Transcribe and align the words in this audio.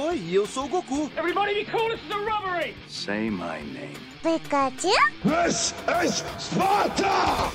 Oi, 0.00 0.28
eu 0.30 0.46
sou 0.46 0.66
o 0.66 0.68
Goku. 0.68 1.10
Everybody 1.16 1.54
be 1.54 1.64
cool, 1.72 1.90
this 1.90 2.00
is 2.04 2.10
a 2.12 2.18
robbery! 2.18 2.72
Say 2.88 3.28
my 3.30 3.60
name. 3.72 3.96
Pikachu? 4.22 4.92
This 5.24 5.74
is 6.04 6.24
Sparta! 6.38 7.50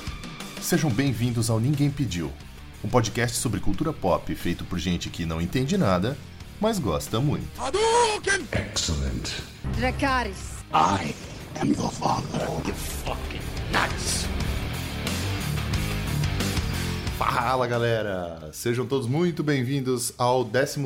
Sejam 0.60 0.90
bem-vindos 0.90 1.48
ao 1.48 1.58
Ninguém 1.58 1.90
Pediu, 1.90 2.30
um 2.84 2.88
podcast 2.88 3.38
sobre 3.38 3.60
cultura 3.60 3.94
pop 3.94 4.34
feito 4.34 4.62
por 4.62 4.78
gente 4.78 5.08
que 5.08 5.24
não 5.24 5.40
entende 5.40 5.78
nada, 5.78 6.18
mas 6.60 6.78
gosta 6.78 7.18
muito. 7.18 7.48
Hadouken! 7.58 8.46
Excellent. 8.52 9.40
Dracarys. 9.78 10.62
I 10.74 11.14
am 11.62 11.72
your 11.72 11.90
father. 11.90 12.46
Fala 17.16 17.64
galera! 17.68 18.50
Sejam 18.52 18.84
todos 18.84 19.06
muito 19.06 19.44
bem-vindos 19.44 20.12
ao 20.18 20.42
12 20.42 20.80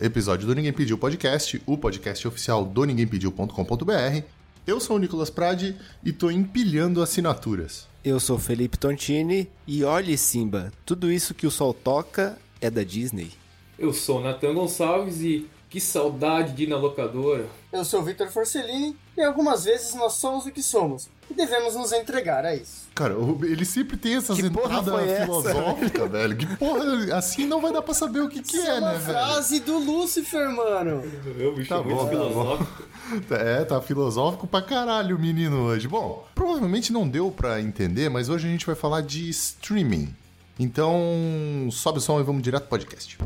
episódio 0.00 0.44
do 0.44 0.54
Ninguém 0.56 0.72
Pediu 0.72 0.98
Podcast, 0.98 1.62
o 1.66 1.78
podcast 1.78 2.26
oficial 2.26 2.64
do 2.64 2.82
ninguémpediu.com.br. 2.82 4.24
Eu 4.66 4.80
sou 4.80 4.96
o 4.96 4.98
Nicolas 4.98 5.30
Prade 5.30 5.76
e 6.04 6.12
tô 6.12 6.32
empilhando 6.32 7.00
assinaturas. 7.00 7.86
Eu 8.04 8.18
sou 8.18 8.40
Felipe 8.40 8.76
Tontini 8.76 9.48
e 9.68 9.84
olhe 9.84 10.18
Simba, 10.18 10.72
tudo 10.84 11.12
isso 11.12 11.32
que 11.32 11.46
o 11.46 11.50
sol 11.50 11.72
toca 11.72 12.36
é 12.60 12.68
da 12.68 12.82
Disney. 12.82 13.30
Eu 13.78 13.92
sou 13.92 14.18
o 14.18 14.22
Natan 14.22 14.52
Gonçalves 14.54 15.20
e 15.20 15.48
que 15.68 15.80
saudade 15.80 16.54
de 16.54 16.64
ir 16.64 16.68
na 16.68 16.76
locadora. 16.76 17.46
Eu 17.72 17.84
sou 17.84 18.00
o 18.00 18.04
Vitor 18.04 18.28
Forcellini 18.32 18.96
e 19.16 19.22
algumas 19.22 19.62
vezes 19.62 19.94
nós 19.94 20.14
somos 20.14 20.44
o 20.44 20.50
que 20.50 20.62
somos 20.62 21.08
e 21.30 21.34
devemos 21.34 21.74
nos 21.74 21.92
entregar 21.92 22.44
a 22.44 22.54
isso. 22.54 22.88
Cara, 22.94 23.14
ele 23.42 23.64
sempre 23.64 23.96
tem 23.96 24.16
essas 24.16 24.36
Que 24.38 24.46
entradas 24.46 25.20
filosóficas, 25.22 26.10
velho. 26.10 26.36
Que 26.36 26.46
porra, 26.56 27.16
assim 27.16 27.46
não 27.46 27.60
vai 27.60 27.72
dar 27.72 27.82
pra 27.82 27.94
saber 27.94 28.20
o 28.20 28.28
que, 28.28 28.42
que 28.42 28.56
Isso 28.56 28.66
é, 28.66 28.78
uma 28.78 28.92
né, 28.92 28.98
velho? 28.98 29.04
frase 29.04 29.60
do 29.60 29.78
Lúcifer, 29.78 30.50
mano. 30.50 31.02
Eu, 31.38 31.54
bicho, 31.54 31.68
Tá 31.68 31.76
é 31.76 31.82
muito 31.82 31.96
bom, 31.96 32.04
tá 32.04 32.10
filosófico. 32.10 32.82
É, 33.30 33.64
tá 33.64 33.80
filosófico 33.80 34.46
pra 34.46 34.62
caralho 34.62 35.16
o 35.16 35.18
menino 35.18 35.62
hoje. 35.64 35.88
Bom, 35.88 36.24
provavelmente 36.34 36.92
não 36.92 37.08
deu 37.08 37.30
pra 37.30 37.60
entender, 37.60 38.08
mas 38.08 38.28
hoje 38.28 38.46
a 38.46 38.50
gente 38.50 38.64
vai 38.66 38.74
falar 38.76 39.00
de 39.00 39.28
streaming. 39.30 40.14
Então, 40.58 41.68
sobe 41.72 41.98
o 41.98 42.00
som 42.00 42.20
e 42.20 42.22
vamos 42.22 42.42
direto 42.42 42.68
pro 42.68 42.78
podcast. 42.78 43.18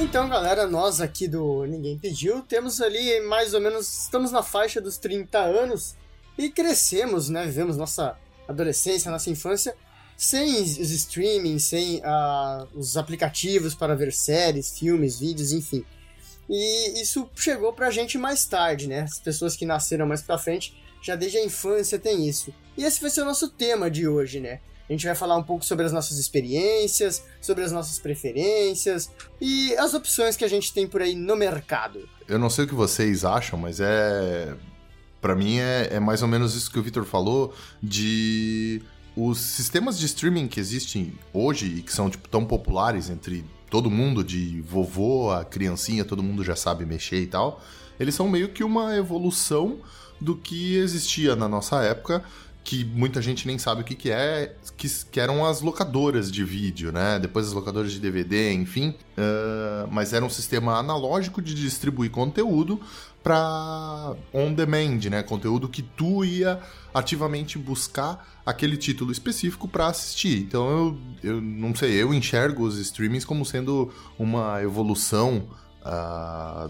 Então, 0.00 0.28
galera, 0.28 0.64
nós 0.66 1.00
aqui 1.00 1.26
do 1.26 1.64
Ninguém 1.66 1.98
Pediu, 1.98 2.40
temos 2.42 2.80
ali 2.80 3.20
mais 3.22 3.52
ou 3.52 3.60
menos, 3.60 4.04
estamos 4.04 4.30
na 4.30 4.44
faixa 4.44 4.80
dos 4.80 4.96
30 4.96 5.38
anos 5.38 5.96
e 6.38 6.48
crescemos, 6.48 7.28
né? 7.28 7.44
Vivemos 7.44 7.76
nossa 7.76 8.16
adolescência, 8.46 9.10
nossa 9.10 9.28
infância 9.28 9.74
sem 10.16 10.62
os 10.62 10.90
streaming, 10.90 11.58
sem 11.58 12.00
ah, 12.04 12.66
os 12.74 12.96
aplicativos 12.96 13.74
para 13.74 13.96
ver 13.96 14.12
séries, 14.12 14.78
filmes, 14.78 15.18
vídeos, 15.18 15.52
enfim. 15.52 15.84
E 16.48 17.02
isso 17.02 17.28
chegou 17.34 17.72
pra 17.72 17.90
gente 17.90 18.16
mais 18.16 18.46
tarde, 18.46 18.86
né? 18.86 19.02
As 19.02 19.18
pessoas 19.18 19.56
que 19.56 19.66
nasceram 19.66 20.06
mais 20.06 20.22
pra 20.22 20.38
frente, 20.38 20.80
já 21.02 21.16
desde 21.16 21.38
a 21.38 21.44
infância 21.44 21.98
tem 21.98 22.28
isso. 22.28 22.54
E 22.76 22.84
esse 22.84 23.00
vai 23.00 23.10
ser 23.10 23.22
o 23.22 23.24
nosso 23.24 23.48
tema 23.48 23.90
de 23.90 24.08
hoje, 24.08 24.40
né? 24.40 24.60
A 24.88 24.92
gente 24.92 25.04
vai 25.04 25.14
falar 25.14 25.36
um 25.36 25.42
pouco 25.42 25.64
sobre 25.64 25.84
as 25.84 25.92
nossas 25.92 26.18
experiências, 26.18 27.22
sobre 27.40 27.62
as 27.62 27.70
nossas 27.70 27.98
preferências 27.98 29.10
e 29.40 29.76
as 29.76 29.92
opções 29.92 30.36
que 30.36 30.44
a 30.44 30.48
gente 30.48 30.72
tem 30.72 30.86
por 30.86 31.02
aí 31.02 31.14
no 31.14 31.36
mercado. 31.36 32.08
Eu 32.26 32.38
não 32.38 32.48
sei 32.48 32.64
o 32.64 32.68
que 32.68 32.74
vocês 32.74 33.24
acham, 33.24 33.58
mas 33.58 33.80
é. 33.80 34.54
Pra 35.20 35.34
mim 35.34 35.58
é, 35.58 35.88
é 35.94 36.00
mais 36.00 36.22
ou 36.22 36.28
menos 36.28 36.54
isso 36.54 36.70
que 36.70 36.78
o 36.78 36.82
Victor 36.82 37.04
falou 37.04 37.52
de 37.82 38.80
os 39.16 39.38
sistemas 39.40 39.98
de 39.98 40.06
streaming 40.06 40.46
que 40.46 40.60
existem 40.60 41.12
hoje 41.32 41.66
e 41.66 41.82
que 41.82 41.92
são 41.92 42.08
tipo, 42.08 42.28
tão 42.28 42.44
populares 42.44 43.10
entre 43.10 43.44
todo 43.68 43.90
mundo, 43.90 44.22
de 44.22 44.60
vovô 44.62 45.32
a 45.32 45.44
criancinha, 45.44 46.04
todo 46.04 46.22
mundo 46.22 46.44
já 46.44 46.54
sabe 46.54 46.86
mexer 46.86 47.20
e 47.20 47.26
tal, 47.26 47.60
eles 47.98 48.14
são 48.14 48.28
meio 48.28 48.50
que 48.50 48.62
uma 48.62 48.96
evolução 48.96 49.80
do 50.20 50.36
que 50.36 50.76
existia 50.76 51.36
na 51.36 51.48
nossa 51.48 51.82
época, 51.82 52.24
que 52.68 52.84
muita 52.84 53.22
gente 53.22 53.46
nem 53.46 53.56
sabe 53.56 53.80
o 53.80 53.84
que, 53.84 53.94
que 53.94 54.10
é, 54.10 54.54
que, 54.76 54.86
que 55.10 55.18
eram 55.18 55.42
as 55.42 55.62
locadoras 55.62 56.30
de 56.30 56.44
vídeo, 56.44 56.92
né? 56.92 57.18
Depois 57.18 57.46
as 57.46 57.54
locadoras 57.54 57.90
de 57.90 57.98
DVD, 57.98 58.52
enfim. 58.52 58.94
Ah, 59.16 59.88
mas 59.90 60.12
era 60.12 60.22
um 60.22 60.28
sistema 60.28 60.76
analógico 60.76 61.40
de 61.40 61.54
distribuir 61.54 62.10
conteúdo 62.10 62.78
para 63.22 64.14
on 64.34 64.52
demand, 64.52 65.00
né? 65.10 65.22
Conteúdo 65.22 65.66
que 65.66 65.80
tu 65.80 66.22
ia 66.26 66.60
ativamente 66.92 67.56
buscar 67.56 68.28
aquele 68.44 68.76
título 68.76 69.12
específico 69.12 69.66
para 69.66 69.86
assistir. 69.86 70.38
Então 70.42 70.68
eu, 70.68 70.98
eu 71.22 71.40
não 71.40 71.74
sei, 71.74 71.94
eu 71.94 72.12
enxergo 72.12 72.64
os 72.64 72.76
streamings 72.76 73.24
como 73.24 73.46
sendo 73.46 73.90
uma 74.18 74.62
evolução 74.62 75.48
ah, 75.82 76.68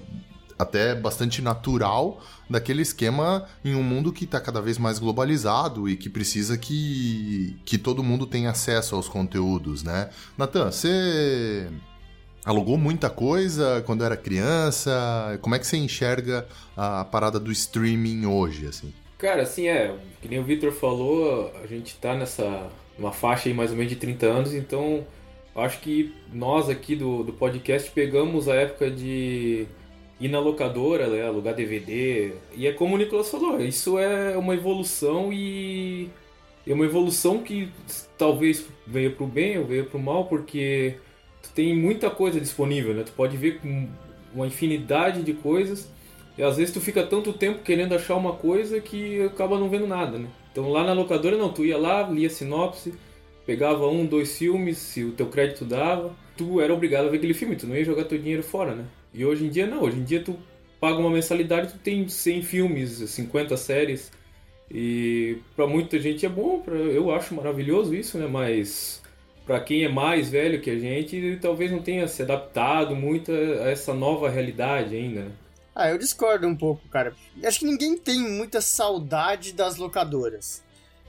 até 0.58 0.94
bastante 0.94 1.40
natural 1.40 2.20
daquele 2.50 2.82
esquema 2.82 3.46
em 3.64 3.74
um 3.74 3.82
mundo 3.82 4.12
que 4.12 4.24
está 4.24 4.40
cada 4.40 4.60
vez 4.60 4.78
mais 4.78 4.98
globalizado 4.98 5.88
e 5.88 5.96
que 5.96 6.08
precisa 6.08 6.58
que, 6.58 7.56
que 7.64 7.78
todo 7.78 8.02
mundo 8.02 8.26
tenha 8.26 8.50
acesso 8.50 8.94
aos 8.94 9.08
conteúdos, 9.08 9.82
né? 9.82 10.10
Natan, 10.36 10.70
você 10.70 11.68
alugou 12.44 12.76
muita 12.76 13.08
coisa 13.10 13.82
quando 13.86 14.04
era 14.04 14.16
criança? 14.16 15.38
Como 15.42 15.54
é 15.54 15.58
que 15.58 15.66
você 15.66 15.76
enxerga 15.76 16.46
a 16.76 17.04
parada 17.04 17.38
do 17.38 17.52
streaming 17.52 18.26
hoje, 18.26 18.66
assim? 18.66 18.92
Cara, 19.18 19.42
assim, 19.42 19.68
é, 19.68 19.94
que 20.22 20.28
nem 20.28 20.38
o 20.38 20.44
Victor 20.44 20.72
falou, 20.72 21.52
a 21.62 21.66
gente 21.66 21.96
tá 21.96 22.14
nessa 22.14 22.70
uma 22.98 23.12
faixa 23.12 23.48
aí 23.48 23.54
mais 23.54 23.70
ou 23.70 23.76
menos 23.76 23.92
de 23.92 23.98
30 23.98 24.26
anos, 24.26 24.54
então 24.54 25.06
acho 25.54 25.80
que 25.80 26.12
nós 26.32 26.68
aqui 26.68 26.96
do, 26.96 27.22
do 27.22 27.32
podcast 27.32 27.90
pegamos 27.90 28.48
a 28.48 28.54
época 28.54 28.90
de 28.90 29.66
ir 30.20 30.28
na 30.28 30.40
locadora, 30.40 31.06
né, 31.06 31.26
alugar 31.26 31.54
DVD. 31.54 32.32
E 32.54 32.66
é 32.66 32.72
como 32.72 32.94
o 32.94 32.98
Nicolas 32.98 33.30
falou, 33.30 33.60
isso 33.60 33.98
é 33.98 34.36
uma 34.36 34.54
evolução 34.54 35.32
e 35.32 36.08
é 36.66 36.74
uma 36.74 36.84
evolução 36.84 37.38
que 37.42 37.70
talvez 38.16 38.66
veio 38.86 39.12
pro 39.12 39.26
bem 39.26 39.58
ou 39.58 39.64
veio 39.64 39.86
pro 39.86 39.98
mal, 39.98 40.26
porque 40.26 40.96
tu 41.42 41.50
tem 41.54 41.74
muita 41.74 42.10
coisa 42.10 42.40
disponível, 42.40 42.92
né? 42.94 43.04
Tu 43.04 43.12
pode 43.12 43.36
ver 43.36 43.60
uma 44.34 44.46
infinidade 44.46 45.22
de 45.22 45.32
coisas 45.32 45.88
e 46.36 46.42
às 46.42 46.56
vezes 46.56 46.74
tu 46.74 46.80
fica 46.80 47.02
tanto 47.04 47.32
tempo 47.32 47.62
querendo 47.62 47.94
achar 47.94 48.16
uma 48.16 48.32
coisa 48.32 48.80
que 48.80 49.22
acaba 49.22 49.58
não 49.58 49.68
vendo 49.68 49.86
nada, 49.86 50.18
né? 50.18 50.28
Então 50.52 50.68
lá 50.70 50.84
na 50.84 50.92
locadora 50.92 51.36
não, 51.36 51.52
tu 51.52 51.64
ia 51.64 51.78
lá, 51.78 52.02
lia 52.08 52.28
sinopse, 52.28 52.92
pegava 53.46 53.88
um, 53.88 54.04
dois 54.04 54.36
filmes, 54.36 54.78
se 54.78 55.04
o 55.04 55.12
teu 55.12 55.26
crédito 55.26 55.64
dava, 55.64 56.14
tu 56.36 56.60
era 56.60 56.74
obrigado 56.74 57.06
a 57.06 57.10
ver 57.10 57.16
aquele 57.16 57.34
filme, 57.34 57.56
tu 57.56 57.66
não 57.66 57.76
ia 57.76 57.84
jogar 57.84 58.04
teu 58.04 58.18
dinheiro 58.18 58.42
fora, 58.42 58.74
né? 58.74 58.84
E 59.18 59.26
hoje 59.26 59.46
em 59.46 59.48
dia 59.48 59.66
não, 59.66 59.82
hoje 59.82 59.98
em 59.98 60.04
dia 60.04 60.22
tu 60.22 60.38
paga 60.78 60.96
uma 60.96 61.10
mensalidade, 61.10 61.72
tu 61.72 61.78
tem 61.80 62.08
100 62.08 62.42
filmes, 62.42 62.90
50 63.10 63.56
séries, 63.56 64.12
e 64.70 65.38
pra 65.56 65.66
muita 65.66 65.98
gente 65.98 66.24
é 66.24 66.28
bom, 66.28 66.60
pra, 66.60 66.76
eu 66.76 67.12
acho 67.12 67.34
maravilhoso 67.34 67.92
isso, 67.96 68.16
né? 68.16 68.28
Mas 68.28 69.02
pra 69.44 69.58
quem 69.58 69.82
é 69.82 69.88
mais 69.88 70.30
velho 70.30 70.60
que 70.60 70.70
a 70.70 70.78
gente, 70.78 71.36
talvez 71.42 71.72
não 71.72 71.82
tenha 71.82 72.06
se 72.06 72.22
adaptado 72.22 72.94
muito 72.94 73.32
a 73.32 73.68
essa 73.68 73.92
nova 73.92 74.30
realidade 74.30 74.94
ainda, 74.94 75.22
né? 75.22 75.32
Ah, 75.74 75.90
eu 75.90 75.98
discordo 75.98 76.46
um 76.46 76.54
pouco, 76.54 76.86
cara. 76.88 77.12
Acho 77.42 77.58
que 77.58 77.66
ninguém 77.66 77.98
tem 77.98 78.20
muita 78.20 78.60
saudade 78.60 79.52
das 79.52 79.78
locadoras. 79.78 80.62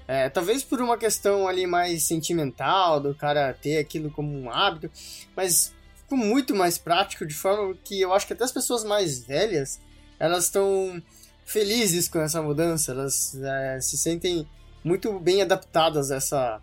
É, 0.08 0.30
talvez 0.30 0.64
por 0.64 0.81
uma 0.81 0.97
questão 0.97 1.47
ali 1.47 1.68
mais 1.68 2.08
sentimental, 2.08 3.00
do 3.00 3.14
cara 3.14 3.53
ter 3.53 3.78
aquilo 3.78 4.09
como 4.09 4.35
um 4.35 4.50
hábito, 4.50 4.90
mas 5.35 5.76
muito 6.16 6.56
mais 6.56 6.78
prático, 6.78 7.26
de 7.26 7.34
forma 7.34 7.76
que 7.84 8.00
eu 8.00 8.14
acho 8.14 8.28
que 8.28 8.34
até 8.34 8.44
as 8.44 8.52
pessoas 8.52 8.84
mais 8.84 9.20
velhas, 9.20 9.79
elas 10.20 10.46
estão 10.46 11.02
felizes 11.46 12.08
com 12.08 12.20
essa 12.20 12.41
mudança, 12.41 12.91
elas 12.91 13.35
é, 13.35 13.79
se 13.82 13.97
sentem 13.97 14.47
muito 14.84 15.20
bem 15.20 15.41
adaptadas 15.41 16.11
a 16.11 16.16
essa, 16.16 16.61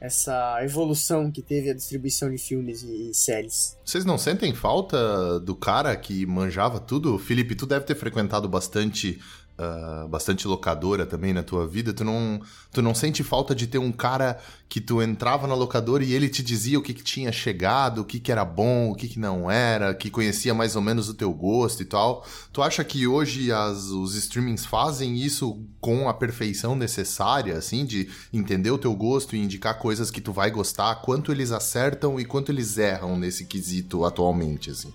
essa 0.00 0.64
evolução 0.64 1.30
que 1.30 1.42
teve 1.42 1.70
a 1.70 1.74
distribuição 1.74 2.30
de 2.30 2.38
filmes 2.38 2.82
e 2.82 3.12
séries. 3.12 3.76
Vocês 3.84 4.04
não 4.04 4.16
sentem 4.16 4.54
falta 4.54 5.40
do 5.40 5.54
cara 5.54 5.94
que 5.96 6.24
manjava 6.26 6.78
tudo? 6.78 7.18
Felipe, 7.18 7.54
tu 7.54 7.66
deve 7.66 7.84
ter 7.84 7.94
frequentado 7.94 8.48
bastante 8.48 9.20
uh, 9.60 10.08
bastante 10.08 10.48
locadora 10.48 11.04
também 11.04 11.32
na 11.32 11.42
tua 11.42 11.66
vida, 11.66 11.92
tu 11.92 12.02
não, 12.02 12.40
tu 12.72 12.80
não 12.80 12.94
sente 12.94 13.22
falta 13.22 13.54
de 13.54 13.66
ter 13.66 13.78
um 13.78 13.92
cara 13.92 14.38
que 14.68 14.80
tu 14.80 15.02
entrava 15.02 15.46
na 15.46 15.54
locadora 15.54 16.02
e 16.02 16.12
ele 16.12 16.28
te 16.28 16.42
dizia 16.42 16.78
o 16.78 16.82
que, 16.82 16.94
que 16.94 17.02
tinha 17.02 17.30
chegado, 17.30 18.00
o 18.00 18.04
que, 18.04 18.18
que 18.18 18.32
era 18.32 18.44
bom, 18.44 18.90
o 18.90 18.94
que, 18.94 19.08
que 19.08 19.18
não 19.18 19.50
era, 19.50 19.94
que 19.94 20.10
conhecia 20.10 20.54
mais 20.54 20.76
ou 20.76 20.82
menos 20.82 21.08
o 21.08 21.14
teu 21.14 21.32
gosto 21.32 21.82
e 21.82 21.84
tal. 21.84 22.24
Tu 22.52 22.62
acha 22.62 22.82
que 22.84 23.06
hoje 23.06 23.52
as, 23.52 23.86
os 23.86 24.14
streamings 24.14 24.64
fazem 24.64 25.16
isso 25.16 25.60
com 25.80 26.08
a 26.08 26.14
perfeição 26.14 26.74
necessária, 26.74 27.56
assim, 27.56 27.84
de 27.84 28.08
entender 28.32 28.70
o 28.70 28.78
teu 28.78 28.94
gosto 28.94 29.36
e 29.36 29.40
indicar 29.40 29.78
coisas 29.78 30.10
que 30.10 30.20
tu 30.20 30.32
vai 30.32 30.50
gostar, 30.50 31.02
quanto 31.02 31.32
eles 31.32 31.52
acertam 31.52 32.18
e 32.18 32.24
quanto 32.24 32.50
eles 32.50 32.78
erram 32.78 33.18
nesse 33.18 33.44
quesito 33.44 34.04
atualmente, 34.04 34.70
assim? 34.70 34.92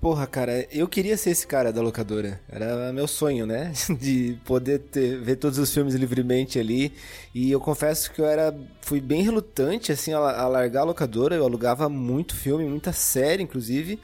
Porra, 0.00 0.26
cara, 0.26 0.66
eu 0.72 0.88
queria 0.88 1.14
ser 1.14 1.28
esse 1.30 1.46
cara 1.46 1.70
da 1.70 1.82
locadora. 1.82 2.40
Era 2.48 2.90
meu 2.90 3.06
sonho, 3.06 3.44
né? 3.44 3.70
De 4.00 4.38
poder 4.46 4.78
ter, 4.78 5.20
ver 5.20 5.36
todos 5.36 5.58
os 5.58 5.72
filmes 5.74 5.94
livremente 5.94 6.58
ali. 6.58 6.90
E 7.34 7.50
eu 7.50 7.60
confesso 7.60 8.10
que 8.10 8.18
eu 8.18 8.24
era 8.24 8.56
fui 8.80 8.98
bem 8.98 9.22
relutante 9.22 9.92
assim 9.92 10.14
a, 10.14 10.18
a 10.18 10.48
largar 10.48 10.80
a 10.80 10.84
locadora. 10.84 11.34
Eu 11.36 11.44
alugava 11.44 11.86
muito 11.90 12.34
filme, 12.34 12.64
muita 12.64 12.94
série, 12.94 13.42
inclusive. 13.42 14.00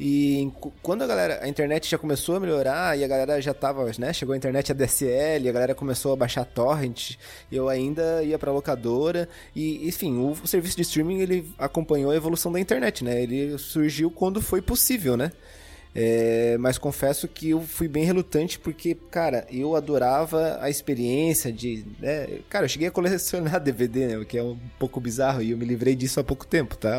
E 0.00 0.50
quando 0.82 1.02
a 1.02 1.06
galera, 1.06 1.40
a 1.42 1.48
internet 1.48 1.90
já 1.90 1.98
começou 1.98 2.36
a 2.36 2.40
melhorar 2.40 2.96
e 2.96 3.02
a 3.02 3.08
galera 3.08 3.40
já 3.42 3.52
tava, 3.52 3.90
né, 3.98 4.12
chegou 4.12 4.32
a 4.32 4.36
internet 4.36 4.70
ADSL, 4.70 5.48
a 5.48 5.52
galera 5.52 5.74
começou 5.74 6.12
a 6.12 6.16
baixar 6.16 6.44
torrent, 6.44 7.16
eu 7.50 7.68
ainda 7.68 8.22
ia 8.22 8.38
pra 8.38 8.52
locadora 8.52 9.28
e, 9.56 9.88
enfim, 9.88 10.16
o, 10.18 10.30
o 10.30 10.46
serviço 10.46 10.76
de 10.76 10.82
streaming 10.82 11.20
ele 11.20 11.52
acompanhou 11.58 12.12
a 12.12 12.16
evolução 12.16 12.52
da 12.52 12.60
internet, 12.60 13.02
né? 13.02 13.22
Ele 13.22 13.58
surgiu 13.58 14.10
quando 14.10 14.40
foi 14.40 14.62
possível, 14.62 15.16
né? 15.16 15.32
É, 15.94 16.56
mas 16.58 16.78
confesso 16.78 17.26
que 17.26 17.50
eu 17.50 17.60
fui 17.60 17.88
bem 17.88 18.04
relutante 18.04 18.58
porque, 18.58 18.94
cara, 19.10 19.46
eu 19.50 19.74
adorava 19.74 20.58
a 20.60 20.70
experiência 20.70 21.52
de. 21.52 21.84
Né? 21.98 22.40
Cara, 22.48 22.66
eu 22.66 22.68
cheguei 22.68 22.88
a 22.88 22.90
colecionar 22.90 23.58
DVD, 23.60 24.06
né? 24.06 24.18
O 24.18 24.24
que 24.24 24.38
é 24.38 24.42
um 24.42 24.58
pouco 24.78 25.00
bizarro 25.00 25.42
e 25.42 25.50
eu 25.50 25.58
me 25.58 25.64
livrei 25.64 25.96
disso 25.96 26.20
há 26.20 26.24
pouco 26.24 26.46
tempo, 26.46 26.76
tá? 26.76 26.98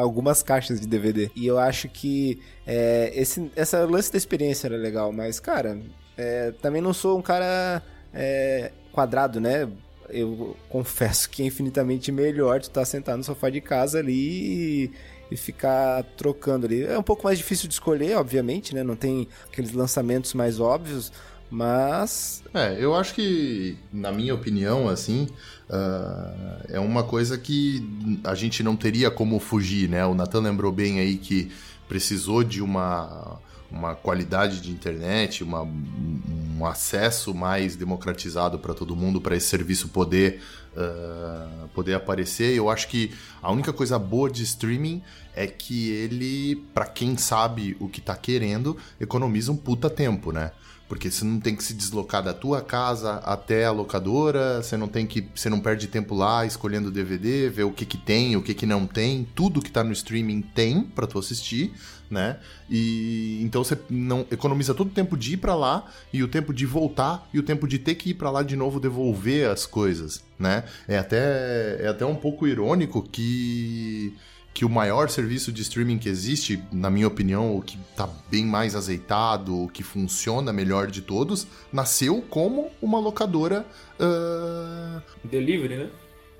Algumas 0.00 0.42
caixas 0.42 0.80
de 0.80 0.86
DVD. 0.86 1.30
E 1.34 1.46
eu 1.46 1.58
acho 1.58 1.88
que 1.88 2.40
é, 2.66 3.12
esse 3.14 3.50
essa 3.56 3.84
lance 3.84 4.10
da 4.10 4.18
experiência 4.18 4.68
era 4.68 4.76
legal, 4.76 5.12
mas, 5.12 5.40
cara, 5.40 5.78
é, 6.16 6.52
também 6.62 6.80
não 6.80 6.94
sou 6.94 7.18
um 7.18 7.22
cara 7.22 7.82
é, 8.14 8.72
quadrado, 8.92 9.40
né? 9.40 9.68
Eu 10.08 10.56
confesso 10.68 11.28
que 11.28 11.42
é 11.42 11.46
infinitamente 11.46 12.12
melhor 12.12 12.60
tu 12.60 12.68
estar 12.68 12.82
tá 12.82 12.84
sentado 12.84 13.18
no 13.18 13.24
sofá 13.24 13.50
de 13.50 13.60
casa 13.60 13.98
ali 13.98 14.84
e 14.84 14.92
e 15.30 15.36
ficar 15.36 16.04
trocando 16.16 16.66
ali. 16.66 16.82
É 16.84 16.98
um 16.98 17.02
pouco 17.02 17.24
mais 17.24 17.38
difícil 17.38 17.68
de 17.68 17.74
escolher, 17.74 18.16
obviamente, 18.16 18.74
né? 18.74 18.82
Não 18.82 18.96
tem 18.96 19.28
aqueles 19.50 19.72
lançamentos 19.72 20.34
mais 20.34 20.60
óbvios, 20.60 21.12
mas. 21.50 22.42
É, 22.54 22.76
eu 22.78 22.94
acho 22.94 23.14
que, 23.14 23.76
na 23.92 24.12
minha 24.12 24.34
opinião, 24.34 24.88
assim, 24.88 25.28
uh, 25.68 26.64
é 26.68 26.80
uma 26.80 27.02
coisa 27.02 27.38
que 27.38 27.86
a 28.24 28.34
gente 28.34 28.62
não 28.62 28.76
teria 28.76 29.10
como 29.10 29.38
fugir, 29.38 29.88
né? 29.88 30.04
O 30.06 30.14
Nathan 30.14 30.40
lembrou 30.40 30.72
bem 30.72 31.00
aí 31.00 31.16
que 31.16 31.50
precisou 31.88 32.42
de 32.42 32.62
uma 32.62 33.38
uma 33.70 33.94
qualidade 33.94 34.60
de 34.60 34.70
internet, 34.70 35.42
uma, 35.42 35.62
um 35.62 36.64
acesso 36.64 37.34
mais 37.34 37.76
democratizado 37.76 38.58
para 38.58 38.74
todo 38.74 38.96
mundo, 38.96 39.20
para 39.20 39.36
esse 39.36 39.48
serviço 39.48 39.88
poder 39.88 40.40
uh, 40.76 41.68
poder 41.68 41.94
aparecer. 41.94 42.54
Eu 42.54 42.68
acho 42.68 42.88
que 42.88 43.12
a 43.42 43.50
única 43.50 43.72
coisa 43.72 43.98
boa 43.98 44.30
de 44.30 44.42
streaming 44.42 45.02
é 45.36 45.46
que 45.46 45.90
ele, 45.90 46.56
para 46.74 46.86
quem 46.86 47.16
sabe 47.16 47.76
o 47.78 47.88
que 47.88 48.00
tá 48.00 48.16
querendo, 48.16 48.76
economiza 48.98 49.52
um 49.52 49.56
puta 49.56 49.88
tempo, 49.88 50.32
né? 50.32 50.50
Porque 50.88 51.10
você 51.10 51.24
não 51.24 51.40
tem 51.40 51.54
que 51.54 51.64
se 51.64 51.74
deslocar 51.74 52.22
da 52.22 52.32
tua 52.32 52.62
casa 52.62 53.16
até 53.16 53.64
a 53.64 53.72
locadora, 53.72 54.62
você 54.62 54.76
não 54.76 54.88
tem 54.88 55.04
que, 55.04 55.28
você 55.34 55.50
não 55.50 55.60
perde 55.60 55.88
tempo 55.88 56.14
lá 56.14 56.46
escolhendo 56.46 56.92
DVD, 56.92 57.50
ver 57.50 57.64
o 57.64 57.72
que 57.72 57.84
que 57.84 57.98
tem, 57.98 58.36
o 58.36 58.42
que 58.42 58.54
que 58.54 58.64
não 58.64 58.86
tem, 58.86 59.26
tudo 59.34 59.60
que 59.60 59.70
tá 59.70 59.82
no 59.84 59.92
streaming 59.92 60.42
tem 60.42 60.82
para 60.82 61.06
tu 61.06 61.18
assistir 61.18 61.72
né? 62.10 62.38
E 62.70 63.40
então 63.42 63.62
você 63.62 63.78
não 63.90 64.26
economiza 64.30 64.74
todo 64.74 64.88
o 64.88 64.92
tempo 64.92 65.16
de 65.16 65.34
ir 65.34 65.36
para 65.36 65.54
lá 65.54 65.86
e 66.12 66.22
o 66.22 66.28
tempo 66.28 66.52
de 66.52 66.66
voltar 66.66 67.28
e 67.32 67.38
o 67.38 67.42
tempo 67.42 67.66
de 67.66 67.78
ter 67.78 67.94
que 67.94 68.10
ir 68.10 68.14
para 68.14 68.30
lá 68.30 68.42
de 68.42 68.56
novo 68.56 68.80
devolver 68.80 69.48
as 69.50 69.66
coisas, 69.66 70.24
né? 70.38 70.64
É 70.86 70.98
até 70.98 71.78
é 71.80 71.88
até 71.88 72.04
um 72.04 72.16
pouco 72.16 72.46
irônico 72.46 73.02
que 73.02 74.14
que 74.56 74.64
o 74.64 74.70
maior 74.70 75.10
serviço 75.10 75.52
de 75.52 75.60
streaming 75.60 75.98
que 75.98 76.08
existe, 76.08 76.62
na 76.72 76.88
minha 76.88 77.06
opinião, 77.06 77.54
o 77.54 77.60
que 77.60 77.78
está 77.90 78.08
bem 78.30 78.46
mais 78.46 78.74
azeitado, 78.74 79.64
o 79.64 79.68
que 79.68 79.82
funciona 79.82 80.50
melhor 80.50 80.86
de 80.86 81.02
todos, 81.02 81.46
nasceu 81.70 82.24
como 82.30 82.70
uma 82.80 82.98
locadora. 82.98 83.66
Uh... 84.00 85.02
Delivery, 85.22 85.76
né? 85.76 85.90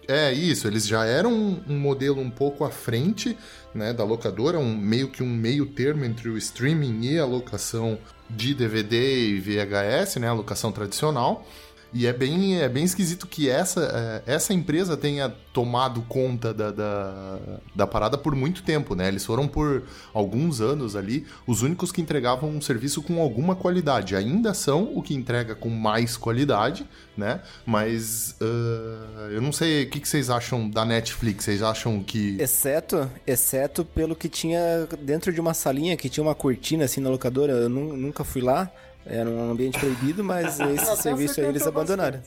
É, 0.09 0.33
isso, 0.33 0.67
eles 0.67 0.87
já 0.87 1.05
eram 1.05 1.31
um, 1.31 1.63
um, 1.69 1.79
modelo 1.79 2.19
um 2.19 2.31
pouco 2.31 2.65
à 2.65 2.71
frente 2.71 3.37
né, 3.75 3.93
da 3.93 4.03
locadora, 4.03 4.59
um, 4.59 4.75
meio 4.75 5.09
que 5.09 5.23
um 5.23 5.29
meio 5.29 5.67
termo 5.67 6.03
entre 6.03 6.31
o 6.31 6.39
streaming 6.39 7.05
e 7.05 7.19
a 7.19 7.27
locação 7.27 7.99
de 8.31 8.55
DVD 8.55 9.29
e 9.29 9.39
VHS, 9.39 10.17
né, 10.17 10.29
a 10.29 10.33
locação 10.33 10.73
tradicional. 10.73 11.47
E 11.97 12.07
é 12.07 12.13
bem, 12.13 12.61
é 12.61 12.69
bem 12.69 12.85
esquisito 12.85 13.27
que 13.27 13.49
essa, 13.49 14.23
é, 14.27 14.35
essa 14.35 14.53
empresa 14.53 14.99
tenha 14.99 15.31
tomado 15.31 16.03
conta 16.03 16.53
da, 16.53 16.71
da, 16.71 17.39
da, 17.75 17.87
parada 17.87 18.19
por 18.19 18.35
muito 18.35 18.63
tempo, 18.63 18.95
né? 18.95 19.09
Eles 19.09 19.25
foram 19.25 19.49
por 19.49 19.83
alguns 20.13 20.61
anos 20.61 20.95
ali 20.95 21.27
os 21.47 21.63
únicos 21.63 21.91
que 21.91 22.03
entregavam 22.03 22.51
um 22.51 22.61
serviço 22.61 23.03
com 23.03 23.19
alguma 23.23 23.57
qualidade. 23.57 24.15
Ainda 24.15 24.53
são 24.53 24.93
o 24.95 25.01
que 25.01 25.15
entrega 25.15 25.55
com 25.55 25.71
mais 25.71 26.19
qualidade, 26.19 26.87
né? 27.17 27.41
Mas 27.65 28.37
uh, 28.43 29.31
eu 29.31 29.41
não 29.41 29.51
sei 29.51 29.85
o 29.85 29.89
que, 29.89 29.99
que 29.99 30.07
vocês 30.07 30.29
acham 30.29 30.69
da 30.69 30.85
Netflix. 30.85 31.47
Vocês 31.47 31.63
acham 31.63 32.03
que. 32.03 32.37
Exceto, 32.39 33.11
exceto 33.27 33.87
pelo 33.87 34.15
que 34.15 34.29
tinha 34.29 34.87
dentro 35.01 35.33
de 35.33 35.41
uma 35.41 35.55
salinha 35.55 35.97
que 35.97 36.11
tinha 36.11 36.23
uma 36.23 36.35
cortina 36.35 36.85
assim 36.85 37.01
na 37.01 37.09
locadora. 37.09 37.55
Eu 37.55 37.71
nunca 37.71 38.23
fui 38.23 38.43
lá. 38.43 38.71
Era 39.07 39.31
um 39.31 39.53
ambiente 39.53 39.79
proibido, 39.79 40.25
mas 40.25 40.59
esse 40.61 40.97
serviço 41.03 41.41
aí 41.41 41.47
eles 41.47 41.67
abandonaram. 41.67 42.21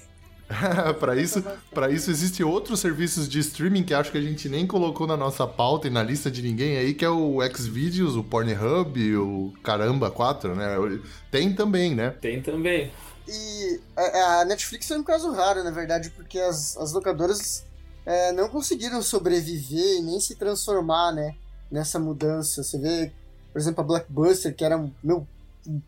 para 0.99 1.15
isso, 1.15 1.43
para 1.71 1.91
isso 1.91 2.09
existem 2.09 2.43
outros 2.43 2.79
serviços 2.79 3.29
de 3.29 3.37
streaming 3.39 3.83
que 3.83 3.93
acho 3.93 4.11
que 4.11 4.17
a 4.17 4.21
gente 4.21 4.49
nem 4.49 4.65
colocou 4.65 5.05
na 5.05 5.15
nossa 5.15 5.45
pauta 5.45 5.87
e 5.87 5.91
na 5.91 6.01
lista 6.01 6.31
de 6.31 6.41
ninguém 6.41 6.75
aí, 6.77 6.93
que 6.93 7.05
é 7.05 7.09
o 7.09 7.39
Xvideos, 7.55 8.15
o 8.15 8.23
Pornhub, 8.23 9.15
o 9.17 9.53
Caramba 9.63 10.09
4, 10.09 10.55
né? 10.55 10.75
Tem 11.29 11.53
também, 11.53 11.93
né? 11.93 12.15
Tem 12.19 12.41
também. 12.41 12.91
E 13.27 13.79
a, 13.95 14.43
Netflix 14.45 14.89
é 14.89 14.97
um 14.97 15.03
caso 15.03 15.31
raro, 15.31 15.63
na 15.63 15.69
verdade, 15.69 16.09
porque 16.09 16.39
as, 16.39 16.75
as 16.77 16.93
locadoras 16.93 17.63
é, 18.03 18.31
não 18.31 18.49
conseguiram 18.49 19.03
sobreviver 19.03 19.97
e 19.97 20.01
nem 20.01 20.19
se 20.19 20.35
transformar, 20.35 21.11
né? 21.11 21.35
Nessa 21.69 21.99
mudança. 21.99 22.63
Você 22.63 22.79
vê, 22.79 23.11
por 23.53 23.59
exemplo, 23.59 23.81
a 23.81 23.83
Blackbuster, 23.83 24.55
que 24.55 24.65
era, 24.65 24.83
meu, 25.03 25.27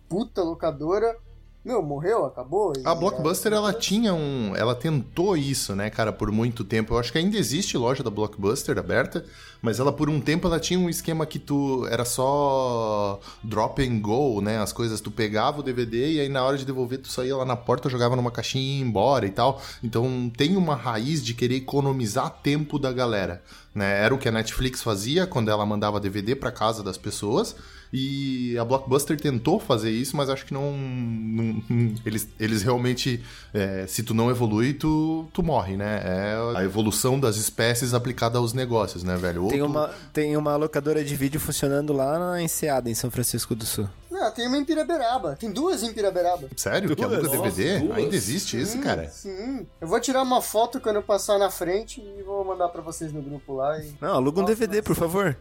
puta 0.07 0.41
locadora. 0.43 1.15
Meu, 1.63 1.83
morreu, 1.83 2.25
acabou. 2.25 2.73
A 2.83 2.95
Blockbuster, 2.95 3.53
ela 3.53 3.71
tinha 3.71 4.13
um. 4.15 4.55
Ela 4.55 4.73
tentou 4.73 5.37
isso, 5.37 5.75
né, 5.75 5.91
cara, 5.91 6.11
por 6.11 6.31
muito 6.31 6.63
tempo. 6.63 6.93
Eu 6.93 6.97
acho 6.99 7.11
que 7.11 7.19
ainda 7.19 7.37
existe 7.37 7.77
loja 7.77 8.03
da 8.03 8.09
Blockbuster 8.09 8.79
aberta, 8.79 9.23
mas 9.62 9.80
ela 9.80 9.91
por 9.91 10.10
um 10.10 10.20
tempo 10.20 10.48
ela 10.48 10.60
tinha 10.60 10.80
um 10.80 10.89
esquema 10.89 11.25
que 11.25 11.38
tu. 11.38 11.86
Era 11.89 12.03
só 12.03 13.20
drop 13.44 13.82
and 13.82 14.00
go, 14.00 14.41
né? 14.41 14.60
As 14.60 14.74
coisas, 14.74 15.00
tu 15.00 15.12
pegava 15.12 15.60
o 15.60 15.63
DVD 15.63 16.13
e 16.13 16.20
aí 16.20 16.30
na 16.30 16.44
hora 16.44 16.58
de 16.58 16.65
devolver 16.65 17.00
tu 17.00 17.10
saía 17.10 17.36
lá 17.36 17.46
na 17.46 17.56
porta, 17.56 17.89
jogava 17.89 18.15
numa 18.15 18.32
caixinha 18.32 18.63
e 18.63 18.77
ia 18.80 18.84
embora 18.84 19.25
e 19.25 19.30
tal. 19.30 19.62
Então 19.84 20.32
tem 20.36 20.58
uma 20.58 20.75
raiz 20.75 21.24
de 21.24 21.34
querer 21.34 21.56
economizar 21.56 22.30
tempo 22.41 22.80
da 22.80 22.91
galera. 22.91 23.44
Né? 23.74 24.03
Era 24.03 24.13
o 24.13 24.18
que 24.18 24.27
a 24.27 24.32
Netflix 24.32 24.82
fazia 24.82 25.27
quando 25.27 25.50
ela 25.50 25.65
mandava 25.65 26.00
DVD 26.00 26.36
para 26.36 26.51
casa 26.51 26.84
das 26.84 26.98
pessoas. 26.98 27.56
E 27.94 28.58
a 28.58 28.63
Blockbuster 28.63 29.20
tentou 29.20 29.60
fazer 29.60 29.91
isso, 29.91 30.15
mas 30.15 30.30
acho 30.30 30.46
que 30.46 30.53
não. 30.53 30.72
não 30.72 31.62
eles, 32.06 32.27
eles 32.39 32.62
realmente. 32.63 33.22
É, 33.53 33.86
se 33.86 34.01
tu 34.01 34.13
não 34.13 34.30
evolui, 34.30 34.74
tu, 34.74 35.27
tu 35.34 35.44
morre, 35.44 35.75
né? 35.75 36.01
É 36.03 36.58
a 36.58 36.63
evolução 36.63 37.20
das 37.20 37.36
espécies 37.36 37.94
aplicada 37.94 38.38
aos 38.38 38.53
negócios, 38.53 39.03
né, 39.03 39.18
velho? 39.18 39.50
Tem, 39.51 39.62
uma, 39.62 39.93
tem 40.13 40.38
uma 40.38 40.55
locadora 40.55 41.03
de 41.03 41.15
vídeo 41.15 41.39
funcionando 41.39 41.93
lá 41.93 42.17
na 42.17 42.41
Enseada, 42.41 42.89
em 42.89 42.96
São 42.96 43.12
Francisco 43.12 43.53
do 43.53 43.65
Sul. 43.65 43.89
Ah, 44.13 44.29
tem 44.29 44.48
uma 44.48 44.58
em 44.58 44.63
Piraberaba. 44.63 45.36
Tem 45.36 45.51
duas 45.51 45.81
em 45.84 45.91
Piraberaba. 45.91 46.48
Sério? 46.55 46.96
Duas? 46.96 47.00
Que 47.00 47.03
aluga 47.03 47.29
DVD? 47.29 47.79
Duas? 47.79 47.98
Ainda 47.98 48.15
existe 48.15 48.58
sim, 48.58 48.63
isso, 48.63 48.79
cara? 48.79 49.10
Sim. 49.10 49.65
Eu 49.79 49.88
vou 49.88 50.00
tirar 50.00 50.22
uma 50.22 50.41
foto 50.41 50.79
quando 50.79 50.98
eu 50.98 51.03
passar 51.03 51.39
na 51.39 51.50
frente 51.50 52.00
e 52.01 52.22
vou 52.22 52.46
mandar 52.46 52.70
para 52.70 52.81
vocês 52.81 53.12
no 53.12 53.22
grupo 53.22 53.55
lá. 53.55 53.79
E... 53.79 53.93
Não, 54.00 54.13
aluga 54.13 54.41
um 54.41 54.46
DVD, 54.46 54.81
por 54.81 54.96
favor. 54.96 55.36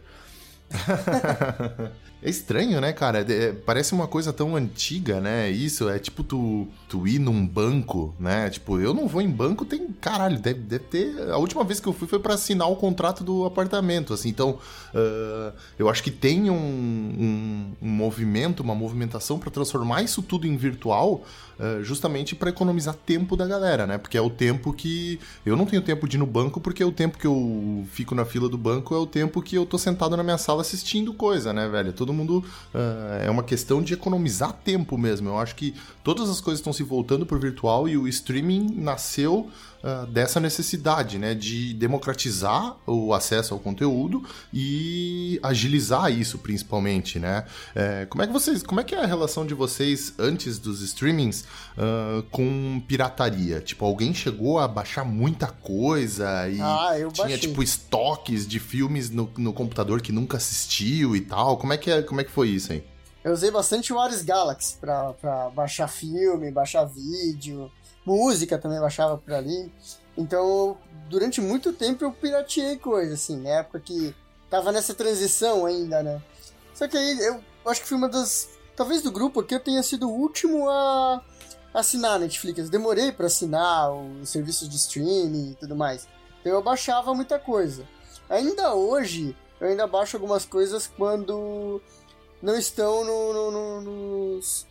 É 2.23 2.29
estranho, 2.29 2.79
né, 2.79 2.93
cara? 2.93 3.25
É, 3.27 3.51
parece 3.51 3.93
uma 3.93 4.07
coisa 4.07 4.31
tão 4.31 4.55
antiga, 4.55 5.19
né? 5.19 5.49
Isso 5.49 5.89
é 5.89 5.97
tipo 5.97 6.23
tu, 6.23 6.67
tu 6.87 7.07
ir 7.07 7.17
num 7.17 7.45
banco, 7.45 8.13
né? 8.19 8.47
Tipo, 8.49 8.79
eu 8.79 8.93
não 8.93 9.07
vou 9.07 9.21
em 9.21 9.29
banco, 9.29 9.65
tem. 9.65 9.87
Caralho, 9.99 10.39
deve, 10.39 10.59
deve 10.59 10.83
ter. 10.83 11.31
A 11.31 11.37
última 11.37 11.63
vez 11.63 11.79
que 11.79 11.87
eu 11.87 11.93
fui 11.93 12.07
foi 12.07 12.19
para 12.19 12.35
assinar 12.35 12.69
o 12.69 12.75
contrato 12.75 13.23
do 13.23 13.43
apartamento, 13.43 14.13
assim. 14.13 14.29
Então, 14.29 14.59
uh, 14.93 15.51
eu 15.79 15.89
acho 15.89 16.03
que 16.03 16.11
tem 16.11 16.51
um, 16.51 16.53
um, 16.53 17.71
um 17.81 17.89
movimento, 17.89 18.59
uma 18.59 18.75
movimentação 18.75 19.39
para 19.39 19.49
transformar 19.49 20.03
isso 20.03 20.21
tudo 20.21 20.45
em 20.45 20.55
virtual 20.55 21.23
eh, 21.61 21.83
justamente 21.83 22.33
para 22.35 22.49
economizar 22.49 22.95
tempo 22.95 23.37
da 23.37 23.45
galera, 23.45 23.85
né? 23.85 23.99
Porque 23.99 24.17
é 24.17 24.21
o 24.21 24.31
tempo 24.31 24.73
que. 24.73 25.19
Eu 25.45 25.55
não 25.55 25.67
tenho 25.67 25.79
tempo 25.83 26.07
de 26.07 26.17
ir 26.17 26.19
no 26.19 26.25
banco, 26.25 26.59
porque 26.59 26.83
o 26.83 26.91
tempo 26.91 27.19
que 27.19 27.27
eu 27.27 27.85
fico 27.91 28.15
na 28.15 28.25
fila 28.25 28.49
do 28.49 28.57
banco 28.57 28.95
é 28.95 28.97
o 28.97 29.05
tempo 29.05 29.43
que 29.43 29.55
eu 29.55 29.63
tô 29.63 29.77
sentado 29.77 30.17
na 30.17 30.23
minha 30.23 30.39
sala 30.39 30.61
assistindo 30.61 31.13
coisa, 31.13 31.53
né, 31.53 31.69
velho? 31.69 31.93
Todo 31.93 32.10
mundo. 32.13 32.43
Uh, 32.73 33.25
é 33.25 33.29
uma 33.29 33.43
questão 33.43 33.81
de 33.81 33.93
economizar 33.93 34.53
tempo 34.53 34.97
mesmo. 34.97 35.29
Eu 35.29 35.39
acho 35.39 35.55
que 35.55 35.73
todas 36.03 36.29
as 36.29 36.41
coisas 36.41 36.59
estão 36.59 36.73
se 36.73 36.83
voltando 36.83 37.25
pro 37.25 37.39
virtual 37.39 37.87
e 37.87 37.97
o 37.97 38.07
streaming 38.07 38.73
nasceu 38.75 39.49
uh, 39.83 40.05
dessa 40.07 40.39
necessidade, 40.39 41.17
né, 41.17 41.33
de 41.33 41.73
democratizar 41.73 42.75
o 42.85 43.13
acesso 43.13 43.53
ao 43.53 43.59
conteúdo 43.59 44.23
e 44.53 45.39
agilizar 45.43 46.11
isso, 46.11 46.37
principalmente, 46.37 47.19
né? 47.19 47.45
É, 47.75 48.05
como 48.05 48.23
é 48.23 48.27
que 48.27 48.33
vocês, 48.33 48.63
como 48.63 48.79
é 48.79 48.83
que 48.83 48.95
é 48.95 49.03
a 49.03 49.05
relação 49.05 49.45
de 49.45 49.53
vocês 49.53 50.13
antes 50.17 50.57
dos 50.57 50.81
streamings 50.81 51.45
uh, 51.77 52.23
com 52.31 52.81
pirataria? 52.87 53.61
Tipo, 53.61 53.85
alguém 53.85 54.13
chegou 54.13 54.59
a 54.59 54.67
baixar 54.67 55.03
muita 55.03 55.47
coisa 55.47 56.49
e 56.49 56.59
ah, 56.61 56.91
tinha 56.93 57.09
baixei. 57.09 57.37
tipo 57.37 57.63
estoques 57.63 58.47
de 58.47 58.59
filmes 58.59 59.09
no, 59.09 59.31
no 59.37 59.53
computador 59.53 60.01
que 60.01 60.11
nunca 60.11 60.37
assistiu 60.37 61.15
e 61.15 61.21
tal. 61.21 61.57
Como 61.57 61.73
é 61.73 61.77
que 61.77 61.89
é, 61.89 62.01
como 62.01 62.21
é 62.21 62.23
que 62.23 62.31
foi 62.31 62.49
isso 62.49 62.71
aí? 62.71 62.83
Eu 63.23 63.33
usei 63.33 63.51
bastante 63.51 63.93
o 63.93 63.99
Ares 63.99 64.23
Galaxy 64.23 64.77
pra, 64.79 65.13
pra 65.13 65.49
baixar 65.51 65.87
filme, 65.87 66.49
baixar 66.49 66.85
vídeo 66.85 67.71
música 68.05 68.57
também 68.57 68.79
baixava 68.79 69.17
por 69.17 69.33
ali. 69.33 69.71
Então, 70.17 70.77
durante 71.09 71.39
muito 71.41 71.73
tempo 71.73 72.03
eu 72.03 72.11
pirateei 72.11 72.77
coisa, 72.77 73.13
assim, 73.13 73.37
na 73.37 73.49
época 73.49 73.79
que 73.79 74.15
tava 74.49 74.71
nessa 74.71 74.93
transição 74.93 75.65
ainda, 75.65 76.03
né? 76.03 76.21
Só 76.73 76.87
que 76.87 76.97
aí 76.97 77.19
eu 77.19 77.41
acho 77.65 77.81
que 77.81 77.87
fui 77.87 77.97
uma 77.97 78.09
das. 78.09 78.49
Talvez 78.75 79.01
do 79.01 79.11
grupo 79.11 79.39
aqui 79.39 79.53
eu 79.53 79.59
tenha 79.59 79.83
sido 79.83 80.09
o 80.09 80.13
último 80.13 80.69
a 80.69 81.21
assinar 81.73 82.19
Netflix. 82.19 82.69
demorei 82.69 83.11
para 83.11 83.27
assinar 83.27 83.91
os 83.93 84.29
serviços 84.29 84.67
de 84.67 84.75
streaming 84.75 85.51
e 85.51 85.55
tudo 85.55 85.75
mais. 85.75 86.07
Então 86.39 86.51
eu 86.51 86.61
baixava 86.61 87.13
muita 87.13 87.39
coisa. 87.39 87.87
Ainda 88.29 88.73
hoje, 88.73 89.35
eu 89.59 89.67
ainda 89.67 89.85
baixo 89.87 90.17
algumas 90.17 90.45
coisas 90.45 90.87
quando 90.87 91.81
não 92.41 92.57
estão 92.57 93.05
no, 93.05 93.33
no, 93.33 93.51
no, 93.51 93.81
nos, 93.81 94.65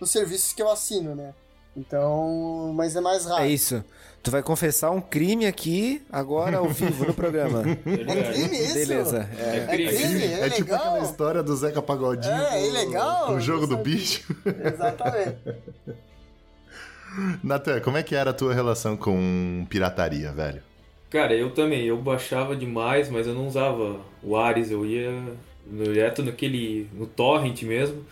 nos 0.00 0.10
serviços 0.10 0.52
que 0.52 0.62
eu 0.62 0.70
assino, 0.70 1.14
né? 1.14 1.34
Então, 1.80 2.72
mas 2.74 2.94
é 2.94 3.00
mais 3.00 3.24
raro. 3.24 3.42
É 3.42 3.48
isso. 3.48 3.82
Tu 4.22 4.30
vai 4.30 4.42
confessar 4.42 4.90
um 4.90 5.00
crime 5.00 5.46
aqui, 5.46 6.02
agora 6.12 6.58
ao 6.58 6.68
vivo 6.68 7.06
no 7.06 7.14
programa. 7.14 7.62
É 7.86 8.32
crime 8.32 8.58
isso? 8.58 8.74
Beleza. 8.74 9.28
É, 9.38 9.56
é 9.56 9.66
crime, 9.66 10.24
é, 10.24 10.46
é 10.46 10.50
tipo 10.50 10.74
aquela 10.74 10.98
história 11.00 11.42
do 11.42 11.56
Zeca 11.56 11.80
Pagodinho. 11.80 12.34
É, 12.34 12.66
ilegal. 12.66 13.32
O 13.32 13.40
jogo 13.40 13.66
do 13.66 13.78
bicho. 13.78 14.36
Exatamente. 14.44 15.38
Natan, 17.42 17.80
como 17.80 17.96
é 17.96 18.02
que 18.02 18.14
era 18.14 18.30
a 18.30 18.34
tua 18.34 18.52
relação 18.52 18.94
com 18.94 19.66
pirataria, 19.70 20.30
velho? 20.32 20.62
Cara, 21.08 21.34
eu 21.34 21.50
também, 21.52 21.86
eu 21.86 21.96
baixava 21.96 22.54
demais, 22.54 23.08
mas 23.08 23.26
eu 23.26 23.34
não 23.34 23.48
usava 23.48 24.00
o 24.22 24.36
Ares, 24.36 24.70
eu 24.70 24.84
ia 24.84 25.10
direto 25.66 26.22
naquele, 26.22 26.88
no 26.92 27.06
torrent 27.06 27.62
mesmo. 27.62 28.04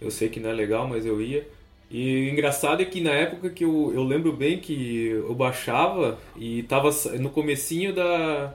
Eu 0.00 0.10
sei 0.10 0.28
que 0.28 0.40
não 0.40 0.50
é 0.50 0.52
legal, 0.52 0.88
mas 0.88 1.06
eu 1.06 1.22
ia. 1.22 1.46
E 1.96 2.28
o 2.28 2.32
engraçado 2.32 2.82
é 2.82 2.84
que 2.84 3.00
na 3.00 3.12
época 3.12 3.48
que 3.50 3.64
eu, 3.64 3.92
eu 3.94 4.02
lembro 4.02 4.32
bem 4.32 4.58
que 4.58 5.10
eu 5.10 5.32
baixava 5.32 6.18
e 6.36 6.64
tava 6.64 6.90
no 7.20 7.30
comecinho 7.30 7.94
da, 7.94 8.52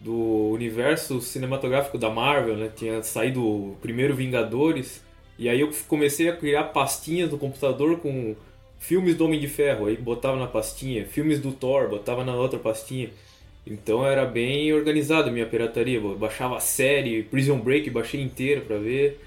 do 0.00 0.48
universo 0.52 1.20
cinematográfico 1.20 1.98
da 1.98 2.08
Marvel, 2.08 2.56
né? 2.56 2.70
Tinha 2.74 3.02
saído 3.02 3.44
o 3.44 3.76
primeiro 3.82 4.14
Vingadores. 4.16 5.04
E 5.38 5.46
aí 5.46 5.60
eu 5.60 5.70
comecei 5.88 6.30
a 6.30 6.34
criar 6.34 6.64
pastinhas 6.64 7.30
no 7.30 7.36
computador 7.36 7.98
com 7.98 8.34
filmes 8.78 9.14
do 9.14 9.26
Homem 9.26 9.38
de 9.38 9.46
Ferro, 9.46 9.84
aí 9.84 9.96
botava 9.98 10.38
na 10.38 10.46
pastinha, 10.46 11.04
filmes 11.04 11.38
do 11.38 11.52
Thor, 11.52 11.86
botava 11.86 12.24
na 12.24 12.34
outra 12.34 12.58
pastinha. 12.58 13.10
Então 13.66 14.06
era 14.06 14.24
bem 14.24 14.72
organizado 14.72 15.28
a 15.28 15.32
minha 15.32 15.44
pirataria. 15.44 15.98
Eu 15.98 16.16
baixava 16.16 16.56
a 16.56 16.60
série, 16.60 17.24
Prison 17.24 17.58
Break, 17.58 17.90
baixei 17.90 18.22
inteira 18.22 18.62
pra 18.62 18.78
ver. 18.78 19.20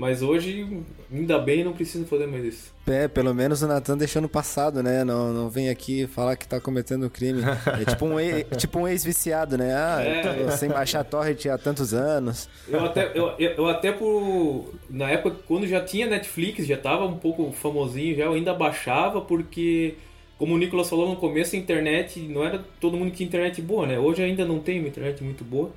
Mas 0.00 0.22
hoje, 0.22 0.66
ainda 1.12 1.38
bem, 1.38 1.62
não 1.62 1.74
preciso 1.74 2.06
fazer 2.06 2.26
mais 2.26 2.42
isso. 2.42 2.72
É, 2.86 3.06
pelo 3.06 3.34
menos 3.34 3.60
o 3.60 3.66
Natan 3.66 3.98
deixou 3.98 4.22
no 4.22 4.30
passado, 4.30 4.82
né? 4.82 5.04
Não, 5.04 5.30
não 5.30 5.50
vem 5.50 5.68
aqui 5.68 6.06
falar 6.06 6.36
que 6.36 6.48
tá 6.48 6.58
cometendo 6.58 7.10
crime. 7.10 7.42
É 7.78 7.84
tipo 7.84 8.06
um, 8.06 8.18
ex, 8.18 8.46
tipo 8.56 8.78
um 8.78 8.88
ex-viciado, 8.88 9.58
né? 9.58 9.74
Ah, 9.74 10.02
é. 10.02 10.42
eu 10.42 10.50
sem 10.52 10.70
baixar 10.70 11.04
torrent 11.04 11.44
há 11.44 11.58
tantos 11.58 11.92
anos. 11.92 12.48
Eu 12.66 12.82
até, 12.82 13.12
eu, 13.14 13.34
eu 13.38 13.68
até 13.68 13.92
por... 13.92 14.72
Na 14.88 15.10
época, 15.10 15.36
quando 15.46 15.66
já 15.66 15.84
tinha 15.84 16.06
Netflix, 16.06 16.66
já 16.66 16.78
tava 16.78 17.04
um 17.04 17.18
pouco 17.18 17.52
famosinho, 17.52 18.16
já 18.16 18.24
eu 18.24 18.32
ainda 18.32 18.54
baixava 18.54 19.20
porque... 19.20 19.96
Como 20.38 20.54
o 20.54 20.58
Nicolas 20.58 20.88
falou 20.88 21.10
no 21.10 21.16
começo, 21.16 21.54
a 21.54 21.58
internet 21.58 22.18
não 22.20 22.42
era 22.42 22.64
todo 22.80 22.96
mundo 22.96 23.10
que 23.10 23.18
tinha 23.18 23.26
internet 23.26 23.60
boa, 23.60 23.86
né? 23.86 23.98
Hoje 23.98 24.22
ainda 24.22 24.46
não 24.46 24.60
tem 24.60 24.78
uma 24.78 24.88
internet 24.88 25.22
muito 25.22 25.44
boa 25.44 25.70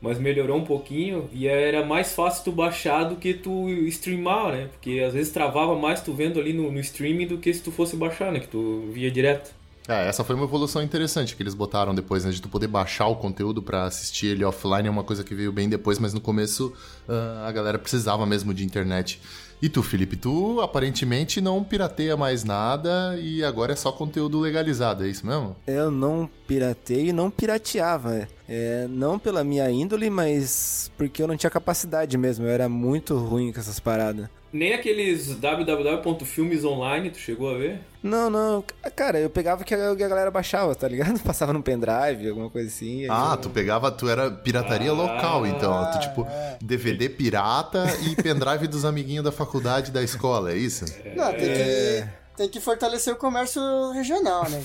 mas 0.00 0.18
melhorou 0.18 0.58
um 0.58 0.64
pouquinho 0.64 1.28
e 1.32 1.46
era 1.46 1.84
mais 1.84 2.12
fácil 2.12 2.44
tu 2.44 2.52
baixar 2.52 3.04
do 3.04 3.16
que 3.16 3.34
tu 3.34 3.68
streamar, 3.88 4.52
né? 4.52 4.68
Porque 4.72 5.02
às 5.06 5.14
vezes 5.14 5.32
travava 5.32 5.74
mais 5.74 6.00
tu 6.00 6.12
vendo 6.12 6.38
ali 6.38 6.52
no, 6.52 6.70
no 6.70 6.80
streaming 6.80 7.26
do 7.26 7.38
que 7.38 7.52
se 7.52 7.62
tu 7.62 7.72
fosse 7.72 7.96
baixar, 7.96 8.30
né? 8.30 8.40
Que 8.40 8.48
tu 8.48 8.84
via 8.92 9.10
direto. 9.10 9.54
É, 9.88 10.08
essa 10.08 10.24
foi 10.24 10.34
uma 10.34 10.44
evolução 10.44 10.82
interessante 10.82 11.36
que 11.36 11.42
eles 11.42 11.54
botaram 11.54 11.94
depois, 11.94 12.24
né? 12.24 12.30
De 12.30 12.42
tu 12.42 12.48
poder 12.48 12.66
baixar 12.66 13.06
o 13.06 13.16
conteúdo 13.16 13.62
para 13.62 13.84
assistir 13.84 14.26
ele 14.26 14.44
offline 14.44 14.88
é 14.88 14.90
uma 14.90 15.04
coisa 15.04 15.22
que 15.22 15.34
veio 15.34 15.52
bem 15.52 15.68
depois, 15.68 15.98
mas 15.98 16.12
no 16.12 16.20
começo 16.20 16.74
uh, 17.08 17.46
a 17.46 17.52
galera 17.52 17.78
precisava 17.78 18.26
mesmo 18.26 18.52
de 18.52 18.64
internet. 18.64 19.20
E 19.60 19.68
tu, 19.68 19.82
Felipe, 19.82 20.16
tu 20.16 20.60
aparentemente 20.60 21.40
não 21.40 21.64
pirateia 21.64 22.16
mais 22.16 22.44
nada 22.44 23.18
e 23.18 23.42
agora 23.42 23.72
é 23.72 23.76
só 23.76 23.90
conteúdo 23.90 24.38
legalizado, 24.38 25.04
é 25.04 25.08
isso 25.08 25.26
mesmo? 25.26 25.56
Eu 25.66 25.90
não 25.90 26.28
pirateio 26.46 27.06
e 27.06 27.12
não 27.12 27.30
pirateava. 27.30 28.28
É, 28.48 28.86
não 28.88 29.18
pela 29.18 29.42
minha 29.42 29.68
índole, 29.70 30.10
mas 30.10 30.90
porque 30.96 31.22
eu 31.22 31.26
não 31.26 31.36
tinha 31.36 31.50
capacidade 31.50 32.16
mesmo. 32.18 32.44
Eu 32.44 32.50
era 32.50 32.68
muito 32.68 33.16
ruim 33.16 33.50
com 33.52 33.58
essas 33.58 33.80
paradas. 33.80 34.28
Nem 34.56 34.72
aqueles 34.72 35.36
www.filmesonline, 35.36 37.10
tu 37.10 37.18
chegou 37.18 37.54
a 37.54 37.58
ver? 37.58 37.80
Não, 38.02 38.30
não. 38.30 38.64
Cara, 38.94 39.18
eu 39.18 39.28
pegava 39.28 39.62
que 39.62 39.74
a 39.74 39.94
galera 39.94 40.30
baixava, 40.30 40.74
tá 40.74 40.88
ligado? 40.88 41.20
Passava 41.24 41.52
no 41.52 41.62
pendrive, 41.62 42.26
alguma 42.26 42.48
coisa 42.48 42.66
assim. 42.66 43.06
Ah, 43.10 43.32
eu... 43.32 43.36
tu 43.42 43.50
pegava, 43.50 43.92
tu 43.92 44.08
era 44.08 44.30
pirataria 44.30 44.90
ah, 44.90 44.94
local, 44.94 45.46
então. 45.46 45.90
Tu, 45.92 46.00
tipo, 46.00 46.26
é. 46.26 46.56
DVD 46.62 47.10
pirata 47.10 47.84
e 48.02 48.16
pendrive 48.16 48.66
dos 48.66 48.86
amiguinhos 48.86 49.24
da 49.24 49.32
faculdade 49.32 49.90
da 49.90 50.02
escola, 50.02 50.52
é 50.52 50.56
isso? 50.56 50.86
Não, 51.14 51.30
tem 51.32 51.40
que, 51.40 51.60
é. 51.60 52.08
tem 52.34 52.48
que 52.48 52.58
fortalecer 52.58 53.12
o 53.12 53.16
comércio 53.16 53.60
regional, 53.92 54.48
né, 54.48 54.64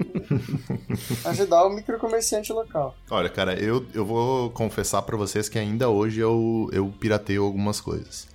Ajudar 1.26 1.66
o 1.66 1.70
microcomerciante 1.70 2.52
local. 2.52 2.96
Olha, 3.10 3.28
cara, 3.28 3.54
eu, 3.54 3.86
eu 3.94 4.04
vou 4.04 4.50
confessar 4.50 5.02
para 5.02 5.16
vocês 5.16 5.48
que 5.48 5.58
ainda 5.58 5.88
hoje 5.88 6.18
eu, 6.18 6.68
eu 6.72 6.92
pirateio 6.98 7.44
algumas 7.44 7.80
coisas. 7.80 8.26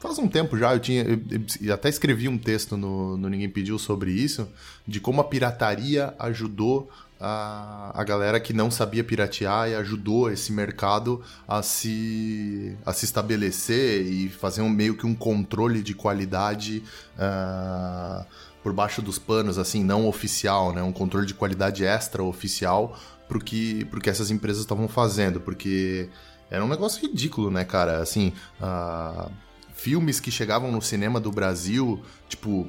Faz 0.00 0.18
um 0.18 0.26
tempo 0.26 0.56
já, 0.56 0.72
eu 0.72 0.80
tinha. 0.80 1.02
Eu, 1.02 1.20
eu 1.60 1.74
até 1.74 1.90
escrevi 1.90 2.26
um 2.26 2.38
texto 2.38 2.74
no, 2.74 3.18
no 3.18 3.28
Ninguém 3.28 3.50
Pediu 3.50 3.78
sobre 3.78 4.10
isso, 4.10 4.48
de 4.88 4.98
como 4.98 5.20
a 5.20 5.24
pirataria 5.24 6.14
ajudou 6.18 6.90
a, 7.20 7.92
a 7.94 8.02
galera 8.02 8.40
que 8.40 8.54
não 8.54 8.70
sabia 8.70 9.04
piratear 9.04 9.68
e 9.68 9.74
ajudou 9.74 10.32
esse 10.32 10.52
mercado 10.52 11.22
a 11.46 11.62
se, 11.62 12.74
a 12.86 12.94
se 12.94 13.04
estabelecer 13.04 14.06
e 14.06 14.30
fazer 14.30 14.62
um, 14.62 14.70
meio 14.70 14.96
que 14.96 15.04
um 15.04 15.14
controle 15.14 15.82
de 15.82 15.92
qualidade. 15.94 16.82
Uh, 17.16 18.24
por 18.62 18.74
baixo 18.74 19.00
dos 19.00 19.18
panos, 19.18 19.56
assim, 19.56 19.82
não 19.82 20.06
oficial, 20.06 20.74
né? 20.74 20.82
Um 20.82 20.92
controle 20.92 21.26
de 21.26 21.32
qualidade 21.32 21.82
extra 21.82 22.22
oficial 22.22 22.94
pro 23.26 23.38
que, 23.38 23.86
que 24.02 24.10
essas 24.10 24.30
empresas 24.30 24.60
estavam 24.60 24.86
fazendo, 24.86 25.40
porque 25.40 26.10
era 26.50 26.62
um 26.62 26.68
negócio 26.68 27.00
ridículo, 27.00 27.50
né, 27.50 27.64
cara? 27.64 28.02
Assim, 28.02 28.34
uh, 28.60 29.30
filmes 29.80 30.20
que 30.20 30.30
chegavam 30.30 30.70
no 30.70 30.82
cinema 30.82 31.18
do 31.18 31.30
Brasil, 31.30 32.02
tipo, 32.28 32.66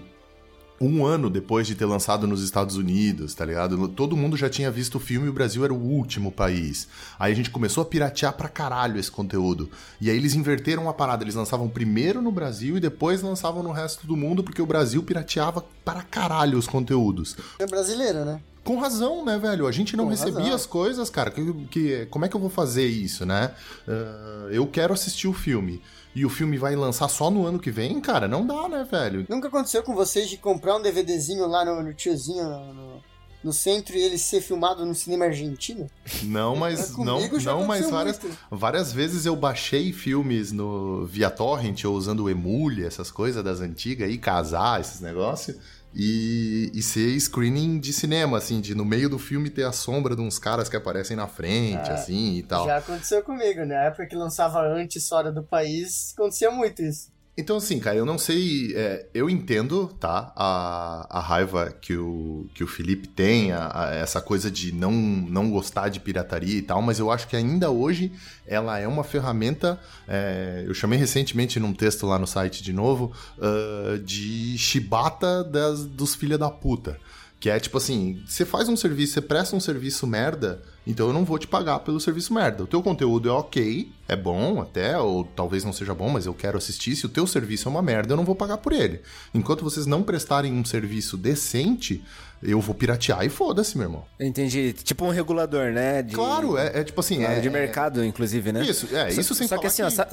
um 0.80 1.06
ano 1.06 1.30
depois 1.30 1.68
de 1.68 1.76
ter 1.76 1.86
lançado 1.86 2.26
nos 2.26 2.42
Estados 2.42 2.78
Unidos, 2.78 3.36
tá 3.36 3.44
ligado? 3.46 3.88
Todo 3.90 4.16
mundo 4.16 4.38
já 4.38 4.50
tinha 4.50 4.72
visto 4.72 4.96
o 4.96 5.00
filme 5.00 5.28
e 5.28 5.30
o 5.30 5.34
Brasil 5.34 5.64
era 5.66 5.74
o 5.74 5.78
último 5.78 6.32
país. 6.32 6.88
Aí 7.20 7.34
a 7.34 7.36
gente 7.36 7.50
começou 7.50 7.82
a 7.84 7.86
piratear 7.86 8.34
pra 8.34 8.48
caralho 8.48 8.98
esse 8.98 9.12
conteúdo. 9.12 9.70
E 10.00 10.10
aí 10.10 10.16
eles 10.16 10.34
inverteram 10.36 10.88
a 10.90 10.94
parada, 10.94 11.24
eles 11.24 11.36
lançavam 11.36 11.68
primeiro 11.68 12.22
no 12.22 12.32
Brasil 12.32 12.78
e 12.78 12.80
depois 12.80 13.22
lançavam 13.22 13.62
no 13.62 13.74
resto 13.74 14.08
do 14.08 14.16
mundo, 14.16 14.42
porque 14.42 14.62
o 14.62 14.66
Brasil 14.66 15.04
pirateava 15.04 15.66
para 15.84 16.02
caralho 16.04 16.58
os 16.58 16.66
conteúdos. 16.66 17.36
É 17.60 17.68
brasileiro, 17.68 18.24
né? 18.24 18.40
Com 18.64 18.80
razão, 18.80 19.26
né, 19.26 19.38
velho? 19.38 19.68
A 19.68 19.72
gente 19.72 19.98
não 19.98 20.06
Com 20.06 20.12
recebia 20.12 20.40
razão. 20.40 20.56
as 20.56 20.66
coisas, 20.66 21.10
cara. 21.10 21.30
Que, 21.30 21.54
que, 21.70 22.06
como 22.06 22.26
é 22.26 22.30
que 22.30 22.36
eu 22.36 22.40
vou 22.40 22.50
fazer 22.50 22.86
isso, 22.86 23.26
né? 23.26 23.52
Ah, 23.88 24.48
eu 24.50 24.66
quero 24.66 24.94
assistir 24.94 25.28
o 25.28 25.34
filme. 25.34 25.82
E 26.14 26.26
o 26.26 26.30
filme 26.30 26.58
vai 26.58 26.76
lançar 26.76 27.08
só 27.08 27.30
no 27.30 27.46
ano 27.46 27.60
que 27.60 27.72
vem, 27.72 28.00
cara? 28.02 28.28
Não 28.28 28.46
dá, 28.46 28.68
né, 28.68 28.86
velho? 28.90 29.26
Nunca 29.30 29.48
aconteceu 29.48 29.82
com 29.82 29.96
vocês 29.96 30.30
de 30.30 30.38
comprar 30.38 30.76
um 30.76 30.82
DVDzinho 30.82 31.48
lá 31.48 31.64
no, 31.64 31.82
no 31.82 31.94
tiozinho 31.94 32.44
no, 32.44 33.02
no 33.44 33.54
centro 33.54 33.96
e 33.96 34.02
ele 34.02 34.18
ser 34.18 34.42
filmado 34.42 34.86
no 34.86 34.94
cinema 34.94 35.26
argentino? 35.26 35.90
Não, 36.24 36.56
mas 36.56 36.98
não, 36.98 37.16
Comigo 37.16 37.40
já 37.40 37.54
não, 37.54 37.66
mas 37.66 37.90
várias, 37.90 38.20
muito. 38.20 38.38
várias 38.52 38.92
vezes 38.92 39.26
eu 39.26 39.36
baixei 39.36 39.92
filmes 39.94 40.52
no 40.52 41.06
via 41.06 41.30
torrent 41.30 41.84
ou 41.86 41.96
usando 41.96 42.24
o 42.24 42.30
Emule, 42.30 42.86
essas 42.86 43.10
coisas 43.10 43.44
das 43.44 43.62
antigas 43.62 44.08
aí, 44.08 44.18
casar, 44.18 44.82
esses 44.82 45.00
negócios. 45.00 45.58
E, 45.94 46.72
e 46.74 46.82
ser 46.82 47.20
screening 47.20 47.78
de 47.80 47.92
cinema, 47.92 48.38
assim, 48.38 48.62
de 48.62 48.74
no 48.74 48.86
meio 48.86 49.10
do 49.10 49.20
filme 49.20 49.50
ter 49.50 49.64
a 49.66 49.74
sombra 49.74 50.16
de 50.16 50.22
uns 50.22 50.40
caras 50.40 50.70
que 50.70 50.76
aparecem 50.78 51.18
na 51.18 51.28
frente, 51.28 51.90
Ah, 51.90 51.96
assim 51.96 52.38
e 52.38 52.44
tal. 52.44 52.66
Já 52.66 52.78
aconteceu 52.78 53.22
comigo, 53.24 53.66
na 53.66 53.76
época 53.76 54.06
que 54.06 54.16
lançava 54.16 54.62
antes 54.62 55.08
fora 55.08 55.32
do 55.32 55.44
país, 55.44 56.14
acontecia 56.18 56.50
muito 56.50 56.82
isso. 56.82 57.11
Então, 57.38 57.56
assim, 57.56 57.80
cara, 57.80 57.96
eu 57.96 58.06
não 58.06 58.18
sei. 58.18 58.74
é, 58.76 59.08
eu 59.14 59.30
entendo, 59.30 59.88
tá? 60.00 60.34
A, 60.36 61.08
a 61.10 61.20
raiva 61.22 61.72
que 61.82 61.96
o, 61.96 62.46
que 62.54 62.62
o 62.64 62.68
Felipe 62.68 63.08
tem, 63.08 63.54
a- 63.54 63.72
a- 63.74 63.96
essa 63.96 64.22
coisa 64.22 64.52
de 64.52 64.74
não, 64.74 64.92
não 64.92 65.50
gostar 65.50 65.88
de 65.90 66.00
pirataria 66.00 66.58
e 66.58 66.62
tal, 66.62 66.82
mas 66.82 67.00
eu 67.00 67.10
acho 67.10 67.28
que 67.30 67.36
ainda 67.36 67.72
hoje 67.72 68.12
ela 68.46 68.78
é 68.78 68.88
uma 68.88 69.04
ferramenta. 69.04 69.80
é, 70.08 70.66
eu 70.68 70.74
chamei 70.74 71.00
recentemente 71.00 71.58
num 71.60 71.74
texto 71.74 72.06
lá 72.06 72.20
no 72.20 72.28
site 72.28 72.62
de 72.62 72.74
novo 72.74 73.14
ah, 73.42 73.98
de 74.04 74.58
chibata 74.58 75.42
das, 75.44 75.86
dos 75.86 76.14
filha 76.14 76.38
da 76.38 76.50
puta. 76.50 77.00
Que 77.40 77.50
é 77.50 77.60
tipo 77.60 77.78
assim, 77.78 78.22
você 78.28 78.46
faz 78.46 78.68
um 78.70 78.76
serviço, 78.76 79.14
você 79.14 79.22
presta 79.22 79.56
um 79.56 79.60
serviço 79.60 80.06
merda, 80.06 80.62
então 80.86 81.08
eu 81.08 81.14
não 81.14 81.24
vou 81.24 81.38
te 81.38 81.48
pagar 81.48 81.80
pelo 81.80 82.00
serviço 82.00 82.34
merda. 82.34 82.64
O 82.64 82.68
teu 82.68 82.82
conteúdo 82.82 83.30
é 83.30 83.32
ok, 83.32 83.92
é 84.08 84.16
bom 84.16 84.60
até, 84.62 84.98
ou 84.98 85.24
talvez 85.24 85.64
não 85.64 85.72
seja 85.74 85.94
bom, 85.94 86.10
mas 86.10 86.26
eu 86.26 86.34
quero 86.34 86.58
assistir. 86.58 86.96
Se 86.96 87.06
o 87.06 87.10
teu 87.10 87.28
serviço 87.28 87.68
é 87.68 87.72
uma 87.72 87.82
merda, 87.82 88.14
eu 88.14 88.18
não 88.18 88.26
vou 88.26 88.36
pagar 88.36 88.58
por 88.58 88.74
ele. 88.74 89.02
Enquanto 89.34 89.64
vocês 89.64 89.86
não 89.86 90.02
prestarem 90.04 90.52
um 90.54 90.66
serviço 90.66 91.18
decente, 91.18 92.04
eu 92.42 92.60
vou 92.60 92.74
piratear 92.74 93.24
e 93.24 93.30
foda-se, 93.30 93.78
meu 93.78 93.86
irmão. 93.88 94.06
Eu 94.20 94.26
entendi. 94.28 94.74
Tipo 94.74 95.06
um 95.06 95.10
regulador, 95.10 95.72
né? 95.72 96.02
De, 96.02 96.16
Claro, 96.16 96.58
é, 96.58 96.80
é 96.80 96.84
tipo 96.84 97.00
assim. 97.00 97.18
Claro, 97.20 97.34
é, 97.34 97.40
de 97.40 97.50
mercado, 97.50 98.04
inclusive, 98.04 98.52
né? 98.52 98.64
Isso, 98.64 98.88
é, 98.96 99.12
Só- 99.12 99.22
isso 99.22 99.36
sem 99.36 99.48
Só 99.48 99.58
que 99.58 99.68
assim, 99.68 99.84
ó, 99.84 99.88
que- 99.88 99.94
sa- 99.94 100.10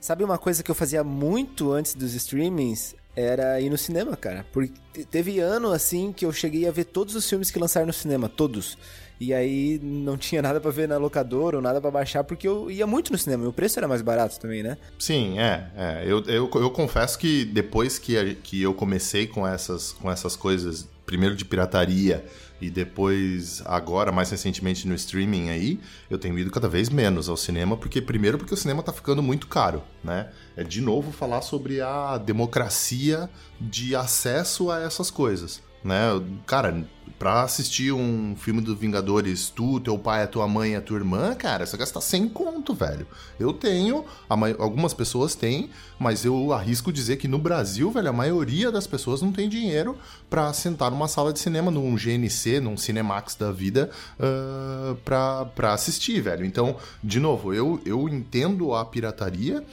sabe 0.00 0.22
uma 0.22 0.36
coisa 0.36 0.62
que 0.62 0.70
eu 0.70 0.74
fazia 0.74 1.02
muito 1.02 1.72
antes 1.72 1.94
dos 1.94 2.14
streamings? 2.14 2.94
Era 3.16 3.60
ir 3.60 3.70
no 3.70 3.78
cinema, 3.78 4.16
cara. 4.16 4.44
Porque 4.52 4.72
te- 4.92 5.04
teve 5.04 5.38
ano, 5.38 5.70
assim, 5.72 6.12
que 6.12 6.26
eu 6.26 6.32
cheguei 6.32 6.66
a 6.66 6.72
ver 6.72 6.84
todos 6.84 7.14
os 7.14 7.28
filmes 7.28 7.48
que 7.50 7.58
lançaram 7.60 7.86
no 7.86 7.92
cinema, 7.92 8.28
todos. 8.28 8.76
E 9.24 9.32
aí 9.32 9.80
não 9.82 10.18
tinha 10.18 10.42
nada 10.42 10.60
pra 10.60 10.70
ver 10.70 10.86
na 10.86 10.98
locadora 10.98 11.56
ou 11.56 11.62
nada 11.62 11.80
pra 11.80 11.90
baixar, 11.90 12.22
porque 12.24 12.46
eu 12.46 12.70
ia 12.70 12.86
muito 12.86 13.10
no 13.10 13.16
cinema. 13.16 13.44
E 13.44 13.46
o 13.46 13.52
preço 13.54 13.78
era 13.78 13.88
mais 13.88 14.02
barato 14.02 14.38
também, 14.38 14.62
né? 14.62 14.76
Sim, 14.98 15.38
é. 15.38 15.70
é. 15.74 16.04
Eu, 16.06 16.22
eu, 16.26 16.50
eu 16.52 16.70
confesso 16.70 17.18
que 17.18 17.42
depois 17.46 17.98
que, 17.98 18.34
que 18.42 18.60
eu 18.60 18.74
comecei 18.74 19.26
com 19.26 19.46
essas, 19.46 19.92
com 19.92 20.10
essas 20.10 20.36
coisas, 20.36 20.86
primeiro 21.06 21.34
de 21.34 21.42
pirataria 21.42 22.22
e 22.60 22.68
depois, 22.68 23.62
agora, 23.64 24.12
mais 24.12 24.30
recentemente 24.30 24.86
no 24.86 24.94
streaming 24.94 25.48
aí, 25.48 25.80
eu 26.10 26.18
tenho 26.18 26.38
ido 26.38 26.50
cada 26.50 26.68
vez 26.68 26.90
menos 26.90 27.26
ao 27.26 27.36
cinema, 27.36 27.78
porque 27.78 28.02
primeiro 28.02 28.36
porque 28.36 28.52
o 28.52 28.56
cinema 28.58 28.82
tá 28.82 28.92
ficando 28.92 29.22
muito 29.22 29.46
caro, 29.46 29.82
né? 30.02 30.28
É 30.54 30.62
de 30.62 30.82
novo 30.82 31.12
falar 31.12 31.40
sobre 31.40 31.80
a 31.80 32.18
democracia 32.18 33.30
de 33.58 33.96
acesso 33.96 34.70
a 34.70 34.82
essas 34.82 35.10
coisas. 35.10 35.62
Né? 35.84 35.98
Cara, 36.46 36.84
pra 37.18 37.42
assistir 37.42 37.92
um 37.92 38.34
filme 38.36 38.60
do 38.60 38.74
Vingadores, 38.74 39.48
tu, 39.48 39.78
teu 39.80 39.98
pai, 39.98 40.22
a 40.22 40.26
tua 40.26 40.48
mãe 40.48 40.74
a 40.74 40.80
tua 40.80 40.98
irmã, 40.98 41.34
cara, 41.34 41.64
você 41.64 41.76
gasta 41.76 42.00
100 42.00 42.28
conto, 42.28 42.74
velho. 42.74 43.06
Eu 43.38 43.52
tenho, 43.52 44.04
algumas 44.28 44.92
pessoas 44.92 45.34
têm, 45.34 45.70
mas 45.98 46.24
eu 46.24 46.52
arrisco 46.52 46.92
dizer 46.92 47.16
que 47.16 47.28
no 47.28 47.38
Brasil, 47.38 47.90
velho, 47.90 48.08
a 48.08 48.12
maioria 48.12 48.72
das 48.72 48.86
pessoas 48.86 49.22
não 49.22 49.30
tem 49.30 49.48
dinheiro 49.48 49.96
pra 50.28 50.52
sentar 50.52 50.90
numa 50.90 51.06
sala 51.06 51.32
de 51.32 51.38
cinema, 51.38 51.70
num 51.70 51.94
GNC, 51.94 52.60
num 52.60 52.76
Cinemax 52.76 53.36
da 53.36 53.52
vida, 53.52 53.90
ah, 54.18 54.96
pra, 55.04 55.44
pra 55.44 55.72
assistir, 55.72 56.20
velho. 56.20 56.44
Então, 56.44 56.76
de 57.02 57.20
novo, 57.20 57.54
eu, 57.54 57.80
eu 57.84 58.08
entendo 58.08 58.74
a 58.74 58.84
pirataria 58.84 59.64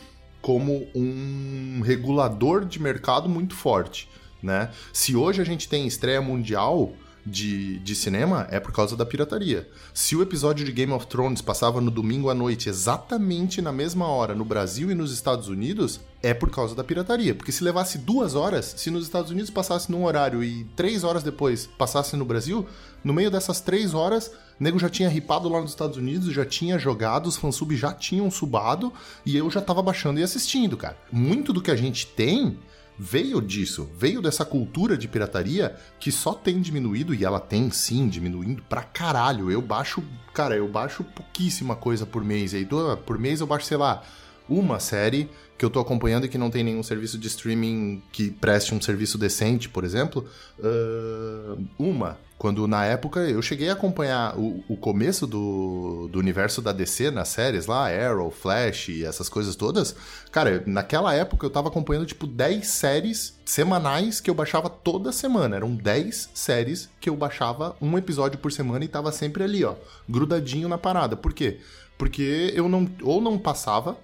como 0.41 0.87
um 0.95 1.81
regulador 1.83 2.65
de 2.65 2.81
mercado 2.81 3.29
muito 3.29 3.55
forte, 3.55 4.09
né? 4.41 4.69
Se 4.91 5.15
hoje 5.15 5.41
a 5.41 5.45
gente 5.45 5.67
tem 5.67 5.87
estreia 5.87 6.21
mundial 6.21 6.93
de, 7.25 7.79
de 7.79 7.95
cinema, 7.95 8.47
é 8.49 8.59
por 8.59 8.71
causa 8.71 8.95
da 8.95 9.05
pirataria. 9.05 9.69
Se 9.93 10.15
o 10.15 10.21
episódio 10.21 10.65
de 10.65 10.71
Game 10.71 10.91
of 10.91 11.07
Thrones 11.07 11.41
passava 11.41 11.79
no 11.79 11.91
domingo 11.91 12.29
à 12.29 12.33
noite, 12.33 12.69
exatamente 12.69 13.61
na 13.61 13.71
mesma 13.71 14.07
hora, 14.07 14.33
no 14.33 14.43
Brasil 14.43 14.91
e 14.91 14.95
nos 14.95 15.13
Estados 15.13 15.47
Unidos, 15.47 15.99
é 16.23 16.33
por 16.33 16.49
causa 16.49 16.73
da 16.75 16.83
pirataria. 16.83 17.35
Porque 17.35 17.51
se 17.51 17.63
levasse 17.63 17.99
duas 17.99 18.35
horas, 18.35 18.73
se 18.77 18.89
nos 18.89 19.03
Estados 19.03 19.31
Unidos 19.31 19.51
passasse 19.51 19.91
num 19.91 20.05
horário 20.05 20.43
e 20.43 20.63
três 20.75 21.03
horas 21.03 21.23
depois 21.23 21.67
passasse 21.77 22.15
no 22.15 22.25
Brasil, 22.25 22.65
no 23.03 23.13
meio 23.13 23.29
dessas 23.29 23.61
três 23.61 23.93
horas, 23.93 24.27
o 24.59 24.63
nego 24.63 24.79
já 24.79 24.89
tinha 24.89 25.09
ripado 25.09 25.49
lá 25.49 25.61
nos 25.61 25.71
Estados 25.71 25.97
Unidos, 25.97 26.33
já 26.33 26.45
tinha 26.45 26.79
jogado, 26.79 27.27
os 27.27 27.37
fansubs 27.37 27.79
já 27.79 27.93
tinham 27.93 28.29
subado 28.31 28.91
e 29.25 29.37
eu 29.37 29.49
já 29.49 29.61
tava 29.61 29.81
baixando 29.81 30.19
e 30.19 30.23
assistindo, 30.23 30.75
cara. 30.75 30.97
Muito 31.11 31.53
do 31.53 31.61
que 31.61 31.71
a 31.71 31.75
gente 31.75 32.07
tem 32.07 32.57
veio 32.97 33.41
disso, 33.41 33.89
veio 33.97 34.21
dessa 34.21 34.45
cultura 34.45 34.97
de 34.97 35.07
pirataria 35.07 35.75
que 35.99 36.11
só 36.11 36.33
tem 36.33 36.61
diminuído, 36.61 37.13
e 37.13 37.25
ela 37.25 37.39
tem 37.39 37.71
sim 37.71 38.07
diminuindo 38.07 38.63
pra 38.63 38.83
caralho. 38.83 39.49
Eu 39.49 39.61
baixo, 39.61 40.03
cara, 40.33 40.55
eu 40.55 40.67
baixo 40.67 41.03
pouquíssima 41.03 41.75
coisa 41.75 42.05
por 42.05 42.23
mês. 42.23 42.53
Aí 42.53 42.67
por 43.05 43.17
mês 43.17 43.41
eu 43.41 43.47
baixo, 43.47 43.65
sei 43.65 43.77
lá, 43.77 44.03
uma 44.51 44.79
série 44.79 45.29
que 45.57 45.63
eu 45.63 45.69
tô 45.69 45.79
acompanhando 45.79 46.25
e 46.25 46.29
que 46.29 46.37
não 46.37 46.49
tem 46.49 46.63
nenhum 46.63 46.81
serviço 46.81 47.17
de 47.19 47.27
streaming 47.27 48.01
que 48.11 48.31
preste 48.31 48.73
um 48.73 48.81
serviço 48.81 49.17
decente, 49.17 49.69
por 49.69 49.83
exemplo. 49.83 50.27
Ah, 50.59 51.55
uma. 51.77 52.17
Quando 52.35 52.67
na 52.67 52.83
época 52.83 53.19
eu 53.19 53.39
cheguei 53.43 53.69
a 53.69 53.73
acompanhar 53.73 54.35
o, 54.35 54.63
o 54.67 54.75
começo 54.75 55.27
do, 55.27 56.09
do 56.11 56.17
universo 56.17 56.59
da 56.59 56.71
DC 56.71 57.11
nas 57.11 57.27
séries 57.27 57.67
lá, 57.67 57.87
Arrow, 57.87 58.31
Flash 58.31 58.89
e 58.89 59.05
essas 59.05 59.29
coisas 59.29 59.55
todas. 59.55 59.95
Cara, 60.31 60.63
naquela 60.65 61.13
época 61.13 61.45
eu 61.45 61.51
tava 61.51 61.67
acompanhando 61.67 62.07
tipo 62.07 62.25
10 62.25 62.65
séries 62.65 63.39
semanais 63.45 64.19
que 64.19 64.31
eu 64.31 64.33
baixava 64.33 64.67
toda 64.67 65.11
semana. 65.11 65.55
Eram 65.55 65.75
10 65.75 66.31
séries 66.33 66.89
que 66.99 67.07
eu 67.07 67.15
baixava 67.15 67.75
um 67.79 67.95
episódio 67.95 68.39
por 68.39 68.51
semana 68.51 68.83
e 68.83 68.87
tava 68.87 69.11
sempre 69.11 69.43
ali, 69.43 69.63
ó, 69.63 69.75
grudadinho 70.09 70.67
na 70.67 70.79
parada. 70.79 71.15
Por 71.15 71.33
quê? 71.33 71.59
Porque 71.99 72.51
eu 72.55 72.67
não 72.67 72.89
ou 73.03 73.21
não 73.21 73.37
passava 73.37 73.95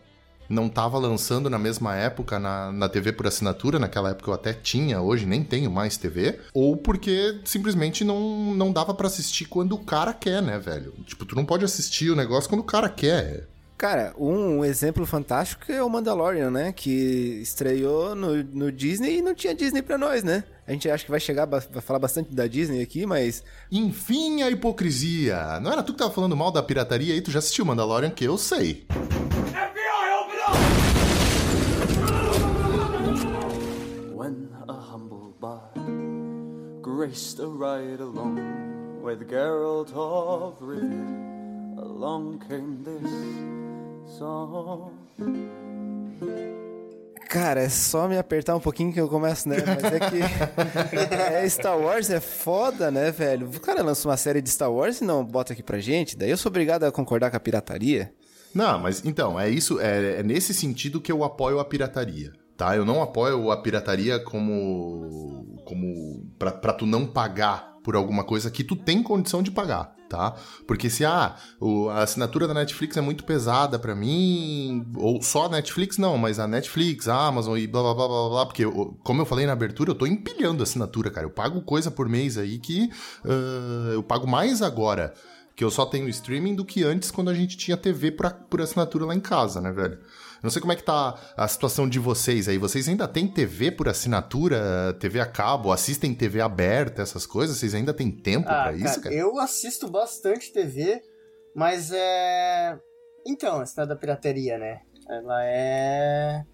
não 0.50 0.70
tava 0.70 0.98
lançando 0.98 1.50
na 1.50 1.60
mesma 1.60 1.96
época 1.96 2.40
na, 2.40 2.72
na 2.72 2.90
TV 2.90 3.12
por 3.12 3.28
assinatura, 3.28 3.80
naquela 3.80 4.12
época 4.12 4.30
eu 4.30 4.34
até 4.34 4.54
tinha, 4.54 5.02
hoje 5.02 5.26
nem 5.26 5.44
tenho 5.44 5.72
mais 5.72 5.98
TV, 5.98 6.40
ou 6.54 6.78
porque 6.78 7.40
simplesmente 7.46 8.04
não, 8.04 8.54
não 8.56 8.72
dava 8.72 8.94
pra 8.94 9.08
assistir 9.08 9.46
quando 9.46 9.74
o 9.74 9.84
cara 9.84 10.14
quer, 10.14 10.42
né, 10.42 10.58
velho? 10.58 10.94
Tipo, 11.06 11.26
tu 11.26 11.36
não 11.36 11.46
pode 11.46 11.66
assistir 11.66 12.10
o 12.10 12.16
negócio 12.16 12.50
quando 12.50 12.62
o 12.62 12.66
cara 12.66 12.90
quer. 12.90 13.48
Cara, 13.78 14.12
um 14.18 14.66
exemplo 14.66 15.06
fantástico 15.06 15.72
é 15.72 15.84
o 15.84 15.90
Mandalorian, 15.90 16.50
né? 16.50 16.72
Que 16.72 17.40
estreou 17.44 18.16
no, 18.16 18.44
no 18.44 18.72
Disney 18.72 19.20
e 19.20 19.22
não 19.22 19.36
tinha 19.36 19.54
Disney 19.54 19.84
pra 19.84 20.00
nós, 20.00 20.24
né? 20.24 20.44
A 20.66 20.72
gente 20.72 20.90
acha 20.90 21.06
que 21.06 21.12
vai 21.12 21.20
chegar, 21.20 21.46
vai 21.46 21.62
falar 21.62 22.00
bastante 22.00 22.34
da 22.34 22.48
Disney 22.48 22.82
aqui, 22.82 23.06
mas 23.06 23.44
Enfim, 23.72 24.42
a 24.42 24.50
hipocrisia. 24.50 25.60
Não 25.60 25.72
era 25.72 25.84
tu 25.84 25.94
que 25.94 26.00
tava 26.00 26.12
falando 26.12 26.36
mal 26.36 26.52
da 26.52 26.64
pirataria 26.64 27.14
aí? 27.14 27.22
Tu 27.22 27.30
já 27.30 27.38
assistiu 27.38 27.66
Mandalorian, 27.66 28.10
que 28.10 28.26
eu 28.26 28.36
sei. 28.36 28.88
FBI, 28.90 29.77
graced 37.08 37.40
a 37.40 37.48
ride 37.48 38.02
along 38.02 38.36
with 39.02 39.30
Geralt 39.30 39.94
of 39.94 40.60
Rivia, 40.60 41.82
along 41.82 42.40
came 42.50 42.84
this 42.84 44.18
song. 44.18 44.92
Cara, 47.30 47.62
é 47.62 47.70
só 47.70 48.08
me 48.08 48.18
apertar 48.18 48.56
um 48.56 48.60
pouquinho 48.60 48.92
que 48.92 49.00
eu 49.00 49.08
começo, 49.08 49.48
né? 49.48 49.58
Mas 49.66 49.84
é 49.84 50.00
que. 50.00 50.96
é, 51.36 51.48
Star 51.50 51.80
Wars 51.80 52.10
é 52.10 52.20
foda, 52.20 52.92
né, 52.92 53.10
velho? 53.12 53.48
O 53.48 53.60
cara 53.60 53.82
lança 53.82 54.08
uma 54.08 54.18
série 54.18 54.42
de 54.42 54.50
Star 54.50 54.72
Wars 54.72 55.00
e 55.00 55.06
não 55.06 55.24
bota 55.24 55.54
aqui 55.54 55.64
pra 55.64 55.80
gente, 55.80 56.18
daí 56.18 56.30
eu 56.30 56.38
sou 56.38 56.50
obrigado 56.50 56.84
a 56.84 56.92
concordar 56.92 57.30
com 57.30 57.38
a 57.38 57.40
pirataria. 57.40 58.14
Não, 58.54 58.80
mas 58.80 59.06
então, 59.06 59.40
é 59.40 59.50
isso, 59.50 59.80
é, 59.80 60.20
é 60.20 60.24
nesse 60.24 60.54
sentido 60.54 61.00
que 61.00 61.12
eu 61.12 61.24
apoio 61.24 61.60
a 61.60 61.66
pirataria, 61.66 62.34
tá? 62.58 62.76
Eu 62.76 62.84
não 62.84 63.02
apoio 63.02 63.52
a 63.52 63.62
pirataria 63.62 64.20
como 64.20 65.46
como 65.64 66.26
pra 66.40 66.74
tu 66.74 66.86
não 66.86 67.06
pagar 67.06 67.78
por 67.84 67.96
alguma 67.96 68.24
coisa 68.24 68.50
que 68.50 68.64
tu 68.64 68.76
tem 68.76 69.04
condição 69.04 69.44
de 69.44 69.52
pagar, 69.52 69.96
tá? 70.10 70.36
Porque 70.66 70.90
se 70.90 71.06
ah, 71.06 71.36
o, 71.60 71.90
a 71.90 72.04
assinatura 72.04 72.48
da 72.48 72.54
Netflix 72.54 72.98
é 72.98 73.02
muito 73.02 73.24
pesada 73.24 73.78
para 73.78 73.96
mim, 73.96 74.86
ou 74.96 75.22
só 75.22 75.46
a 75.46 75.50
Netflix 75.50 75.98
não, 75.98 76.18
mas 76.18 76.40
a 76.40 76.48
Netflix, 76.48 77.08
a 77.08 77.28
Amazon 77.28 77.58
e 77.58 77.68
blá 77.68 77.82
blá 77.82 77.94
blá 77.94 78.08
blá 78.08 78.30
blá, 78.30 78.46
porque 78.46 78.66
eu, 78.66 78.98
como 79.04 79.22
eu 79.22 79.26
falei 79.26 79.46
na 79.46 79.54
abertura, 79.54 79.92
eu 79.92 79.96
tô 79.96 80.06
empilhando 80.06 80.62
a 80.62 80.64
assinatura, 80.64 81.10
cara. 81.10 81.26
Eu 81.26 81.32
pago 81.32 81.62
coisa 81.62 81.92
por 81.92 82.10
mês 82.10 82.38
aí 82.38 82.60
que 82.60 82.90
uh, 83.24 83.92
eu 83.94 84.04
pago 84.04 84.28
mais 84.28 84.62
agora 84.62 85.14
que 85.56 85.64
eu 85.64 85.72
só 85.72 85.86
tenho 85.86 86.08
streaming 86.10 86.56
do 86.56 86.64
que 86.64 86.84
antes 86.84 87.10
quando 87.10 87.30
a 87.30 87.34
gente 87.34 87.58
tinha 87.58 87.76
TV 87.76 88.12
por, 88.12 88.32
por 88.50 88.62
assinatura 88.62 89.06
lá 89.06 89.16
em 89.16 89.20
casa, 89.20 89.60
né, 89.60 89.72
velho? 89.72 89.98
Não 90.42 90.50
sei 90.50 90.62
como 90.62 90.74
é 90.74 90.76
que 90.76 90.84
tá 90.84 91.20
a 91.36 91.48
situação 91.48 91.88
de 91.88 92.00
vocês 92.00 92.48
aí. 92.48 92.58
Vocês 92.58 92.88
ainda 92.88 93.08
têm 93.08 93.28
TV 93.28 93.72
por 93.72 93.90
assinatura, 93.90 94.96
TV 95.00 95.20
a 95.20 95.26
cabo, 95.26 95.72
assistem 95.72 96.14
TV 96.14 96.42
aberta, 96.42 97.02
essas 97.02 97.26
coisas? 97.26 97.58
Vocês 97.58 97.74
ainda 97.74 97.94
têm 97.94 98.12
tempo 98.12 98.48
ah, 98.50 98.64
para 98.64 98.74
isso, 98.74 99.02
cara? 99.02 99.14
Eu 99.14 99.40
assisto 99.40 99.90
bastante 99.90 100.52
TV, 100.52 101.02
mas 101.56 101.92
é. 101.92 102.78
Então, 103.26 103.60
a 103.60 103.66
cidade 103.66 103.90
da 103.90 103.96
pirateria, 103.96 104.58
né? 104.58 104.82
Ela 105.10 105.44
é. 105.46 106.46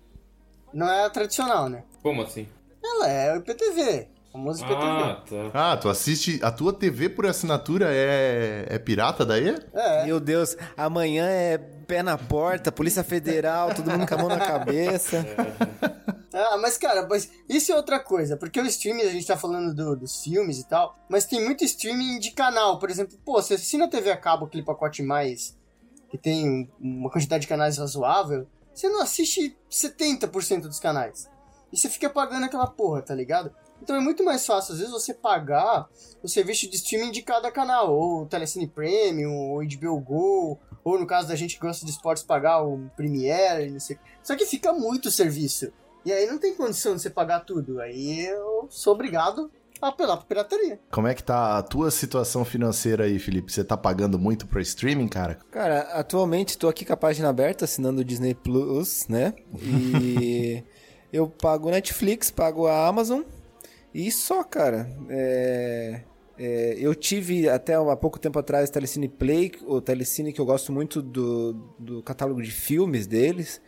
Não 0.74 0.88
é 0.88 1.06
a 1.06 1.10
tradicional, 1.10 1.70
né? 1.70 1.84
Como 2.02 2.22
assim? 2.22 2.48
Ela 2.84 3.10
é 3.10 3.34
o 3.34 3.38
IPTV. 3.38 4.13
Famoso 4.34 4.64
IPTV. 4.64 4.82
Ah, 4.82 5.24
tá. 5.30 5.52
Ah, 5.54 5.78
tu 5.78 5.88
assiste. 5.88 6.40
A 6.42 6.52
tua 6.52 6.74
TV 6.74 7.08
por 7.08 7.28
assinatura 7.28 7.90
é, 7.94 8.66
é 8.68 8.80
pirata 8.80 9.24
daí? 9.24 9.56
É. 9.72 10.06
Meu 10.06 10.20
Deus, 10.20 10.58
amanhã 10.76 11.28
é 11.28 11.60
pé 11.60 12.02
na 12.02 12.18
porta, 12.18 12.72
Polícia 12.72 13.04
Federal, 13.04 13.76
todo 13.76 13.92
mundo 13.92 14.08
com 14.08 14.16
a 14.16 14.18
mão 14.18 14.28
na 14.28 14.40
cabeça. 14.40 15.24
Ah, 16.36 16.58
mas 16.58 16.80
cara, 16.80 17.08
mas 17.08 17.30
isso 17.48 17.72
é 17.72 17.76
outra 17.76 18.00
coisa, 18.00 18.36
porque 18.36 18.60
o 18.60 18.66
streaming, 18.66 19.04
a 19.04 19.12
gente 19.12 19.28
tá 19.28 19.38
falando 19.38 19.72
do, 19.72 19.96
dos 19.96 20.24
filmes 20.24 20.58
e 20.58 20.68
tal, 20.68 20.98
mas 21.08 21.26
tem 21.26 21.46
muito 21.46 21.64
streaming 21.64 22.18
de 22.18 22.32
canal, 22.32 22.80
por 22.80 22.90
exemplo, 22.90 23.16
pô, 23.24 23.34
você 23.40 23.54
assina 23.54 23.86
a 23.86 23.88
TV 23.88 24.10
a 24.10 24.18
cabo, 24.18 24.48
aquele 24.48 24.64
pacote 24.64 25.04
mais, 25.04 25.56
que 26.10 26.18
tem 26.18 26.68
uma 26.80 27.12
quantidade 27.12 27.42
de 27.42 27.48
canais 27.48 27.78
razoável, 27.78 28.48
você 28.74 28.90
não 28.90 29.04
assiste 29.04 29.56
70% 29.70 30.62
dos 30.62 30.80
canais. 30.80 31.30
E 31.72 31.78
você 31.78 31.88
fica 31.88 32.10
pagando 32.10 32.46
aquela 32.46 32.66
porra, 32.66 33.04
tá 33.04 33.14
ligado? 33.14 33.54
Então 33.84 33.98
é 33.98 34.00
muito 34.00 34.24
mais 34.24 34.46
fácil, 34.46 34.72
às 34.72 34.80
vezes, 34.80 34.94
você 34.94 35.14
pagar 35.14 35.90
o 36.24 36.28
serviço 36.30 36.70
de 36.70 36.78
streaming 36.78 37.12
de 37.12 37.22
cada 37.22 37.52
canal, 37.52 37.94
ou 37.94 38.22
o 38.22 38.26
Telecine 38.26 38.66
Premium, 38.66 39.34
ou 39.34 39.60
HBO 39.60 40.00
Go, 40.00 40.60
ou 40.86 40.98
no 40.98 41.06
caso 41.06 41.28
da 41.28 41.36
gente 41.36 41.56
que 41.56 41.62
gosta 41.62 41.86
de 41.86 41.92
esportes, 41.92 42.24
pagar 42.24 42.64
o 42.64 42.90
Premiere, 42.96 43.70
não 43.70 43.82
sei. 43.82 43.98
Só 44.24 44.38
que 44.38 44.46
fica 44.46 44.72
muito 44.72 45.12
serviço. 45.12 45.70
E 46.06 46.14
aí 46.14 46.26
não 46.26 46.38
tem 46.38 46.56
condição 46.56 46.96
de 46.96 47.02
você 47.02 47.10
pagar 47.10 47.42
tudo. 47.42 47.82
Aí 47.82 48.26
eu 48.26 48.68
sou 48.70 48.94
obrigado 48.94 49.52
a 49.82 49.90
apelar 49.90 50.16
pra 50.16 50.26
pirateria. 50.28 50.80
Como 50.90 51.08
é 51.08 51.14
que 51.14 51.24
tá 51.24 51.58
a 51.58 51.62
tua 51.62 51.92
situação 51.92 52.46
financeira 52.46 53.04
aí, 53.04 53.20
Felipe? 53.20 53.52
Você 53.52 53.66
tá 53.66 53.76
pagando 53.76 54.18
muito 54.18 54.48
pro 54.48 54.62
streaming, 54.62 55.10
cara? 55.10 55.40
Cara, 55.52 55.82
atualmente 55.92 56.58
tô 56.58 56.70
aqui 56.70 56.86
com 56.86 56.94
a 56.94 56.98
página 56.98 57.28
aberta, 57.28 57.66
assinando 57.66 58.00
o 58.00 58.06
Disney 58.06 58.34
Plus, 58.34 59.10
né? 59.10 59.34
E 59.62 60.64
eu 61.12 61.28
pago 61.28 61.70
Netflix, 61.70 62.32
pago 62.32 62.66
a 62.66 62.88
Amazon 62.88 63.24
e 63.94 64.12
só, 64.12 64.44
cara. 64.44 64.90
É, 65.10 66.02
é, 66.38 66.76
eu 66.80 66.96
tive 66.96 67.48
até 67.48 67.76
há 67.76 67.96
pouco 67.96 68.20
tempo 68.20 68.40
atrás 68.40 68.70
Telecine 68.70 69.08
Play, 69.08 69.52
o 69.66 69.80
Telecine 69.80 70.34
que 70.34 70.42
eu 70.42 70.46
gosto 70.46 70.72
muito 70.72 71.02
do, 71.02 71.54
do 71.78 72.02
catálogo 72.02 72.42
de 72.42 72.52
filmes 72.52 73.06
deles. 73.06 73.62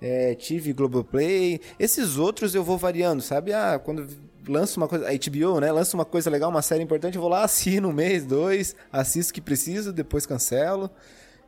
É, 0.00 0.34
tive 0.34 0.72
Globoplay. 0.72 1.60
Esses 1.78 2.16
outros 2.16 2.54
eu 2.54 2.64
vou 2.64 2.78
variando, 2.78 3.22
sabe? 3.22 3.52
Ah, 3.52 3.78
quando 3.82 4.06
lança 4.48 4.78
uma 4.78 4.88
coisa, 4.88 5.06
a 5.08 5.12
HBO, 5.12 5.60
né? 5.60 5.70
Lança 5.72 5.96
uma 5.96 6.04
coisa 6.04 6.30
legal, 6.30 6.50
uma 6.50 6.62
série 6.62 6.82
importante, 6.82 7.16
eu 7.16 7.20
vou 7.20 7.30
lá, 7.30 7.44
assino 7.44 7.88
um 7.88 7.92
mês, 7.92 8.24
dois, 8.24 8.74
assisto 8.92 9.30
o 9.30 9.34
que 9.34 9.40
preciso, 9.40 9.92
depois 9.92 10.26
cancelo. 10.26 10.90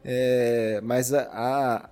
É, 0.05 0.81
mas 0.83 1.14
a, 1.14 1.23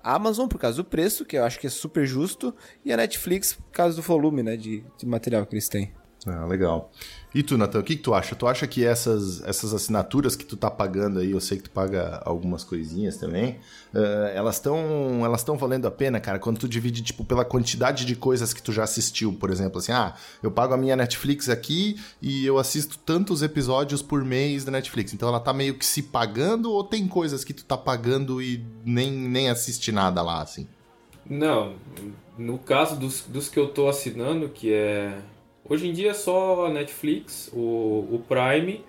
a, 0.03 0.15
Amazon, 0.15 0.49
por 0.49 0.59
causa 0.59 0.77
do 0.79 0.85
preço, 0.85 1.25
que 1.25 1.39
eu 1.39 1.45
acho 1.45 1.59
que 1.59 1.67
é 1.67 1.71
super 1.71 2.05
justo, 2.07 2.55
e 2.85 2.93
a 2.93 2.97
Netflix, 2.97 3.55
por 3.55 3.71
causa 3.71 3.97
do 3.97 4.03
volume 4.03 4.43
né, 4.43 4.57
de, 4.57 4.85
de 4.99 5.07
material 5.07 5.47
que 5.47 5.55
eles 5.55 5.69
têm. 5.69 5.93
Ah, 6.27 6.45
legal. 6.45 6.91
E 7.35 7.43
tu, 7.43 7.57
Natan, 7.57 7.79
o 7.79 7.83
que, 7.83 7.97
que 7.97 8.03
tu 8.03 8.13
acha? 8.13 8.35
Tu 8.35 8.47
acha 8.47 8.67
que 8.67 8.85
essas, 8.85 9.41
essas 9.45 9.73
assinaturas 9.73 10.35
que 10.35 10.45
tu 10.45 10.57
tá 10.57 10.71
pagando 10.71 11.21
aí, 11.21 11.31
eu 11.31 11.41
sei 11.41 11.59
que 11.59 11.65
tu 11.65 11.71
paga 11.71 12.21
algumas 12.25 12.65
coisinhas 12.65 13.17
também, 13.17 13.59
uh, 13.95 14.27
elas 14.35 14.57
estão 14.57 15.25
elas 15.25 15.43
tão 15.45 15.57
valendo 15.57 15.87
a 15.87 15.91
pena, 15.91 16.21
cara? 16.21 16.39
Quando 16.39 16.59
tu 16.59 16.69
divide, 16.69 17.03
tipo, 17.03 17.25
pela 17.25 17.45
quantidade 17.45 18.05
de 18.05 18.17
coisas 18.17 18.53
que 18.53 18.61
tu 18.61 18.73
já 18.73 18.83
assistiu, 18.83 19.33
por 19.33 19.49
exemplo, 19.49 19.79
assim, 19.79 19.93
ah, 19.93 20.15
eu 20.43 20.51
pago 20.51 20.75
a 20.75 20.77
minha 20.77 20.97
Netflix 20.97 21.49
aqui 21.49 21.99
e 22.21 22.45
eu 22.45 22.59
assisto 22.59 22.99
tantos 22.99 23.43
episódios 23.43 24.03
por 24.03 24.25
mês 24.25 24.65
da 24.65 24.73
Netflix. 24.73 25.15
Então 25.15 25.29
ela 25.29 25.41
tá 25.41 25.53
meio 25.53 25.75
que 25.75 25.87
se 25.87 26.03
pagando 26.03 26.73
ou 26.73 26.83
tem 26.83 27.07
coisas 27.07 27.45
que 27.45 27.55
tu 27.55 27.65
tá 27.65 27.79
pagando 27.79 28.43
e 28.43 28.67
nem, 28.85 29.11
nem 29.11 29.49
assiste 29.49 29.93
nada 29.93 30.21
lá, 30.21 30.43
assim? 30.43 30.67
Não, 31.25 31.77
no 32.37 32.59
caso 32.59 32.97
dos, 32.97 33.23
dos 33.23 33.49
que 33.49 33.59
eu 33.59 33.69
tô 33.69 33.89
assinando, 33.89 34.49
que 34.49 34.73
é 34.73 35.17
Hoje 35.71 35.87
em 35.87 35.93
dia 35.93 36.11
é 36.11 36.15
só 36.15 36.69
Netflix, 36.69 37.49
o, 37.55 38.09
o 38.11 38.25
Prime 38.27 38.81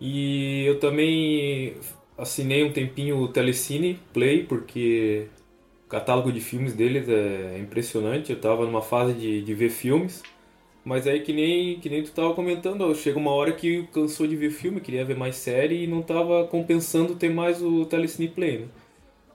e 0.00 0.64
eu 0.64 0.80
também 0.80 1.74
assinei 2.16 2.64
um 2.64 2.72
tempinho 2.72 3.18
o 3.18 3.28
Telecine 3.28 4.00
Play 4.14 4.44
porque 4.44 5.26
o 5.84 5.90
catálogo 5.90 6.32
de 6.32 6.40
filmes 6.40 6.72
deles 6.72 7.06
é 7.06 7.58
impressionante. 7.58 8.32
Eu 8.32 8.40
tava 8.40 8.64
numa 8.64 8.80
fase 8.80 9.12
de, 9.12 9.42
de 9.42 9.52
ver 9.52 9.68
filmes, 9.68 10.22
mas 10.82 11.06
aí 11.06 11.20
que 11.20 11.34
nem, 11.34 11.78
que 11.80 11.90
nem 11.90 12.02
tu 12.02 12.10
tava 12.12 12.32
comentando, 12.32 12.94
chega 12.94 13.18
uma 13.18 13.32
hora 13.32 13.52
que 13.52 13.86
cansou 13.92 14.26
de 14.26 14.36
ver 14.36 14.48
filme, 14.50 14.80
queria 14.80 15.04
ver 15.04 15.18
mais 15.18 15.36
série 15.36 15.84
e 15.84 15.86
não 15.86 16.00
tava 16.00 16.46
compensando 16.46 17.14
ter 17.14 17.28
mais 17.28 17.62
o 17.62 17.84
Telecine 17.84 18.28
Play, 18.28 18.60
né? 18.60 18.68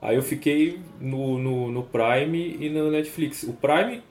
Aí 0.00 0.16
eu 0.16 0.22
fiquei 0.22 0.80
no, 1.00 1.38
no, 1.38 1.70
no 1.70 1.84
Prime 1.84 2.56
e 2.58 2.68
no 2.68 2.90
Netflix. 2.90 3.44
O 3.44 3.52
Prime 3.52 4.02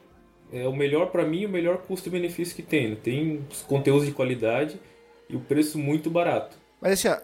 é 0.52 0.68
o 0.68 0.76
melhor 0.76 1.08
para 1.08 1.26
mim, 1.26 1.46
o 1.46 1.50
melhor 1.50 1.78
custo-benefício 1.80 2.56
que 2.56 2.62
tem. 2.62 2.96
Tem 2.96 3.46
conteúdos 3.68 4.06
de 4.06 4.12
qualidade 4.12 4.80
e 5.30 5.36
o 5.36 5.40
preço 5.40 5.80
muito 5.80 6.10
barato. 6.10 6.58
Mas 6.82 6.94
assim, 6.94 7.22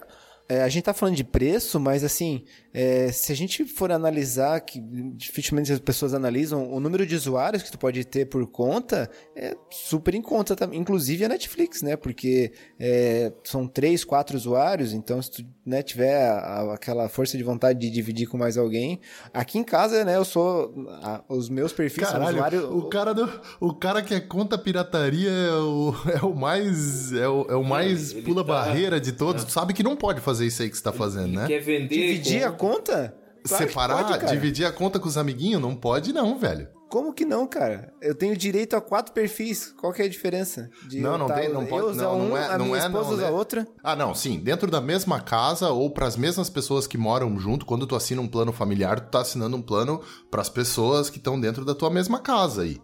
é, 0.49 0.63
a 0.63 0.69
gente 0.69 0.85
tá 0.85 0.93
falando 0.93 1.15
de 1.15 1.25
preço, 1.25 1.77
mas 1.77 2.05
assim, 2.05 2.45
é, 2.73 3.11
se 3.11 3.33
a 3.33 3.35
gente 3.35 3.65
for 3.65 3.91
analisar, 3.91 4.61
que 4.61 4.79
dificilmente 5.15 5.73
as 5.73 5.79
pessoas 5.79 6.13
analisam, 6.13 6.71
o 6.71 6.79
número 6.79 7.05
de 7.05 7.15
usuários 7.15 7.63
que 7.63 7.71
tu 7.71 7.77
pode 7.77 8.05
ter 8.05 8.25
por 8.25 8.45
conta 8.47 9.09
é 9.35 9.57
super 9.69 10.15
em 10.15 10.21
conta, 10.21 10.55
inclusive 10.71 11.25
a 11.25 11.29
Netflix, 11.29 11.81
né? 11.81 11.97
Porque 11.97 12.53
é, 12.79 13.33
são 13.43 13.67
três, 13.67 14.05
quatro 14.05 14.37
usuários, 14.37 14.93
então 14.93 15.21
se 15.21 15.31
tu 15.31 15.45
né, 15.65 15.83
tiver 15.83 16.29
a, 16.29 16.73
aquela 16.75 17.09
força 17.09 17.37
de 17.37 17.43
vontade 17.43 17.79
de 17.79 17.89
dividir 17.89 18.27
com 18.27 18.37
mais 18.37 18.57
alguém, 18.57 19.01
aqui 19.33 19.57
em 19.57 19.63
casa, 19.63 20.05
né, 20.05 20.15
eu 20.15 20.23
sou 20.23 20.73
a, 21.03 21.23
os 21.27 21.49
meus 21.49 21.73
perfis 21.73 22.05
Caralho, 22.05 22.23
são 22.23 22.33
usuários... 22.35 22.63
o 22.63 22.83
cara 22.83 23.13
do, 23.13 23.41
o 23.59 23.73
cara 23.73 24.01
que 24.01 24.13
é 24.13 24.19
conta 24.21 24.57
pirataria 24.57 25.29
é 25.29 25.51
o, 25.51 25.93
é 26.21 26.25
o 26.25 26.33
mais 26.33 27.11
é 27.11 27.27
o, 27.27 27.45
é 27.49 27.55
o 27.55 27.63
mais 27.65 28.13
pula 28.13 28.45
tá, 28.45 28.53
barreira 28.53 28.97
de 28.97 29.11
todos, 29.11 29.43
tu 29.43 29.51
sabe 29.51 29.73
que 29.73 29.83
não 29.83 29.97
pode 29.97 30.21
fazer 30.21 30.36
isso 30.45 30.61
aí 30.61 30.69
que 30.69 30.77
você 30.77 30.83
tá 30.83 30.91
fazendo, 30.91 31.27
ele 31.27 31.37
né? 31.37 31.47
Quer 31.47 31.59
vender 31.59 31.87
dividir 31.87 32.43
a 32.43 32.51
conta? 32.51 33.15
Claro 33.47 33.67
Separar, 33.67 34.05
pode, 34.05 34.31
dividir 34.31 34.65
a 34.65 34.71
conta 34.71 34.99
com 34.99 35.07
os 35.07 35.17
amiguinhos? 35.17 35.61
Não 35.61 35.75
pode 35.75 36.13
não, 36.13 36.37
velho. 36.37 36.67
Como 36.89 37.13
que 37.13 37.25
não, 37.25 37.45
cara? 37.45 37.93
Eu 38.01 38.15
tenho 38.15 38.35
direito 38.35 38.75
a 38.75 38.81
quatro 38.81 39.13
perfis. 39.13 39.73
Qual 39.73 39.91
que 39.91 40.01
é 40.01 40.05
a 40.05 40.09
diferença? 40.09 40.69
De 40.87 41.01
não, 41.01 41.17
não 41.17 41.27
tem, 41.27 41.49
não 41.49 41.65
pode. 41.65 41.83
Eu 41.83 41.91
usar 41.91 42.03
não, 42.03 42.21
um, 42.21 42.37
é, 42.37 42.47
a 42.47 42.57
não 42.57 42.65
minha 42.65 42.77
é, 42.77 42.85
esposa 42.85 43.09
não, 43.09 43.13
usa 43.13 43.23
né? 43.23 43.29
outra. 43.29 43.67
Ah, 43.83 43.95
não, 43.95 44.15
sim. 44.15 44.39
Dentro 44.39 44.71
da 44.71 44.79
mesma 44.79 45.19
casa 45.19 45.69
ou 45.69 45.89
para 45.89 46.07
as 46.07 46.15
mesmas 46.15 46.49
pessoas 46.49 46.87
que 46.87 46.97
moram 46.97 47.37
junto, 47.37 47.65
quando 47.65 47.85
tu 47.85 47.95
assina 47.95 48.21
um 48.21 48.27
plano 48.27 48.53
familiar, 48.53 49.01
tu 49.01 49.11
tá 49.11 49.19
assinando 49.19 49.57
um 49.57 49.61
plano 49.61 50.01
para 50.31 50.41
as 50.41 50.49
pessoas 50.49 51.09
que 51.09 51.17
estão 51.17 51.39
dentro 51.39 51.65
da 51.65 51.75
tua 51.75 51.89
mesma 51.89 52.19
casa 52.19 52.61
aí. 52.61 52.79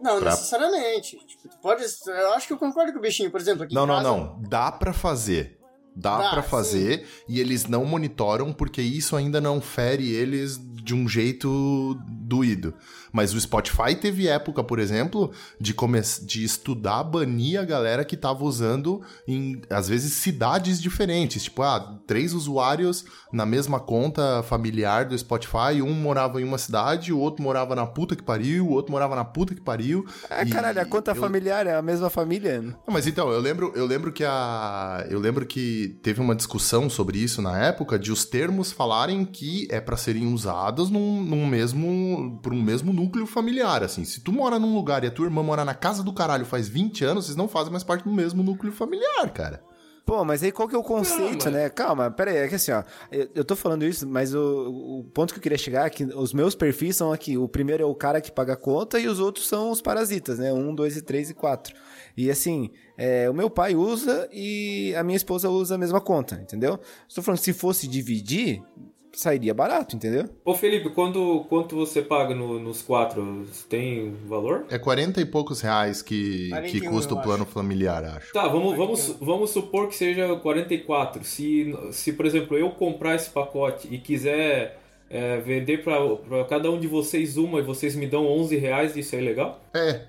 Não, 0.00 0.18
pra... 0.18 0.30
necessariamente. 0.30 1.18
Tipo, 1.26 1.48
pode, 1.60 1.84
eu 2.06 2.32
acho 2.32 2.46
que 2.46 2.54
eu 2.54 2.58
concordo 2.58 2.92
com 2.92 2.98
o 2.98 3.02
bichinho, 3.02 3.30
por 3.30 3.40
exemplo, 3.40 3.64
aqui 3.64 3.74
Não, 3.74 3.86
não, 3.86 3.96
casa... 3.96 4.08
não. 4.08 4.42
Dá 4.48 4.72
para 4.72 4.94
fazer. 4.94 5.58
Dá, 5.94 6.30
para 6.30 6.42
fazer 6.42 7.00
sim. 7.00 7.04
e 7.28 7.40
eles 7.40 7.66
não 7.66 7.84
monitoram 7.84 8.52
porque 8.52 8.80
isso 8.80 9.14
ainda 9.14 9.40
não 9.40 9.60
fere 9.60 10.10
eles 10.10 10.58
de 10.82 10.94
um 10.94 11.08
jeito 11.08 11.96
doído. 12.08 12.74
Mas 13.12 13.34
o 13.34 13.40
Spotify 13.40 13.94
teve 13.94 14.26
época, 14.26 14.64
por 14.64 14.78
exemplo, 14.78 15.30
de, 15.60 15.74
de 16.22 16.44
estudar, 16.44 17.04
banir 17.04 17.60
a 17.60 17.64
galera 17.64 18.04
que 18.04 18.16
tava 18.16 18.44
usando 18.44 19.02
em, 19.28 19.60
às 19.68 19.88
vezes, 19.88 20.14
cidades 20.14 20.80
diferentes. 20.80 21.44
Tipo, 21.44 21.62
ah, 21.62 22.00
três 22.06 22.32
usuários 22.32 23.04
na 23.32 23.44
mesma 23.44 23.78
conta 23.78 24.42
familiar 24.42 25.04
do 25.04 25.18
Spotify, 25.18 25.82
um 25.82 25.92
morava 25.92 26.40
em 26.40 26.44
uma 26.44 26.58
cidade, 26.58 27.12
o 27.12 27.18
outro 27.18 27.42
morava 27.42 27.74
na 27.74 27.86
puta 27.86 28.16
que 28.16 28.22
pariu, 28.22 28.66
o 28.66 28.70
outro 28.70 28.92
morava 28.92 29.14
na 29.14 29.24
puta 29.24 29.54
que 29.54 29.60
pariu. 29.60 30.06
Ah, 30.30 30.46
caralho, 30.46 30.80
a 30.80 30.84
conta 30.84 31.10
eu... 31.10 31.16
familiar 31.16 31.66
é 31.66 31.74
a 31.74 31.82
mesma 31.82 32.08
família. 32.08 32.62
Não, 32.62 32.76
mas 32.88 33.06
então, 33.06 33.30
eu 33.30 33.40
lembro, 33.40 33.72
eu 33.74 33.86
lembro 33.86 34.12
que 34.12 34.24
a. 34.24 35.06
Eu 35.10 35.18
lembro 35.18 35.44
que 35.44 35.98
teve 36.02 36.20
uma 36.20 36.34
discussão 36.34 36.88
sobre 36.88 37.18
isso 37.18 37.42
na 37.42 37.58
época, 37.58 37.98
de 37.98 38.10
os 38.10 38.24
termos 38.24 38.72
falarem 38.72 39.24
que 39.24 39.66
é 39.70 39.80
para 39.80 39.96
serem 39.96 40.32
usados 40.32 40.90
num, 40.90 41.22
num 41.22 41.46
mesmo. 41.46 42.40
por 42.42 42.52
um 42.52 42.62
mesmo 42.62 42.92
núcleo 43.02 43.26
familiar, 43.26 43.82
assim. 43.82 44.04
Se 44.04 44.20
tu 44.20 44.32
mora 44.32 44.58
num 44.58 44.74
lugar 44.74 45.04
e 45.04 45.06
a 45.06 45.10
tua 45.10 45.26
irmã 45.26 45.42
mora 45.42 45.64
na 45.64 45.74
casa 45.74 46.02
do 46.02 46.12
caralho 46.12 46.44
faz 46.46 46.68
20 46.68 47.04
anos, 47.04 47.26
vocês 47.26 47.36
não 47.36 47.48
fazem 47.48 47.70
mais 47.72 47.84
parte 47.84 48.04
do 48.04 48.12
mesmo 48.12 48.42
núcleo 48.42 48.72
familiar, 48.72 49.30
cara. 49.32 49.62
Pô, 50.04 50.24
mas 50.24 50.42
aí 50.42 50.50
qual 50.50 50.66
que 50.68 50.74
é 50.74 50.78
o 50.78 50.82
conceito, 50.82 51.44
Não, 51.44 51.52
mas- 51.52 51.62
né? 51.62 51.70
Calma, 51.70 52.10
pera 52.10 52.32
aí, 52.32 52.36
é 52.38 52.48
que 52.48 52.56
assim, 52.56 52.72
ó, 52.72 52.82
eu, 53.12 53.28
eu 53.36 53.44
tô 53.44 53.54
falando 53.54 53.84
isso, 53.84 54.04
mas 54.04 54.34
o, 54.34 54.40
o 54.40 55.04
ponto 55.14 55.32
que 55.32 55.38
eu 55.38 55.42
queria 55.42 55.56
chegar 55.56 55.86
é 55.86 55.90
que 55.90 56.02
os 56.02 56.32
meus 56.34 56.56
perfis 56.56 56.96
são 56.96 57.12
aqui, 57.12 57.38
o 57.38 57.46
primeiro 57.48 57.84
é 57.84 57.86
o 57.86 57.94
cara 57.94 58.20
que 58.20 58.30
paga 58.32 58.54
a 58.54 58.56
conta 58.56 58.98
e 58.98 59.06
os 59.06 59.20
outros 59.20 59.46
são 59.46 59.70
os 59.70 59.80
parasitas, 59.80 60.40
né? 60.40 60.52
Um, 60.52 60.74
dois, 60.74 60.96
e 60.96 61.02
três 61.02 61.30
e 61.30 61.34
quatro. 61.34 61.72
E 62.16 62.28
assim, 62.32 62.70
é, 62.98 63.30
o 63.30 63.32
meu 63.32 63.48
pai 63.48 63.76
usa 63.76 64.28
e 64.32 64.92
a 64.96 65.04
minha 65.04 65.16
esposa 65.16 65.48
usa 65.48 65.76
a 65.76 65.78
mesma 65.78 66.00
conta, 66.00 66.34
entendeu? 66.42 66.80
Estou 67.08 67.22
falando, 67.22 67.38
se 67.38 67.52
fosse 67.52 67.86
dividir, 67.86 68.60
sairia 69.12 69.52
barato, 69.52 69.94
entendeu? 69.96 70.28
Ô 70.44 70.54
Felipe, 70.54 70.90
quando, 70.90 71.44
quanto 71.48 71.76
você 71.76 72.00
paga 72.02 72.34
no- 72.34 72.58
nos 72.58 72.82
quatro? 72.82 73.44
Tem 73.68 74.14
valor? 74.26 74.64
É 74.70 74.78
40 74.78 75.20
e 75.20 75.24
poucos 75.24 75.60
reais 75.60 76.00
que, 76.02 76.44
que 76.44 76.80
41, 76.80 76.90
custa 76.90 77.14
eu 77.14 77.18
o 77.18 77.22
plano 77.22 77.44
familiar, 77.44 78.04
acho. 78.04 78.32
Tá, 78.32 78.48
vamos, 78.48 78.76
vamos, 78.76 79.16
vamos 79.20 79.50
supor 79.50 79.88
que 79.88 79.94
seja 79.94 80.34
44. 80.36 81.24
Se, 81.24 81.76
se, 81.90 82.12
por 82.12 82.26
exemplo, 82.26 82.56
eu 82.56 82.70
comprar 82.70 83.14
esse 83.16 83.30
pacote 83.30 83.88
e 83.90 83.98
quiser 83.98 84.78
é, 85.10 85.38
vender 85.40 85.84
para 85.84 86.44
cada 86.48 86.70
um 86.70 86.78
de 86.80 86.86
vocês 86.86 87.36
uma 87.36 87.58
e 87.58 87.62
vocês 87.62 87.94
me 87.94 88.06
dão 88.06 88.26
11 88.26 88.56
reais, 88.56 88.96
isso 88.96 89.14
é 89.14 89.20
legal? 89.20 89.60
É. 89.74 90.06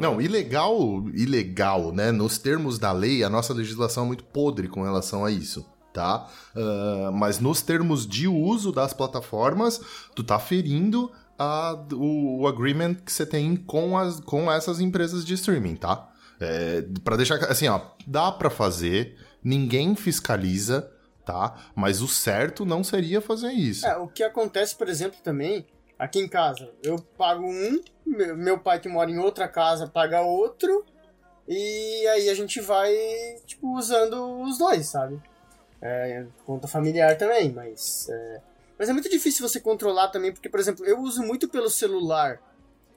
Não, 0.00 0.20
ilegal, 0.20 0.78
ilegal, 1.14 1.92
né? 1.92 2.12
Nos 2.12 2.38
termos 2.38 2.78
da 2.78 2.92
lei, 2.92 3.24
a 3.24 3.28
nossa 3.28 3.52
legislação 3.52 4.04
é 4.04 4.06
muito 4.06 4.24
podre 4.24 4.68
com 4.68 4.82
relação 4.82 5.24
a 5.24 5.30
isso, 5.30 5.66
tá? 5.92 6.28
Ah, 6.56 7.10
mas 7.12 7.38
nos 7.38 7.62
termos 7.62 8.06
de 8.06 8.26
uso 8.28 8.72
das 8.72 8.92
plataformas, 8.92 9.80
tu 10.14 10.22
tá 10.24 10.38
ferindo 10.38 11.10
a, 11.38 11.74
o, 11.92 12.40
o 12.40 12.46
agreement 12.46 12.94
que 12.94 13.12
você 13.12 13.26
tem 13.26 13.56
com, 13.56 13.98
as, 13.98 14.20
com 14.20 14.50
essas 14.50 14.80
empresas 14.80 15.24
de 15.24 15.34
streaming, 15.34 15.76
tá? 15.76 16.08
É, 16.40 16.82
para 17.04 17.16
deixar 17.16 17.36
assim, 17.44 17.68
ó, 17.68 17.80
dá 18.06 18.32
pra 18.32 18.50
fazer, 18.50 19.16
ninguém 19.42 19.94
fiscaliza, 19.94 20.90
tá? 21.24 21.56
Mas 21.74 22.02
o 22.02 22.08
certo 22.08 22.64
não 22.64 22.82
seria 22.82 23.20
fazer 23.20 23.52
isso. 23.52 23.86
É, 23.86 23.96
o 23.96 24.08
que 24.08 24.22
acontece, 24.22 24.74
por 24.74 24.88
exemplo, 24.88 25.18
também, 25.22 25.66
aqui 25.98 26.18
em 26.18 26.28
casa, 26.28 26.68
eu 26.82 26.98
pago 26.98 27.44
um, 27.44 27.80
meu 28.04 28.58
pai 28.58 28.80
que 28.80 28.88
mora 28.88 29.10
em 29.10 29.18
outra 29.18 29.46
casa 29.46 29.86
paga 29.86 30.20
outro, 30.20 30.84
e 31.46 32.06
aí 32.08 32.28
a 32.28 32.34
gente 32.34 32.60
vai, 32.60 32.92
tipo, 33.46 33.76
usando 33.76 34.42
os 34.42 34.58
dois, 34.58 34.86
sabe? 34.86 35.20
É, 35.82 36.24
conta 36.46 36.68
familiar 36.68 37.18
também, 37.18 37.52
mas. 37.52 38.08
É... 38.08 38.40
Mas 38.78 38.88
é 38.88 38.92
muito 38.92 39.08
difícil 39.08 39.46
você 39.46 39.60
controlar 39.60 40.08
também, 40.08 40.32
porque, 40.32 40.48
por 40.48 40.58
exemplo, 40.58 40.84
eu 40.86 41.00
uso 41.00 41.22
muito 41.22 41.48
pelo 41.48 41.68
celular. 41.68 42.40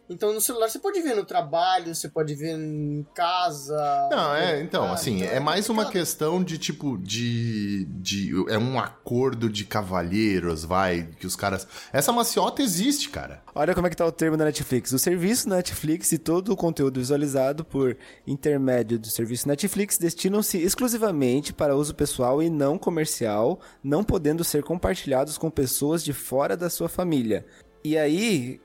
Então 0.10 0.34
no 0.34 0.40
celular 0.40 0.70
você 0.70 0.78
pode 0.78 1.02
ver 1.02 1.16
no 1.16 1.26
trabalho, 1.26 1.94
você 1.94 2.08
pode 2.08 2.36
ver 2.36 2.58
em 2.58 3.06
casa. 3.14 4.08
Não, 4.12 4.36
é, 4.36 4.58
no 4.58 4.62
então, 4.62 4.92
assim, 4.92 5.22
então 5.22 5.36
é 5.36 5.40
mais 5.40 5.68
uma 5.68 5.90
questão 5.90 6.44
de 6.44 6.58
tipo 6.58 6.98
de, 6.98 7.86
de. 7.86 8.32
É 8.50 8.58
um 8.58 8.80
acordo 8.80 9.50
de 9.50 9.66
cavalheiros, 9.66 10.64
vai, 10.64 11.10
que 11.20 11.26
os 11.26 11.36
caras. 11.36 11.68
Essa 11.92 12.12
maciota 12.12 12.62
existe, 12.62 13.10
cara. 13.10 13.42
Olha 13.54 13.74
como 13.74 13.88
é 13.88 13.90
que 13.90 13.96
tá 13.96 14.06
o 14.06 14.12
termo 14.12 14.38
da 14.38 14.46
Netflix. 14.46 14.92
O 14.92 15.00
serviço 15.00 15.50
Netflix 15.50 16.12
e 16.12 16.18
todo 16.18 16.52
o 16.52 16.56
conteúdo 16.56 17.00
visualizado 17.00 17.66
por 17.66 17.98
intermédio 18.28 19.00
do 19.00 19.08
serviço 19.08 19.48
Netflix 19.48 19.98
destinam-se 19.98 20.58
exclusivamente 20.62 21.52
para 21.52 21.76
uso 21.76 21.96
pessoal 21.96 22.44
e 22.44 22.50
não 22.50 22.78
comercial, 22.78 23.60
não 23.84 24.04
podendo 24.04 24.44
ser 24.44 24.64
compartilhados 24.64 25.38
com 25.38 25.50
pessoas 25.50 26.04
de 26.04 26.14
fora 26.14 26.56
da 26.56 26.70
sua 26.70 26.88
família. 26.88 27.46
E 27.84 27.98
aí, 27.98 28.60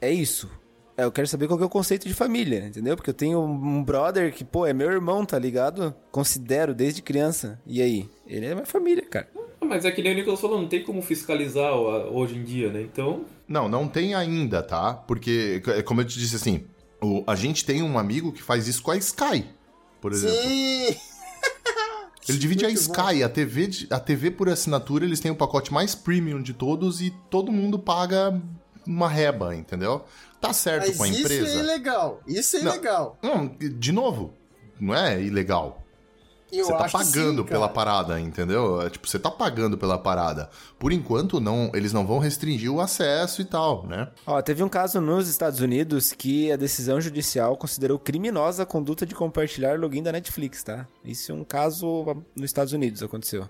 é 0.00 0.10
isso. 0.10 0.50
É, 0.96 1.04
Eu 1.04 1.12
quero 1.12 1.26
saber 1.26 1.46
qual 1.48 1.56
que 1.58 1.62
é 1.64 1.66
o 1.66 1.70
conceito 1.70 2.06
de 2.06 2.14
família, 2.14 2.66
entendeu? 2.66 2.94
Porque 2.96 3.10
eu 3.10 3.14
tenho 3.14 3.40
um 3.42 3.82
brother 3.82 4.32
que, 4.32 4.44
pô, 4.44 4.64
é 4.66 4.72
meu 4.72 4.90
irmão, 4.90 5.24
tá 5.26 5.38
ligado? 5.38 5.94
Considero 6.12 6.74
desde 6.74 7.02
criança. 7.02 7.60
E 7.66 7.82
aí? 7.82 8.08
Ele 8.26 8.46
é 8.46 8.54
minha 8.54 8.66
família, 8.66 9.04
cara. 9.04 9.28
Ah, 9.60 9.64
Mas 9.64 9.84
é 9.84 9.90
que 9.90 10.02
nem 10.02 10.12
o 10.12 10.14
Nicolas 10.16 10.40
falou, 10.40 10.60
não 10.60 10.68
tem 10.68 10.84
como 10.84 11.02
fiscalizar 11.02 11.72
hoje 11.74 12.36
em 12.36 12.44
dia, 12.44 12.70
né? 12.70 12.80
Então, 12.82 13.24
Não, 13.48 13.68
não 13.68 13.88
tem 13.88 14.14
ainda, 14.14 14.62
tá? 14.62 14.94
Porque, 14.94 15.60
é 15.66 15.82
como 15.82 16.00
eu 16.00 16.04
te 16.06 16.18
disse 16.18 16.36
assim, 16.36 16.64
o- 17.02 17.22
a 17.26 17.34
gente 17.34 17.64
tem 17.64 17.82
um 17.82 17.98
amigo 17.98 18.32
que 18.32 18.42
faz 18.42 18.68
isso 18.68 18.82
com 18.82 18.90
a 18.92 18.96
Sky, 18.96 19.44
por 20.00 20.12
exemplo. 20.12 20.36
Sim! 20.36 20.96
Ele 22.28 22.38
divide 22.38 22.64
a 22.64 22.68
Muito 22.68 22.86
bom. 22.86 22.92
Sky, 22.94 23.22
a 23.22 23.28
TV, 23.28 23.68
a 23.90 24.00
TV 24.00 24.30
por 24.30 24.48
assinatura, 24.48 25.04
eles 25.04 25.20
têm 25.20 25.30
o 25.30 25.36
pacote 25.36 25.70
mais 25.74 25.94
premium 25.94 26.40
de 26.40 26.54
todos 26.54 27.02
e 27.02 27.10
todo 27.28 27.52
mundo 27.52 27.78
paga 27.78 28.40
uma 28.86 29.08
reba, 29.08 29.54
entendeu? 29.54 30.04
Tá 30.40 30.52
certo 30.52 30.88
Mas 30.88 30.96
com 30.96 31.02
a 31.04 31.08
isso 31.08 31.20
empresa. 31.20 31.48
é 31.48 31.54
ilegal. 31.58 32.20
Isso 32.26 32.56
é 32.56 32.60
Não. 32.60 32.72
ilegal. 32.72 33.18
Não, 33.22 33.46
de 33.48 33.92
novo, 33.92 34.34
não 34.78 34.94
é 34.94 35.22
ilegal. 35.22 35.80
Eu 36.52 36.66
Você 36.66 36.72
tá 36.72 36.88
pagando 36.88 37.42
sim, 37.42 37.48
pela 37.48 37.68
parada, 37.68 38.20
entendeu? 38.20 38.80
É, 38.80 38.88
tipo, 38.88 39.08
você 39.08 39.18
tá 39.18 39.30
pagando 39.30 39.76
pela 39.76 39.98
parada. 39.98 40.48
Por 40.78 40.92
enquanto, 40.92 41.40
não, 41.40 41.70
eles 41.74 41.92
não 41.92 42.06
vão 42.06 42.18
restringir 42.18 42.70
o 42.70 42.80
acesso 42.80 43.40
e 43.42 43.44
tal, 43.44 43.84
né? 43.86 44.08
Ó, 44.24 44.40
teve 44.40 44.62
um 44.62 44.68
caso 44.68 45.00
nos 45.00 45.28
Estados 45.28 45.60
Unidos 45.60 46.12
que 46.12 46.52
a 46.52 46.56
decisão 46.56 47.00
judicial 47.00 47.56
considerou 47.56 47.98
criminosa 47.98 48.62
a 48.62 48.66
conduta 48.66 49.04
de 49.04 49.14
compartilhar 49.16 49.80
login 49.80 50.02
da 50.02 50.12
Netflix, 50.12 50.62
tá? 50.62 50.86
Isso 51.04 51.32
é 51.32 51.34
um 51.34 51.42
caso 51.42 52.04
nos 52.36 52.44
Estados 52.44 52.72
Unidos 52.72 53.02
aconteceu. 53.02 53.48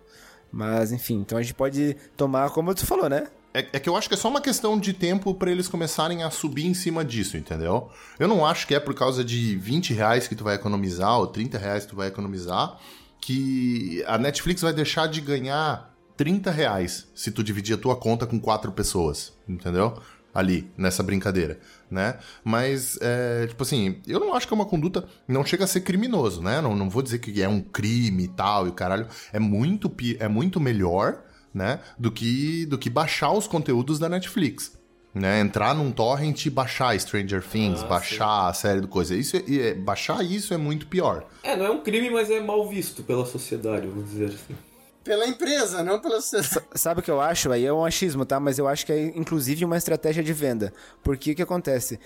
Mas, 0.50 0.92
enfim, 0.92 1.16
então 1.20 1.36
a 1.36 1.42
gente 1.42 1.54
pode 1.54 1.96
tomar 2.16 2.50
como 2.50 2.74
tu 2.74 2.86
falou, 2.86 3.08
né? 3.10 3.26
É, 3.54 3.60
é 3.74 3.78
que 3.78 3.88
eu 3.88 3.96
acho 3.96 4.08
que 4.08 4.14
é 4.14 4.18
só 4.18 4.28
uma 4.28 4.40
questão 4.40 4.78
de 4.78 4.92
tempo 4.92 5.32
pra 5.32 5.50
eles 5.50 5.68
começarem 5.68 6.24
a 6.24 6.30
subir 6.30 6.66
em 6.66 6.74
cima 6.74 7.04
disso, 7.04 7.36
entendeu? 7.36 7.88
Eu 8.18 8.26
não 8.26 8.44
acho 8.44 8.66
que 8.66 8.74
é 8.74 8.80
por 8.80 8.94
causa 8.94 9.24
de 9.24 9.54
20 9.56 9.94
reais 9.94 10.26
que 10.26 10.34
tu 10.34 10.42
vai 10.42 10.56
economizar 10.56 11.18
ou 11.18 11.28
30 11.28 11.56
reais 11.56 11.84
que 11.84 11.90
tu 11.90 11.96
vai 11.96 12.08
economizar 12.08 12.76
que 13.20 14.04
a 14.06 14.18
Netflix 14.18 14.60
vai 14.60 14.72
deixar 14.72 15.06
de 15.06 15.20
ganhar 15.20 15.94
30 16.16 16.50
reais 16.50 17.08
se 17.14 17.30
tu 17.30 17.42
dividir 17.42 17.74
a 17.74 17.78
tua 17.78 17.96
conta 17.96 18.26
com 18.26 18.38
quatro 18.38 18.72
pessoas, 18.72 19.32
entendeu? 19.48 19.98
Ali, 20.34 20.68
nessa 20.76 21.02
brincadeira, 21.02 21.60
né? 21.88 22.18
Mas, 22.42 22.98
é, 23.00 23.46
tipo 23.46 23.62
assim, 23.62 24.02
eu 24.06 24.18
não 24.18 24.34
acho 24.34 24.48
que 24.48 24.52
é 24.52 24.56
uma 24.56 24.66
conduta. 24.66 25.06
Não 25.28 25.44
chega 25.44 25.62
a 25.62 25.66
ser 25.66 25.82
criminoso, 25.82 26.42
né? 26.42 26.60
Não, 26.60 26.74
não 26.74 26.90
vou 26.90 27.02
dizer 27.02 27.20
que 27.20 27.40
é 27.40 27.48
um 27.48 27.60
crime 27.60 28.24
e 28.24 28.28
tal, 28.28 28.66
e 28.66 28.70
o 28.70 28.72
caralho. 28.72 29.06
É 29.32 29.38
muito, 29.38 29.90
é 30.18 30.26
muito 30.26 30.60
melhor, 30.60 31.22
né? 31.54 31.78
Do 31.98 32.10
que, 32.10 32.66
do 32.66 32.76
que 32.76 32.90
baixar 32.90 33.30
os 33.32 33.46
conteúdos 33.46 33.98
da 33.98 34.08
Netflix. 34.08 34.72
Né? 35.14 35.38
Entrar 35.38 35.74
num 35.74 35.92
torrent 35.92 36.44
e 36.46 36.50
baixar 36.50 36.98
Stranger 36.98 37.40
Things, 37.40 37.82
Ah, 37.84 37.86
baixar 37.86 38.48
a 38.48 38.52
série 38.52 38.80
do 38.80 38.88
coisa. 38.88 39.14
Isso 39.14 39.36
é- 39.36 39.44
é, 39.68 39.72
baixar 39.74 40.24
isso 40.24 40.52
é 40.52 40.56
muito 40.56 40.88
pior. 40.88 41.24
é, 41.44 41.54
não 41.54 41.64
é 41.66 41.70
um 41.70 41.80
crime, 41.84 42.10
mas 42.10 42.28
é 42.30 42.40
mal 42.40 42.68
visto 42.68 43.04
pela 43.04 43.24
sociedade, 43.24 43.86
vamos 43.86 44.10
dizer 44.10 44.24
assim. 44.26 44.56
Pela 45.04 45.24
empresa, 45.28 45.84
não 45.84 46.00
pela 46.00 46.20
sociedade. 46.20 46.66
Sabe 46.74 46.98
o 46.98 47.02
que 47.02 47.10
eu 47.10 47.20
acho? 47.20 47.52
Aí 47.52 47.64
é 47.64 47.72
um 47.72 47.84
achismo, 47.84 48.24
tá? 48.26 48.40
Mas 48.40 48.58
eu 48.58 48.66
acho 48.66 48.84
que 48.86 48.90
é 48.92 49.04
inclusive 49.16 49.64
uma 49.64 49.76
estratégia 49.76 50.22
de 50.22 50.32
venda. 50.32 50.72
Porque 51.02 51.30
o 51.30 51.34
que 51.36 51.42
acontece? 51.42 52.00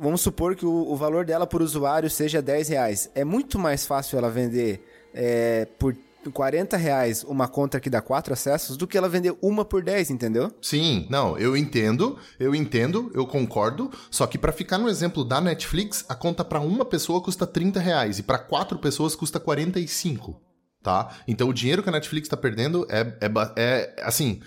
Vamos 0.00 0.20
supor 0.22 0.56
que 0.56 0.64
o, 0.66 0.90
o 0.90 0.96
valor 0.96 1.24
dela 1.24 1.46
por 1.46 1.60
usuário 1.62 2.08
seja 2.10 2.40
10 2.42 2.68
reais. 2.70 3.10
É 3.14 3.22
muito 3.24 3.56
mais 3.58 3.86
fácil 3.86 4.18
ela 4.18 4.30
vender 4.30 4.82
é, 5.14 5.66
por 5.78 5.94
40 6.32 6.76
reais 6.76 7.24
uma 7.24 7.48
conta 7.48 7.80
que 7.80 7.88
dá 7.90 8.00
4 8.00 8.32
acessos 8.32 8.76
do 8.76 8.86
que 8.86 8.98
ela 8.98 9.08
vender 9.08 9.36
uma 9.40 9.64
por 9.64 9.82
10, 9.82 10.10
entendeu? 10.10 10.52
Sim, 10.60 11.06
não, 11.08 11.38
eu 11.38 11.56
entendo, 11.56 12.18
eu 12.38 12.54
entendo, 12.54 13.10
eu 13.14 13.26
concordo. 13.26 13.90
Só 14.10 14.26
que 14.26 14.38
pra 14.38 14.52
ficar 14.52 14.78
no 14.78 14.88
exemplo 14.88 15.24
da 15.24 15.40
Netflix, 15.40 16.04
a 16.08 16.14
conta 16.14 16.44
pra 16.44 16.60
uma 16.60 16.84
pessoa 16.84 17.22
custa 17.22 17.46
30 17.46 17.80
reais 17.80 18.18
e 18.18 18.22
pra 18.22 18.38
quatro 18.38 18.78
pessoas 18.78 19.14
custa 19.14 19.38
45, 19.40 20.40
tá? 20.82 21.16
Então 21.26 21.48
o 21.48 21.54
dinheiro 21.54 21.82
que 21.82 21.88
a 21.88 21.92
Netflix 21.92 22.28
tá 22.28 22.36
perdendo 22.36 22.86
é, 22.90 23.00
é, 23.20 23.30
é 23.56 24.02
assim. 24.02 24.40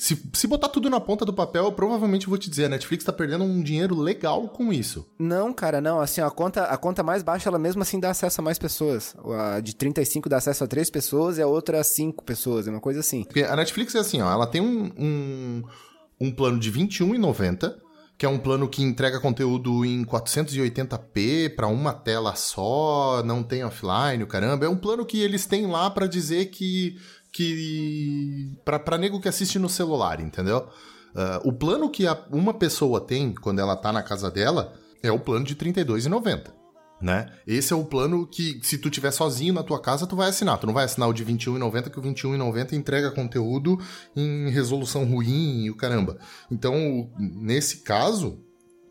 Se, 0.00 0.18
se 0.32 0.46
botar 0.46 0.70
tudo 0.70 0.88
na 0.88 0.98
ponta 0.98 1.26
do 1.26 1.32
papel, 1.32 1.64
eu 1.64 1.72
provavelmente 1.72 2.26
vou 2.26 2.38
te 2.38 2.48
dizer, 2.48 2.64
a 2.64 2.68
Netflix 2.70 3.04
tá 3.04 3.12
perdendo 3.12 3.44
um 3.44 3.62
dinheiro 3.62 3.94
legal 3.94 4.48
com 4.48 4.72
isso. 4.72 5.06
Não, 5.18 5.52
cara, 5.52 5.78
não. 5.78 6.00
Assim, 6.00 6.22
a 6.22 6.30
conta, 6.30 6.64
a 6.64 6.78
conta 6.78 7.02
mais 7.02 7.22
baixa, 7.22 7.50
ela 7.50 7.58
mesmo 7.58 7.82
assim 7.82 8.00
dá 8.00 8.08
acesso 8.08 8.40
a 8.40 8.44
mais 8.44 8.58
pessoas. 8.58 9.14
A 9.54 9.60
de 9.60 9.76
35 9.76 10.26
dá 10.26 10.38
acesso 10.38 10.64
a 10.64 10.66
3 10.66 10.88
pessoas 10.88 11.36
e 11.36 11.42
a 11.42 11.46
outra 11.46 11.82
a 11.82 11.84
5 11.84 12.24
pessoas. 12.24 12.66
É 12.66 12.70
uma 12.70 12.80
coisa 12.80 13.00
assim. 13.00 13.24
Porque 13.24 13.42
a 13.42 13.54
Netflix 13.54 13.94
é 13.94 13.98
assim, 13.98 14.22
ó, 14.22 14.32
ela 14.32 14.46
tem 14.46 14.62
um, 14.62 14.90
um, 14.98 15.62
um 16.18 16.30
plano 16.32 16.58
de 16.58 16.70
R$21,90, 16.70 17.74
que 18.16 18.24
é 18.24 18.28
um 18.28 18.38
plano 18.38 18.70
que 18.70 18.82
entrega 18.82 19.20
conteúdo 19.20 19.84
em 19.84 20.02
480p 20.06 21.54
pra 21.54 21.66
uma 21.66 21.92
tela 21.92 22.34
só, 22.36 23.22
não 23.22 23.42
tem 23.42 23.62
offline, 23.64 24.24
o 24.24 24.26
caramba. 24.26 24.64
É 24.64 24.68
um 24.70 24.78
plano 24.78 25.04
que 25.04 25.20
eles 25.20 25.44
têm 25.44 25.66
lá 25.66 25.90
pra 25.90 26.06
dizer 26.06 26.46
que. 26.46 26.96
Que 27.32 28.52
pra, 28.64 28.78
pra 28.78 28.98
nego 28.98 29.20
que 29.20 29.28
assiste 29.28 29.58
no 29.58 29.68
celular, 29.68 30.20
entendeu? 30.20 30.68
Ah, 31.14 31.40
o 31.44 31.52
plano 31.52 31.90
que 31.90 32.06
a- 32.06 32.26
uma 32.30 32.54
pessoa 32.54 33.00
tem 33.00 33.34
quando 33.34 33.58
ela 33.58 33.76
tá 33.76 33.92
na 33.92 34.02
casa 34.02 34.30
dela 34.30 34.74
é 35.02 35.10
o 35.10 35.18
plano 35.18 35.44
de 35.44 35.54
R$32,90 35.54 36.52
né? 37.00 37.32
Esse 37.46 37.72
é 37.72 37.76
o 37.76 37.82
plano 37.82 38.26
que, 38.26 38.60
se 38.62 38.76
tu 38.76 38.90
tiver 38.90 39.10
sozinho 39.10 39.54
na 39.54 39.62
tua 39.62 39.80
casa, 39.80 40.06
tu 40.06 40.14
vai 40.14 40.28
assinar. 40.28 40.58
Tu 40.58 40.66
não 40.66 40.74
vai 40.74 40.84
assinar 40.84 41.08
o 41.08 41.14
de 41.14 41.24
R$21,90, 41.24 41.88
que 41.88 41.98
o 41.98 42.02
R$21,90 42.02 42.74
entrega 42.74 43.10
conteúdo 43.10 43.78
em 44.14 44.50
resolução 44.50 45.06
ruim 45.06 45.64
e 45.64 45.70
o 45.70 45.74
caramba. 45.74 46.18
Então, 46.50 47.10
nesse 47.18 47.78
caso, 47.78 48.44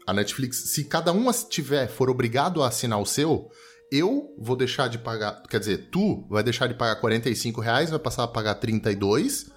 a 0.08 0.14
Netflix, 0.14 0.72
se 0.72 0.86
cada 0.86 1.12
um 1.14 1.32
tiver, 1.32 1.88
for 1.88 2.10
obrigado 2.10 2.64
a 2.64 2.68
assinar 2.70 3.00
o 3.00 3.06
seu, 3.06 3.48
eu 3.92 4.34
vou 4.38 4.56
deixar 4.56 4.88
de 4.88 4.98
pagar, 4.98 5.44
quer 5.50 5.60
dizer, 5.60 5.90
tu 5.92 6.26
vai 6.30 6.44
deixar 6.44 6.68
de 6.68 6.74
pagar 6.74 6.96
45 6.98 7.62
reais, 7.62 7.90
vai 7.90 8.00
passar 8.00 8.24
a 8.24 8.28
pagar 8.28 8.56
32, 8.56 9.52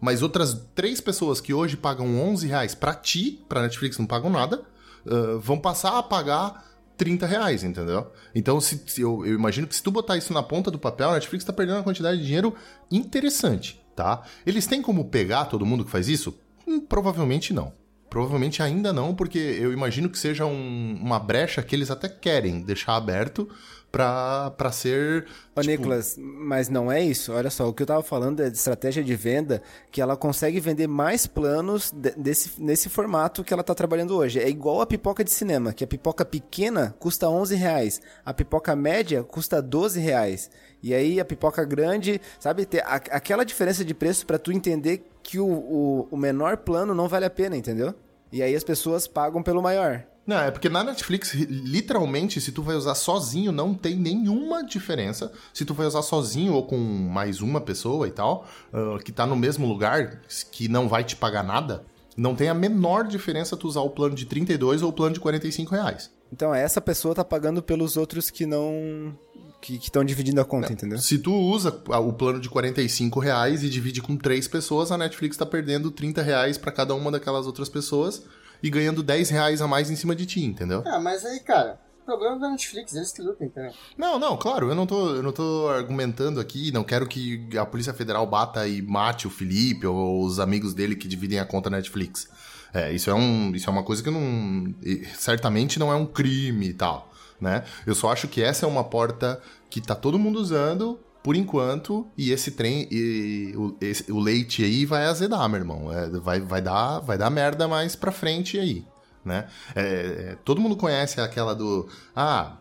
mas 0.00 0.22
outras 0.22 0.66
três 0.74 1.00
pessoas 1.00 1.40
que 1.40 1.52
hoje 1.52 1.76
pagam 1.76 2.20
11 2.20 2.46
reais 2.46 2.74
pra 2.74 2.94
ti, 2.94 3.44
pra 3.48 3.62
Netflix 3.62 3.98
não 3.98 4.06
pagam 4.06 4.30
nada, 4.30 4.62
uh, 5.06 5.38
vão 5.38 5.58
passar 5.58 5.98
a 5.98 6.02
pagar 6.02 6.64
30 6.96 7.26
reais, 7.26 7.64
entendeu? 7.64 8.10
Então, 8.34 8.60
se, 8.60 8.82
se 8.86 9.00
eu, 9.00 9.26
eu, 9.26 9.34
imagino 9.34 9.66
que 9.66 9.74
se 9.74 9.82
tu 9.82 9.90
botar 9.90 10.16
isso 10.16 10.32
na 10.32 10.42
ponta 10.42 10.70
do 10.70 10.78
papel, 10.78 11.10
a 11.10 11.14
Netflix 11.14 11.44
tá 11.44 11.52
perdendo 11.52 11.76
uma 11.76 11.84
quantidade 11.84 12.18
de 12.20 12.26
dinheiro 12.26 12.54
interessante, 12.90 13.84
tá? 13.96 14.22
Eles 14.46 14.66
têm 14.66 14.80
como 14.80 15.06
pegar 15.06 15.46
todo 15.46 15.66
mundo 15.66 15.84
que 15.84 15.90
faz 15.90 16.08
isso? 16.08 16.38
Hum, 16.66 16.80
provavelmente 16.80 17.52
não. 17.52 17.72
Provavelmente 18.12 18.62
ainda 18.62 18.92
não, 18.92 19.14
porque 19.14 19.38
eu 19.38 19.72
imagino 19.72 20.06
que 20.06 20.18
seja 20.18 20.44
um, 20.44 20.98
uma 21.00 21.18
brecha 21.18 21.62
que 21.62 21.74
eles 21.74 21.90
até 21.90 22.10
querem 22.10 22.60
deixar 22.60 22.94
aberto 22.94 23.48
para 23.90 24.70
ser. 24.70 25.24
Ô, 25.56 25.62
tipo... 25.62 25.70
Nicolas, 25.70 26.18
mas 26.18 26.68
não 26.68 26.92
é 26.92 27.02
isso? 27.02 27.32
Olha 27.32 27.48
só, 27.48 27.66
o 27.66 27.72
que 27.72 27.82
eu 27.82 27.86
tava 27.86 28.02
falando 28.02 28.42
é 28.42 28.50
de 28.50 28.56
estratégia 28.58 29.02
de 29.02 29.16
venda, 29.16 29.62
que 29.90 29.98
ela 29.98 30.14
consegue 30.14 30.60
vender 30.60 30.86
mais 30.86 31.26
planos 31.26 31.90
de, 31.90 32.10
desse, 32.10 32.60
nesse 32.62 32.90
formato 32.90 33.42
que 33.42 33.54
ela 33.54 33.62
tá 33.62 33.74
trabalhando 33.74 34.14
hoje. 34.14 34.38
É 34.38 34.46
igual 34.46 34.82
a 34.82 34.86
pipoca 34.86 35.24
de 35.24 35.30
cinema, 35.30 35.72
que 35.72 35.82
a 35.82 35.86
pipoca 35.86 36.22
pequena 36.22 36.94
custa 36.98 37.30
11 37.30 37.54
reais, 37.54 38.02
a 38.26 38.34
pipoca 38.34 38.76
média 38.76 39.22
custa 39.22 39.62
12 39.62 39.98
reais. 40.00 40.50
E 40.82 40.92
aí 40.92 41.20
a 41.20 41.24
pipoca 41.24 41.64
grande, 41.64 42.20
sabe, 42.40 42.66
ter 42.66 42.80
a, 42.80 42.96
aquela 42.96 43.44
diferença 43.44 43.84
de 43.84 43.94
preço 43.94 44.26
para 44.26 44.38
tu 44.38 44.50
entender 44.50 45.06
que 45.22 45.38
o, 45.38 45.46
o, 45.46 46.08
o 46.10 46.16
menor 46.16 46.56
plano 46.56 46.94
não 46.94 47.08
vale 47.08 47.24
a 47.24 47.30
pena, 47.30 47.56
entendeu? 47.56 47.94
E 48.32 48.42
aí 48.42 48.56
as 48.56 48.64
pessoas 48.64 49.06
pagam 49.06 49.42
pelo 49.42 49.62
maior. 49.62 50.04
Não, 50.26 50.38
é 50.38 50.50
porque 50.50 50.68
na 50.68 50.84
Netflix, 50.84 51.34
literalmente, 51.34 52.40
se 52.40 52.52
tu 52.52 52.62
vai 52.62 52.76
usar 52.76 52.94
sozinho, 52.94 53.50
não 53.50 53.74
tem 53.74 53.96
nenhuma 53.96 54.64
diferença. 54.64 55.32
Se 55.52 55.64
tu 55.64 55.74
vai 55.74 55.86
usar 55.86 56.02
sozinho 56.02 56.54
ou 56.54 56.64
com 56.64 56.76
mais 56.78 57.40
uma 57.40 57.60
pessoa 57.60 58.06
e 58.06 58.10
tal, 58.12 58.46
uh, 58.72 58.98
que 59.00 59.10
tá 59.10 59.26
no 59.26 59.34
mesmo 59.34 59.66
lugar, 59.66 60.20
que 60.52 60.68
não 60.68 60.88
vai 60.88 61.02
te 61.02 61.16
pagar 61.16 61.42
nada, 61.42 61.84
não 62.16 62.36
tem 62.36 62.48
a 62.48 62.54
menor 62.54 63.06
diferença 63.06 63.56
tu 63.56 63.66
usar 63.66 63.80
o 63.80 63.90
plano 63.90 64.14
de 64.14 64.24
32 64.26 64.82
ou 64.82 64.90
o 64.90 64.92
plano 64.92 65.14
de 65.14 65.20
45 65.20 65.74
reais. 65.74 66.10
Então, 66.32 66.54
essa 66.54 66.80
pessoa 66.80 67.14
tá 67.14 67.24
pagando 67.24 67.62
pelos 67.62 67.96
outros 67.96 68.30
que 68.30 68.46
não 68.46 69.16
que 69.62 69.76
estão 69.76 70.04
dividindo 70.04 70.40
a 70.40 70.44
conta, 70.44 70.72
entendeu? 70.72 70.98
Se 70.98 71.16
tu 71.18 71.32
usa 71.32 71.70
o 71.86 72.12
plano 72.12 72.40
de 72.40 72.50
45 72.50 73.20
reais 73.20 73.62
e 73.62 73.70
divide 73.70 74.02
com 74.02 74.16
três 74.16 74.48
pessoas, 74.48 74.90
a 74.90 74.98
Netflix 74.98 75.36
tá 75.36 75.46
perdendo 75.46 75.90
30 75.90 76.20
reais 76.20 76.58
para 76.58 76.72
cada 76.72 76.94
uma 76.96 77.12
daquelas 77.12 77.46
outras 77.46 77.68
pessoas 77.68 78.24
e 78.60 78.68
ganhando 78.68 79.04
10 79.04 79.30
reais 79.30 79.62
a 79.62 79.68
mais 79.68 79.88
em 79.88 79.94
cima 79.94 80.16
de 80.16 80.26
ti, 80.26 80.44
entendeu? 80.44 80.82
Ah, 80.84 80.98
mas 80.98 81.24
aí, 81.24 81.38
cara, 81.38 81.78
problema 82.04 82.38
da 82.40 82.50
Netflix, 82.50 82.92
eles 82.94 83.12
que 83.12 83.22
lutem 83.22 83.48
também. 83.48 83.72
Não, 83.96 84.18
não, 84.18 84.36
claro, 84.36 84.68
eu 84.68 84.74
não, 84.74 84.84
tô, 84.84 85.14
eu 85.14 85.22
não 85.22 85.32
tô 85.32 85.68
argumentando 85.68 86.40
aqui, 86.40 86.72
não 86.72 86.82
quero 86.82 87.06
que 87.06 87.48
a 87.56 87.64
Polícia 87.64 87.94
Federal 87.94 88.26
bata 88.26 88.66
e 88.66 88.82
mate 88.82 89.28
o 89.28 89.30
Felipe 89.30 89.86
ou 89.86 90.24
os 90.24 90.40
amigos 90.40 90.74
dele 90.74 90.96
que 90.96 91.06
dividem 91.06 91.38
a 91.38 91.44
conta 91.44 91.70
Netflix. 91.70 92.28
É, 92.74 92.92
isso 92.92 93.10
é, 93.10 93.14
um, 93.14 93.54
isso 93.54 93.68
é 93.68 93.72
uma 93.72 93.84
coisa 93.84 94.02
que 94.02 94.10
não. 94.10 94.74
Certamente 95.14 95.78
não 95.78 95.92
é 95.92 95.94
um 95.94 96.06
crime 96.06 96.70
e 96.70 96.74
tal. 96.74 97.11
Né? 97.42 97.64
Eu 97.84 97.92
só 97.96 98.12
acho 98.12 98.28
que 98.28 98.40
essa 98.40 98.64
é 98.64 98.68
uma 98.68 98.84
porta 98.84 99.42
que 99.68 99.80
tá 99.80 99.96
todo 99.96 100.16
mundo 100.16 100.38
usando 100.38 101.00
por 101.24 101.34
enquanto, 101.34 102.06
e 102.16 102.30
esse 102.30 102.52
trem, 102.52 102.86
e, 102.90 103.52
o, 103.56 103.76
esse, 103.80 104.10
o, 104.10 104.18
leite 104.18 104.64
aí 104.64 104.86
vai 104.86 105.06
azedar, 105.06 105.48
meu 105.48 105.58
irmão. 105.58 105.92
É, 105.92 106.08
vai, 106.08 106.40
vai, 106.40 106.62
dar, 106.62 107.00
vai 107.00 107.18
dar 107.18 107.30
merda 107.30 107.66
mais 107.66 107.96
pra 107.96 108.12
frente 108.12 108.58
aí, 108.58 108.84
né? 109.24 109.48
É, 109.74 109.82
é, 109.82 110.38
todo 110.44 110.60
mundo 110.60 110.76
conhece 110.76 111.20
aquela 111.20 111.54
do, 111.54 111.88
ah, 112.14 112.58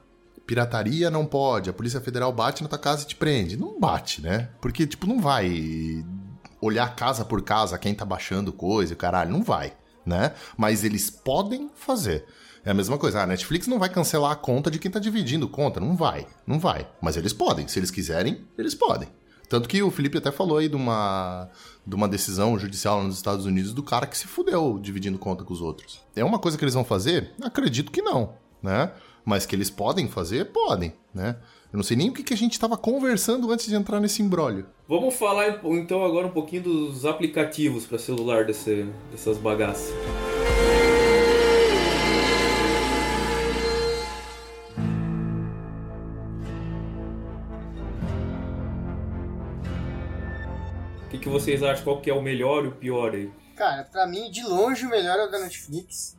pirataria 0.48 1.10
não 1.10 1.26
pode, 1.26 1.70
a 1.70 1.74
Polícia 1.74 2.02
Federal 2.02 2.32
bate 2.32 2.64
na 2.64 2.70
tua 2.70 2.78
casa 2.78 3.04
e 3.04 3.08
te 3.08 3.16
prende. 3.16 3.58
Não 3.58 3.80
bate, 3.80 4.22
né? 4.22 4.50
Porque, 4.60 4.88
tipo, 4.88 5.08
não 5.08 5.20
vai 5.20 6.04
olhar 6.60 6.96
casa 6.96 7.24
por 7.24 7.42
casa 7.44 7.78
quem 7.78 7.94
tá 7.94 8.06
baixando 8.06 8.52
coisa, 8.52 8.96
caralho, 8.96 9.32
não 9.32 9.44
vai, 9.44 9.74
né? 10.06 10.34
Mas 10.58 10.84
eles 10.84 11.10
podem 11.10 11.70
fazer. 11.76 12.26
É 12.64 12.72
a 12.72 12.74
mesma 12.74 12.98
coisa. 12.98 13.22
A 13.22 13.28
Netflix 13.28 13.68
não 13.68 13.80
vai 13.80 13.90
cancelar 13.90 14.32
a 14.32 14.36
conta 14.36 14.70
de 14.70 14.80
quem 14.80 14.92
tá 14.92 15.00
dividindo 15.00 15.48
conta. 15.48 15.80
Não 15.80 15.96
vai. 15.96 16.28
Não 16.46 16.60
vai. 16.60 16.88
Mas 17.02 17.18
eles 17.18 17.34
podem. 17.34 17.68
Se 17.68 17.80
eles 17.80 17.92
quiserem, 17.92 18.46
eles 18.58 18.76
podem. 18.76 19.10
Tanto 19.50 19.68
que 19.68 19.84
o 19.84 19.92
Felipe 19.92 20.18
até 20.18 20.32
falou 20.32 20.60
aí 20.60 20.70
de 20.70 20.78
uma, 20.78 21.50
de 21.86 21.94
uma 21.94 22.08
decisão 22.08 22.58
judicial 22.58 23.04
nos 23.04 23.16
Estados 23.16 23.46
Unidos 23.46 23.74
do 23.74 23.84
cara 23.84 24.08
que 24.08 24.18
se 24.18 24.26
fudeu 24.26 24.80
dividindo 24.82 25.20
conta 25.20 25.44
com 25.44 25.54
os 25.54 25.60
outros. 25.60 26.00
É 26.16 26.24
uma 26.24 26.40
coisa 26.40 26.58
que 26.58 26.64
eles 26.64 26.74
vão 26.74 26.86
fazer? 26.86 27.32
Acredito 27.42 27.92
que 27.92 28.02
não, 28.02 28.36
né? 28.64 28.94
Mas 29.26 29.46
que 29.46 29.54
eles 29.54 29.70
podem 29.70 30.08
fazer? 30.08 30.46
Podem, 30.46 30.94
né? 31.14 31.36
Eu 31.72 31.78
não 31.78 31.84
sei 31.84 31.98
nem 31.98 32.10
o 32.10 32.14
que, 32.14 32.24
que 32.24 32.34
a 32.34 32.38
gente 32.38 32.54
estava 32.54 32.78
conversando 32.78 33.52
antes 33.52 33.66
de 33.66 33.76
entrar 33.76 34.00
nesse 34.00 34.22
embrólio. 34.22 34.68
Vamos 34.88 35.16
falar 35.16 35.60
então 35.66 36.04
agora 36.06 36.28
um 36.28 36.32
pouquinho 36.32 36.64
dos 36.64 37.06
aplicativos 37.06 37.86
para 37.86 37.98
celular 37.98 38.46
desse, 38.46 38.88
dessas 39.12 39.38
bagaças. 39.38 39.94
Que 51.22 51.30
vocês 51.30 51.64
acham? 51.64 51.84
Qual 51.84 52.02
que 52.02 52.10
é 52.10 52.14
o 52.14 52.22
melhor 52.22 52.66
e 52.66 52.68
o 52.68 52.76
pior 52.76 53.14
aí? 53.14 53.32
Cara, 53.56 53.84
pra 53.84 54.08
mim, 54.08 54.30
de 54.32 54.44
longe, 54.44 54.86
o 54.86 54.90
melhor 54.90 55.18
é 55.20 55.26
o 55.26 55.32
da 55.32 55.40
Netflix. 55.40 56.18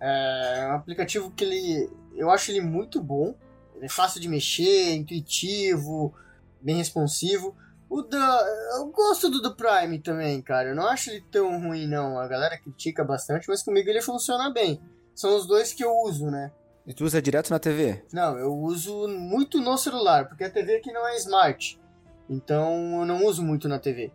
É 0.00 0.68
um 0.70 0.76
aplicativo 0.76 1.30
que 1.30 1.44
ele... 1.44 1.90
Eu 2.14 2.30
acho 2.30 2.50
ele 2.50 2.60
muito 2.60 3.02
bom. 3.02 3.34
Ele 3.74 3.86
é 3.86 3.88
fácil 3.88 4.20
de 4.20 4.28
mexer, 4.28 4.94
intuitivo, 4.94 6.14
bem 6.60 6.76
responsivo. 6.76 7.56
O 7.88 8.02
da... 8.02 8.40
Eu 8.76 8.86
gosto 8.88 9.30
do 9.30 9.40
do 9.40 9.56
Prime 9.56 9.98
também, 9.98 10.40
cara. 10.42 10.68
Eu 10.70 10.74
não 10.74 10.86
acho 10.86 11.10
ele 11.10 11.24
tão 11.30 11.60
ruim, 11.60 11.86
não. 11.86 12.18
A 12.18 12.28
galera 12.28 12.58
critica 12.58 13.02
bastante, 13.02 13.48
mas 13.48 13.62
comigo 13.62 13.88
ele 13.88 14.02
funciona 14.02 14.50
bem. 14.50 14.80
São 15.14 15.34
os 15.36 15.46
dois 15.46 15.72
que 15.72 15.84
eu 15.84 15.92
uso, 16.02 16.30
né? 16.30 16.52
E 16.86 16.92
tu 16.92 17.04
usa 17.04 17.22
direto 17.22 17.50
na 17.50 17.58
TV? 17.58 18.04
Não, 18.12 18.36
eu 18.38 18.52
uso 18.52 19.08
muito 19.08 19.58
no 19.60 19.78
celular, 19.78 20.28
porque 20.28 20.44
a 20.44 20.50
TV 20.50 20.76
aqui 20.76 20.92
não 20.92 21.06
é 21.08 21.16
smart. 21.16 21.80
Então 22.28 23.00
eu 23.00 23.06
não 23.06 23.24
uso 23.24 23.42
muito 23.42 23.68
na 23.68 23.78
TV. 23.78 24.12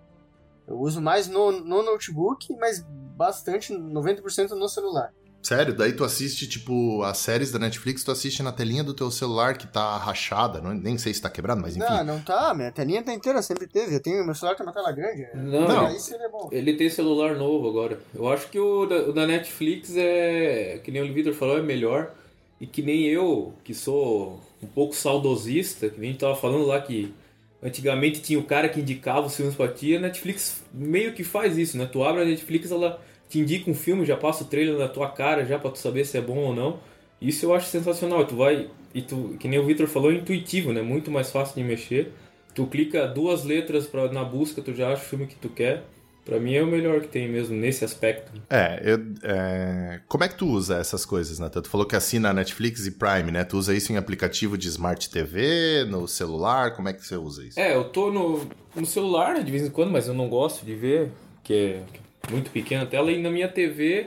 Eu 0.70 0.80
uso 0.80 1.02
mais 1.02 1.28
no, 1.28 1.52
no 1.52 1.82
notebook, 1.82 2.56
mas 2.60 2.86
bastante, 3.18 3.74
90% 3.74 4.52
no 4.52 4.70
celular. 4.70 5.12
Sério? 5.42 5.74
Daí 5.74 5.94
tu 5.94 6.04
assiste, 6.04 6.48
tipo, 6.48 7.02
as 7.02 7.18
séries 7.18 7.52
da 7.52 7.58
Netflix, 7.58 8.04
tu 8.04 8.12
assiste 8.12 8.44
na 8.44 8.52
telinha 8.52 8.84
do 8.84 8.94
teu 8.94 9.10
celular 9.10 9.58
que 9.58 9.66
tá 9.66 9.98
rachada, 9.98 10.62
não, 10.62 10.74
nem 10.74 10.98
sei 10.98 11.14
se 11.14 11.22
tá 11.22 11.30
quebrado, 11.30 11.62
mas 11.62 11.76
enfim. 11.76 11.88
Não, 11.90 12.04
não 12.04 12.20
tá, 12.22 12.54
minha 12.54 12.72
telinha 12.72 13.02
tá 13.02 13.14
inteira, 13.14 13.42
sempre 13.42 13.66
teve. 13.66 13.96
Eu 13.96 14.00
tenho, 14.02 14.24
meu 14.24 14.36
celular 14.36 14.56
tem 14.56 14.66
uma 14.66 14.74
tela 14.74 14.92
grande. 14.92 15.28
Não, 15.34 15.68
não. 15.68 15.88
É 15.88 16.30
bom. 16.30 16.50
Ele 16.52 16.74
tem 16.74 16.90
celular 16.90 17.36
novo 17.36 17.70
agora. 17.70 18.00
Eu 18.14 18.28
acho 18.28 18.50
que 18.50 18.60
o 18.60 18.86
da, 18.86 18.96
o 18.98 19.14
da 19.14 19.26
Netflix 19.26 19.96
é, 19.96 20.82
que 20.84 20.92
nem 20.92 21.02
o 21.02 21.14
Vitor 21.14 21.34
falou, 21.34 21.58
é 21.58 21.62
melhor. 21.62 22.12
E 22.60 22.68
que 22.68 22.82
nem 22.82 23.06
eu, 23.06 23.54
que 23.64 23.74
sou 23.74 24.42
um 24.62 24.68
pouco 24.68 24.94
saudosista, 24.94 25.90
que 25.90 26.00
nem 26.00 26.10
a 26.10 26.12
gente 26.12 26.22
tava 26.22 26.36
falando 26.36 26.66
lá 26.66 26.82
que 26.82 27.14
Antigamente 27.62 28.22
tinha 28.22 28.40
o 28.40 28.44
cara 28.44 28.70
que 28.70 28.80
indicava 28.80 29.28
os 29.28 29.36
filmes 29.36 29.56
pra 29.56 29.68
ti, 29.68 29.96
a 29.96 30.00
Netflix 30.00 30.64
meio 30.74 31.14
que 31.14 31.24
faz 31.24 31.58
isso, 31.58 31.78
né? 31.78 31.86
Tu 31.86 32.02
abre 32.04 32.22
a 32.22 32.26
Netflix, 32.26 32.72
ela 32.72 33.02
te 33.28 33.40
indica 33.40 33.70
um 33.70 33.74
filme, 33.74 34.06
já 34.06 34.16
passa 34.16 34.44
o 34.44 34.48
trailer 34.48 34.78
na 34.78 34.88
tua 34.88 35.10
cara 35.10 35.46
já 35.46 35.60
pra 35.60 35.70
tu 35.70 35.78
saber 35.78 36.06
se 36.06 36.18
é 36.18 36.22
bom 36.22 36.38
ou 36.38 36.56
não. 36.56 36.80
Isso 37.22 37.46
eu 37.46 37.54
acho 37.54 37.68
sensacional. 37.68 38.26
Tu 38.26 38.36
vai, 38.36 38.70
e 38.94 39.02
tu, 39.02 39.36
que 39.40 39.48
nem 39.48 39.60
o 39.60 39.66
Victor 39.66 39.88
falou, 39.88 40.12
é 40.12 40.16
intuitivo, 40.16 40.72
né? 40.72 40.82
Muito 40.82 41.12
mais 41.12 41.30
fácil 41.30 41.56
de 41.56 41.64
mexer. 41.64 42.14
Tu 42.56 42.66
clica 42.66 43.06
duas 43.08 43.44
letras 43.44 43.86
pra, 43.86 44.12
na 44.12 44.24
busca, 44.24 44.62
tu 44.62 44.74
já 44.74 44.92
acha 44.92 45.04
o 45.04 45.06
filme 45.06 45.28
que 45.28 45.36
tu 45.36 45.50
quer. 45.50 45.84
Pra 46.30 46.40
mim 46.40 46.54
é 46.54 46.62
o 46.62 46.68
melhor 46.68 47.02
que 47.02 47.08
tem 47.08 47.28
mesmo 47.28 47.56
nesse 47.56 47.84
aspecto. 47.84 48.32
É, 48.52 48.80
eu, 48.86 49.00
é... 49.24 50.00
como 50.08 50.24
é 50.24 50.28
que 50.28 50.36
tu 50.36 50.46
usa 50.46 50.78
essas 50.78 51.04
coisas, 51.04 51.40
né? 51.40 51.50
Tu 51.50 51.68
falou 51.68 51.88
que 51.88 51.96
assina 51.96 52.32
Netflix 52.32 52.86
e 52.86 52.92
Prime, 52.92 53.32
né? 53.32 53.44
Tu 53.44 53.58
usa 53.58 53.74
isso 53.74 53.92
em 53.92 53.98
aplicativo 53.98 54.56
de 54.56 54.68
Smart 54.68 55.10
TV, 55.10 55.86
no 55.86 56.08
celular? 56.08 56.76
Como 56.76 56.88
é 56.88 56.94
que 56.94 57.04
você 57.04 57.16
usa 57.16 57.44
isso? 57.44 57.60
É, 57.60 57.74
eu 57.74 57.86
tô 57.86 58.12
no, 58.12 58.48
no 58.76 58.86
celular 58.86 59.34
né, 59.34 59.42
de 59.42 59.52
vez 59.52 59.66
em 59.66 59.72
quando, 59.72 59.90
mas 59.90 60.08
eu 60.08 60.14
não 60.14 60.30
gosto 60.30 60.64
de 60.64 60.76
ver, 60.76 61.10
porque 61.34 61.80
é 62.28 62.32
muito 62.32 62.52
pequena 62.52 62.84
a 62.84 62.86
tela. 62.86 63.12
E 63.12 63.20
na 63.20 63.32
minha 63.32 63.48
TV, 63.48 64.06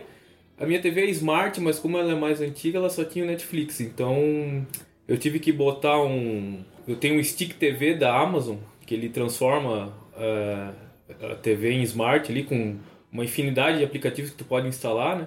a 0.56 0.64
minha 0.64 0.80
TV 0.80 1.00
é 1.00 1.10
Smart, 1.10 1.60
mas 1.60 1.80
como 1.80 1.98
ela 1.98 2.12
é 2.12 2.14
mais 2.14 2.40
antiga, 2.40 2.78
ela 2.78 2.88
só 2.88 3.02
tinha 3.02 3.24
o 3.24 3.26
Netflix. 3.26 3.80
Então 3.80 4.64
eu 5.08 5.18
tive 5.18 5.40
que 5.40 5.50
botar 5.50 6.00
um. 6.00 6.62
Eu 6.86 6.94
tenho 6.94 7.18
um 7.18 7.24
Stick 7.24 7.54
TV 7.54 7.96
da 7.96 8.16
Amazon, 8.16 8.58
que 8.86 8.94
ele 8.94 9.08
transforma. 9.08 9.92
Uh 10.12 10.81
a 11.20 11.34
TV 11.34 11.72
em 11.72 11.82
smart 11.82 12.30
ali 12.30 12.44
com 12.44 12.76
uma 13.12 13.24
infinidade 13.24 13.78
de 13.78 13.84
aplicativos 13.84 14.30
que 14.30 14.36
tu 14.36 14.44
pode 14.44 14.66
instalar, 14.66 15.18
né? 15.18 15.26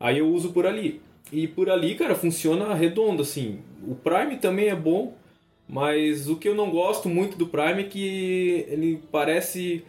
Aí 0.00 0.18
eu 0.18 0.28
uso 0.28 0.52
por 0.52 0.66
ali. 0.66 1.00
E 1.30 1.46
por 1.46 1.70
ali, 1.70 1.94
cara, 1.94 2.14
funciona 2.14 2.74
redondo, 2.74 3.22
assim. 3.22 3.60
O 3.86 3.94
Prime 3.94 4.36
também 4.36 4.68
é 4.68 4.74
bom, 4.74 5.14
mas 5.68 6.28
o 6.28 6.36
que 6.36 6.48
eu 6.48 6.54
não 6.54 6.70
gosto 6.70 7.08
muito 7.08 7.38
do 7.38 7.46
Prime 7.46 7.82
é 7.82 7.84
que 7.84 8.66
ele 8.68 9.00
parece... 9.10 9.84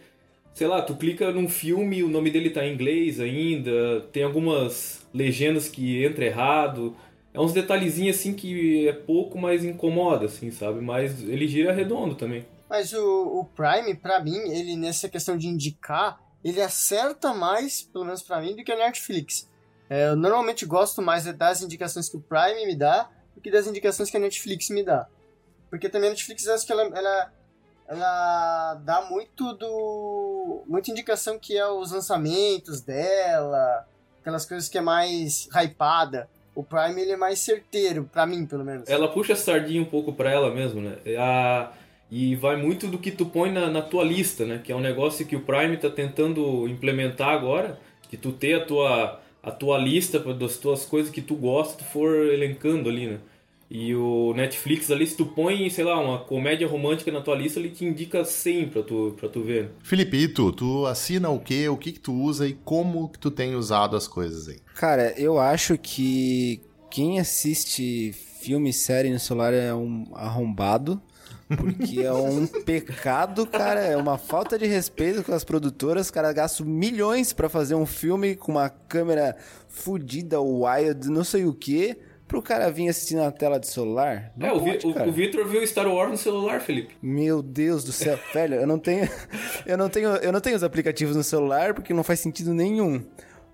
Sei 0.54 0.68
lá, 0.68 0.80
tu 0.80 0.94
clica 0.94 1.32
num 1.32 1.48
filme, 1.48 2.04
o 2.04 2.08
nome 2.08 2.30
dele 2.30 2.48
tá 2.48 2.64
em 2.64 2.74
inglês 2.74 3.18
ainda, 3.18 4.02
tem 4.12 4.22
algumas 4.22 5.04
legendas 5.12 5.68
que 5.68 6.04
entra 6.04 6.24
errado. 6.24 6.94
é 7.34 7.40
uns 7.40 7.52
detalhezinhos 7.52 8.16
assim 8.16 8.34
que 8.34 8.86
é 8.86 8.92
pouco, 8.92 9.36
mas 9.36 9.64
incomoda, 9.64 10.26
assim, 10.26 10.52
sabe? 10.52 10.80
Mas 10.80 11.28
ele 11.28 11.48
gira 11.48 11.72
redondo 11.72 12.14
também. 12.14 12.44
Mas 12.74 12.92
o, 12.92 13.38
o 13.38 13.44
Prime, 13.44 13.94
pra 13.94 14.18
mim, 14.18 14.36
ele 14.50 14.74
nessa 14.74 15.08
questão 15.08 15.38
de 15.38 15.46
indicar, 15.46 16.18
ele 16.42 16.60
acerta 16.60 17.32
mais, 17.32 17.82
pelo 17.82 18.04
menos 18.04 18.20
pra 18.20 18.40
mim, 18.40 18.56
do 18.56 18.64
que 18.64 18.72
a 18.72 18.76
Netflix. 18.76 19.48
É, 19.88 20.08
eu 20.08 20.16
normalmente 20.16 20.66
gosto 20.66 21.00
mais 21.00 21.24
das 21.24 21.62
indicações 21.62 22.08
que 22.08 22.16
o 22.16 22.20
Prime 22.20 22.66
me 22.66 22.74
dá 22.74 23.08
do 23.32 23.40
que 23.40 23.48
das 23.48 23.68
indicações 23.68 24.10
que 24.10 24.16
a 24.16 24.20
Netflix 24.20 24.70
me 24.70 24.82
dá. 24.82 25.06
Porque 25.70 25.88
também 25.88 26.08
a 26.08 26.10
Netflix, 26.10 26.48
acho 26.48 26.66
que 26.66 26.72
ela, 26.72 26.82
ela, 26.82 27.32
ela 27.86 28.74
dá 28.82 29.02
muito 29.02 29.52
do. 29.52 30.64
muita 30.66 30.90
indicação 30.90 31.38
que 31.38 31.56
é 31.56 31.68
os 31.68 31.92
lançamentos 31.92 32.80
dela, 32.80 33.86
aquelas 34.20 34.44
coisas 34.44 34.68
que 34.68 34.78
é 34.78 34.82
mais 34.82 35.48
hypada. 35.54 36.28
O 36.56 36.64
Prime 36.64 37.00
ele 37.00 37.12
é 37.12 37.16
mais 37.16 37.38
certeiro, 37.38 38.10
pra 38.12 38.26
mim, 38.26 38.44
pelo 38.46 38.64
menos. 38.64 38.88
Ela 38.88 39.06
puxa 39.06 39.34
a 39.34 39.36
sardinha 39.36 39.80
um 39.80 39.86
pouco 39.86 40.12
pra 40.12 40.32
ela 40.32 40.52
mesmo, 40.52 40.80
né? 40.80 40.98
A... 41.16 41.83
E 42.16 42.36
vai 42.36 42.54
muito 42.54 42.86
do 42.86 42.96
que 42.96 43.10
tu 43.10 43.26
põe 43.26 43.50
na, 43.50 43.68
na, 43.68 43.82
tua 43.82 44.04
lista, 44.04 44.46
né? 44.46 44.60
Que 44.62 44.70
é 44.70 44.76
um 44.76 44.80
negócio 44.80 45.26
que 45.26 45.34
o 45.34 45.40
Prime 45.40 45.76
tá 45.76 45.90
tentando 45.90 46.68
implementar 46.68 47.30
agora, 47.30 47.76
que 48.08 48.16
tu 48.16 48.30
ter 48.30 48.54
a 48.54 48.64
tua, 48.64 49.20
a 49.42 49.50
tua 49.50 49.76
lista 49.78 50.20
das 50.20 50.56
tuas 50.56 50.84
coisas 50.84 51.10
que 51.10 51.20
tu 51.20 51.34
gosta, 51.34 51.78
tu 51.78 51.84
for 51.90 52.32
elencando 52.32 52.88
ali, 52.88 53.08
né? 53.08 53.18
E 53.68 53.96
o 53.96 54.32
Netflix 54.36 54.92
ali, 54.92 55.04
se 55.08 55.16
tu 55.16 55.26
põe, 55.26 55.68
sei 55.68 55.82
lá, 55.82 55.98
uma 55.98 56.20
comédia 56.20 56.68
romântica 56.68 57.10
na 57.10 57.20
tua 57.20 57.34
lista, 57.34 57.58
ele 57.58 57.70
te 57.70 57.84
indica 57.84 58.24
100 58.24 58.68
pra 58.68 58.84
tu, 58.84 59.16
pra 59.18 59.28
tu 59.28 59.42
ver. 59.42 59.72
Felipe, 59.82 60.16
e 60.16 60.28
tu? 60.28 60.52
Tu 60.52 60.86
assina 60.86 61.30
o 61.30 61.40
quê? 61.40 61.68
O 61.68 61.76
que 61.76 61.90
que 61.90 61.98
tu 61.98 62.12
usa 62.12 62.46
e 62.46 62.52
como 62.52 63.08
que 63.08 63.18
tu 63.18 63.28
tem 63.28 63.56
usado 63.56 63.96
as 63.96 64.06
coisas 64.06 64.46
aí? 64.46 64.60
Cara, 64.76 65.12
eu 65.18 65.40
acho 65.40 65.76
que 65.76 66.60
quem 66.92 67.18
assiste 67.18 68.12
filme 68.40 68.70
e 68.70 68.72
série 68.72 69.10
no 69.10 69.18
celular 69.18 69.52
é 69.52 69.74
um 69.74 70.06
arrombado. 70.14 71.02
Porque 71.48 72.00
é 72.00 72.12
um 72.12 72.46
pecado, 72.46 73.46
cara. 73.46 73.80
É 73.80 73.96
uma 73.96 74.18
falta 74.18 74.58
de 74.58 74.66
respeito 74.66 75.22
com 75.22 75.32
as 75.32 75.44
produtoras. 75.44 76.06
Os 76.06 76.10
caras 76.10 76.34
gastam 76.34 76.66
milhões 76.66 77.32
para 77.32 77.48
fazer 77.48 77.74
um 77.74 77.86
filme 77.86 78.34
com 78.34 78.52
uma 78.52 78.68
câmera 78.68 79.36
fodida, 79.68 80.40
wild, 80.40 81.08
não 81.10 81.24
sei 81.24 81.44
o 81.44 81.52
que 81.52 81.96
pro 82.26 82.42
cara 82.42 82.70
vir 82.70 82.88
assistir 82.88 83.14
na 83.14 83.30
tela 83.30 83.58
de 83.60 83.66
celular? 83.66 84.32
Não 84.36 84.48
é, 84.48 84.58
pode, 84.58 84.86
o, 84.86 85.08
o, 85.08 85.12
Victor 85.12 85.46
viu 85.46 85.64
Star 85.66 85.86
Wars 85.86 86.10
no 86.10 86.16
celular, 86.16 86.60
Felipe. 86.60 86.96
Meu 87.02 87.42
Deus 87.42 87.84
do 87.84 87.92
céu, 87.92 88.18
velho, 88.32 88.54
eu 88.54 88.66
não 88.66 88.78
tenho 88.78 89.08
eu 89.66 89.76
não 89.76 89.88
tenho 89.88 90.08
eu 90.16 90.32
não 90.32 90.40
tenho 90.40 90.56
os 90.56 90.62
aplicativos 90.62 91.14
no 91.14 91.22
celular 91.22 91.74
porque 91.74 91.94
não 91.94 92.02
faz 92.02 92.20
sentido 92.20 92.52
nenhum. 92.54 93.04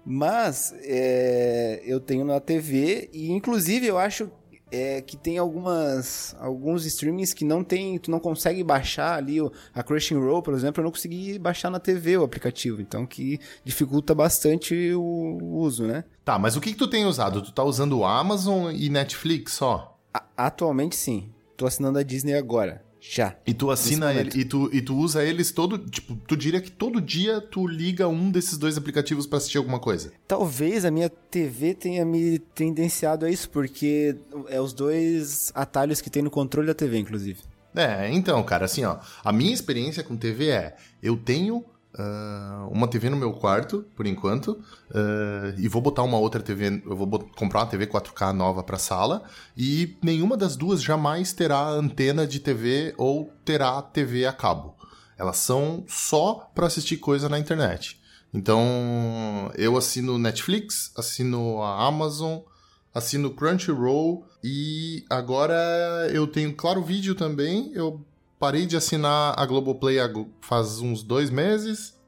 Mas 0.04 0.74
é, 0.82 1.82
eu 1.84 2.00
tenho 2.00 2.24
na 2.24 2.40
TV 2.40 3.10
e 3.12 3.30
inclusive 3.30 3.86
eu 3.86 3.98
acho 3.98 4.30
é 4.70 5.00
que 5.00 5.16
tem 5.16 5.38
algumas 5.38 6.36
alguns 6.38 6.84
streamings 6.84 7.32
que 7.32 7.44
não 7.44 7.64
tem, 7.64 7.98
tu 7.98 8.10
não 8.10 8.20
consegue 8.20 8.62
baixar 8.62 9.16
ali 9.16 9.40
o, 9.40 9.52
a 9.74 9.82
Crushing 9.82 10.18
Roll, 10.18 10.42
por 10.42 10.54
exemplo, 10.54 10.80
eu 10.80 10.84
não 10.84 10.90
consegui 10.92 11.38
baixar 11.38 11.70
na 11.70 11.80
TV 11.80 12.16
o 12.16 12.24
aplicativo, 12.24 12.80
então 12.80 13.06
que 13.06 13.40
dificulta 13.64 14.14
bastante 14.14 14.92
o, 14.94 15.00
o 15.00 15.58
uso, 15.58 15.86
né? 15.86 16.04
Tá, 16.24 16.38
mas 16.38 16.56
o 16.56 16.60
que, 16.60 16.72
que 16.72 16.78
tu 16.78 16.88
tem 16.88 17.04
usado? 17.04 17.42
Tu 17.42 17.52
tá 17.52 17.64
usando 17.64 17.98
o 17.98 18.04
Amazon 18.04 18.72
e 18.74 18.88
Netflix 18.88 19.54
só? 19.54 19.98
A, 20.12 20.22
atualmente 20.36 20.96
sim. 20.96 21.30
Tô 21.56 21.66
assinando 21.66 21.98
a 21.98 22.02
Disney 22.02 22.34
agora. 22.34 22.82
Já. 23.00 23.34
E 23.46 23.54
tu 23.54 23.70
assina 23.70 24.12
ele, 24.12 24.30
e 24.38 24.44
tu, 24.44 24.68
e 24.72 24.82
tu 24.82 24.96
usa 24.96 25.24
eles 25.24 25.50
todo, 25.50 25.78
tipo, 25.78 26.14
tu 26.26 26.36
diria 26.36 26.60
que 26.60 26.70
todo 26.70 27.00
dia 27.00 27.40
tu 27.40 27.66
liga 27.66 28.06
um 28.06 28.30
desses 28.30 28.58
dois 28.58 28.76
aplicativos 28.76 29.26
para 29.26 29.38
assistir 29.38 29.58
alguma 29.58 29.78
coisa? 29.78 30.12
Talvez 30.28 30.84
a 30.84 30.90
minha 30.90 31.08
TV 31.08 31.74
tenha 31.74 32.04
me 32.04 32.38
tendenciado 32.38 33.24
a 33.24 33.30
isso, 33.30 33.48
porque 33.48 34.16
é 34.48 34.60
os 34.60 34.74
dois 34.74 35.50
atalhos 35.54 36.00
que 36.00 36.10
tem 36.10 36.22
no 36.22 36.30
controle 36.30 36.66
da 36.66 36.74
TV, 36.74 36.98
inclusive. 36.98 37.40
É, 37.74 38.12
então, 38.12 38.42
cara, 38.42 38.64
assim, 38.64 38.84
ó, 38.84 38.98
a 39.24 39.32
minha 39.32 39.52
experiência 39.52 40.02
com 40.02 40.16
TV 40.16 40.48
é, 40.48 40.76
eu 41.02 41.16
tenho 41.16 41.64
Uh, 41.92 42.68
uma 42.70 42.86
TV 42.86 43.10
no 43.10 43.16
meu 43.16 43.32
quarto, 43.32 43.84
por 43.96 44.06
enquanto, 44.06 44.52
uh, 44.90 45.58
e 45.58 45.66
vou 45.66 45.82
botar 45.82 46.04
uma 46.04 46.18
outra 46.18 46.40
TV, 46.40 46.80
eu 46.86 46.96
vou 46.96 47.08
comprar 47.36 47.60
uma 47.60 47.66
TV 47.66 47.86
4K 47.86 48.32
nova 48.32 48.62
para 48.62 48.78
sala, 48.78 49.24
e 49.56 49.96
nenhuma 50.00 50.36
das 50.36 50.54
duas 50.54 50.80
jamais 50.80 51.32
terá 51.32 51.68
antena 51.68 52.26
de 52.26 52.38
TV 52.38 52.94
ou 52.96 53.32
terá 53.44 53.82
TV 53.82 54.24
a 54.24 54.32
cabo. 54.32 54.76
Elas 55.18 55.38
são 55.38 55.84
só 55.88 56.50
para 56.54 56.68
assistir 56.68 56.96
coisa 56.96 57.28
na 57.28 57.38
internet. 57.38 58.00
Então, 58.32 59.50
eu 59.56 59.76
assino 59.76 60.16
Netflix, 60.16 60.92
assino 60.96 61.60
a 61.60 61.84
Amazon, 61.86 62.38
assino 62.94 63.30
Crunchyroll 63.30 64.24
e 64.42 65.04
agora 65.10 66.08
eu 66.12 66.26
tenho 66.26 66.54
Claro 66.54 66.82
Vídeo 66.82 67.14
também. 67.14 67.72
Eu 67.74 68.04
parei 68.40 68.64
de 68.64 68.74
assinar 68.74 69.38
a 69.38 69.44
Globoplay 69.44 70.00
faz 70.40 70.80
uns 70.80 71.02
dois 71.02 71.28
meses. 71.28 71.99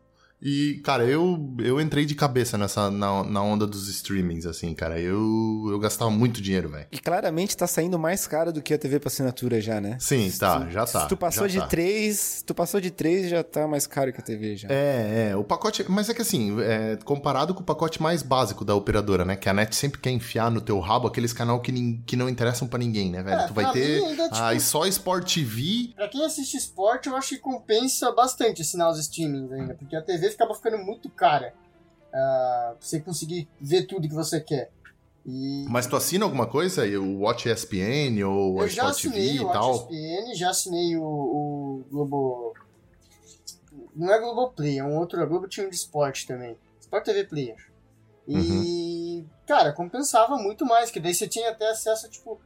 E, 0.42 0.80
cara, 0.82 1.04
eu, 1.04 1.54
eu 1.60 1.80
entrei 1.80 2.04
de 2.04 2.16
cabeça 2.16 2.58
nessa 2.58 2.90
na, 2.90 3.22
na 3.22 3.42
onda 3.42 3.64
dos 3.64 3.88
streamings, 3.88 4.44
assim, 4.44 4.74
cara. 4.74 5.00
Eu, 5.00 5.68
eu 5.70 5.78
gastava 5.78 6.10
muito 6.10 6.42
dinheiro, 6.42 6.68
velho. 6.68 6.86
E 6.90 6.98
claramente 6.98 7.56
tá 7.56 7.66
saindo 7.68 7.96
mais 7.96 8.26
caro 8.26 8.52
do 8.52 8.60
que 8.60 8.74
a 8.74 8.78
TV 8.78 8.98
pra 8.98 9.06
assinatura 9.06 9.60
já, 9.60 9.80
né? 9.80 9.96
Sim, 10.00 10.28
tá, 10.36 10.68
já 10.68 10.84
tá. 10.84 11.02
Se 11.02 11.08
tu 11.08 11.16
passou 11.16 11.46
de 11.46 11.60
tá. 11.60 11.66
três, 11.68 12.42
tu 12.44 12.54
passou 12.54 12.80
de 12.80 12.90
três 12.90 13.30
já 13.30 13.44
tá 13.44 13.68
mais 13.68 13.86
caro 13.86 14.12
que 14.12 14.20
a 14.20 14.24
TV 14.24 14.56
já. 14.56 14.68
É, 14.68 15.30
é. 15.30 15.36
O 15.36 15.44
pacote. 15.44 15.84
Mas 15.88 16.08
é 16.08 16.14
que 16.14 16.22
assim, 16.22 16.60
é, 16.60 16.98
comparado 17.04 17.54
com 17.54 17.60
o 17.60 17.64
pacote 17.64 18.02
mais 18.02 18.22
básico 18.22 18.64
da 18.64 18.74
operadora, 18.74 19.24
né? 19.24 19.36
Que 19.36 19.48
a 19.48 19.52
net 19.52 19.76
sempre 19.76 20.00
quer 20.00 20.10
enfiar 20.10 20.50
no 20.50 20.60
teu 20.60 20.80
rabo 20.80 21.06
aqueles 21.06 21.32
canal 21.32 21.60
que, 21.60 21.72
que 22.04 22.16
não 22.16 22.28
interessam 22.28 22.66
para 22.66 22.80
ninguém, 22.80 23.12
né, 23.12 23.22
velho? 23.22 23.42
É, 23.42 23.46
tu 23.46 23.54
vai 23.54 23.70
ter. 23.70 24.02
Ainda, 24.02 24.24
tipo, 24.24 24.42
a 24.42 24.58
só 24.58 24.86
Sport 24.86 25.34
TV. 25.34 25.92
Pra 25.94 26.08
quem 26.08 26.24
assiste 26.24 26.56
esporte, 26.56 27.08
eu 27.08 27.14
acho 27.16 27.28
que 27.28 27.38
compensa 27.38 28.10
bastante 28.10 28.62
assinar 28.62 28.90
os 28.90 28.98
streamings 28.98 29.52
ainda. 29.52 29.74
Porque 29.74 29.94
a 29.94 30.02
TV 30.02 30.31
acaba 30.34 30.54
ficando 30.54 30.78
muito 30.78 31.10
cara. 31.10 31.54
Uh, 32.08 32.76
pra 32.76 32.76
você 32.78 33.00
conseguir 33.00 33.48
ver 33.60 33.86
tudo 33.86 34.08
que 34.08 34.14
você 34.14 34.40
quer. 34.40 34.70
E... 35.24 35.64
Mas 35.68 35.86
tu 35.86 35.96
assina 35.96 36.24
alguma 36.24 36.46
coisa? 36.46 36.84
O 36.98 37.20
Watch 37.20 37.48
ESPN 37.48 38.22
ou 38.26 38.60
Eu 38.60 38.68
já 38.68 38.90
Sport 38.90 38.96
assinei 38.96 39.28
TV 39.28 39.44
o 39.44 39.48
e 39.48 39.52
tal? 39.52 39.70
Watch 39.70 39.94
ESPN, 39.94 40.34
já 40.34 40.50
assinei 40.50 40.96
o, 40.96 41.02
o 41.02 41.84
Globo... 41.90 42.54
Não 43.94 44.12
é 44.12 44.18
Globoplay, 44.18 44.78
é 44.78 44.84
um 44.84 44.98
outro. 44.98 45.20
A 45.22 45.26
Globo 45.26 45.48
tinha 45.48 45.66
um 45.66 45.70
de 45.70 45.76
esporte 45.76 46.26
também. 46.26 46.56
Sport 46.80 47.04
TV 47.04 47.24
Play, 47.24 47.52
acho. 47.52 47.72
E, 48.26 48.36
uhum. 48.36 49.26
cara, 49.46 49.72
compensava 49.72 50.36
muito 50.36 50.64
mais, 50.64 50.90
que 50.90 51.00
daí 51.00 51.14
você 51.14 51.26
tinha 51.26 51.50
até 51.50 51.70
acesso, 51.70 52.08
tipo, 52.10 52.40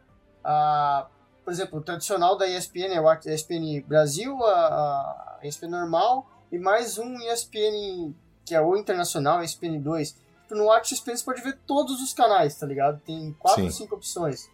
a... 0.45 1.09
Por 1.45 1.53
exemplo, 1.53 1.79
o 1.79 1.83
tradicional 1.83 2.37
da 2.37 2.49
ESPN 2.49 2.93
é 2.93 3.01
o 3.01 3.13
ESPN 3.13 3.81
Brasil, 3.87 4.37
a, 4.45 5.39
a 5.41 5.47
ESPN 5.47 5.69
normal 5.69 6.27
e 6.51 6.59
mais 6.59 6.99
um 6.99 7.15
ESPN, 7.21 8.15
que 8.45 8.55
é 8.55 8.61
o 8.61 8.77
internacional, 8.77 9.43
ESPN 9.43 9.81
2. 9.81 10.17
No 10.51 10.67
Watch 10.67 10.95
ESPN 10.95 11.17
você 11.17 11.25
pode 11.25 11.43
ver 11.43 11.59
todos 11.67 12.01
os 12.01 12.13
canais, 12.13 12.57
tá 12.57 12.67
ligado? 12.67 13.01
Tem 13.01 13.33
quatro 13.39 13.65
ou 13.65 13.71
cinco 13.71 13.97
opções. 13.97 14.49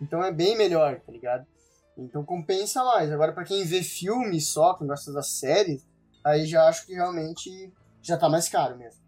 Então 0.00 0.24
é 0.24 0.32
bem 0.32 0.56
melhor, 0.56 1.00
tá 1.00 1.12
ligado? 1.12 1.46
Então 1.96 2.24
compensa 2.24 2.82
mais. 2.82 3.12
Agora, 3.12 3.32
para 3.32 3.44
quem 3.44 3.64
vê 3.64 3.82
filme 3.82 4.40
só, 4.40 4.74
quem 4.74 4.86
gosta 4.86 5.12
das 5.12 5.28
séries, 5.28 5.86
aí 6.24 6.46
já 6.46 6.66
acho 6.66 6.86
que 6.86 6.94
realmente 6.94 7.72
já 8.02 8.16
tá 8.16 8.28
mais 8.28 8.48
caro 8.48 8.76
mesmo. 8.76 9.03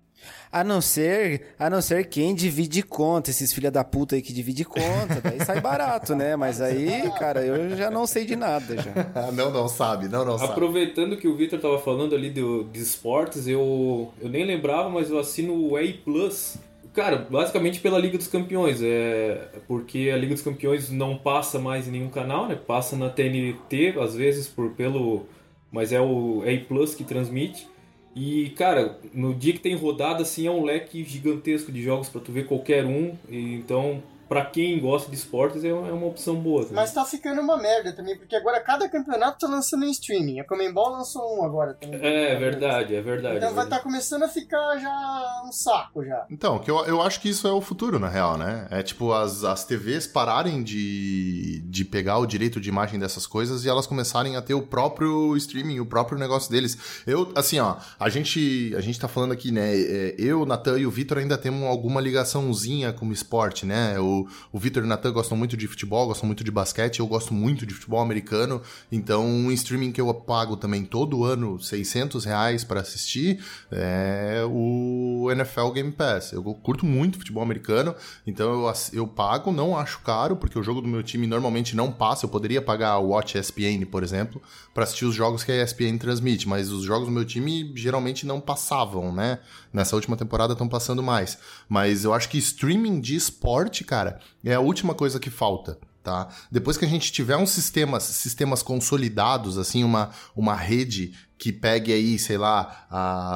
A 0.50 0.64
não 0.64 0.80
ser, 0.80 1.54
a 1.58 1.68
não 1.68 1.82
ser 1.82 2.08
quem 2.08 2.34
divide 2.34 2.82
conta, 2.82 3.30
esses 3.30 3.52
filha 3.52 3.70
da 3.70 3.84
puta 3.84 4.14
aí 4.14 4.22
que 4.22 4.32
divide 4.32 4.64
conta, 4.64 5.20
daí 5.22 5.44
sai 5.44 5.60
barato, 5.60 6.14
né? 6.14 6.36
Mas 6.36 6.60
aí, 6.60 7.10
cara, 7.18 7.44
eu 7.44 7.76
já 7.76 7.90
não 7.90 8.06
sei 8.06 8.24
de 8.24 8.36
nada 8.36 8.76
já. 8.76 8.92
não, 9.32 9.50
não 9.50 9.68
sabe, 9.68 10.08
não, 10.08 10.24
não 10.24 10.38
sabe. 10.38 10.52
Aproveitando 10.52 11.16
que 11.16 11.28
o 11.28 11.36
Victor 11.36 11.60
tava 11.60 11.78
falando 11.78 12.14
ali 12.14 12.30
do, 12.30 12.64
de 12.64 12.80
esportes, 12.80 13.46
eu, 13.46 14.12
eu 14.20 14.28
nem 14.28 14.44
lembrava, 14.44 14.88
mas 14.88 15.10
eu 15.10 15.18
assino 15.18 15.54
o 15.54 15.78
EA 15.78 15.94
Plus. 16.04 16.56
Cara, 16.94 17.26
basicamente 17.28 17.80
pela 17.80 17.98
Liga 17.98 18.16
dos 18.16 18.26
Campeões, 18.26 18.80
é 18.82 19.48
porque 19.68 20.10
a 20.12 20.16
Liga 20.16 20.32
dos 20.32 20.42
Campeões 20.42 20.90
não 20.90 21.18
passa 21.18 21.58
mais 21.58 21.86
em 21.86 21.90
nenhum 21.90 22.08
canal, 22.08 22.48
né? 22.48 22.54
Passa 22.54 22.96
na 22.96 23.10
TNT, 23.10 23.94
às 24.00 24.14
vezes 24.14 24.48
por 24.48 24.70
pelo, 24.70 25.26
mas 25.70 25.92
é 25.92 26.00
o 26.00 26.42
EA 26.46 26.64
Plus 26.66 26.94
que 26.94 27.04
transmite. 27.04 27.68
E, 28.16 28.48
cara, 28.56 28.98
no 29.12 29.34
dia 29.34 29.52
que 29.52 29.58
tem 29.60 29.76
rodada, 29.76 30.22
assim, 30.22 30.46
é 30.46 30.50
um 30.50 30.64
leque 30.64 31.04
gigantesco 31.04 31.70
de 31.70 31.82
jogos 31.82 32.08
para 32.08 32.22
tu 32.22 32.32
ver 32.32 32.46
qualquer 32.46 32.86
um. 32.86 33.14
E, 33.28 33.54
então, 33.54 34.02
para 34.28 34.44
quem 34.44 34.80
gosta 34.80 35.10
de 35.10 35.16
esportes, 35.16 35.64
é 35.64 35.72
uma, 35.72 35.88
é 35.88 35.92
uma 35.92 36.06
opção 36.06 36.34
boa. 36.34 36.62
Também. 36.62 36.76
Mas 36.76 36.92
tá 36.92 37.04
ficando 37.04 37.40
uma 37.40 37.56
merda 37.56 37.92
também, 37.92 38.16
porque 38.16 38.34
agora 38.34 38.60
cada 38.60 38.88
campeonato 38.88 39.38
tá 39.38 39.48
lançando 39.48 39.84
em 39.84 39.90
streaming. 39.90 40.40
A 40.40 40.44
Comembol 40.44 40.90
lançou 40.90 41.38
um 41.38 41.44
agora 41.44 41.74
também. 41.74 42.00
É, 42.00 42.32
é 42.32 42.36
verdade, 42.36 42.94
é 42.94 43.00
verdade. 43.00 43.36
Então 43.36 43.50
é 43.50 43.52
vai 43.52 43.64
estar 43.64 43.76
tá 43.76 43.82
começando 43.82 44.24
a 44.24 44.28
ficar 44.28 44.78
já 44.78 45.42
um 45.46 45.52
saco 45.52 46.04
já. 46.04 46.26
Então, 46.30 46.58
que 46.58 46.70
eu, 46.70 46.84
eu 46.86 47.00
acho 47.00 47.20
que 47.20 47.28
isso 47.28 47.46
é 47.46 47.52
o 47.52 47.60
futuro, 47.60 47.98
na 47.98 48.08
real, 48.08 48.36
né? 48.36 48.66
É 48.70 48.82
tipo 48.82 49.12
as, 49.12 49.44
as 49.44 49.64
TVs 49.64 50.06
pararem 50.06 50.62
de, 50.62 51.60
de 51.64 51.84
pegar 51.84 52.18
o 52.18 52.26
direito 52.26 52.60
de 52.60 52.68
imagem 52.68 52.98
dessas 52.98 53.26
coisas 53.26 53.64
e 53.64 53.68
elas 53.68 53.86
começarem 53.86 54.36
a 54.36 54.42
ter 54.42 54.54
o 54.54 54.62
próprio 54.62 55.36
streaming, 55.36 55.78
o 55.78 55.86
próprio 55.86 56.18
negócio 56.18 56.50
deles. 56.50 57.02
Eu, 57.06 57.32
assim, 57.36 57.60
ó, 57.60 57.76
a 57.98 58.08
gente, 58.08 58.74
a 58.76 58.80
gente 58.80 58.98
tá 58.98 59.06
falando 59.06 59.32
aqui, 59.32 59.52
né? 59.52 59.76
É, 59.76 60.14
eu, 60.18 60.44
Natan 60.44 60.78
e 60.78 60.86
o 60.86 60.90
Vitor 60.90 61.18
ainda 61.18 61.38
temos 61.38 61.62
alguma 61.64 62.00
ligaçãozinha 62.00 62.92
com 62.92 63.06
o 63.06 63.12
esporte, 63.12 63.64
né? 63.64 63.98
O 64.00 64.15
o, 64.52 64.58
Vitor 64.58 64.82
e 64.82 64.86
o 64.86 64.88
Natan 64.88 65.12
gostam 65.12 65.36
muito 65.36 65.56
de 65.56 65.66
futebol, 65.66 66.06
gostam 66.06 66.26
muito 66.26 66.44
de 66.44 66.50
basquete, 66.50 67.00
eu 67.00 67.06
gosto 67.06 67.34
muito 67.34 67.66
de 67.66 67.74
futebol 67.74 68.00
americano. 68.00 68.62
Então, 68.90 69.26
um 69.26 69.50
streaming 69.52 69.92
que 69.92 70.00
eu 70.00 70.12
pago 70.14 70.56
também 70.56 70.84
todo 70.84 71.24
ano 71.24 71.60
600 71.60 72.24
reais 72.24 72.64
para 72.64 72.80
assistir 72.80 73.44
é 73.70 74.42
o 74.48 75.28
NFL 75.30 75.70
Game 75.70 75.92
Pass. 75.92 76.32
Eu 76.32 76.42
curto 76.42 76.86
muito 76.86 77.18
futebol 77.18 77.42
americano, 77.42 77.94
então 78.26 78.66
eu, 78.66 78.72
eu 78.92 79.06
pago, 79.06 79.52
não 79.52 79.76
acho 79.76 80.00
caro, 80.00 80.36
porque 80.36 80.58
o 80.58 80.62
jogo 80.62 80.80
do 80.80 80.88
meu 80.88 81.02
time 81.02 81.26
normalmente 81.26 81.74
não 81.76 81.90
passa. 81.90 82.26
Eu 82.26 82.30
poderia 82.30 82.62
pagar 82.62 82.98
o 82.98 83.08
Watch 83.08 83.36
ESPN, 83.38 83.84
por 83.90 84.02
exemplo, 84.02 84.40
para 84.72 84.84
assistir 84.84 85.04
os 85.04 85.14
jogos 85.14 85.42
que 85.42 85.52
a 85.52 85.62
ESPN 85.62 85.98
transmite, 85.98 86.48
mas 86.48 86.70
os 86.70 86.84
jogos 86.84 87.06
do 87.06 87.12
meu 87.12 87.24
time 87.24 87.72
geralmente 87.74 88.26
não 88.26 88.40
passavam, 88.40 89.12
né? 89.12 89.38
Nessa 89.76 89.94
última 89.94 90.16
temporada 90.16 90.54
estão 90.54 90.66
passando 90.66 91.02
mais. 91.02 91.36
Mas 91.68 92.02
eu 92.02 92.14
acho 92.14 92.30
que 92.30 92.38
streaming 92.38 92.98
de 92.98 93.14
esporte, 93.14 93.84
cara, 93.84 94.18
é 94.42 94.54
a 94.54 94.60
última 94.60 94.94
coisa 94.94 95.20
que 95.20 95.28
falta. 95.28 95.78
Tá? 96.02 96.28
Depois 96.50 96.78
que 96.78 96.86
a 96.86 96.88
gente 96.88 97.12
tiver 97.12 97.36
uns 97.36 97.50
sistemas, 97.50 98.04
sistemas 98.04 98.62
consolidados, 98.62 99.58
assim, 99.58 99.84
uma, 99.84 100.12
uma 100.34 100.54
rede 100.54 101.12
que 101.36 101.52
pegue 101.52 101.92
aí, 101.92 102.18
sei 102.18 102.38
lá, 102.38 102.86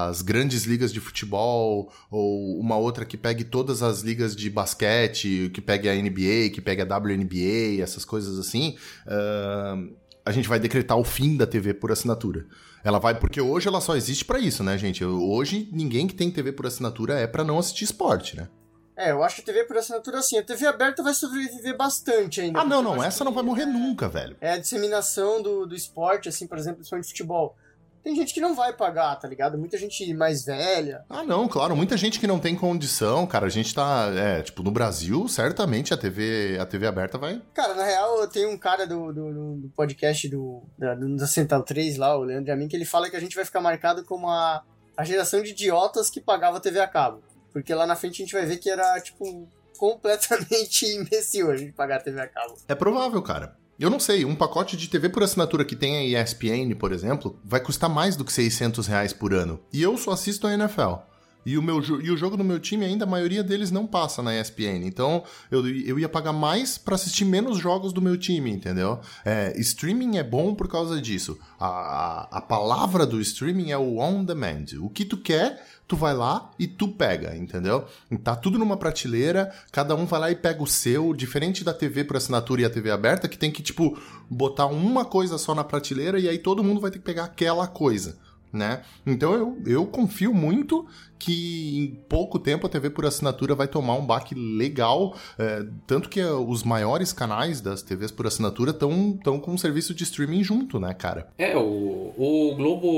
as 0.09 0.23
grandes 0.23 0.65
ligas 0.65 0.95
de 0.95 1.01
futebol, 1.01 1.93
ou 2.11 2.59
uma 2.59 2.79
outra 2.79 3.05
que 3.05 3.19
pegue 3.19 3.45
todas 3.45 3.83
as 3.83 4.01
ligas 4.01 4.35
de 4.35 4.49
basquete, 4.49 5.51
que 5.53 5.61
pegue 5.61 5.91
a 5.91 5.95
NBA, 5.95 6.55
que 6.55 6.63
pegue 6.63 6.81
a 6.81 6.97
WNBA, 6.97 7.83
essas 7.83 8.07
coisas 8.07 8.39
assim, 8.39 8.77
uh, 9.07 9.95
a 10.25 10.33
gente 10.33 10.49
vai 10.49 10.59
decretar 10.59 10.97
o 10.97 11.05
fim 11.05 11.37
da 11.37 11.47
TV 11.47 11.75
por 11.75 11.93
assinatura. 11.93 12.47
Ela 12.83 12.99
vai, 12.99 13.19
porque 13.19 13.41
hoje 13.41 13.69
ela 13.69 13.81
só 13.81 13.95
existe 13.95 14.25
para 14.25 14.39
isso, 14.39 14.65
né, 14.65 14.77
gente? 14.79 15.05
Hoje 15.05 15.69
ninguém 15.73 16.07
que 16.07 16.15
tem 16.15 16.31
TV 16.31 16.53
por 16.53 16.67
assinatura 16.67 17.19
é 17.19 17.27
para 17.27 17.45
não 17.45 17.59
assistir 17.59 17.85
esporte, 17.85 18.37
né? 18.37 18.49
É, 18.97 19.13
eu 19.13 19.23
acho 19.23 19.37
que 19.37 19.43
a 19.43 19.45
TV 19.45 19.65
por 19.65 19.79
assinatura 19.79 20.19
assim. 20.19 20.39
A 20.39 20.43
TV 20.43 20.67
aberta 20.67 21.03
vai 21.03 21.15
sobreviver 21.15 21.75
bastante 21.75 22.41
ainda. 22.41 22.61
Ah, 22.61 22.65
não, 22.65 22.83
não. 22.83 23.03
Essa 23.03 23.25
não 23.25 23.33
vai 23.33 23.43
morrer 23.43 23.65
nunca, 23.65 24.09
velho. 24.09 24.37
É 24.43 24.53
a 24.53 24.59
disseminação 24.59 25.43
do, 25.43 25.65
do 25.65 25.75
esporte, 25.75 26.29
assim, 26.29 26.47
por 26.47 26.59
exemplo, 26.59 26.79
principalmente 26.79 27.09
futebol 27.09 27.57
tem 28.03 28.15
gente 28.15 28.33
que 28.33 28.41
não 28.41 28.55
vai 28.55 28.73
pagar, 28.73 29.15
tá 29.17 29.29
ligado? 29.29 29.59
Muita 29.59 29.77
gente 29.77 30.13
mais 30.15 30.45
velha. 30.45 31.05
Ah, 31.09 31.23
não, 31.23 31.47
claro. 31.47 31.77
Muita 31.77 31.97
gente 31.97 32.19
que 32.19 32.27
não 32.27 32.39
tem 32.39 32.57
condição, 32.57 33.27
cara. 33.27 33.47
A 33.47 33.51
gente 33.51 33.75
tá, 33.75 34.11
é, 34.15 34.43
tipo, 34.43 34.63
no 34.63 34.71
Brasil, 34.71 35.29
certamente 35.29 35.93
a 35.93 35.97
TV, 35.97 36.59
a 36.61 36.67
TV 36.67 36.87
aberta 36.87 37.19
vai. 37.19 37.43
Cara, 37.53 37.75
na 37.75 37.85
real, 37.85 38.21
eu 38.21 38.29
tenho 38.29 38.51
um 38.51 38.59
cara 38.59 38.87
do, 38.87 39.13
do, 39.13 39.57
do 39.57 39.69
podcast 39.77 40.29
do, 40.29 40.63
da, 40.79 40.95
da 40.95 41.27
Central 41.27 41.63
3 41.63 41.97
lá, 41.99 42.17
o 42.17 42.23
Leandro 42.23 42.53
Amin, 42.53 42.69
que 42.69 42.77
ele 42.77 42.85
fala 42.85 43.11
que 43.11 43.17
a 43.17 43.21
gente 43.21 43.37
vai 43.37 43.45
ficar 43.45 43.61
marcado 43.61 44.05
como 44.05 44.29
a, 44.29 44.63
a 44.97 45.05
geração 45.05 45.43
de 45.43 45.51
idiotas 45.51 46.09
que 46.09 46.21
pagava 46.21 46.61
TV 46.61 46.81
a 46.81 46.89
cabo. 46.89 47.23
Porque 47.53 47.75
lá 47.75 47.87
na 47.87 47.97
frente 47.97 48.23
a 48.23 48.25
gente 48.25 48.33
vai 48.33 48.47
ver 48.47 48.57
que 48.57 48.71
era, 48.71 48.99
tipo, 49.01 49.49
completamente 49.79 50.87
imbecil 50.87 51.51
a 51.51 51.57
gente 51.57 51.73
pagar 51.73 51.97
a 51.97 52.01
TV 52.01 52.21
a 52.21 52.29
cabo. 52.29 52.55
É 52.67 52.75
provável, 52.75 53.21
cara. 53.23 53.60
Eu 53.81 53.89
não 53.89 53.99
sei, 53.99 54.27
um 54.27 54.37
pacote 54.37 54.77
de 54.77 54.91
TV 54.91 55.09
por 55.09 55.23
assinatura 55.23 55.65
que 55.65 55.75
tem 55.75 55.97
a 55.97 56.23
ESPN, 56.23 56.75
por 56.79 56.93
exemplo, 56.93 57.41
vai 57.43 57.61
custar 57.61 57.89
mais 57.89 58.15
do 58.15 58.27
que 58.27 58.33
600 58.33 58.87
reais 58.87 59.15
por 59.15 59.33
ano. 59.33 59.59
E 59.73 59.81
eu 59.81 59.97
só 59.97 60.11
assisto 60.11 60.47
a 60.47 60.53
NFL. 60.53 60.97
E 61.45 61.57
o, 61.57 61.63
meu, 61.63 61.81
e 62.01 62.11
o 62.11 62.17
jogo 62.17 62.37
do 62.37 62.45
meu 62.45 62.59
time, 62.59 62.85
ainda 62.85 63.05
a 63.05 63.09
maioria 63.09 63.43
deles 63.43 63.71
não 63.71 63.87
passa 63.87 64.23
na 64.23 64.39
ESPN. 64.39 64.85
Então, 64.85 65.25
eu, 65.51 65.67
eu 65.67 65.99
ia 65.99 66.09
pagar 66.09 66.33
mais 66.33 66.77
para 66.77 66.95
assistir 66.95 67.25
menos 67.25 67.59
jogos 67.59 67.93
do 67.93 68.03
meu 68.03 68.17
time, 68.17 68.51
entendeu? 68.51 69.01
É, 69.25 69.59
streaming 69.59 70.19
é 70.19 70.23
bom 70.23 70.55
por 70.55 70.69
causa 70.69 71.01
disso. 71.01 71.39
A, 71.59 72.29
a, 72.31 72.41
palavra 72.41 73.07
do 73.07 73.21
streaming 73.21 73.71
é 73.71 73.79
o 73.79 73.99
on 73.99 74.25
demand. 74.25 74.67
O 74.81 74.91
que 74.91 75.05
tu 75.05 75.17
quer, 75.17 75.67
tu 75.89 75.97
vai 75.97 76.15
lá 76.15 76.51
e 76.59 76.67
tu 76.67 76.89
pega, 76.89 77.35
entendeu? 77.35 77.87
Tá 78.23 78.37
tudo 78.37 78.59
numa 78.59 78.77
prateleira, 78.77 79.51
cada 79.73 79.95
um 79.95 80.05
vai 80.05 80.21
lá 80.21 80.31
e 80.31 80.37
pega 80.37 80.63
o 80.63 80.67
seu, 80.67 81.15
diferente 81.15 81.65
da 81.65 81.73
TV 81.73 82.05
por 82.05 82.17
assinatura 82.17 82.63
e 82.63 82.65
a 82.67 82.71
TV 82.71 82.91
aberta, 82.91 83.29
que 83.29 83.39
tem 83.39 83.51
que, 83.51 83.63
tipo, 83.63 83.99
botar 84.29 84.67
uma 84.67 85.05
coisa 85.07 85.39
só 85.39 85.55
na 85.55 85.65
prateleira 85.65 86.19
e 86.19 86.29
aí 86.29 86.39
todo 86.39 86.63
mundo 86.63 86.81
vai 86.81 86.91
ter 86.91 86.99
que 86.99 87.05
pegar 87.05 87.25
aquela 87.25 87.67
coisa 87.67 88.19
né? 88.53 88.83
Então 89.07 89.35
eu, 89.35 89.59
eu 89.67 89.87
confio 89.87 90.35
muito 90.35 90.87
que 91.19 91.79
em 91.79 91.87
pouco 92.09 92.39
tempo 92.39 92.67
a 92.67 92.71
TV 92.71 92.91
por 92.91 93.05
assinatura 93.05 93.55
vai 93.55 93.69
tomar 93.69 93.95
um 93.95 94.05
baque 94.05 94.35
legal, 94.35 95.15
é, 95.39 95.65
tanto 95.87 96.09
que 96.09 96.23
os 96.23 96.63
maiores 96.65 97.13
canais 97.13 97.61
das 97.61 97.83
TVs 97.83 98.11
por 98.11 98.27
assinatura 98.27 98.71
estão 98.71 99.19
tão 99.23 99.39
com 99.39 99.53
um 99.53 99.59
serviço 99.59 99.95
de 99.95 100.03
streaming 100.05 100.43
junto, 100.43 100.81
né, 100.81 100.95
cara? 100.95 101.29
É, 101.37 101.57
o, 101.57 102.15
o 102.17 102.55
Globo 102.57 102.89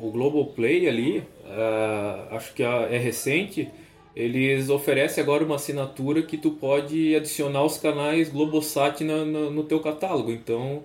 o 0.00 0.10
Globo 0.12 0.46
Play 0.46 0.88
ali, 0.88 1.18
uh, 1.18 2.36
acho 2.36 2.54
que 2.54 2.62
é 2.62 2.98
recente, 2.98 3.68
eles 4.14 4.68
oferecem 4.68 5.22
agora 5.22 5.44
uma 5.44 5.56
assinatura 5.56 6.22
que 6.22 6.36
tu 6.36 6.52
pode 6.52 7.16
adicionar 7.16 7.64
os 7.64 7.78
canais 7.78 8.28
Globosat 8.28 9.02
no, 9.02 9.24
no, 9.24 9.50
no 9.50 9.64
teu 9.64 9.80
catálogo, 9.80 10.30
então 10.30 10.84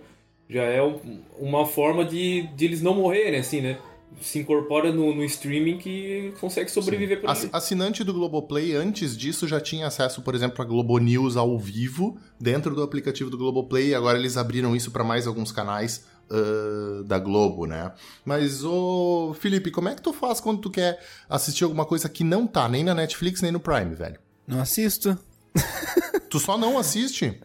já 0.49 0.63
é 0.63 0.81
um, 0.81 0.97
uma 1.37 1.65
forma 1.65 2.05
de, 2.05 2.43
de 2.55 2.65
eles 2.65 2.81
não 2.81 2.95
morrerem, 2.95 3.39
assim, 3.39 3.61
né? 3.61 3.77
Se 4.21 4.39
incorpora 4.39 4.91
no, 4.91 5.13
no, 5.13 5.23
streaming 5.23 5.77
que 5.77 6.33
consegue 6.39 6.71
sobreviver 6.71 7.21
por 7.21 7.29
aí. 7.29 7.49
Assinante 7.51 8.03
do 8.03 8.13
Globoplay, 8.13 8.75
antes 8.75 9.15
disso, 9.15 9.47
já 9.47 9.59
tinha 9.59 9.87
acesso, 9.87 10.21
por 10.21 10.33
exemplo, 10.33 10.61
a 10.61 10.65
Globo 10.65 10.97
News 10.97 11.37
ao 11.37 11.57
vivo 11.57 12.17
dentro 12.39 12.73
do 12.73 12.81
aplicativo 12.81 13.29
do 13.29 13.37
Globoplay. 13.37 13.93
Agora 13.93 14.17
eles 14.17 14.37
abriram 14.37 14.75
isso 14.75 14.91
para 14.91 15.03
mais 15.03 15.27
alguns 15.27 15.51
canais 15.51 16.05
uh, 16.29 17.03
da 17.03 17.19
Globo, 17.19 17.65
né? 17.65 17.91
Mas, 18.25 18.63
ô 18.63 19.35
Felipe, 19.39 19.71
como 19.71 19.89
é 19.89 19.95
que 19.95 20.01
tu 20.01 20.13
faz 20.13 20.39
quando 20.39 20.61
tu 20.61 20.69
quer 20.69 20.99
assistir 21.29 21.63
alguma 21.63 21.85
coisa 21.85 22.09
que 22.09 22.23
não 22.23 22.47
tá 22.47 22.67
nem 22.67 22.83
na 22.83 22.95
Netflix 22.95 23.41
nem 23.41 23.51
no 23.51 23.59
Prime, 23.59 23.93
velho? 23.93 24.19
Não 24.47 24.59
assisto. 24.59 25.17
tu 26.29 26.39
só 26.39 26.57
não 26.57 26.77
assiste? 26.77 27.39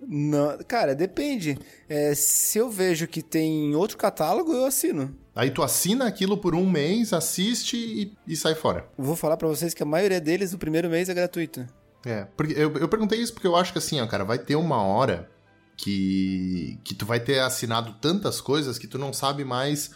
Não, 0.00 0.58
cara, 0.66 0.94
depende. 0.94 1.58
É, 1.88 2.14
se 2.14 2.58
eu 2.58 2.70
vejo 2.70 3.06
que 3.06 3.22
tem 3.22 3.74
outro 3.74 3.96
catálogo, 3.96 4.52
eu 4.52 4.64
assino. 4.64 5.14
Aí 5.38 5.52
tu 5.52 5.62
assina 5.62 6.04
aquilo 6.04 6.36
por 6.36 6.52
um 6.52 6.68
mês, 6.68 7.12
assiste 7.12 7.76
e, 7.76 8.12
e 8.26 8.34
sai 8.34 8.56
fora. 8.56 8.88
Vou 8.98 9.14
falar 9.14 9.36
para 9.36 9.46
vocês 9.46 9.72
que 9.72 9.80
a 9.80 9.86
maioria 9.86 10.20
deles, 10.20 10.52
o 10.52 10.58
primeiro 10.58 10.90
mês 10.90 11.08
é 11.08 11.14
gratuito. 11.14 11.64
É, 12.04 12.26
porque 12.36 12.54
eu, 12.54 12.76
eu 12.76 12.88
perguntei 12.88 13.20
isso 13.20 13.32
porque 13.32 13.46
eu 13.46 13.54
acho 13.54 13.70
que 13.70 13.78
assim, 13.78 14.00
ó, 14.00 14.06
cara, 14.08 14.24
vai 14.24 14.36
ter 14.36 14.56
uma 14.56 14.82
hora 14.82 15.30
que, 15.76 16.76
que 16.82 16.92
tu 16.92 17.06
vai 17.06 17.20
ter 17.20 17.38
assinado 17.38 17.94
tantas 18.00 18.40
coisas 18.40 18.80
que 18.80 18.88
tu 18.88 18.98
não 18.98 19.12
sabe 19.12 19.44
mais 19.44 19.92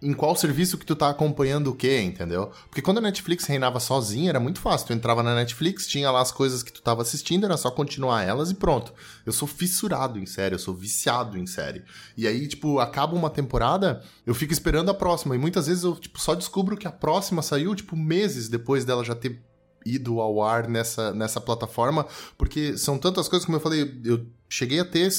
em 0.00 0.12
qual 0.12 0.36
serviço 0.36 0.78
que 0.78 0.86
tu 0.86 0.94
tá 0.94 1.08
acompanhando 1.08 1.68
o 1.68 1.74
quê, 1.74 2.00
entendeu? 2.00 2.50
Porque 2.68 2.80
quando 2.80 2.98
a 2.98 3.00
Netflix 3.00 3.44
reinava 3.44 3.80
sozinha, 3.80 4.30
era 4.30 4.40
muito 4.40 4.60
fácil. 4.60 4.86
Tu 4.88 4.92
entrava 4.92 5.22
na 5.22 5.34
Netflix, 5.34 5.86
tinha 5.86 6.10
lá 6.10 6.20
as 6.20 6.30
coisas 6.30 6.62
que 6.62 6.72
tu 6.72 6.80
tava 6.80 7.02
assistindo, 7.02 7.44
era 7.44 7.56
só 7.56 7.70
continuar 7.70 8.22
elas 8.22 8.50
e 8.50 8.54
pronto. 8.54 8.92
Eu 9.26 9.32
sou 9.32 9.48
fissurado 9.48 10.18
em 10.18 10.26
série, 10.26 10.54
eu 10.54 10.58
sou 10.58 10.74
viciado 10.74 11.36
em 11.36 11.46
série. 11.46 11.82
E 12.16 12.26
aí, 12.26 12.46
tipo, 12.46 12.78
acaba 12.78 13.16
uma 13.16 13.30
temporada, 13.30 14.02
eu 14.24 14.34
fico 14.34 14.52
esperando 14.52 14.90
a 14.90 14.94
próxima. 14.94 15.34
E 15.34 15.38
muitas 15.38 15.66
vezes 15.66 15.82
eu, 15.82 15.96
tipo, 15.96 16.20
só 16.20 16.34
descubro 16.34 16.76
que 16.76 16.86
a 16.86 16.92
próxima 16.92 17.42
saiu, 17.42 17.74
tipo, 17.74 17.96
meses 17.96 18.48
depois 18.48 18.84
dela 18.84 19.04
já 19.04 19.14
ter 19.14 19.42
ido 19.84 20.20
ao 20.20 20.42
ar 20.42 20.68
nessa, 20.68 21.12
nessa 21.12 21.40
plataforma, 21.40 22.06
porque 22.36 22.76
são 22.76 22.98
tantas 22.98 23.28
coisas, 23.28 23.46
como 23.46 23.56
eu 23.56 23.60
falei, 23.60 24.00
eu 24.04 24.26
cheguei 24.48 24.80
a 24.80 24.84
ter 24.84 25.10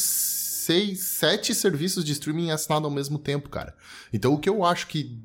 seis, 0.70 1.00
sete 1.00 1.56
serviços 1.56 2.06
de 2.06 2.12
streaming 2.12 2.52
assinados 2.52 2.86
ao 2.86 2.92
mesmo 2.92 3.18
tempo, 3.18 3.50
cara. 3.50 3.74
Então 4.14 4.32
o 4.32 4.38
que 4.38 4.48
eu 4.48 4.64
acho 4.64 4.86
que, 4.86 5.20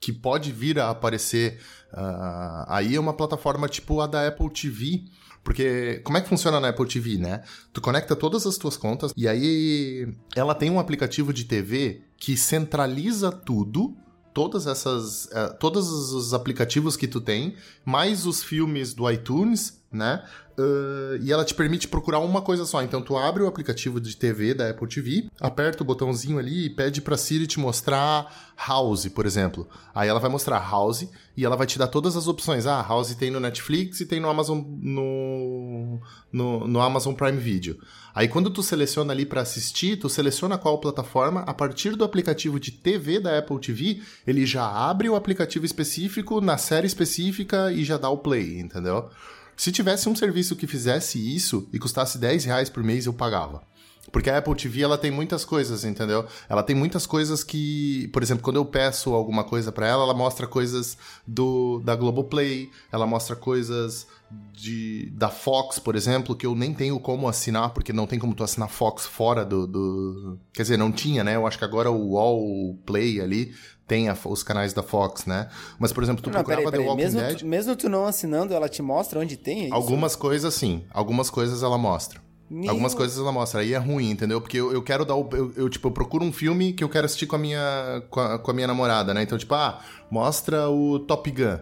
que 0.00 0.10
pode 0.10 0.50
vir 0.50 0.78
a 0.78 0.88
aparecer 0.88 1.60
uh, 1.92 2.64
aí 2.66 2.96
é 2.96 3.00
uma 3.00 3.12
plataforma 3.12 3.68
tipo 3.68 4.00
a 4.00 4.06
da 4.06 4.26
Apple 4.26 4.48
TV. 4.48 5.04
Porque 5.44 6.00
como 6.02 6.16
é 6.16 6.22
que 6.22 6.28
funciona 6.28 6.58
na 6.58 6.70
Apple 6.70 6.88
TV, 6.88 7.18
né? 7.18 7.44
Tu 7.74 7.80
conecta 7.80 8.16
todas 8.16 8.46
as 8.46 8.56
tuas 8.56 8.76
contas 8.76 9.12
e 9.14 9.28
aí 9.28 10.08
ela 10.34 10.54
tem 10.54 10.70
um 10.70 10.80
aplicativo 10.80 11.30
de 11.30 11.44
TV 11.44 12.02
que 12.16 12.34
centraliza 12.34 13.30
tudo 13.30 13.94
todas 14.36 14.66
essas 14.66 15.24
uh, 15.32 15.56
todos 15.58 15.88
os 16.12 16.34
aplicativos 16.34 16.94
que 16.94 17.08
tu 17.08 17.22
tem, 17.22 17.54
mais 17.86 18.26
os 18.26 18.44
filmes 18.44 18.92
do 18.92 19.10
iTunes, 19.10 19.82
né? 19.90 20.22
Uh, 20.58 21.16
e 21.22 21.32
ela 21.32 21.42
te 21.42 21.54
permite 21.54 21.88
procurar 21.88 22.18
uma 22.18 22.42
coisa 22.42 22.66
só. 22.66 22.82
Então 22.82 23.00
tu 23.00 23.16
abre 23.16 23.42
o 23.42 23.46
aplicativo 23.46 23.98
de 23.98 24.14
TV 24.14 24.52
da 24.52 24.68
Apple 24.68 24.86
TV, 24.86 25.30
aperta 25.40 25.82
o 25.82 25.86
botãozinho 25.86 26.38
ali 26.38 26.66
e 26.66 26.70
pede 26.70 27.00
pra 27.00 27.16
Siri 27.16 27.46
te 27.46 27.58
mostrar 27.58 28.54
House, 28.56 29.08
por 29.08 29.24
exemplo. 29.24 29.66
Aí 29.94 30.06
ela 30.06 30.20
vai 30.20 30.30
mostrar 30.30 30.58
House 30.58 31.08
e 31.34 31.42
ela 31.42 31.56
vai 31.56 31.66
te 31.66 31.78
dar 31.78 31.86
todas 31.86 32.14
as 32.14 32.28
opções. 32.28 32.66
Ah, 32.66 32.84
House 32.86 33.14
tem 33.14 33.30
no 33.30 33.40
Netflix 33.40 34.00
e 34.00 34.06
tem 34.06 34.20
no 34.20 34.28
Amazon 34.28 34.62
no, 34.82 35.98
no, 36.30 36.68
no 36.68 36.80
Amazon 36.82 37.14
Prime 37.14 37.38
Video. 37.38 37.78
Aí 38.16 38.28
quando 38.28 38.48
tu 38.48 38.62
seleciona 38.62 39.12
ali 39.12 39.26
para 39.26 39.42
assistir, 39.42 39.98
tu 39.98 40.08
seleciona 40.08 40.56
qual 40.56 40.80
plataforma, 40.80 41.40
a 41.42 41.52
partir 41.52 41.94
do 41.94 42.02
aplicativo 42.02 42.58
de 42.58 42.70
TV 42.70 43.20
da 43.20 43.38
Apple 43.38 43.60
TV, 43.60 44.00
ele 44.26 44.46
já 44.46 44.66
abre 44.66 45.06
o 45.06 45.14
aplicativo 45.14 45.66
específico 45.66 46.40
na 46.40 46.56
série 46.56 46.86
específica 46.86 47.70
e 47.70 47.84
já 47.84 47.98
dá 47.98 48.08
o 48.08 48.16
play, 48.16 48.58
entendeu? 48.58 49.10
Se 49.54 49.70
tivesse 49.70 50.08
um 50.08 50.16
serviço 50.16 50.56
que 50.56 50.66
fizesse 50.66 51.18
isso 51.18 51.68
e 51.74 51.78
custasse 51.78 52.16
10 52.16 52.46
reais 52.46 52.70
por 52.70 52.82
mês, 52.82 53.04
eu 53.04 53.12
pagava. 53.12 53.62
Porque 54.10 54.30
a 54.30 54.38
Apple 54.38 54.54
TV, 54.54 54.82
ela 54.82 54.96
tem 54.96 55.10
muitas 55.10 55.44
coisas, 55.44 55.84
entendeu? 55.84 56.24
Ela 56.48 56.62
tem 56.62 56.74
muitas 56.74 57.06
coisas 57.06 57.44
que, 57.44 58.08
por 58.14 58.22
exemplo, 58.22 58.42
quando 58.42 58.56
eu 58.56 58.64
peço 58.64 59.12
alguma 59.12 59.44
coisa 59.44 59.70
para 59.70 59.86
ela, 59.86 60.04
ela 60.04 60.14
mostra 60.14 60.46
coisas 60.46 60.96
do 61.26 61.82
da 61.84 61.94
Globoplay, 61.94 62.70
ela 62.90 63.06
mostra 63.06 63.36
coisas 63.36 64.06
de, 64.52 65.10
da 65.14 65.28
Fox, 65.28 65.78
por 65.78 65.94
exemplo, 65.94 66.34
que 66.34 66.46
eu 66.46 66.54
nem 66.54 66.74
tenho 66.74 66.98
como 66.98 67.28
assinar, 67.28 67.70
porque 67.70 67.92
não 67.92 68.06
tem 68.06 68.18
como 68.18 68.34
tu 68.34 68.42
assinar 68.42 68.68
Fox 68.68 69.06
fora 69.06 69.44
do, 69.44 69.66
do... 69.66 70.38
Quer 70.52 70.62
dizer, 70.62 70.76
não 70.76 70.90
tinha, 70.90 71.22
né? 71.22 71.36
Eu 71.36 71.46
acho 71.46 71.58
que 71.58 71.64
agora 71.64 71.90
o 71.90 72.18
All 72.18 72.76
Play 72.84 73.20
ali 73.20 73.52
tem 73.86 74.08
a, 74.08 74.16
os 74.24 74.42
canais 74.42 74.72
da 74.72 74.82
Fox, 74.82 75.26
né? 75.26 75.48
Mas, 75.78 75.92
por 75.92 76.02
exemplo, 76.02 76.22
tu 76.22 76.26
Não, 76.30 76.34
procurava 76.34 76.62
peraí, 76.62 76.72
The 76.72 76.76
peraí. 76.78 76.88
Walking 76.88 77.02
Mesmo, 77.02 77.20
Dead... 77.20 77.38
tu, 77.38 77.46
mesmo 77.46 77.76
tu 77.76 77.88
não 77.88 78.04
assinando, 78.06 78.52
ela 78.52 78.68
te 78.68 78.82
mostra 78.82 79.20
onde 79.20 79.36
tem? 79.36 79.60
é 79.60 79.64
isso? 79.66 79.74
Algumas 79.74 80.16
coisas, 80.16 80.52
sim. 80.54 80.82
Algumas 80.90 81.30
coisas 81.30 81.62
ela 81.62 81.78
mostra. 81.78 82.20
Meu- 82.50 82.70
Algumas 82.70 82.94
coisas 82.94 83.18
ela 83.18 83.32
mostra. 83.32 83.60
Aí 83.60 83.74
é 83.74 83.78
ruim, 83.78 84.10
entendeu? 84.10 84.40
Porque 84.40 84.56
eu, 84.56 84.72
eu 84.72 84.82
quero 84.82 85.04
dar 85.04 85.14
o. 85.16 85.28
Eu, 85.32 85.52
eu, 85.56 85.68
tipo, 85.68 85.88
eu 85.88 85.92
procuro 85.92 86.24
um 86.24 86.32
filme 86.32 86.72
que 86.72 86.82
eu 86.82 86.88
quero 86.88 87.04
assistir 87.04 87.26
com 87.26 87.34
a 87.36 87.38
minha, 87.38 88.02
com 88.08 88.20
a, 88.20 88.38
com 88.38 88.50
a 88.50 88.54
minha 88.54 88.66
namorada, 88.68 89.12
né? 89.12 89.22
Então, 89.22 89.36
tipo, 89.36 89.52
ah, 89.54 89.80
mostra 90.10 90.68
o 90.68 90.98
Top 91.00 91.28
Gun. 91.30 91.58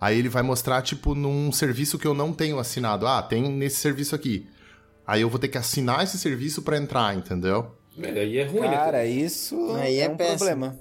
Aí 0.00 0.18
ele 0.18 0.28
vai 0.28 0.42
mostrar, 0.42 0.82
tipo, 0.82 1.14
num 1.14 1.52
serviço 1.52 1.98
que 1.98 2.06
eu 2.06 2.14
não 2.14 2.32
tenho 2.32 2.58
assinado. 2.58 3.06
Ah, 3.06 3.22
tem 3.22 3.48
nesse 3.50 3.76
serviço 3.76 4.14
aqui. 4.14 4.46
Aí 5.06 5.20
eu 5.20 5.28
vou 5.28 5.38
ter 5.38 5.48
que 5.48 5.58
assinar 5.58 6.02
esse 6.04 6.16
serviço 6.18 6.62
pra 6.62 6.78
entrar, 6.78 7.14
entendeu? 7.16 7.74
Aí 8.02 8.38
é 8.38 8.44
ruim, 8.44 8.60
né? 8.62 8.76
Cara, 8.76 9.04
isso 9.06 9.74
Aí 9.74 9.98
é, 9.98 10.04
é 10.04 10.08
um 10.08 10.16
péssimo. 10.16 10.38
problema. 10.38 10.78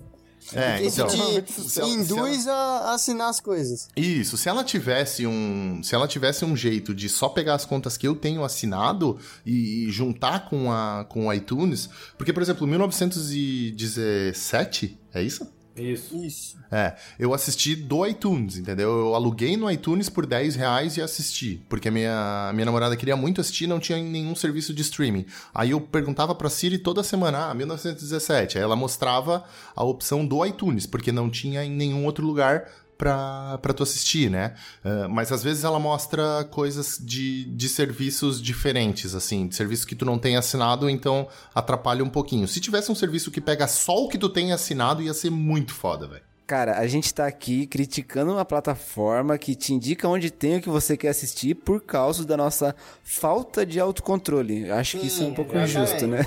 É, 0.54 0.82
Isso 0.82 1.02
então. 1.02 1.42
te 1.44 1.52
se 1.52 1.82
ela- 1.82 1.90
induz 1.90 2.48
a 2.48 2.94
assinar 2.94 3.28
as 3.30 3.42
coisas. 3.42 3.90
Isso, 3.96 4.38
se 4.38 4.48
ela 4.48 4.64
tivesse 4.64 5.28
um, 5.28 5.82
se 5.84 5.94
ela 5.94 6.08
tivesse 6.08 6.46
um 6.46 6.56
jeito 6.56 6.96
de 6.96 7.10
só 7.10 7.28
pegar 7.28 7.56
as 7.56 7.66
contas 7.66 7.98
que 7.98 8.08
eu 8.08 8.16
tenho 8.16 8.42
assinado 8.44 9.20
e, 9.46 9.86
e 9.88 9.92
juntar 9.92 10.48
com 10.50 10.72
a 10.72 11.06
com 11.10 11.28
o 11.28 11.34
iTunes, 11.34 11.90
porque 12.18 12.32
por 12.32 12.42
exemplo, 12.42 12.66
1917, 12.66 14.98
é 15.14 15.22
isso? 15.22 15.46
Isso. 15.80 16.16
Isso. 16.24 16.58
É, 16.72 16.96
eu 17.18 17.34
assisti 17.34 17.76
do 17.76 18.06
iTunes, 18.06 18.58
entendeu? 18.58 18.90
Eu 18.90 19.16
aluguei 19.16 19.58
no 19.58 19.70
iTunes 19.70 20.10
por 20.10 20.26
10 20.26 20.56
reais 20.56 20.98
e 20.98 21.02
assisti. 21.02 21.62
Porque 21.68 21.88
a 21.88 21.92
minha, 21.92 22.52
minha 22.54 22.66
namorada 22.66 22.96
queria 22.96 23.16
muito 23.16 23.42
assistir 23.42 23.64
e 23.64 23.68
não 23.68 23.80
tinha 23.80 23.98
nenhum 23.98 24.36
serviço 24.36 24.74
de 24.74 24.82
streaming. 24.82 25.26
Aí 25.54 25.72
eu 25.72 25.82
perguntava 25.82 26.36
pra 26.36 26.50
Siri 26.50 26.78
toda 26.78 27.04
semana, 27.04 27.50
ah, 27.50 27.54
1917. 27.54 28.58
Aí 28.58 28.64
ela 28.64 28.76
mostrava 28.76 29.44
a 29.76 29.84
opção 29.84 30.26
do 30.26 30.46
iTunes, 30.46 30.86
porque 30.86 31.12
não 31.12 31.30
tinha 31.30 31.64
em 31.64 31.72
nenhum 31.72 32.06
outro 32.06 32.26
lugar 32.26 32.70
pra, 33.00 33.58
pra 33.62 33.74
tu 33.74 33.82
assistir, 33.82 34.30
né? 34.30 34.54
Ah, 34.84 35.08
mas 35.08 35.32
às 35.32 35.42
vezes 35.42 35.64
ela 35.64 35.80
mostra 35.80 36.44
coisas 36.52 37.00
de, 37.02 37.46
de 37.46 37.70
serviços 37.70 38.40
diferentes, 38.42 39.16
assim, 39.16 39.48
de 39.48 39.56
serviços 39.56 39.86
que 39.86 39.96
tu 39.96 40.06
não 40.06 40.20
tem 40.20 40.36
assinado, 40.36 40.88
então 40.90 41.28
atrapalha 41.56 42.04
um 42.04 42.10
pouquinho. 42.10 42.48
Se 42.48 42.60
tivesse 42.60 42.92
um 42.92 42.96
serviço 42.96 43.32
que 43.32 43.40
pega 43.40 43.68
só 43.68 44.04
o 44.04 44.10
que 44.10 44.18
tu 44.18 44.28
tem 44.28 44.52
assinado, 44.52 45.02
ia 45.02 45.14
ser 45.14 45.32
muito 45.32 45.74
foda, 45.74 46.08
velho. 46.08 46.22
Cara, 46.46 46.80
a 46.80 46.88
gente 46.88 47.14
tá 47.14 47.28
aqui 47.28 47.68
criticando 47.68 48.34
uma 48.34 48.44
plataforma 48.44 49.38
que 49.38 49.56
te 49.56 49.72
indica 49.72 50.08
onde 50.08 50.30
tem 50.32 50.58
o 50.58 50.62
que 50.62 50.68
você 50.68 50.98
quer 50.98 51.10
assistir 51.10 51.54
por 51.54 51.80
causa 51.82 52.26
da 52.26 52.36
nossa 52.36 52.76
falta 53.04 53.66
de 53.66 53.80
autocontrole. 53.80 54.70
Acho 54.72 54.98
que 54.98 55.08
isso 55.08 55.22
é 55.22 55.26
um 55.28 55.30
Sim, 55.30 55.36
pouco 55.36 55.56
exatamente. 55.56 55.78
injusto, 55.78 56.08
né? 56.08 56.26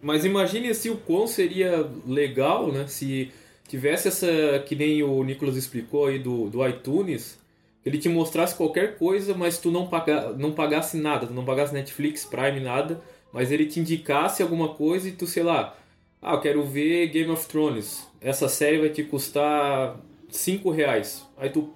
Mas 0.00 0.24
imagine 0.24 0.74
se 0.74 0.88
o 0.90 0.96
quão 0.96 1.26
seria 1.26 1.86
legal, 2.06 2.72
né? 2.72 2.86
Se 2.86 3.30
tivesse 3.68 4.08
essa, 4.08 4.26
que 4.66 4.74
nem 4.74 5.02
o 5.02 5.22
Nicolas 5.22 5.56
explicou 5.56 6.06
aí 6.06 6.18
do, 6.18 6.48
do 6.48 6.66
iTunes, 6.66 7.38
ele 7.84 7.98
te 7.98 8.08
mostrasse 8.08 8.54
qualquer 8.54 8.96
coisa, 8.96 9.34
mas 9.34 9.58
tu 9.58 9.70
não, 9.70 9.86
paga, 9.86 10.30
não 10.32 10.52
pagasse 10.52 10.96
nada, 10.96 11.26
tu 11.26 11.34
não 11.34 11.44
pagasse 11.44 11.74
Netflix, 11.74 12.24
Prime, 12.24 12.60
nada, 12.60 13.00
mas 13.32 13.50
ele 13.50 13.66
te 13.66 13.80
indicasse 13.80 14.42
alguma 14.42 14.74
coisa 14.74 15.08
e 15.08 15.12
tu, 15.12 15.26
sei 15.26 15.42
lá, 15.42 15.76
ah, 16.22 16.34
eu 16.34 16.40
quero 16.40 16.64
ver 16.64 17.08
Game 17.08 17.30
of 17.30 17.46
Thrones. 17.46 18.06
Essa 18.20 18.48
série 18.48 18.78
vai 18.78 18.88
te 18.88 19.02
custar 19.02 20.00
5 20.30 20.70
reais. 20.70 21.26
Aí 21.36 21.50
tu, 21.50 21.70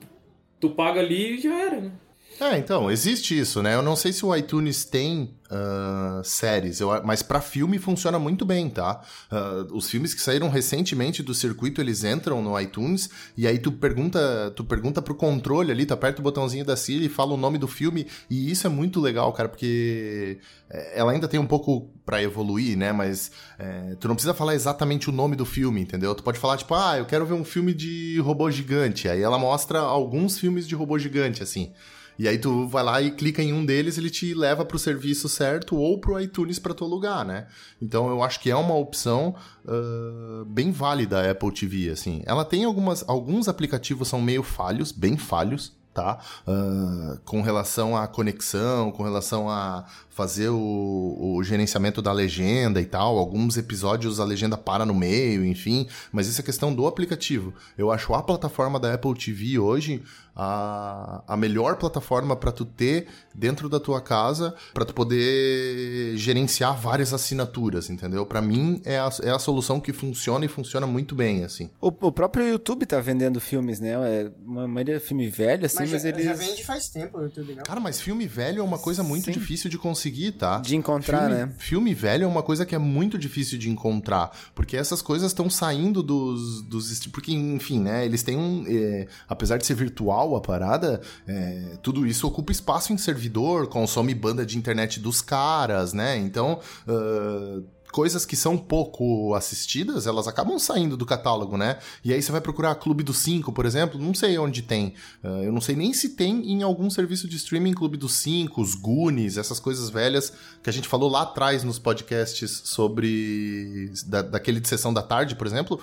tu 0.59 0.71
paga 0.71 1.01
ali 1.01 1.35
e 1.35 1.41
já 1.41 1.55
era, 1.55 1.81
né? 1.81 1.93
É, 2.41 2.57
então, 2.57 2.89
existe 2.89 3.37
isso, 3.37 3.61
né? 3.63 3.75
Eu 3.75 3.83
não 3.83 3.97
sei 3.97 4.13
se 4.13 4.25
o 4.25 4.35
iTunes 4.35 4.85
tem 4.85 5.35
ah, 5.51 6.21
séries, 6.23 6.79
eu, 6.79 6.89
mas 7.05 7.21
pra 7.21 7.41
filme 7.41 7.79
funciona 7.79 8.17
muito 8.17 8.45
bem, 8.45 8.71
tá? 8.71 9.03
Ah, 9.29 9.67
os 9.73 9.91
filmes 9.91 10.15
que 10.15 10.21
saíram 10.21 10.49
recentemente 10.49 11.21
do 11.21 11.35
circuito, 11.35 11.81
eles 11.81 12.05
entram 12.05 12.41
no 12.41 12.59
iTunes 12.61 13.11
e 13.37 13.45
aí 13.45 13.59
tu 13.59 13.73
pergunta, 13.73 14.53
tu 14.55 14.63
pergunta 14.65 15.03
pro 15.03 15.17
controle 15.17 15.73
ali, 15.73 15.85
tu 15.85 15.95
aperta 15.95 16.21
o 16.21 16.23
botãozinho 16.23 16.65
da 16.65 16.77
Siri 16.77 17.07
e 17.07 17.09
fala 17.09 17.33
o 17.33 17.37
nome 17.37 17.59
do 17.59 17.67
filme 17.67 18.07
e 18.31 18.51
isso 18.53 18.69
é 18.69 18.71
muito 18.71 19.01
legal, 19.01 19.33
cara, 19.33 19.49
porque 19.49 20.39
eh, 20.71 20.93
ela 21.01 21.11
ainda 21.11 21.27
tem 21.27 21.41
um 21.41 21.47
pouco 21.47 21.91
pra 22.07 22.23
evoluir, 22.23 22.77
né? 22.79 22.93
Mas 22.93 23.33
eh, 23.59 23.97
tu 23.99 24.07
não 24.07 24.15
precisa 24.15 24.35
falar 24.35 24.55
exatamente 24.55 25.11
o 25.11 25.13
nome 25.13 25.35
do 25.35 25.45
filme, 25.45 25.81
entendeu? 25.81 26.15
Tu 26.15 26.23
pode 26.23 26.39
falar 26.39 26.57
tipo, 26.57 26.75
ah, 26.75 26.99
eu 26.99 27.05
quero 27.05 27.27
ver 27.27 27.35
um 27.35 27.45
filme 27.45 27.75
de 27.75 28.21
robô 28.21 28.49
gigante. 28.49 29.09
Aí 29.09 29.23
ela 29.23 29.39
mostra 29.39 29.81
alguns 29.81 30.39
filmes 30.39 30.69
de 30.69 30.77
robô 30.77 30.99
gigante, 30.99 31.43
assim. 31.43 31.73
E 32.19 32.27
aí 32.27 32.37
tu 32.37 32.67
vai 32.67 32.83
lá 32.83 33.01
e 33.01 33.13
clica 33.13 33.43
em 33.43 33.53
um 33.53 33.65
deles, 33.65 33.97
ele 33.97 34.11
te 34.11 34.35
leva 34.35 34.65
pro 34.65 34.79
serviço 34.79 35.29
certo 35.29 35.77
ou 35.77 36.01
pro 36.01 36.21
iTunes 36.21 36.59
pra 36.59 36.75
tu 36.75 36.85
alugar, 36.85 37.25
né? 37.25 37.47
Então 37.81 38.09
eu 38.09 38.23
acho 38.23 38.41
que 38.41 38.51
é 38.51 38.57
uma 38.57 38.75
opção 38.75 39.37
ah, 39.67 40.45
bem 40.47 40.73
válida 40.73 41.21
a 41.21 41.31
Apple 41.31 41.53
TV, 41.53 41.91
assim. 41.91 42.23
Ela 42.27 42.45
tem 42.45 42.65
algumas... 42.65 43.05
Alguns 43.09 43.47
aplicativos 43.49 44.09
são 44.09 44.21
meio 44.21 44.43
falhos, 44.43 44.91
bem 44.91 45.17
falhos, 45.17 45.73
tá? 45.95 46.19
Ah, 46.47 47.19
com 47.25 47.41
relação 47.41 47.97
à 47.97 48.07
conexão, 48.07 48.91
com 48.91 49.03
relação 49.03 49.49
a 49.49 49.85
fazer 50.11 50.49
o, 50.49 51.37
o 51.37 51.43
gerenciamento 51.45 52.03
da 52.03 52.13
legenda 52.13 52.81
e 52.81 52.87
tal. 52.87 53.19
Alguns 53.19 53.57
episódios 53.57 54.19
a 54.19 54.25
legenda 54.25 54.57
para 54.57 54.85
no 54.85 54.95
meio, 54.95 55.45
enfim. 55.45 55.87
Mas 56.11 56.27
isso 56.27 56.41
é 56.41 56.45
questão 56.45 56.75
do 56.75 56.87
aplicativo. 56.87 57.55
Eu 57.77 57.91
acho 57.93 58.13
a 58.15 58.23
plataforma 58.23 58.81
da 58.81 58.95
Apple 58.95 59.15
TV 59.15 59.59
hoje 59.59 60.03
a, 60.41 61.21
a 61.27 61.37
melhor 61.37 61.77
plataforma 61.77 62.37
para 62.37 62.53
tu 62.53 62.65
ter 62.65 63.09
dentro 63.35 63.69
da 63.69 63.81
tua 63.81 64.01
casa, 64.01 64.55
para 64.73 64.85
tu 64.85 64.95
poder 64.95 66.17
gerenciar 66.17 66.77
várias 66.81 67.13
assinaturas, 67.13 67.91
entendeu? 67.91 68.25
Para 68.25 68.41
mim 68.41 68.81
é 68.85 68.99
a, 68.99 69.11
é 69.25 69.31
a 69.31 69.39
solução 69.39 69.81
que 69.81 69.93
funciona 69.93 70.45
e 70.45 70.49
funciona 70.49 70.87
muito 70.87 71.17
bem, 71.17 71.45
assim. 71.45 71.69
O, 71.81 71.89
o 71.89 72.13
próprio 72.13 72.47
YouTube 72.47 72.87
tá 72.87 73.01
vendendo 73.01 73.41
filmes, 73.41 73.81
né? 73.81 73.91
É 73.91 74.31
uma 74.47 74.69
maioria 74.69 74.99
de 74.99 75.05
filme 75.05 75.29
velho, 75.29 75.67
assim, 75.67 75.81
Mas, 75.81 75.93
mas, 75.93 76.03
já, 76.03 76.09
eles. 76.11 76.25
já 76.25 76.35
vende 76.35 76.65
faz 76.65 76.89
tempo 76.89 77.19
o 77.19 77.23
YouTube, 77.23 77.57
não? 77.57 77.65
Cara, 77.65 77.81
mas 77.81 78.01
filme 78.01 78.27
velho 78.27 78.61
é 78.61 78.65
uma 78.65 78.79
coisa 78.79 79.03
muito 79.03 79.25
Sim. 79.25 79.33
difícil 79.33 79.69
de 79.69 79.77
conseguir, 79.77 80.33
tá? 80.33 80.59
De 80.59 80.77
encontrar, 80.77 81.29
filme, 81.29 81.35
né? 81.35 81.55
Filme 81.59 81.95
velho 81.95 82.25
é 82.25 82.27
uma 82.27 82.45
coisa 82.45 82.65
que 82.65 82.77
é 82.77 82.79
muito 82.79 83.19
difícil 83.19 83.59
de 83.59 83.69
encontrar, 83.69 84.31
porque 84.55 84.77
essas 84.77 85.03
coisas 85.03 85.33
estão 85.33 85.51
saindo 85.51 86.01
dos, 86.01 86.63
dos... 86.63 87.07
Porque, 87.09 87.33
enfim, 87.33 87.81
né, 87.81 88.05
eles 88.05 88.23
têm 88.23 88.37
um... 88.37 88.65
é, 88.69 89.09
apesar 89.29 89.57
de 89.57 89.67
ser 89.67 89.75
virtual 89.75 90.28
a 90.37 90.41
parada, 90.41 91.01
é, 91.27 91.77
tudo 91.83 92.07
isso 92.07 92.27
ocupa 92.27 92.53
espaço 92.53 92.93
em 92.93 92.99
servidor, 92.99 93.69
consome 93.69 94.15
banda 94.15 94.45
de 94.45 94.57
internet 94.57 95.01
dos 95.01 95.21
caras, 95.21 95.93
né? 95.93 96.17
Então... 96.17 96.61
ah, 96.87 97.63
coisas 97.91 98.27
que 98.27 98.37
são 98.37 98.57
pouco 98.57 99.35
assistidas, 99.35 100.07
elas 100.07 100.29
acabam 100.29 100.59
saindo 100.59 100.97
do 100.97 101.07
catálogo, 101.07 101.57
né? 101.57 101.79
E 102.05 102.13
aí 102.13 102.21
você 102.21 102.31
vai 102.31 102.41
procurar 102.41 102.75
Clube 102.75 103.03
dos 103.03 103.19
Cinco, 103.19 103.53
por 103.53 103.65
exemplo, 103.65 103.99
não 103.99 104.15
sei 104.15 104.39
onde 104.39 104.63
tem. 104.63 104.95
Ah, 105.23 105.41
eu 105.43 105.53
não 105.53 105.61
sei 105.61 105.75
nem 105.75 105.93
se 105.93 106.11
tem 106.11 106.53
em 106.53 106.63
algum 106.63 106.91
serviço 106.91 107.27
de 107.27 107.37
streaming 107.37 107.73
Clube 107.73 107.97
dos 107.97 108.13
Cinco, 108.13 108.61
os 108.61 108.75
Goonies, 108.75 109.37
essas 109.37 109.59
coisas 109.59 109.89
velhas 109.89 110.33
que 110.63 110.69
a 110.69 110.73
gente 110.73 110.89
falou 110.89 111.11
lá 111.11 111.23
atrás 111.23 111.65
nos 111.65 111.79
podcasts 111.79 112.61
sobre... 112.65 113.91
Da, 114.07 114.23
daquele 114.23 114.61
de 114.61 114.69
Sessão 114.69 114.93
da 114.93 115.03
Tarde, 115.03 115.35
por 115.35 115.47
exemplo. 115.47 115.81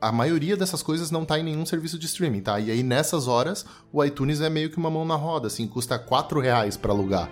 A 0.00 0.12
maioria 0.12 0.56
dessas 0.56 0.80
coisas 0.80 1.10
não 1.10 1.24
tá 1.24 1.40
em 1.40 1.42
nenhum 1.42 1.66
serviço 1.66 1.98
de 1.98 2.06
streaming, 2.06 2.40
tá? 2.40 2.60
E 2.60 2.70
aí 2.70 2.84
nessas 2.84 3.26
horas, 3.26 3.66
o 3.92 4.04
iTunes 4.04 4.40
é 4.40 4.48
meio 4.48 4.70
que 4.70 4.76
uma 4.76 4.88
mão 4.88 5.04
na 5.04 5.16
roda, 5.16 5.48
assim, 5.48 5.66
custa 5.66 5.98
4 5.98 6.38
reais 6.38 6.76
pra 6.76 6.92
alugar. 6.92 7.28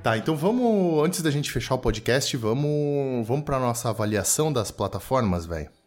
Tá, 0.00 0.16
então 0.16 0.36
vamos, 0.36 1.04
antes 1.04 1.22
da 1.22 1.30
gente 1.30 1.50
fechar 1.50 1.74
o 1.74 1.78
podcast, 1.78 2.36
vamos, 2.36 3.26
vamos 3.26 3.44
para 3.44 3.58
nossa 3.58 3.88
avaliação 3.88 4.52
das 4.52 4.70
plataformas, 4.70 5.44
velho. 5.44 5.81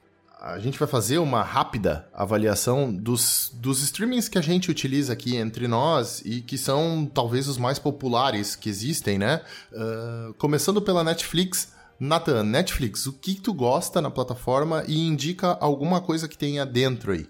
A 0.45 0.59
gente 0.59 0.77
vai 0.77 0.87
fazer 0.87 1.17
uma 1.17 1.41
rápida 1.41 2.07
avaliação 2.13 2.93
dos, 2.93 3.51
dos 3.55 3.81
streamings 3.81 4.29
que 4.29 4.37
a 4.37 4.41
gente 4.41 4.69
utiliza 4.69 5.11
aqui 5.11 5.35
entre 5.35 5.67
nós 5.67 6.21
e 6.23 6.39
que 6.39 6.55
são 6.55 7.09
talvez 7.11 7.47
os 7.47 7.57
mais 7.57 7.79
populares 7.79 8.55
que 8.55 8.69
existem, 8.69 9.17
né? 9.17 9.41
Ah, 9.73 10.31
começando 10.37 10.79
pela 10.79 11.03
Netflix. 11.03 11.73
Nathan, 11.99 12.43
Netflix, 12.43 13.07
o 13.07 13.13
que 13.13 13.41
tu 13.41 13.55
gosta 13.55 13.99
na 13.99 14.11
plataforma 14.11 14.83
e 14.87 15.07
indica 15.07 15.57
alguma 15.59 15.99
coisa 15.99 16.27
que 16.27 16.37
tenha 16.37 16.63
dentro 16.63 17.13
aí? 17.13 17.25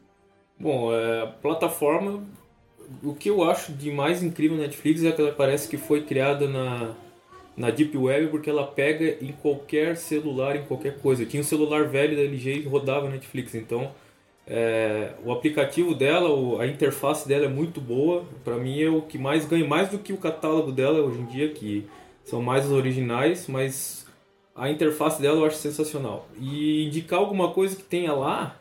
Bom, 0.59 0.91
é, 0.91 1.21
a 1.21 1.27
plataforma, 1.27 2.21
o 3.01 3.13
que 3.15 3.29
eu 3.29 3.49
acho 3.49 3.71
de 3.71 3.91
mais 3.91 4.21
incrível 4.21 4.57
na 4.57 4.63
Netflix 4.63 5.01
é 5.05 5.13
que 5.13 5.21
ela 5.21 5.31
parece 5.31 5.69
que 5.69 5.77
foi 5.77 6.03
criada 6.03 6.49
na, 6.49 6.93
na 7.55 7.69
Deep 7.69 7.97
Web 7.97 8.27
porque 8.27 8.49
ela 8.49 8.65
pega 8.65 9.17
em 9.21 9.31
qualquer 9.31 9.95
celular, 9.97 10.55
em 10.55 10.63
qualquer 10.65 10.99
coisa. 10.99 11.25
Tinha 11.25 11.41
um 11.41 11.45
celular 11.45 11.87
velho 11.87 12.15
da 12.15 12.23
LG 12.23 12.59
e 12.59 12.67
rodava 12.67 13.09
Netflix, 13.09 13.55
então 13.55 13.91
é, 14.47 15.13
o 15.23 15.31
aplicativo 15.31 15.95
dela, 15.95 16.61
a 16.61 16.67
interface 16.67 17.27
dela 17.27 17.45
é 17.45 17.49
muito 17.49 17.81
boa. 17.81 18.25
Para 18.43 18.57
mim 18.57 18.81
é 18.81 18.89
o 18.89 19.01
que 19.01 19.17
mais 19.17 19.45
ganha, 19.45 19.67
mais 19.67 19.89
do 19.89 19.97
que 19.97 20.13
o 20.13 20.17
catálogo 20.17 20.71
dela 20.71 21.01
hoje 21.01 21.19
em 21.19 21.25
dia, 21.25 21.49
que 21.49 21.87
são 22.23 22.41
mais 22.41 22.65
os 22.65 22.71
originais, 22.71 23.47
mas 23.47 24.05
a 24.55 24.69
interface 24.69 25.21
dela 25.21 25.39
eu 25.39 25.45
acho 25.45 25.57
sensacional. 25.57 26.27
E 26.39 26.85
indicar 26.85 27.19
alguma 27.19 27.51
coisa 27.51 27.75
que 27.75 27.83
tenha 27.83 28.13
lá, 28.13 28.55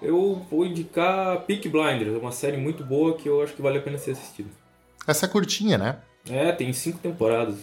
eu 0.00 0.44
vou 0.50 0.66
indicar 0.66 1.42
Peak 1.42 1.68
Blinders, 1.68 2.20
uma 2.20 2.32
série 2.32 2.56
muito 2.56 2.84
boa 2.84 3.16
que 3.16 3.28
eu 3.28 3.42
acho 3.42 3.54
que 3.54 3.62
vale 3.62 3.78
a 3.78 3.82
pena 3.82 3.98
ser 3.98 4.12
assistida. 4.12 4.50
Essa 5.06 5.26
é 5.26 5.28
curtinha, 5.28 5.78
né? 5.78 5.98
É, 6.28 6.52
tem 6.52 6.72
cinco 6.72 6.98
temporadas. 6.98 7.56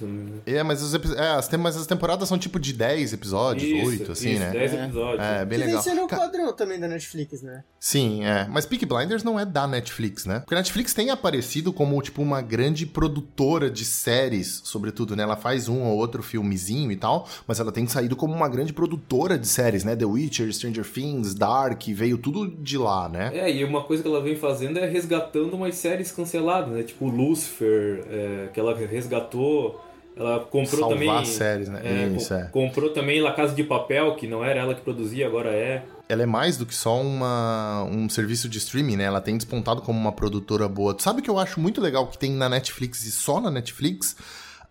É, 0.45 0.61
mas, 0.63 0.81
os, 0.81 0.93
é, 0.93 1.29
as, 1.29 1.49
mas 1.51 1.77
as 1.77 1.87
temporadas 1.87 2.27
são 2.27 2.37
tipo 2.37 2.59
de 2.59 2.73
10 2.73 3.13
episódios, 3.13 3.63
oito 3.63 4.01
8, 4.01 4.11
assim, 4.11 4.31
isso, 4.31 4.39
né? 4.39 4.51
10 4.51 4.73
episódios. 4.73 5.25
É, 5.25 5.45
bem 5.45 5.59
que 5.59 5.65
legal. 5.65 5.81
sendo 5.81 6.03
o 6.03 6.07
padrão 6.07 6.53
também 6.53 6.79
da 6.79 6.87
Netflix, 6.87 7.41
né? 7.41 7.63
Sim, 7.79 8.25
é. 8.25 8.47
Mas 8.49 8.65
Peak 8.65 8.85
Blinders 8.85 9.23
não 9.23 9.39
é 9.39 9.45
da 9.45 9.65
Netflix, 9.65 10.25
né? 10.25 10.39
Porque 10.39 10.55
a 10.55 10.57
Netflix 10.57 10.93
tem 10.93 11.09
aparecido 11.09 11.71
como, 11.71 12.01
tipo, 12.01 12.21
uma 12.21 12.41
grande 12.41 12.85
produtora 12.85 13.69
de 13.69 13.85
séries, 13.85 14.61
sobretudo, 14.65 15.15
né? 15.15 15.23
Ela 15.23 15.37
faz 15.37 15.69
um 15.69 15.83
ou 15.83 15.97
outro 15.97 16.21
filmezinho 16.21 16.91
e 16.91 16.97
tal, 16.97 17.27
mas 17.47 17.61
ela 17.61 17.71
tem 17.71 17.87
saído 17.87 18.15
como 18.15 18.33
uma 18.33 18.49
grande 18.49 18.73
produtora 18.73 19.37
de 19.39 19.47
séries, 19.47 19.85
né? 19.85 19.95
The 19.95 20.05
Witcher, 20.05 20.51
Stranger 20.53 20.85
Things, 20.85 21.33
Dark, 21.33 21.81
veio 21.87 22.17
tudo 22.17 22.45
de 22.47 22.77
lá, 22.77 23.07
né? 23.07 23.31
É, 23.33 23.49
e 23.49 23.63
uma 23.63 23.83
coisa 23.83 24.03
que 24.03 24.09
ela 24.09 24.21
vem 24.21 24.35
fazendo 24.35 24.79
é 24.79 24.85
resgatando 24.85 25.53
umas 25.53 25.75
séries 25.75 26.11
canceladas, 26.11 26.73
né? 26.73 26.83
Tipo 26.83 27.07
Lucifer, 27.07 28.03
é, 28.09 28.48
que 28.49 28.59
ela 28.59 28.75
resgatou 28.75 29.79
ela 30.19 30.41
comprou 30.41 30.81
Salvar 30.81 30.97
também. 30.97 31.25
séries, 31.25 31.69
né? 31.69 31.79
É, 31.81 32.07
Isso, 32.07 32.33
é. 32.33 32.43
Comprou 32.47 32.89
também 32.89 33.21
La 33.21 33.31
Casa 33.31 33.55
de 33.55 33.63
Papel, 33.63 34.15
que 34.15 34.27
não 34.27 34.43
era 34.43 34.59
ela 34.59 34.75
que 34.75 34.81
produzia, 34.81 35.25
agora 35.25 35.49
é. 35.49 35.85
Ela 36.09 36.23
é 36.23 36.25
mais 36.25 36.57
do 36.57 36.65
que 36.65 36.75
só 36.75 37.01
uma, 37.01 37.85
um 37.85 38.09
serviço 38.09 38.49
de 38.49 38.57
streaming, 38.57 38.97
né? 38.97 39.05
Ela 39.05 39.21
tem 39.21 39.37
despontado 39.37 39.81
como 39.81 39.97
uma 39.97 40.11
produtora 40.11 40.67
boa. 40.67 40.93
Tu 40.93 41.03
sabe 41.03 41.21
o 41.21 41.23
que 41.23 41.29
eu 41.29 41.39
acho 41.39 41.57
muito 41.61 41.79
legal 41.79 42.05
que 42.07 42.17
tem 42.17 42.33
na 42.33 42.49
Netflix 42.49 43.05
e 43.05 43.11
só 43.11 43.39
na 43.39 43.49
Netflix? 43.49 44.17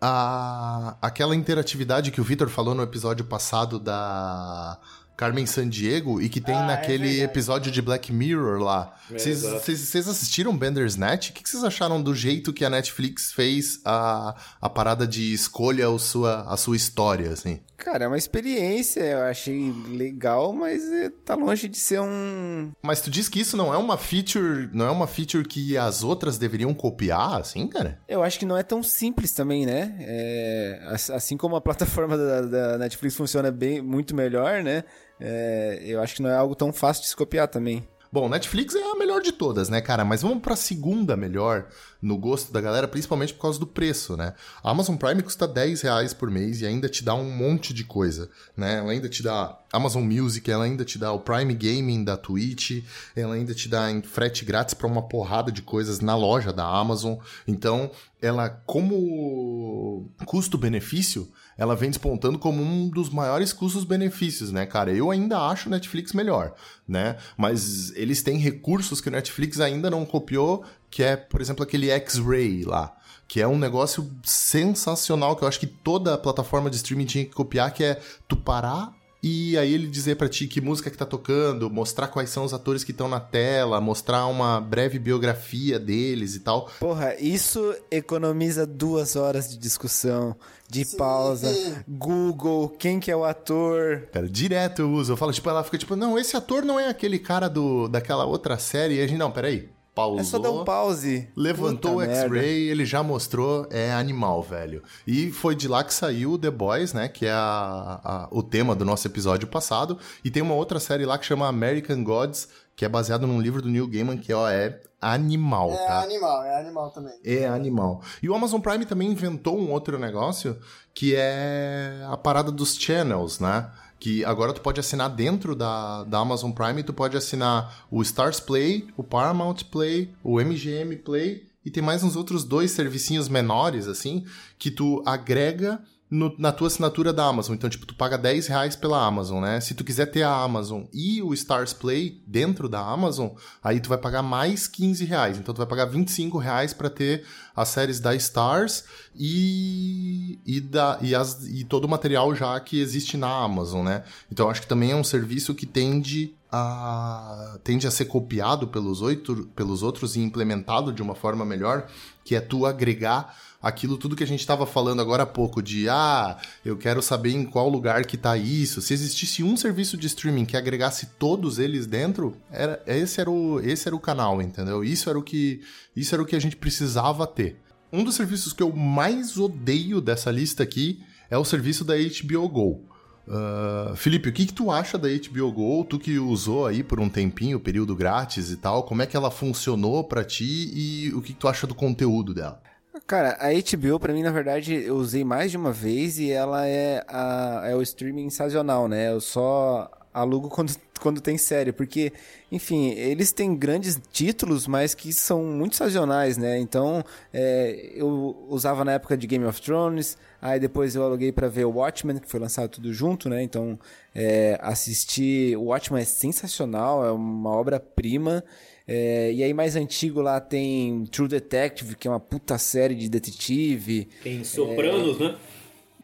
A, 0.01 0.97
aquela 1.01 1.35
interatividade 1.35 2.11
que 2.11 2.21
o 2.21 2.25
Victor 2.25 2.49
falou 2.49 2.75
no 2.75 2.83
episódio 2.83 3.25
passado 3.25 3.79
da 3.79 4.79
Carmen 5.19 5.47
Sandiego 5.47 6.23
e 6.23 6.29
que 6.29 6.41
tem 6.41 6.55
Ah, 6.55 6.63
é 6.63 6.67
naquele 6.69 7.09
verdade. 7.09 7.23
episódio 7.25 7.73
de 7.73 7.83
Black 7.83 8.13
Mirror 8.13 8.61
lá. 8.63 8.95
É, 9.11 9.19
Vocês 9.19 10.07
assistiram 10.09 10.57
Bender's 10.57 10.95
Net? 10.95 11.31
O 11.31 11.35
que 11.35 11.49
vocês 11.49 11.65
acharam 11.65 12.01
do 12.01 12.15
jeito 12.15 12.53
que 12.53 12.65
a 12.65 12.71
Netflix 12.71 13.33
fez 13.33 13.81
a, 13.85 14.37
a 14.61 14.71
parada 14.71 15.07
de 15.09 15.33
escolha 15.35 15.89
a 15.89 15.99
sua, 15.99 16.43
a 16.43 16.57
sua 16.57 16.77
história, 16.77 17.31
assim? 17.31 17.59
Cara, 17.77 18.05
é 18.05 18.09
uma 18.09 18.17
experiência, 18.19 19.01
eu 19.01 19.23
achei 19.23 19.73
legal, 19.89 20.53
mas 20.53 20.83
é, 20.93 21.11
tá 21.25 21.35
longe 21.35 21.69
de 21.69 21.79
ser 21.79 22.01
um. 22.01 22.71
Mas 22.83 23.01
tu 23.01 23.11
diz 23.11 23.29
que 23.29 23.41
isso 23.41 23.57
não 23.57 23.73
é 23.75 23.77
uma 23.77 23.97
feature, 23.99 24.69
não 24.73 24.87
é 24.87 24.91
uma 24.91 25.07
feature 25.07 25.45
que 25.47 25.77
as 25.77 26.03
outras 26.05 26.39
deveriam 26.39 26.73
copiar, 26.75 27.41
assim, 27.41 27.67
cara? 27.67 28.01
Eu 28.09 28.23
acho 28.23 28.39
que 28.39 28.47
não 28.47 28.57
é 28.57 28.63
tão 28.63 28.83
simples 28.83 29.33
também, 29.33 29.65
né? 29.67 29.97
É, 30.01 30.81
ass- 30.91 31.11
assim 31.11 31.37
como 31.37 31.57
a 31.57 31.61
plataforma 31.63 32.17
da, 32.17 32.41
da 32.43 32.79
Netflix 32.79 33.17
funciona 33.17 33.51
bem, 33.51 33.81
muito 33.81 34.15
melhor, 34.15 34.63
né? 34.63 34.85
É, 35.21 35.81
eu 35.85 36.01
acho 36.01 36.17
que 36.17 36.23
não 36.23 36.31
é 36.31 36.37
algo 36.37 36.55
tão 36.55 36.73
fácil 36.73 37.03
de 37.03 37.09
se 37.09 37.17
copiar 37.17 37.49
também. 37.49 37.87
Bom, 38.11 38.27
Netflix 38.27 38.75
é 38.75 38.83
a 38.83 38.95
melhor 38.95 39.21
de 39.21 39.33
todas, 39.33 39.69
né, 39.69 39.83
cara? 39.83 40.03
Mas 40.03 40.23
vamos 40.23 40.41
pra 40.41 40.57
segunda 40.57 41.15
melhor 41.15 41.67
no 42.01 42.17
gosto 42.17 42.51
da 42.51 42.59
galera, 42.59 42.89
principalmente 42.89 43.35
por 43.35 43.43
causa 43.43 43.61
do 43.61 43.67
preço, 43.67 44.17
né? 44.17 44.33
A 44.63 44.71
Amazon 44.71 44.97
Prime 44.97 45.23
custa 45.23 45.47
10 45.47 45.83
reais 45.83 46.15
por 46.15 46.31
mês 46.31 46.63
e 46.63 46.67
ainda 46.67 46.89
te 46.89 47.05
dá 47.05 47.15
um 47.15 47.31
monte 47.31 47.75
de 47.75 47.85
coisa, 47.85 48.31
né? 48.57 48.79
Ela 48.79 48.93
ainda 48.93 49.11
te 49.11 49.23
dá 49.23 49.59
Amazon 49.73 50.03
Music, 50.03 50.51
ela 50.51 50.65
ainda 50.65 50.85
te 50.85 50.99
dá 50.99 51.13
o 51.13 51.21
Prime 51.21 51.55
Gaming 51.55 52.05
da 52.05 52.17
Twitch, 52.17 52.83
ela 53.15 53.35
ainda 53.35 53.55
te 53.55 53.69
dá 53.69 53.87
frete 54.03 54.45
grátis 54.45 54.75
pra 54.75 54.87
uma 54.87 55.03
porrada 55.03 55.53
de 55.53 55.63
coisas 55.63 56.01
na 56.01 56.17
loja 56.17 56.53
da 56.53 56.65
Amazon. 56.65 57.17
Então, 57.47 57.91
ela, 58.21 58.49
como 58.49 60.11
custo-benefício, 60.25 61.31
ela 61.57 61.77
vem 61.77 61.91
despontando 61.91 62.39
como 62.39 62.63
um 62.63 62.89
dos 62.89 63.11
maiores 63.11 63.53
custos-benefícios, 63.53 64.51
né, 64.51 64.65
cara? 64.65 64.93
Eu 64.93 65.11
ainda 65.11 65.39
acho 65.39 65.69
o 65.69 65.71
Netflix 65.71 66.13
melhor, 66.13 66.55
né? 66.87 67.17
Mas 67.37 67.91
eles 67.95 68.23
têm 68.23 68.39
recursos 68.39 69.01
que 69.01 69.09
o 69.09 69.13
Netflix 69.13 69.61
ainda 69.61 69.91
não 69.91 70.07
copiou, 70.07 70.65
que 70.91 71.03
é, 71.03 71.17
por 71.17 71.41
exemplo, 71.41 71.63
aquele 71.63 71.91
X-Ray 71.91 72.65
lá. 72.65 72.95
Que 73.27 73.43
é 73.43 73.47
um 73.47 73.59
negócio 73.59 74.11
sensacional 74.23 75.37
que 75.37 75.45
eu 75.45 75.49
acho 75.49 75.61
que 75.61 75.67
toda 75.67 76.17
plataforma 76.17 76.71
de 76.71 76.77
streaming 76.77 77.05
tinha 77.05 77.25
que 77.27 77.33
copiar, 77.33 77.75
que 77.75 77.85
é 77.85 78.01
tu 78.27 78.37
parar 78.37 78.98
e 79.23 79.59
aí 79.59 79.75
ele 79.75 79.89
dizer 79.89 80.17
pra 80.17 80.29
ti 80.29 80.47
que 80.47 80.61
música 80.61 80.91
que 80.91 80.97
tá 80.97 81.07
tocando, 81.07 81.69
mostrar 81.69 82.09
quais 82.09 82.31
são 82.31 82.45
os 82.45 82.55
atores 82.55 82.85
que 82.85 82.93
estão 82.93 83.09
na 83.09 83.19
tela, 83.19 83.81
mostrar 83.81 84.27
uma 84.27 84.61
breve 84.61 84.99
biografia 84.99 85.79
deles 85.79 86.35
e 86.35 86.41
tal. 86.41 86.71
Porra, 86.79 87.15
isso 87.19 87.75
economiza 87.91 88.67
duas 88.67 89.17
horas 89.17 89.51
de 89.51 89.59
discussão, 89.59 90.37
de 90.69 90.85
Sim. 90.85 90.97
pausa, 90.97 91.53
Google, 91.89 92.69
quem 92.69 93.01
que 93.01 93.11
é 93.11 93.17
o 93.17 93.25
ator. 93.25 94.09
Cara, 94.13 94.29
direto 94.29 94.83
eu 94.83 94.91
uso. 94.91 95.13
Eu 95.13 95.17
falo, 95.17 95.33
tipo, 95.33 95.49
ela 95.49 95.65
fica 95.65 95.79
tipo, 95.79 95.97
não, 95.97 96.19
esse 96.19 96.37
ator 96.37 96.65
não 96.65 96.79
é 96.79 96.89
aquele 96.89 97.19
cara 97.19 97.49
do, 97.49 97.89
daquela 97.89 98.25
outra 98.25 98.59
série. 98.59 98.97
E 98.97 99.01
a 99.01 99.07
gente, 99.07 99.19
não, 99.19 99.31
peraí. 99.31 99.69
Pausou. 99.99 100.21
É 100.21 100.25
só 100.25 100.39
dar 100.39 100.51
um 100.53 100.65
pause. 100.65 101.29
Levantou 101.37 101.95
Puta 101.97 102.07
o. 102.09 102.11
X-Ray, 102.15 102.69
ele 102.69 102.85
já 102.85 103.03
mostrou, 103.03 103.67
é 103.71 103.93
animal, 103.93 104.41
velho. 104.43 104.83
E 105.07 105.31
foi 105.33 105.57
de 105.57 105.67
lá 105.67 105.83
que 105.83 105.93
saiu 105.93 106.33
o 106.33 106.39
The 106.39 106.51
Boys, 106.53 106.93
né? 106.93 107.09
Que 107.09 107.27
é 107.27 107.33
a- 107.33 108.01
a- 108.05 108.29
o 108.31 108.43
tema 108.43 108.75
do 108.77 108.85
nosso 108.85 109.07
episódio 109.09 109.49
passado. 109.49 109.99
E 110.25 110.31
tem 110.31 110.43
uma 110.43 110.55
outra 110.55 110.79
série 110.79 111.05
lá 111.05 111.19
que 111.19 111.27
chama 111.27 111.49
American 111.49 112.05
Gods, 112.05 112.49
que 112.77 112.85
é 112.85 112.89
baseado 112.89 113.27
num 113.27 113.41
livro 113.41 113.61
do 113.61 113.69
Neil 113.69 113.89
Gaiman, 113.89 114.17
que 114.19 114.33
ó, 114.33 114.49
é 114.49 114.81
animal, 115.01 115.73
É 115.73 115.87
tá? 115.87 116.03
animal, 116.03 116.45
é 116.45 116.61
animal 116.61 116.91
também. 116.91 117.15
É 117.25 117.47
animal. 117.47 118.01
E 118.23 118.29
o 118.29 118.35
Amazon 118.35 118.61
Prime 118.61 118.85
também 118.85 119.11
inventou 119.11 119.59
um 119.59 119.71
outro 119.73 119.99
negócio 119.99 120.57
que 120.95 121.15
é 121.17 122.05
a 122.09 122.17
parada 122.17 122.51
dos 122.53 122.77
channels, 122.77 123.41
né? 123.41 123.69
Que 123.99 124.25
agora 124.25 124.53
tu 124.53 124.61
pode 124.61 124.79
assinar 124.79 125.11
dentro 125.11 125.55
da, 125.55 126.05
da 126.05 126.19
Amazon 126.19 126.53
Prime, 126.53 126.83
tu 126.83 126.93
pode 126.93 127.17
assinar 127.17 127.87
o 127.91 128.01
Stars 128.03 128.41
Play, 128.41 128.87
o 128.97 129.03
Paramount 129.03 129.65
Play, 129.71 130.11
o 130.23 130.41
MGM 130.41 130.97
Play 130.97 131.49
e 131.69 131.71
tem 131.71 131.83
mais 131.83 132.03
uns 132.03 132.17
outros 132.17 132.45
dois 132.45 132.71
servicinhos 132.71 133.29
menores, 133.29 133.87
assim, 133.87 134.25
que 134.59 134.71
tu 134.71 135.03
agrega 135.05 135.79
no- 136.11 136.35
na 136.39 136.51
tua 136.53 136.69
assinatura 136.69 137.13
da 137.13 137.25
Amazon. 137.27 137.55
Então, 137.55 137.69
tipo, 137.69 137.85
tu 137.85 137.95
paga 137.95 138.17
10 138.17 138.47
reais 138.47 138.75
pela 138.75 139.05
Amazon, 139.05 139.43
né? 139.43 139.61
Se 139.61 139.75
tu 139.75 139.85
quiser 139.85 140.07
ter 140.07 140.23
a 140.23 140.35
Amazon 140.35 140.85
e 140.93 141.23
o 141.23 141.35
Stars 141.35 141.73
Play 141.73 142.23
dentro 142.27 142.69
da 142.69 142.81
Amazon, 142.81 143.29
aí 143.63 143.79
tu 143.81 143.89
vai 143.89 143.99
pagar 143.99 144.23
mais 144.23 144.67
15 144.67 145.05
reais. 145.05 145.39
Então, 145.39 145.55
tu 145.55 145.59
vai 145.59 145.67
pagar 145.67 145.85
25 145.87 146.39
reais 146.39 146.73
pra 146.73 146.89
ter 146.89 147.25
as 147.55 147.69
séries 147.69 148.01
da 148.01 148.15
Stars 148.15 148.85
e, 149.15 150.39
e, 150.47 150.61
da, 150.61 150.99
e, 151.03 151.15
as, 151.15 151.47
e 151.47 151.65
todo 151.65 151.85
o 151.85 151.89
material 151.89 152.35
já 152.35 152.59
que 152.61 152.81
existe 152.81 153.17
na 153.17 153.29
Amazon, 153.29 153.85
né? 153.85 154.05
Então, 154.33 154.49
acho 154.49 154.63
que 154.63 154.67
também 154.69 154.93
é 154.93 154.97
um 154.97 155.05
serviço 155.05 155.55
que 155.55 155.67
tende 155.67 156.35
a, 156.51 157.59
tende 157.63 157.87
a 157.87 157.91
ser 157.91 158.07
copiado 158.07 158.69
pelos, 158.69 159.03
oito, 159.03 159.49
pelos 159.55 159.83
outros 159.83 160.17
e 160.17 160.21
implementado 160.21 160.93
de 160.93 161.03
uma 161.03 161.15
forma 161.15 161.45
melhor, 161.45 161.87
que 162.25 162.35
é 162.35 162.41
tu 162.41 162.65
agregar 162.65 163.37
aquilo 163.61 163.97
tudo 163.97 164.17
que 164.17 164.25
a 164.25 164.27
gente 164.27 164.41
estava 164.41 164.67
falando 164.67 165.01
agora 165.01 165.25
há 165.25 165.27
pouco 165.27 165.63
de 165.63 165.89
ah, 165.89 166.39
eu 166.65 166.77
quero 166.77 167.03
saber 167.03 167.31
em 167.31 167.45
qual 167.45 167.69
lugar 167.69 168.05
que 168.05 168.17
tá 168.17 168.37
isso. 168.37 168.81
Se 168.81 168.95
existisse 168.95 169.43
um 169.43 169.57
serviço 169.57 169.97
de 169.97 170.07
streaming 170.07 170.45
que 170.45 170.57
agregasse 170.57 171.07
todos 171.19 171.59
eles 171.59 171.87
dentro, 171.87 172.37
era 172.51 172.83
esse 172.87 173.21
era 173.21 173.31
o 173.31 173.61
esse 173.61 173.89
era 173.89 173.97
o 173.97 174.01
canal, 174.01 174.41
entendeu? 174.41 174.85
Isso 174.85 175.11
era 175.11 175.19
o 175.19 175.23
que 175.23 175.61
isso 175.95 176.15
era 176.15 176.23
o 176.23 176.27
que 176.27 176.37
a 176.37 176.41
gente 176.41 176.57
precisava 176.57 177.27
ter. 177.27 177.61
Um 177.93 178.05
dos 178.05 178.15
serviços 178.15 178.53
que 178.53 178.63
eu 178.63 178.73
mais 178.73 179.39
odeio 179.39 180.01
dessa 180.01 180.31
lista 180.31 180.63
aqui 180.63 181.03
é 181.31 181.37
o 181.37 181.45
serviço 181.45 181.85
da 181.85 181.95
HBO 181.97 182.49
Go. 182.49 182.89
Ah, 183.31 183.93
Felipe, 183.95 184.29
o 184.29 184.33
que, 184.33 184.47
que 184.47 184.53
tu 184.53 184.71
acha 184.71 184.97
da 184.97 185.09
HBO 185.09 185.53
Go? 185.53 185.85
Tu 185.85 185.99
que 185.99 186.19
usou 186.19 186.67
aí 186.67 186.83
por 186.83 186.99
um 186.99 187.09
tempinho, 187.09 187.61
período 187.61 187.95
grátis 187.95 188.51
e 188.51 188.57
tal, 188.57 188.85
como 188.85 189.03
é 189.03 189.07
que 189.07 189.17
ela 189.17 189.31
funcionou 189.31 190.05
pra 190.05 190.25
ti 190.25 190.71
e 190.73 191.13
o 191.15 191.21
que, 191.21 191.33
que 191.33 191.39
tu 191.39 191.49
acha 191.49 191.67
do 191.67 191.75
conteúdo 191.75 192.33
dela? 192.33 192.61
Cara, 193.07 193.39
a 193.41 193.49
HBO, 193.53 193.99
pra 193.99 194.13
mim, 194.13 194.23
na 194.23 194.31
verdade, 194.31 194.75
eu 194.75 194.97
usei 194.97 195.25
mais 195.25 195.51
de 195.51 195.57
uma 195.57 195.73
vez 195.73 196.19
e 196.19 196.31
ela 196.31 196.67
é, 196.67 197.05
a, 197.09 197.63
é 197.67 197.75
o 197.75 197.83
streaming 197.83 198.31
sazonal, 198.31 198.89
né? 198.89 199.11
Eu 199.11 199.21
só 199.21 199.91
alugo 200.13 200.49
quando, 200.51 200.75
quando 201.01 201.21
tem 201.21 201.39
série, 201.39 201.73
porque, 201.73 202.13
enfim, 202.51 202.91
eles 202.91 203.33
têm 203.33 203.55
grandes 203.57 204.01
títulos, 204.11 204.67
mas 204.67 204.95
que 204.95 205.13
são 205.13 205.45
muito 205.45 205.77
sazonais, 205.77 206.37
né? 206.37 206.59
Então, 206.59 207.05
é, 207.33 207.93
eu 207.95 208.47
usava 208.49 208.85
na 208.85 208.93
época 208.93 209.17
de 209.17 209.27
Game 209.27 209.45
of 209.45 209.61
Thrones, 209.61 210.17
aí 210.41 210.59
depois 210.59 210.95
eu 210.95 211.03
aluguei 211.03 211.33
pra 211.33 211.49
ver 211.49 211.65
o 211.65 211.73
Watchmen, 211.73 212.19
que 212.19 212.29
foi 212.29 212.41
lançado 212.41 212.69
tudo 212.69 212.93
junto, 212.93 213.29
né? 213.29 213.43
Então, 213.43 213.79
é, 214.15 214.59
assistir... 214.63 215.57
O 215.57 215.65
Watchmen 215.65 216.03
é 216.03 216.07
sensacional, 216.07 217.05
é 217.05 217.13
uma 217.13 217.51
obra-prima. 217.51 218.43
É, 218.91 219.31
e 219.35 219.45
aí, 219.45 219.53
mais 219.53 219.77
antigo 219.77 220.23
lá 220.23 220.41
tem 220.41 221.05
True 221.13 221.29
Detective, 221.29 221.95
que 221.95 222.09
é 222.09 222.11
uma 222.11 222.19
puta 222.19 222.57
série 222.57 222.95
de 222.95 223.07
detetive. 223.11 224.09
Tem 224.23 224.43
Sopranos, 224.43 225.21
né? 225.21 225.37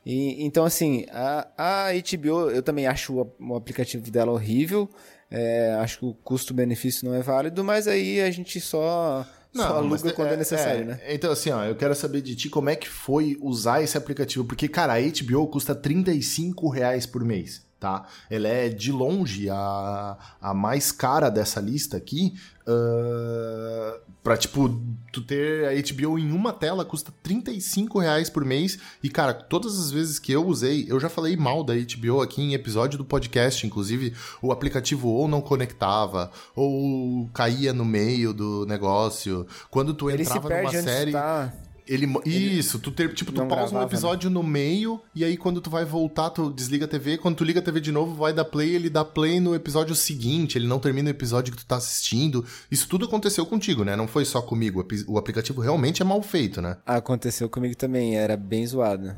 E, 0.05 0.45
então, 0.45 0.66
assim, 0.66 1.07
a, 1.11 1.49
a 1.57 1.87
HBO, 1.93 2.51
eu 2.51 2.62
também 2.62 2.87
acho 2.87 3.14
o, 3.14 3.32
o 3.41 3.57
aplicativo 3.57 4.11
dela 4.11 4.32
horrível. 4.32 4.87
É, 5.30 5.72
acho 5.80 5.99
que 5.99 6.05
o 6.05 6.14
custo-benefício 6.14 7.09
não 7.09 7.14
é 7.14 7.22
válido, 7.22 7.64
mas 7.64 7.89
aí 7.89 8.20
a 8.20 8.30
gente 8.30 8.61
só, 8.61 9.26
Não, 9.55 9.66
só 9.66 9.76
aluga 9.78 10.12
quando 10.12 10.32
é, 10.32 10.37
necessário, 10.37 10.82
é, 10.82 10.85
né? 10.85 11.01
Então, 11.09 11.32
assim, 11.32 11.51
ó, 11.51 11.64
eu 11.64 11.74
quero 11.74 11.95
saber 11.95 12.20
de 12.20 12.37
ti 12.37 12.51
como 12.51 12.68
é 12.68 12.76
que 12.76 12.89
foi 12.89 13.39
usar 13.41 13.82
esse 13.82 13.97
aplicativo. 13.97 14.45
Porque, 14.45 14.68
cara, 14.68 14.93
a 14.93 15.01
HBO 15.01 15.49
custa 15.49 15.74
35 15.74 16.68
reais 16.68 17.07
por 17.07 17.24
mês, 17.24 17.63
tá? 17.85 18.07
Ela 18.30 18.49
é, 18.49 18.70
de 18.70 18.91
longe, 18.91 19.51
a, 19.51 20.16
a 20.41 20.55
mais 20.55 20.91
cara 20.91 21.28
dessa 21.28 21.61
lista 21.61 21.99
aqui. 21.99 22.32
Uh, 22.66 24.01
pra, 24.22 24.39
tipo, 24.39 24.80
tu 25.12 25.20
ter 25.20 25.66
a 25.66 25.72
HBO 25.72 26.18
em 26.18 26.32
uma 26.32 26.51
tela 26.51 26.82
custa 26.82 27.12
35 27.22 27.99
reais 27.99 28.30
por 28.30 28.43
mês. 28.43 28.78
E, 29.03 29.11
cara, 29.11 29.35
todas 29.35 29.78
as 29.78 29.91
vezes 29.91 30.18
que 30.18 30.32
eu 30.32 30.47
usei, 30.47 30.87
eu 30.89 30.99
já 30.99 31.11
falei 31.11 31.37
mal 31.37 31.62
da 31.62 31.74
HBO 31.74 32.22
aqui 32.22 32.41
em 32.41 32.55
episódio 32.55 32.97
do 32.97 33.05
podcast. 33.05 33.66
Inclusive, 33.66 34.14
o 34.41 34.51
aplicativo 34.51 35.09
ou 35.09 35.28
não 35.28 35.43
conectava, 35.43 36.30
ou 36.57 37.28
caía 37.35 37.74
no 37.74 37.85
meio 37.85 38.32
do 38.32 38.64
negócio. 38.64 39.47
Quando 39.70 39.93
tu 39.93 40.09
Ele 40.09 40.24
se 40.24 40.30
entrava 40.30 40.49
perde 40.49 40.72
numa 40.72 40.82
série. 40.82 41.12
tá. 41.12 41.53
Ele, 41.87 42.07
isso, 42.26 42.78
tu 42.78 42.91
ter, 42.91 43.12
tipo, 43.12 43.30
tu 43.30 43.45
pausa 43.47 43.76
um 43.76 43.78
né? 43.78 43.85
episódio 43.85 44.30
no 44.30 44.43
meio, 44.43 45.01
e 45.14 45.22
aí 45.22 45.37
quando 45.37 45.61
tu 45.61 45.68
vai 45.68 45.85
voltar, 45.85 46.30
tu 46.30 46.51
desliga 46.51 46.87
a 46.87 46.89
TV, 46.89 47.18
quando 47.18 47.37
tu 47.37 47.45
liga 47.45 47.61
a 47.61 47.62
TV 47.62 47.80
de 47.80 47.93
novo, 47.93 48.14
vai 48.14 48.32
dar 48.32 48.45
play, 48.45 48.74
ele 48.74 48.89
dá 48.89 49.05
play 49.05 49.39
no 49.39 49.55
episódio 49.55 49.95
seguinte, 49.95 50.57
ele 50.57 50.66
não 50.66 50.78
termina 50.78 51.09
o 51.09 51.11
episódio 51.11 51.53
que 51.53 51.59
tu 51.59 51.66
tá 51.66 51.76
assistindo. 51.76 52.45
Isso 52.70 52.89
tudo 52.89 53.05
aconteceu 53.05 53.45
contigo, 53.45 53.85
né? 53.85 53.95
Não 53.97 54.09
foi 54.09 54.24
só 54.24 54.41
comigo. 54.41 54.87
O 55.07 55.18
aplicativo 55.18 55.61
realmente 55.61 56.01
é 56.01 56.05
mal 56.05 56.22
feito, 56.22 56.62
né? 56.62 56.78
Aconteceu 56.87 57.49
comigo 57.51 57.76
também, 57.76 58.16
era 58.16 58.37
bem 58.37 58.66
zoado. 58.66 59.14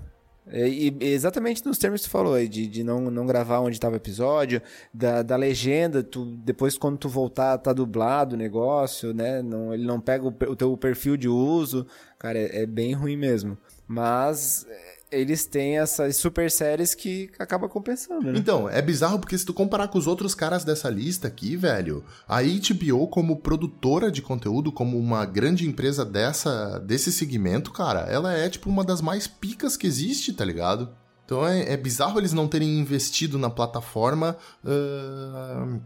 E, 0.52 0.94
e 1.00 1.04
exatamente 1.06 1.64
nos 1.64 1.76
termos 1.76 2.02
que 2.02 2.08
tu 2.08 2.10
falou 2.10 2.38
de, 2.46 2.66
de 2.66 2.84
não, 2.84 3.10
não 3.10 3.26
gravar 3.26 3.60
onde 3.60 3.76
estava 3.76 3.94
o 3.94 3.96
episódio, 3.96 4.62
da, 4.94 5.22
da 5.22 5.36
legenda, 5.36 6.02
tu, 6.02 6.24
depois 6.24 6.78
quando 6.78 6.98
tu 6.98 7.08
voltar 7.08 7.58
tá 7.58 7.72
dublado 7.72 8.34
o 8.34 8.38
negócio, 8.38 9.12
né? 9.12 9.42
Não, 9.42 9.74
ele 9.74 9.84
não 9.84 10.00
pega 10.00 10.24
o, 10.24 10.28
o 10.28 10.56
teu 10.56 10.76
perfil 10.76 11.16
de 11.16 11.28
uso. 11.28 11.86
Cara, 12.18 12.38
é, 12.38 12.62
é 12.62 12.66
bem 12.66 12.92
ruim 12.92 13.16
mesmo. 13.16 13.58
Mas 13.88 14.66
é, 14.68 14.95
eles 15.16 15.44
têm 15.44 15.78
essas 15.78 16.16
super 16.16 16.50
séries 16.50 16.94
que 16.94 17.30
acaba 17.38 17.68
compensando, 17.68 18.32
né? 18.32 18.38
Então, 18.38 18.68
é 18.68 18.80
bizarro 18.82 19.18
porque 19.18 19.36
se 19.36 19.44
tu 19.44 19.54
comparar 19.54 19.88
com 19.88 19.98
os 19.98 20.06
outros 20.06 20.34
caras 20.34 20.64
dessa 20.64 20.88
lista 20.88 21.28
aqui, 21.28 21.56
velho, 21.56 22.04
a 22.28 22.40
HBO 22.42 23.08
como 23.08 23.36
produtora 23.36 24.10
de 24.10 24.22
conteúdo, 24.22 24.70
como 24.70 24.98
uma 24.98 25.24
grande 25.24 25.66
empresa 25.66 26.04
dessa 26.04 26.78
desse 26.78 27.10
segmento, 27.12 27.72
cara, 27.72 28.00
ela 28.00 28.32
é 28.32 28.48
tipo 28.48 28.68
uma 28.68 28.84
das 28.84 29.00
mais 29.00 29.26
picas 29.26 29.76
que 29.76 29.86
existe, 29.86 30.32
tá 30.32 30.44
ligado? 30.44 30.88
Então 31.24 31.46
é, 31.46 31.72
é 31.72 31.76
bizarro 31.76 32.20
eles 32.20 32.32
não 32.32 32.46
terem 32.46 32.78
investido 32.78 33.38
na 33.38 33.50
plataforma 33.50 34.36
ahn, 34.64 35.80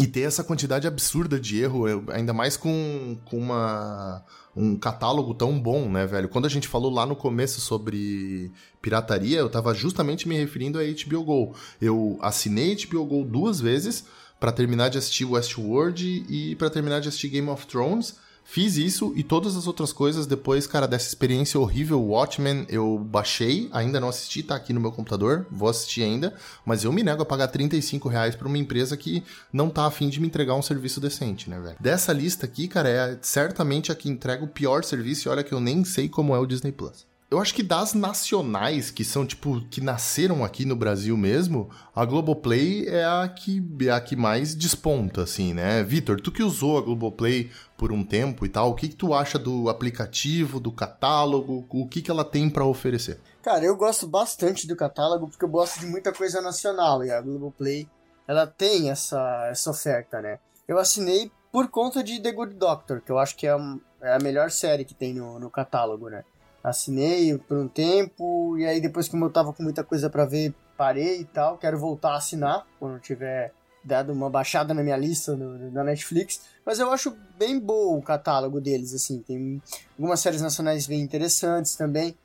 e 0.00 0.06
ter 0.06 0.22
essa 0.22 0.42
quantidade 0.42 0.86
absurda 0.86 1.38
de 1.38 1.60
erro, 1.60 1.84
ainda 2.10 2.32
mais 2.32 2.56
com, 2.56 3.18
com 3.26 3.38
uma, 3.38 4.24
um 4.56 4.76
catálogo 4.76 5.34
tão 5.34 5.60
bom, 5.60 5.90
né, 5.90 6.06
velho? 6.06 6.28
Quando 6.28 6.46
a 6.46 6.48
gente 6.48 6.66
falou 6.66 6.90
lá 6.90 7.04
no 7.04 7.14
começo 7.14 7.60
sobre 7.60 8.50
pirataria, 8.80 9.38
eu 9.38 9.50
tava 9.50 9.74
justamente 9.74 10.26
me 10.26 10.36
referindo 10.36 10.78
a 10.78 10.82
HBO 10.82 11.24
Go. 11.24 11.54
Eu 11.80 12.18
assinei 12.22 12.76
HBO 12.86 13.04
Go 13.04 13.24
duas 13.24 13.60
vezes 13.60 14.06
pra 14.38 14.50
terminar 14.50 14.88
de 14.88 14.96
assistir 14.96 15.26
Westworld 15.26 16.24
e 16.28 16.56
pra 16.56 16.70
terminar 16.70 17.00
de 17.00 17.08
assistir 17.08 17.28
Game 17.28 17.48
of 17.48 17.66
Thrones. 17.66 18.16
Fiz 18.52 18.76
isso 18.76 19.12
e 19.14 19.22
todas 19.22 19.54
as 19.54 19.68
outras 19.68 19.92
coisas 19.92 20.26
depois, 20.26 20.66
cara, 20.66 20.88
dessa 20.88 21.06
experiência 21.06 21.60
horrível 21.60 22.02
Watchmen, 22.02 22.66
eu 22.68 22.98
baixei, 22.98 23.68
ainda 23.70 24.00
não 24.00 24.08
assisti, 24.08 24.42
tá 24.42 24.56
aqui 24.56 24.72
no 24.72 24.80
meu 24.80 24.90
computador, 24.90 25.46
vou 25.48 25.68
assistir 25.68 26.02
ainda, 26.02 26.34
mas 26.66 26.82
eu 26.82 26.90
me 26.90 27.04
nego 27.04 27.22
a 27.22 27.24
pagar 27.24 27.46
35 27.46 28.08
reais 28.08 28.34
pra 28.34 28.48
uma 28.48 28.58
empresa 28.58 28.96
que 28.96 29.22
não 29.52 29.70
tá 29.70 29.86
afim 29.86 30.08
de 30.08 30.18
me 30.20 30.26
entregar 30.26 30.56
um 30.56 30.62
serviço 30.62 31.00
decente, 31.00 31.48
né, 31.48 31.60
velho? 31.60 31.76
Dessa 31.78 32.12
lista 32.12 32.44
aqui, 32.44 32.66
cara, 32.66 32.88
é 32.88 33.18
certamente 33.22 33.92
a 33.92 33.94
que 33.94 34.10
entrega 34.10 34.42
o 34.42 34.48
pior 34.48 34.82
serviço 34.82 35.28
e 35.28 35.30
olha 35.30 35.44
que 35.44 35.52
eu 35.52 35.60
nem 35.60 35.84
sei 35.84 36.08
como 36.08 36.34
é 36.34 36.38
o 36.40 36.44
Disney 36.44 36.72
Plus. 36.72 37.09
Eu 37.30 37.38
acho 37.38 37.54
que 37.54 37.62
das 37.62 37.94
nacionais, 37.94 38.90
que 38.90 39.04
são, 39.04 39.24
tipo, 39.24 39.60
que 39.70 39.80
nasceram 39.80 40.44
aqui 40.44 40.64
no 40.64 40.74
Brasil 40.74 41.16
mesmo, 41.16 41.70
a 41.94 42.04
Globoplay 42.04 42.88
é 42.88 43.04
a 43.04 43.28
que, 43.28 43.62
é 43.86 43.90
a 43.90 44.00
que 44.00 44.16
mais 44.16 44.52
desponta, 44.52 45.22
assim, 45.22 45.54
né? 45.54 45.80
Vitor, 45.84 46.20
tu 46.20 46.32
que 46.32 46.42
usou 46.42 46.76
a 46.76 46.80
Globoplay 46.80 47.48
por 47.78 47.92
um 47.92 48.02
tempo 48.02 48.44
e 48.44 48.48
tal, 48.48 48.70
o 48.70 48.74
que, 48.74 48.88
que 48.88 48.96
tu 48.96 49.14
acha 49.14 49.38
do 49.38 49.68
aplicativo, 49.68 50.58
do 50.58 50.72
catálogo, 50.72 51.64
o 51.70 51.86
que, 51.86 52.02
que 52.02 52.10
ela 52.10 52.24
tem 52.24 52.50
pra 52.50 52.64
oferecer? 52.64 53.20
Cara, 53.42 53.64
eu 53.64 53.76
gosto 53.76 54.08
bastante 54.08 54.66
do 54.66 54.74
catálogo 54.74 55.28
porque 55.28 55.44
eu 55.44 55.48
gosto 55.48 55.78
de 55.78 55.86
muita 55.86 56.12
coisa 56.12 56.40
nacional 56.40 57.04
e 57.04 57.12
a 57.12 57.20
Globoplay, 57.20 57.88
ela 58.26 58.44
tem 58.44 58.90
essa, 58.90 59.46
essa 59.48 59.70
oferta, 59.70 60.20
né? 60.20 60.40
Eu 60.66 60.78
assinei 60.78 61.30
por 61.52 61.68
conta 61.68 62.02
de 62.02 62.20
The 62.20 62.32
Good 62.32 62.56
Doctor, 62.56 63.00
que 63.00 63.12
eu 63.12 63.20
acho 63.20 63.36
que 63.36 63.46
é, 63.46 63.56
é 64.02 64.14
a 64.14 64.18
melhor 64.18 64.50
série 64.50 64.84
que 64.84 64.94
tem 64.94 65.14
no, 65.14 65.38
no 65.38 65.48
catálogo, 65.48 66.08
né? 66.08 66.24
Assinei 66.62 67.36
por 67.38 67.56
um 67.56 67.68
tempo 67.68 68.56
e 68.58 68.66
aí 68.66 68.80
depois 68.80 69.08
que 69.08 69.16
eu 69.16 69.30
tava 69.30 69.52
com 69.52 69.62
muita 69.62 69.82
coisa 69.82 70.10
pra 70.10 70.26
ver, 70.26 70.54
parei 70.76 71.20
e 71.20 71.24
tal. 71.24 71.58
Quero 71.58 71.78
voltar 71.78 72.12
a 72.12 72.16
assinar 72.16 72.66
quando 72.78 73.00
tiver 73.00 73.52
dado 73.82 74.12
uma 74.12 74.28
baixada 74.28 74.74
na 74.74 74.82
minha 74.82 74.96
lista 74.96 75.34
no, 75.34 75.70
na 75.70 75.84
Netflix. 75.84 76.42
Mas 76.64 76.78
eu 76.78 76.90
acho 76.90 77.16
bem 77.38 77.58
bom 77.58 77.98
o 77.98 78.02
catálogo 78.02 78.60
deles, 78.60 78.94
assim. 78.94 79.22
Tem 79.22 79.62
algumas 79.98 80.20
séries 80.20 80.42
nacionais 80.42 80.86
bem 80.86 81.00
interessantes 81.00 81.74
também. 81.76 82.16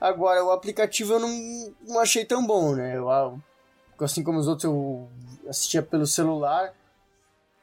Agora, 0.00 0.44
o 0.44 0.50
aplicativo 0.50 1.14
eu 1.14 1.20
não, 1.20 1.74
não 1.86 2.00
achei 2.00 2.24
tão 2.24 2.46
bom, 2.46 2.74
né? 2.74 2.96
Eu, 2.96 3.10
ah, 3.10 3.34
assim 4.00 4.22
como 4.22 4.38
os 4.38 4.46
outros, 4.46 4.64
eu 4.64 5.08
assistia 5.48 5.82
pelo 5.82 6.06
celular. 6.06 6.74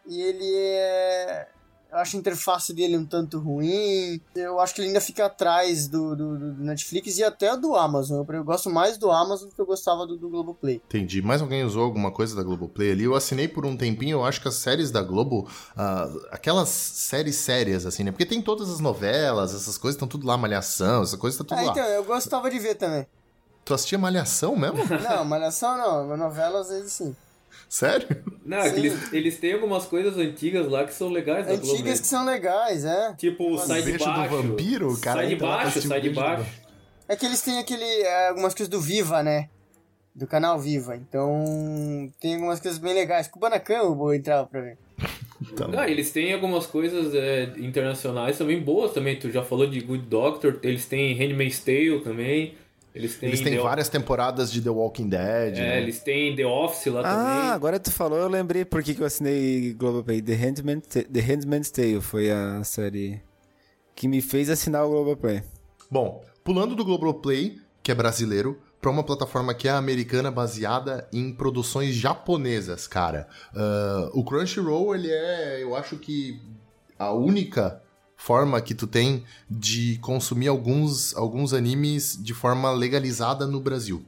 E 0.06 0.22
ele 0.22 0.56
é. 0.56 1.48
Eu 1.94 2.00
acho 2.00 2.16
a 2.18 2.20
interface 2.20 2.74
dele 2.74 2.98
um 2.98 3.06
tanto 3.06 3.38
ruim. 3.38 4.20
Eu 4.36 4.60
acho 4.60 4.74
que 4.74 4.82
ele 4.82 4.88
ainda 4.88 5.00
fica 5.00 5.28
atrás 5.28 5.88
do, 5.88 6.16
do, 6.16 6.38
do 6.56 6.64
Netflix 6.64 7.20
e 7.20 7.24
até 7.24 7.56
do 7.56 7.76
Amazon. 7.76 8.26
Eu, 8.28 8.36
eu 8.36 8.44
gosto 8.44 8.68
mais 8.68 8.98
do 8.98 9.12
Amazon 9.12 9.48
do 9.50 9.54
que 9.54 9.62
eu 9.62 9.66
gostava 9.66 10.08
do, 10.08 10.18
do 10.18 10.28
Globoplay. 10.28 10.82
Entendi. 10.88 11.22
Mais 11.22 11.40
alguém 11.40 11.64
usou 11.64 11.84
alguma 11.84 12.12
coisa 12.12 12.36
da 12.36 12.42
Globoplay 12.42 12.92
ali? 12.94 13.04
Eu 13.04 13.14
assinei 13.14 13.48
por 13.48 13.64
um 13.64 13.78
tempinho, 13.78 14.18
eu 14.18 14.26
acho 14.26 14.42
que 14.42 14.48
as 14.48 14.56
séries 14.56 14.90
da 14.90 15.04
Globo, 15.04 15.48
ah, 15.78 16.10
aquelas 16.32 16.70
séries 16.70 17.36
sérias, 17.36 17.86
assim, 17.86 18.04
né? 18.04 18.12
Porque 18.12 18.26
tem 18.26 18.42
todas 18.42 18.72
as 18.72 18.80
novelas, 18.80 19.54
essas 19.54 19.78
coisas 19.78 19.96
estão 19.96 20.08
tudo 20.08 20.26
lá, 20.26 20.36
Malhação, 20.36 21.04
essa 21.04 21.18
coisa 21.18 21.38
tá 21.38 21.44
tudo 21.44 21.60
Ah, 21.60 21.64
lá. 21.64 21.72
então, 21.74 21.86
eu 21.86 22.04
gostava 22.04 22.50
de 22.50 22.58
ver 22.58 22.74
também. 22.74 23.06
Tu 23.64 23.74
assistia 23.74 24.00
Malhação 24.00 24.56
mesmo? 24.56 24.80
Não, 25.08 25.24
Malhação 25.26 25.78
não, 25.78 26.18
novela 26.18 26.62
às 26.62 26.70
vezes 26.70 26.92
sim. 26.92 27.16
Sério? 27.70 28.08
Não, 28.46 28.58
é 28.60 28.68
eles, 28.78 29.12
eles 29.14 29.38
têm 29.40 29.54
algumas 29.54 29.86
coisas 29.86 30.18
antigas 30.18 30.68
lá 30.68 30.86
que 30.86 30.94
são 30.94 31.10
legais 31.10 31.48
da 31.48 31.56
Globo. 31.56 31.74
Antigas 31.74 32.00
que 32.00 32.08
são 32.08 32.26
legais, 32.26 32.86
é. 32.86 33.14
Tipo, 33.18 33.54
O 33.54 33.58
sai 33.58 33.82
de 33.82 33.92
beijo 33.92 34.06
do 34.06 34.12
baixo. 34.12 34.36
vampiro, 34.36 35.00
cara, 35.02 35.20
Sai 35.22 35.28
de 35.30 35.36
baixo, 35.36 35.82
sai 35.82 36.02
de 36.02 36.10
baixo. 36.12 36.46
É 37.08 37.16
que 37.16 37.26
eles 37.26 37.42
têm 37.42 37.60
aquele. 37.60 37.84
é, 37.84 38.30
algumas 38.30 38.54
coisas 38.54 38.70
do 38.70 38.80
Viva, 38.80 39.22
né? 39.24 39.50
Do 40.16 40.28
canal 40.28 40.60
Viva. 40.60 40.96
Então. 40.96 42.12
Tem 42.20 42.36
algumas 42.36 42.60
coisas 42.60 42.80
bem 42.80 42.94
legais. 42.94 43.28
Kubanacan 43.28 43.74
eu 43.74 43.96
vou 43.96 44.14
entrar 44.14 44.46
pra 44.46 44.62
ver. 44.62 44.78
Então, 45.52 45.70
Ah, 45.78 45.90
eles 45.90 46.12
têm 46.12 46.34
algumas 46.34 46.66
coisas 46.66 47.14
é, 47.14 47.44
internacionais 47.58 48.38
também 48.38 48.62
boas 48.62 48.94
também. 48.94 49.18
Tu 49.20 49.30
já 49.32 49.44
falou 49.44 49.68
de 49.68 49.80
Good 49.82 50.06
Doctor, 50.06 50.60
eles 50.64 50.86
têm 50.86 51.14
Handmaid's 51.16 51.60
Tale 51.60 52.00
também. 52.04 52.56
Eles 52.96 53.16
têm, 53.18 53.30
eles 53.30 53.42
têm 53.42 53.58
várias 53.58 53.90
temporadas 53.90 54.52
de 54.52 54.62
The 54.62 54.70
Walking 54.70 55.10
Dead, 55.10 55.58
É, 55.58 55.62
né? 55.62 55.82
eles 55.82 56.00
têm 56.00 56.36
The 56.36 56.46
Office 56.46 56.86
lá 56.94 57.00
Ah, 57.00 57.04
também. 57.04 57.50
agora 57.52 57.80
tu 57.80 57.92
falou, 57.92 58.20
eu 58.20 58.28
lembrei 58.28 58.64
por 58.64 58.84
que 58.84 58.94
que 58.94 59.02
eu 59.02 59.06
assinei 59.08 59.74
Globoplay. 59.74 60.22
The 60.22 60.34
Handmaid's, 60.36 60.88
The 61.12 61.20
Handmaid's 61.20 61.72
Tale 61.72 62.02
foi 62.02 62.30
a 62.30 62.64
série 62.64 63.20
que 63.96 64.08
me 64.08 64.22
fez 64.22 64.50
assinar 64.50 64.86
o 64.86 64.90
Globoplay. 64.90 65.42
Bom, 65.90 66.24
pulando 66.44 66.76
do 66.76 66.86
Globoplay, 66.86 67.58
que 67.82 67.92
é 67.92 67.96
brasileiro, 67.96 68.60
pra 68.80 68.92
uma 68.92 69.04
plataforma 69.04 69.54
que 69.54 69.68
é 69.68 69.72
americana 69.72 70.30
baseada 70.30 71.08
em 71.12 71.32
produções 71.34 71.96
japonesas, 71.96 72.86
cara. 72.88 73.28
Ah, 73.56 74.10
o 74.14 74.24
Crunchyroll, 74.24 74.94
ele 74.94 75.10
é, 75.12 75.64
eu 75.64 75.76
acho 75.76 75.98
que 75.98 76.40
a 77.00 77.12
única 77.12 77.82
forma 78.24 78.62
que 78.62 78.74
tu 78.74 78.88
tem 78.88 79.26
de 79.50 79.98
consumir 79.98 80.48
alguns, 80.48 81.14
alguns 81.14 81.52
animes 81.52 82.18
de 82.18 82.34
forma 82.34 82.72
legalizada 82.72 83.46
no 83.46 83.60
Brasil. 83.60 84.02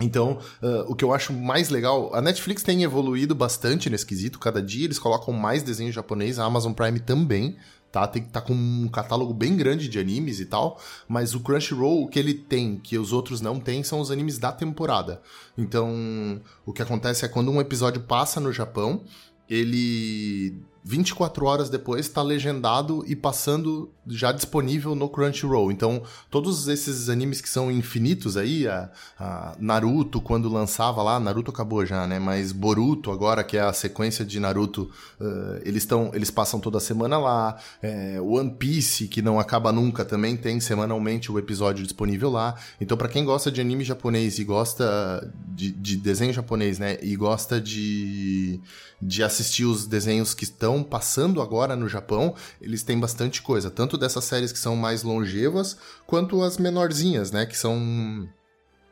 Então, 0.00 0.38
ah, 0.62 0.84
o 0.86 0.94
que 0.94 1.04
eu 1.04 1.12
acho 1.12 1.32
mais 1.32 1.68
legal, 1.68 2.14
a 2.14 2.22
Netflix 2.22 2.62
tem 2.62 2.84
evoluído 2.84 3.34
bastante 3.34 3.90
nesse 3.90 4.06
quesito, 4.06 4.38
cada 4.38 4.62
dia 4.62 4.84
eles 4.84 5.00
colocam 5.00 5.34
mais 5.34 5.64
desenho 5.64 5.90
japonês, 5.90 6.38
a 6.38 6.44
Amazon 6.44 6.72
Prime 6.72 7.00
também, 7.00 7.56
tá? 7.90 8.06
Tem, 8.06 8.22
tá 8.22 8.40
com 8.40 8.54
um 8.54 8.86
catálogo 8.86 9.34
bem 9.34 9.56
grande 9.56 9.88
de 9.88 9.98
animes 9.98 10.38
e 10.38 10.46
tal, 10.46 10.80
mas 11.08 11.34
o 11.34 11.40
Crunchyroll, 11.40 12.04
o 12.04 12.08
que 12.08 12.20
ele 12.20 12.34
tem, 12.34 12.76
que 12.76 12.96
os 12.96 13.12
outros 13.12 13.40
não 13.40 13.58
têm, 13.58 13.82
são 13.82 13.98
os 13.98 14.12
animes 14.12 14.38
da 14.38 14.52
temporada. 14.52 15.20
Então, 15.58 16.40
o 16.64 16.72
que 16.72 16.82
acontece 16.82 17.24
é 17.24 17.28
quando 17.28 17.50
um 17.50 17.60
episódio 17.60 18.00
passa 18.00 18.38
no 18.38 18.52
Japão, 18.52 19.02
ele 19.48 20.54
24 20.82 21.44
horas 21.44 21.68
depois 21.68 22.06
está 22.06 22.22
legendado 22.22 23.04
e 23.06 23.14
passando 23.14 23.90
já 24.06 24.32
disponível 24.32 24.94
no 24.94 25.08
Crunchyroll. 25.08 25.70
Então, 25.70 26.02
todos 26.30 26.68
esses 26.68 27.08
animes 27.08 27.40
que 27.40 27.48
são 27.48 27.70
infinitos 27.70 28.36
aí, 28.36 28.66
a, 28.66 28.90
a 29.18 29.56
Naruto 29.58 30.20
quando 30.20 30.48
lançava 30.48 31.02
lá, 31.02 31.20
Naruto 31.20 31.50
acabou 31.50 31.84
já, 31.84 32.06
né? 32.06 32.18
Mas 32.18 32.50
Boruto 32.52 33.10
agora, 33.10 33.44
que 33.44 33.56
é 33.56 33.60
a 33.60 33.72
sequência 33.72 34.24
de 34.24 34.40
Naruto, 34.40 34.90
uh, 35.20 35.60
eles 35.64 35.82
estão, 35.82 36.10
eles 36.14 36.30
passam 36.30 36.58
toda 36.58 36.80
semana 36.80 37.18
lá. 37.18 37.56
É, 37.82 38.20
One 38.20 38.50
Piece, 38.50 39.06
que 39.06 39.22
não 39.22 39.38
acaba 39.38 39.70
nunca, 39.70 40.04
também 40.04 40.36
tem 40.36 40.60
semanalmente 40.60 41.30
o 41.30 41.38
episódio 41.38 41.84
disponível 41.84 42.30
lá. 42.30 42.54
Então, 42.80 42.96
para 42.96 43.08
quem 43.08 43.24
gosta 43.24 43.50
de 43.50 43.60
anime 43.60 43.84
japonês 43.84 44.38
e 44.38 44.44
gosta 44.44 45.30
de, 45.48 45.70
de 45.70 45.96
desenho 45.96 46.32
japonês, 46.32 46.78
né? 46.78 46.98
E 47.02 47.14
gosta 47.16 47.60
de, 47.60 48.60
de 49.00 49.22
assistir 49.22 49.64
os 49.64 49.86
desenhos 49.86 50.34
que 50.34 50.44
estão 50.44 50.82
passando 50.82 51.40
agora 51.40 51.74
no 51.74 51.88
Japão, 51.88 52.34
eles 52.60 52.82
têm 52.82 52.98
bastante 52.98 53.40
coisa. 53.40 53.70
Tanto 53.70 53.96
dessas 53.96 54.24
séries 54.24 54.52
que 54.52 54.58
são 54.58 54.76
mais 54.76 55.02
longevas, 55.02 55.76
quanto 56.06 56.42
as 56.42 56.58
menorzinhas, 56.58 57.30
né? 57.30 57.46
Que 57.46 57.56
são 57.56 58.28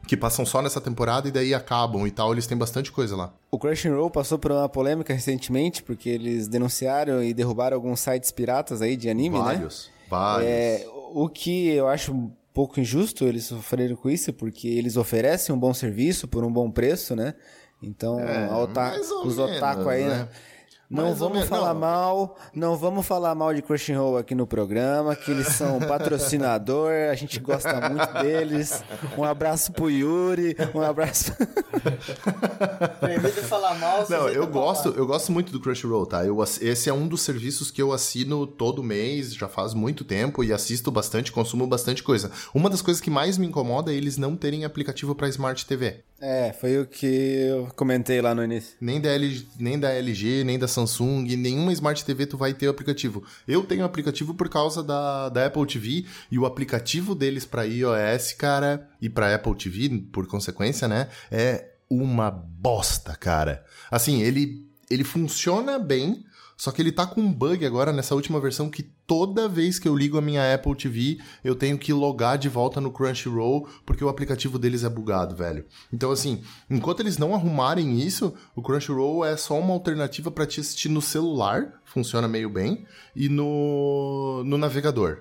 que 0.06 0.16
passam 0.16 0.46
só 0.46 0.62
nessa 0.62 0.80
temporada 0.80 1.28
e 1.28 1.30
daí 1.30 1.52
acabam 1.52 2.06
e 2.06 2.10
tal, 2.10 2.32
eles 2.32 2.46
têm 2.46 2.56
bastante 2.56 2.90
coisa 2.90 3.14
lá. 3.14 3.34
O 3.50 3.58
Crunchyroll 3.58 4.10
passou 4.10 4.38
por 4.38 4.50
uma 4.50 4.66
polêmica 4.66 5.12
recentemente, 5.12 5.82
porque 5.82 6.08
eles 6.08 6.48
denunciaram 6.48 7.22
e 7.22 7.34
derrubaram 7.34 7.76
alguns 7.76 8.00
sites 8.00 8.30
piratas 8.30 8.80
aí 8.80 8.96
de 8.96 9.10
anime, 9.10 9.36
vários, 9.36 9.86
né? 9.86 10.06
Vários, 10.08 10.48
é, 10.48 10.86
O 11.12 11.28
que 11.28 11.68
eu 11.68 11.86
acho 11.88 12.12
um 12.12 12.32
pouco 12.54 12.80
injusto 12.80 13.24
eles 13.24 13.44
sofreram 13.44 13.96
com 13.96 14.08
isso, 14.08 14.32
porque 14.32 14.66
eles 14.66 14.96
oferecem 14.96 15.54
um 15.54 15.58
bom 15.58 15.74
serviço 15.74 16.26
por 16.26 16.42
um 16.42 16.50
bom 16.50 16.70
preço, 16.70 17.14
né? 17.14 17.34
Então, 17.82 18.18
É, 18.20 18.48
os 19.24 19.38
otaku 19.38 19.88
aí, 19.88 20.04
né? 20.04 20.28
Não 20.90 21.04
Mais 21.04 21.18
vamos 21.18 21.34
menos, 21.34 21.50
falar 21.50 21.74
não. 21.74 21.80
mal, 21.80 22.38
não 22.54 22.74
vamos 22.74 23.04
falar 23.06 23.34
mal 23.34 23.52
de 23.52 23.60
Crunchyroll 23.60 24.16
aqui 24.16 24.34
no 24.34 24.46
programa, 24.46 25.14
que 25.14 25.30
eles 25.30 25.48
são 25.48 25.78
patrocinador, 25.80 26.90
a 27.10 27.14
gente 27.14 27.38
gosta 27.40 27.90
muito 27.90 28.10
deles. 28.22 28.82
Um 29.16 29.22
abraço 29.22 29.70
pro 29.72 29.90
Yuri, 29.90 30.56
um 30.74 30.80
abraço. 30.80 31.32
Proibido 32.98 33.42
falar 33.42 33.74
mal. 33.78 34.06
Não, 34.08 34.30
eu 34.30 34.46
gosto, 34.46 34.84
falar. 34.84 34.96
eu 34.96 35.06
gosto 35.06 35.30
muito 35.30 35.52
do 35.52 35.60
Crunchyroll, 35.60 36.06
tá? 36.06 36.24
Eu, 36.24 36.42
esse 36.42 36.88
é 36.88 36.92
um 36.92 37.06
dos 37.06 37.20
serviços 37.20 37.70
que 37.70 37.82
eu 37.82 37.92
assino 37.92 38.46
todo 38.46 38.82
mês, 38.82 39.34
já 39.34 39.46
faz 39.46 39.74
muito 39.74 40.04
tempo, 40.04 40.42
e 40.42 40.54
assisto 40.54 40.90
bastante, 40.90 41.30
consumo 41.30 41.66
bastante 41.66 42.02
coisa. 42.02 42.30
Uma 42.54 42.70
das 42.70 42.80
coisas 42.80 43.00
que 43.02 43.10
mais 43.10 43.36
me 43.36 43.46
incomoda 43.46 43.92
é 43.92 43.94
eles 43.94 44.16
não 44.16 44.34
terem 44.34 44.64
aplicativo 44.64 45.14
para 45.14 45.28
Smart 45.28 45.66
TV. 45.66 46.02
É, 46.20 46.52
foi 46.52 46.80
o 46.80 46.86
que 46.86 47.06
eu 47.06 47.68
comentei 47.76 48.20
lá 48.20 48.34
no 48.34 48.42
início. 48.42 48.76
Nem 48.80 49.00
da, 49.00 49.08
LG, 49.10 49.46
nem 49.58 49.78
da 49.78 49.92
LG, 49.92 50.42
nem 50.44 50.58
da 50.58 50.66
Samsung, 50.66 51.36
nenhuma 51.36 51.72
Smart 51.72 52.04
TV 52.04 52.26
tu 52.26 52.36
vai 52.36 52.52
ter 52.52 52.66
o 52.66 52.70
aplicativo. 52.70 53.22
Eu 53.46 53.62
tenho 53.62 53.84
aplicativo 53.84 54.34
por 54.34 54.48
causa 54.48 54.82
da, 54.82 55.28
da 55.28 55.46
Apple 55.46 55.64
TV 55.66 56.06
e 56.30 56.38
o 56.38 56.44
aplicativo 56.44 57.14
deles 57.14 57.44
para 57.44 57.64
iOS, 57.64 58.32
cara, 58.32 58.88
e 59.00 59.08
para 59.08 59.32
Apple 59.32 59.54
TV, 59.54 60.06
por 60.12 60.26
consequência, 60.26 60.88
né, 60.88 61.08
é 61.30 61.72
uma 61.88 62.30
bosta, 62.30 63.14
cara. 63.14 63.64
Assim, 63.90 64.20
ele 64.22 64.66
ele 64.90 65.04
funciona 65.04 65.78
bem, 65.78 66.24
só 66.58 66.72
que 66.72 66.82
ele 66.82 66.90
tá 66.90 67.06
com 67.06 67.20
um 67.20 67.32
bug 67.32 67.64
agora 67.64 67.92
nessa 67.92 68.16
última 68.16 68.40
versão 68.40 68.68
que 68.68 68.82
toda 68.82 69.48
vez 69.48 69.78
que 69.78 69.88
eu 69.88 69.96
ligo 69.96 70.18
a 70.18 70.20
minha 70.20 70.52
Apple 70.52 70.74
TV, 70.74 71.18
eu 71.44 71.54
tenho 71.54 71.78
que 71.78 71.92
logar 71.92 72.36
de 72.36 72.48
volta 72.48 72.80
no 72.80 72.90
Crunchyroll 72.90 73.68
porque 73.86 74.04
o 74.04 74.08
aplicativo 74.08 74.58
deles 74.58 74.82
é 74.82 74.88
bugado, 74.88 75.36
velho. 75.36 75.64
Então 75.92 76.10
assim, 76.10 76.42
enquanto 76.68 76.98
eles 76.98 77.16
não 77.16 77.32
arrumarem 77.32 78.00
isso, 78.00 78.34
o 78.56 78.60
Crunchyroll 78.60 79.24
é 79.24 79.36
só 79.36 79.56
uma 79.56 79.72
alternativa 79.72 80.32
pra 80.32 80.46
te 80.46 80.60
assistir 80.60 80.88
no 80.88 81.00
celular, 81.00 81.80
funciona 81.84 82.26
meio 82.26 82.50
bem, 82.50 82.84
e 83.14 83.28
no 83.28 84.42
no 84.44 84.58
navegador. 84.58 85.20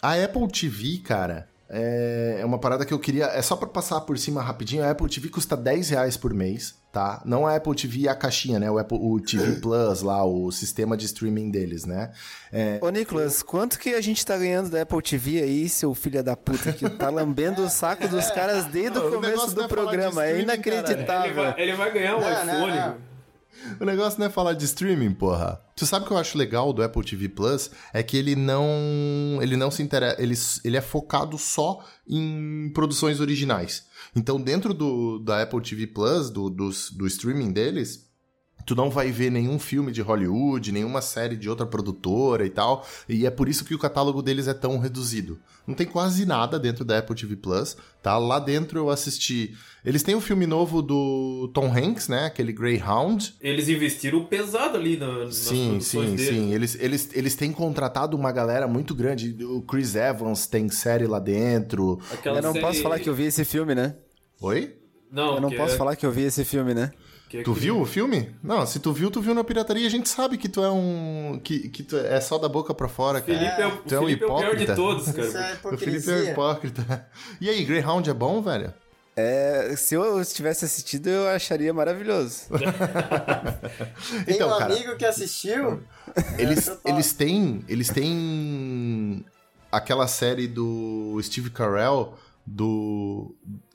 A 0.00 0.14
Apple 0.14 0.48
TV, 0.48 0.98
cara, 1.04 1.51
é 1.72 2.38
é 2.40 2.44
uma 2.44 2.58
parada 2.58 2.84
que 2.84 2.92
eu 2.92 2.98
queria. 2.98 3.26
É 3.26 3.40
só 3.40 3.56
pra 3.56 3.68
passar 3.68 4.00
por 4.02 4.18
cima 4.18 4.42
rapidinho. 4.42 4.84
A 4.84 4.90
Apple 4.90 5.08
TV 5.08 5.28
custa 5.28 5.56
10 5.56 5.90
reais 5.90 6.16
por 6.16 6.34
mês, 6.34 6.74
tá? 6.92 7.22
Não 7.24 7.46
a 7.46 7.54
Apple 7.56 7.74
TV 7.74 8.08
a 8.08 8.14
caixinha, 8.14 8.58
né? 8.58 8.70
O, 8.70 8.78
Apple, 8.78 8.98
o 9.00 9.20
TV 9.20 9.52
Plus 9.62 10.02
lá, 10.02 10.24
o 10.24 10.50
sistema 10.50 10.96
de 10.96 11.06
streaming 11.06 11.50
deles, 11.50 11.84
né? 11.84 12.10
É, 12.52 12.78
Ô, 12.82 12.90
Nicolas, 12.90 13.42
quanto 13.42 13.78
que 13.78 13.94
a 13.94 14.00
gente 14.00 14.24
tá 14.26 14.36
ganhando 14.36 14.70
da 14.70 14.82
Apple 14.82 15.00
TV 15.02 15.40
aí, 15.40 15.68
seu 15.68 15.94
filho 15.94 16.22
da 16.22 16.36
puta, 16.36 16.72
que 16.72 16.88
tá 16.90 17.08
lambendo 17.08 17.62
o 17.62 17.68
saco 17.70 18.06
dos 18.08 18.30
caras 18.30 18.64
desde 18.66 18.98
Não, 18.98 19.08
o 19.08 19.12
começo 19.12 19.54
do 19.54 19.62
é 19.62 19.68
programa? 19.68 20.24
É 20.24 20.30
streaming, 20.32 20.32
Ele 20.32 20.42
inacreditável. 20.42 21.34
vai, 21.34 21.54
ele 21.60 21.74
vai 21.74 21.92
ganhar 21.92 22.16
um 22.16 22.20
Não, 22.20 22.44
não, 22.44 22.54
iPhone. 22.68 22.76
não. 22.76 23.11
O 23.80 23.84
negócio 23.84 24.18
não 24.18 24.26
é 24.26 24.30
falar 24.30 24.52
de 24.54 24.64
streaming, 24.64 25.12
porra. 25.12 25.60
Tu 25.76 25.86
sabe 25.86 26.04
o 26.04 26.08
que 26.08 26.12
eu 26.14 26.18
acho 26.18 26.36
legal 26.38 26.72
do 26.72 26.82
Apple 26.82 27.04
TV 27.04 27.28
Plus? 27.28 27.70
É 27.92 28.02
que 28.02 28.16
ele 28.16 28.34
não. 28.36 29.38
Ele 29.40 29.56
não 29.56 29.70
se 29.70 29.82
interessa. 29.82 30.20
Ele, 30.22 30.34
ele 30.64 30.76
é 30.76 30.80
focado 30.80 31.36
só 31.38 31.84
em 32.08 32.70
produções 32.74 33.20
originais. 33.20 33.84
Então, 34.14 34.40
dentro 34.40 34.74
do, 34.74 35.18
da 35.20 35.42
Apple 35.42 35.60
TV 35.62 35.86
Plus, 35.86 36.30
do, 36.30 36.50
dos- 36.50 36.90
do 36.90 37.06
streaming 37.06 37.52
deles, 37.52 38.08
tu 38.66 38.74
não 38.74 38.90
vai 38.90 39.10
ver 39.10 39.30
nenhum 39.30 39.58
filme 39.58 39.90
de 39.92 40.00
Hollywood, 40.00 40.70
nenhuma 40.72 41.00
série 41.00 41.36
de 41.36 41.48
outra 41.48 41.66
produtora 41.66 42.46
e 42.46 42.50
tal. 42.50 42.86
E 43.08 43.26
é 43.26 43.30
por 43.30 43.48
isso 43.48 43.64
que 43.64 43.74
o 43.74 43.78
catálogo 43.78 44.22
deles 44.22 44.48
é 44.48 44.54
tão 44.54 44.78
reduzido. 44.78 45.38
Não 45.66 45.74
tem 45.74 45.86
quase 45.86 46.26
nada 46.26 46.58
dentro 46.58 46.84
da 46.84 46.98
Apple 46.98 47.14
TV 47.14 47.36
Plus, 47.36 47.76
tá? 48.02 48.18
Lá 48.18 48.38
dentro 48.40 48.78
eu 48.78 48.90
assisti. 48.90 49.54
Eles 49.84 50.02
têm 50.02 50.14
o 50.14 50.20
filme 50.20 50.46
novo 50.46 50.82
do 50.82 51.50
Tom 51.54 51.66
Hanks, 51.72 52.08
né? 52.08 52.26
Aquele 52.26 52.52
Greyhound. 52.52 53.34
Eles 53.40 53.68
investiram 53.68 54.24
pesado 54.24 54.76
ali 54.76 54.96
na, 54.96 55.24
nas 55.24 55.36
Sim, 55.36 55.78
sim, 55.80 56.00
deles. 56.16 56.28
sim. 56.28 56.52
Eles, 56.52 56.76
eles, 56.80 57.10
eles 57.12 57.34
têm 57.36 57.52
contratado 57.52 58.16
uma 58.16 58.32
galera 58.32 58.66
muito 58.66 58.94
grande. 58.94 59.36
O 59.44 59.62
Chris 59.62 59.94
Evans 59.94 60.46
tem 60.46 60.68
série 60.68 61.06
lá 61.06 61.18
dentro. 61.20 62.00
Aquela 62.12 62.38
Eu 62.38 62.42
não 62.42 62.52
série- 62.52 62.64
posso 62.64 62.82
falar 62.82 62.98
que 62.98 63.08
eu 63.08 63.14
vi 63.14 63.24
esse 63.24 63.44
filme, 63.44 63.74
né? 63.74 63.94
Oi? 64.40 64.76
Não, 65.10 65.34
Eu 65.36 65.40
não 65.42 65.50
que 65.50 65.56
posso 65.56 65.74
é- 65.74 65.78
falar 65.78 65.94
que 65.94 66.04
eu 66.06 66.10
vi 66.10 66.22
esse 66.22 66.44
filme, 66.44 66.74
né? 66.74 66.90
Que 67.32 67.38
é 67.38 67.42
Tu 67.42 67.54
que- 67.54 67.60
viu 67.60 67.80
o 67.80 67.86
filme? 67.86 68.28
Não, 68.42 68.66
se 68.66 68.78
tu 68.78 68.92
viu, 68.92 69.10
tu 69.10 69.22
viu 69.22 69.34
na 69.34 69.42
pirataria. 69.42 69.86
A 69.86 69.90
gente 69.90 70.06
sabe 70.08 70.36
que 70.36 70.48
tu 70.50 70.62
é 70.62 70.70
um. 70.70 71.40
que, 71.42 71.68
que 71.70 71.82
tu 71.82 71.96
é 71.96 72.20
só 72.20 72.36
da 72.36 72.46
boca 72.48 72.74
pra 72.74 72.88
fora, 72.88 73.22
cara. 73.22 73.38
Felipe 73.38 73.62
é, 73.62 73.66
o, 73.66 73.76
Tu 73.78 73.94
é 73.94 73.98
um 73.98 74.02
Felipe 74.02 74.22
é 74.22 74.26
o 74.26 74.28
pior 74.36 74.38
de 74.56 74.64
hipócrita. 74.64 74.74
todos, 74.76 75.08
Isso 75.08 75.20
é 75.20 75.32
cara. 75.32 75.74
O 75.74 75.78
Felipe 75.78 76.10
é 76.10 76.14
um 76.14 76.24
hipócrita. 76.30 77.08
E 77.40 77.48
aí, 77.48 77.64
Greyhound 77.64 78.10
é 78.10 78.12
bom, 78.14 78.42
velho? 78.42 78.72
É, 79.16 79.74
se 79.76 79.94
eu 79.94 80.24
tivesse 80.24 80.64
assistido, 80.64 81.06
eu 81.08 81.28
acharia 81.28 81.72
maravilhoso. 81.74 82.44
Tem 84.26 84.34
Então, 84.36 84.48
um 84.54 84.58
cara, 84.58 84.74
amigo 84.74 84.96
que 84.96 85.04
assistiu. 85.04 85.82
Eles, 86.38 86.70
eles 86.84 87.12
têm. 87.14 87.64
Eles 87.68 87.88
têm. 87.88 89.24
Aquela 89.70 90.06
série 90.06 90.46
do 90.46 91.18
Steve 91.22 91.48
Carell, 91.50 92.14
do. 92.46 93.34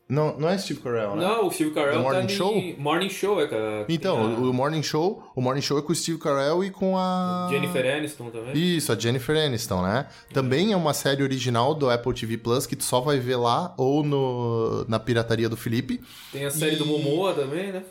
Não, 0.09 0.37
não 0.39 0.47
é 0.47 0.57
Steve 0.57 0.79
Carell, 0.79 1.17
né? 1.17 1.25
Não, 1.27 1.47
o 1.47 1.51
Steve 1.51 1.71
Carell 1.71 1.97
The 1.97 1.99
Morning 1.99 2.21
tá 2.21 2.27
Show? 2.29 2.53
em 2.55 2.77
Morning 2.79 3.09
Show, 3.09 3.41
é 3.41 3.47
cara. 3.47 3.85
Então, 3.89 4.17
a 4.17 4.39
o 4.39 4.53
Morning 4.53 4.81
Show, 4.81 5.21
o 5.35 5.41
Morning 5.41 5.59
Show 5.61 5.77
é 5.77 5.81
com 5.81 5.91
o 5.91 5.95
Steve 5.95 6.17
Carell 6.17 6.63
e 6.63 6.69
com 6.71 6.97
a 6.97 7.47
Jennifer 7.51 7.85
Aniston 7.97 8.29
também. 8.29 8.53
Isso, 8.55 8.91
a 8.93 8.97
Jennifer 8.97 9.35
Aniston, 9.35 9.81
né? 9.81 10.07
Também 10.33 10.71
é 10.71 10.77
uma 10.77 10.93
série 10.93 11.21
original 11.23 11.75
do 11.75 11.89
Apple 11.89 12.13
TV 12.13 12.37
Plus 12.37 12.65
que 12.65 12.75
tu 12.77 12.85
só 12.85 13.01
vai 13.01 13.19
ver 13.19 13.35
lá 13.35 13.73
ou 13.77 14.01
no, 14.01 14.85
na 14.87 14.97
pirataria 14.97 15.49
do 15.49 15.57
Felipe. 15.57 16.01
Tem 16.31 16.45
a 16.45 16.51
série 16.51 16.75
E- 16.75 16.79
do 16.79 16.85
Momoa 16.85 17.33
também, 17.33 17.73
né? 17.73 17.83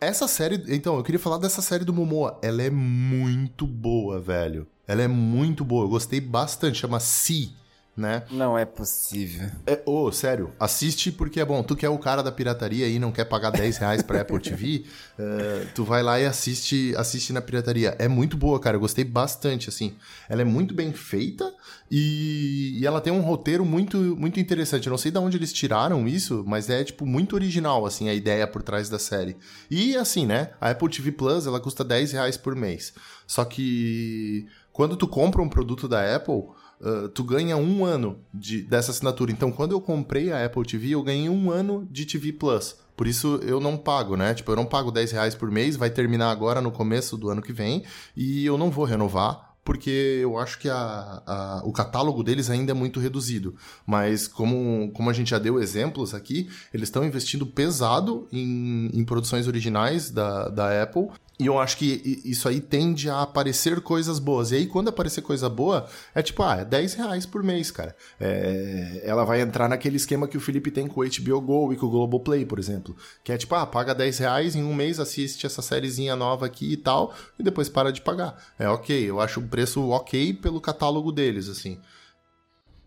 Essa 0.00 0.28
série, 0.28 0.62
então, 0.68 0.96
eu 0.98 1.02
queria 1.02 1.18
falar 1.18 1.38
dessa 1.38 1.62
série 1.62 1.84
do 1.84 1.92
Momoa. 1.92 2.38
Ela 2.42 2.62
é 2.62 2.70
muito 2.70 3.66
boa, 3.66 4.20
velho. 4.20 4.66
Ela 4.86 5.02
é 5.02 5.08
muito 5.08 5.64
boa. 5.64 5.84
Eu 5.84 5.88
gostei 5.88 6.20
bastante. 6.20 6.78
Chama 6.78 7.00
Si, 7.00 7.50
né? 7.96 8.24
Não 8.30 8.58
é 8.58 8.66
possível. 8.66 9.48
É, 9.66 9.80
ô, 9.86 10.12
sério, 10.12 10.52
assiste 10.60 11.10
porque 11.10 11.40
é 11.40 11.44
bom. 11.44 11.62
Tu 11.62 11.74
que 11.74 11.86
é 11.86 11.88
o 11.88 11.98
cara 11.98 12.22
da 12.22 12.30
pirataria 12.30 12.86
e 12.86 12.98
não 12.98 13.10
quer 13.10 13.24
pagar 13.24 13.50
10 13.50 13.78
reais 13.78 14.02
pra 14.02 14.20
Apple 14.20 14.38
TV, 14.38 14.84
eh, 15.18 15.66
tu 15.74 15.82
vai 15.82 16.02
lá 16.02 16.20
e 16.20 16.26
assiste, 16.26 16.94
assiste 16.96 17.32
na 17.32 17.40
pirataria. 17.40 17.96
É 17.98 18.06
muito 18.06 18.36
boa, 18.36 18.60
cara. 18.60 18.76
Eu 18.76 18.80
gostei 18.80 19.02
bastante, 19.02 19.70
assim. 19.70 19.96
Ela 20.28 20.42
é 20.42 20.44
muito 20.44 20.74
bem 20.74 20.92
feita 20.92 21.50
e, 21.90 22.78
e 22.78 22.86
ela 22.86 23.00
tem 23.00 23.12
um 23.12 23.22
roteiro 23.22 23.64
muito, 23.64 23.96
muito 23.96 24.38
interessante. 24.38 24.86
Eu 24.86 24.90
não 24.90 24.98
sei 24.98 25.10
de 25.10 25.18
onde 25.18 25.38
eles 25.38 25.52
tiraram 25.52 26.06
isso, 26.06 26.44
mas 26.46 26.68
é, 26.68 26.84
tipo, 26.84 27.06
muito 27.06 27.34
original, 27.34 27.86
assim, 27.86 28.10
a 28.10 28.14
ideia 28.14 28.46
por 28.46 28.62
trás 28.62 28.90
da 28.90 28.98
série. 28.98 29.38
E, 29.70 29.96
assim, 29.96 30.26
né, 30.26 30.50
a 30.60 30.70
Apple 30.70 30.90
TV 30.90 31.12
Plus, 31.12 31.46
ela 31.46 31.58
custa 31.58 31.82
10 31.82 32.12
reais 32.12 32.36
por 32.36 32.54
mês. 32.54 32.92
Só 33.26 33.42
que 33.42 34.46
quando 34.70 34.96
tu 34.96 35.08
compra 35.08 35.40
um 35.40 35.48
produto 35.48 35.88
da 35.88 36.14
Apple... 36.14 36.44
Uh, 36.80 37.08
tu 37.08 37.24
ganha 37.24 37.56
um 37.56 37.84
ano 37.84 38.18
de, 38.34 38.62
dessa 38.62 38.90
assinatura. 38.90 39.32
Então, 39.32 39.50
quando 39.50 39.72
eu 39.72 39.80
comprei 39.80 40.30
a 40.30 40.44
Apple 40.44 40.64
TV, 40.66 40.90
eu 40.90 41.02
ganhei 41.02 41.28
um 41.28 41.50
ano 41.50 41.88
de 41.90 42.04
TV 42.04 42.32
Plus. 42.32 42.76
Por 42.96 43.06
isso 43.06 43.36
eu 43.42 43.60
não 43.60 43.76
pago, 43.76 44.16
né? 44.16 44.34
Tipo, 44.34 44.52
eu 44.52 44.56
não 44.56 44.64
pago 44.66 44.90
10 44.90 45.12
reais 45.12 45.34
por 45.34 45.50
mês, 45.50 45.76
vai 45.76 45.90
terminar 45.90 46.30
agora 46.30 46.60
no 46.60 46.70
começo 46.70 47.16
do 47.16 47.28
ano 47.30 47.42
que 47.42 47.52
vem, 47.52 47.82
e 48.16 48.44
eu 48.44 48.56
não 48.58 48.70
vou 48.70 48.84
renovar. 48.84 49.46
Porque 49.64 50.20
eu 50.22 50.38
acho 50.38 50.60
que 50.60 50.68
a, 50.68 51.22
a- 51.26 51.62
o 51.64 51.72
catálogo 51.72 52.22
deles 52.22 52.48
ainda 52.50 52.70
é 52.70 52.74
muito 52.74 53.00
reduzido. 53.00 53.56
Mas, 53.84 54.28
como, 54.28 54.92
como 54.94 55.10
a 55.10 55.12
gente 55.12 55.30
já 55.30 55.40
deu 55.40 55.60
exemplos 55.60 56.14
aqui, 56.14 56.48
eles 56.72 56.86
estão 56.88 57.04
investindo 57.04 57.44
pesado 57.44 58.28
em, 58.32 58.90
em 58.94 59.04
produções 59.04 59.48
originais 59.48 60.08
da, 60.08 60.48
da 60.50 60.82
Apple. 60.82 61.08
E 61.38 61.46
eu 61.46 61.58
acho 61.58 61.76
que 61.76 62.22
isso 62.24 62.48
aí 62.48 62.62
tende 62.62 63.10
a 63.10 63.20
aparecer 63.20 63.82
coisas 63.82 64.18
boas. 64.18 64.52
E 64.52 64.56
aí, 64.56 64.66
quando 64.66 64.88
aparecer 64.88 65.20
coisa 65.20 65.50
boa, 65.50 65.86
é 66.14 66.22
tipo, 66.22 66.42
ah, 66.42 66.56
é 66.56 66.64
10 66.64 66.94
reais 66.94 67.26
por 67.26 67.42
mês, 67.42 67.70
cara. 67.70 67.94
É... 68.18 69.02
ela 69.04 69.22
vai 69.22 69.42
entrar 69.42 69.68
naquele 69.68 69.96
esquema 69.96 70.26
que 70.26 70.38
o 70.38 70.40
Felipe 70.40 70.70
tem 70.70 70.88
com 70.88 71.02
o 71.02 71.04
HBO 71.04 71.40
Go 71.42 71.72
e 71.74 71.76
com 71.76 71.86
o 71.86 71.90
Globoplay, 71.90 72.46
por 72.46 72.58
exemplo. 72.58 72.96
Que 73.22 73.32
é 73.32 73.36
tipo, 73.36 73.54
ah, 73.54 73.66
paga 73.66 73.94
10 73.94 74.18
reais, 74.18 74.56
em 74.56 74.64
um 74.64 74.74
mês 74.74 74.98
assiste 74.98 75.44
essa 75.44 75.60
sériezinha 75.60 76.16
nova 76.16 76.46
aqui 76.46 76.72
e 76.72 76.76
tal, 76.76 77.14
e 77.38 77.42
depois 77.42 77.68
para 77.68 77.92
de 77.92 78.00
pagar. 78.00 78.42
É 78.58 78.66
ok, 78.68 79.10
eu 79.10 79.20
acho 79.20 79.40
um 79.40 79.46
preço 79.46 79.86
ok 79.90 80.32
pelo 80.32 80.60
catálogo 80.60 81.12
deles, 81.12 81.50
assim. 81.50 81.78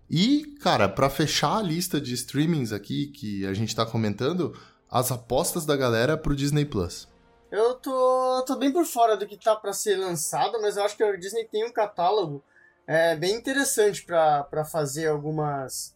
E, 0.10 0.56
cara, 0.60 0.90
para 0.90 1.08
fechar 1.08 1.58
a 1.58 1.62
lista 1.62 2.02
de 2.02 2.16
streamings 2.16 2.74
aqui 2.74 3.08
que 3.08 3.46
a 3.46 3.54
gente 3.54 3.76
tá 3.76 3.86
comentando, 3.86 4.58
as 4.90 5.12
apostas 5.12 5.68
da 5.68 5.78
galera 5.78 6.18
pro 6.18 6.36
Disney 6.36 6.66
Plus. 6.66 7.08
Eu 7.52 7.76
tô, 7.76 8.44
tô 8.46 8.56
bem 8.56 8.72
por 8.72 8.86
fora 8.86 9.18
do 9.18 9.26
que 9.26 9.38
tá 9.38 9.56
para 9.56 9.74
ser 9.74 9.96
lançado, 9.96 10.62
mas 10.62 10.78
eu 10.78 10.84
acho 10.84 10.96
que 10.96 11.04
a 11.04 11.16
Disney 11.16 11.46
tem 11.46 11.66
um 11.66 11.74
catálogo 11.74 12.44
é, 12.86 13.16
bem 13.16 13.36
interessante 13.36 14.04
para 14.04 14.66
fazer 14.66 15.08
algumas. 15.08 15.96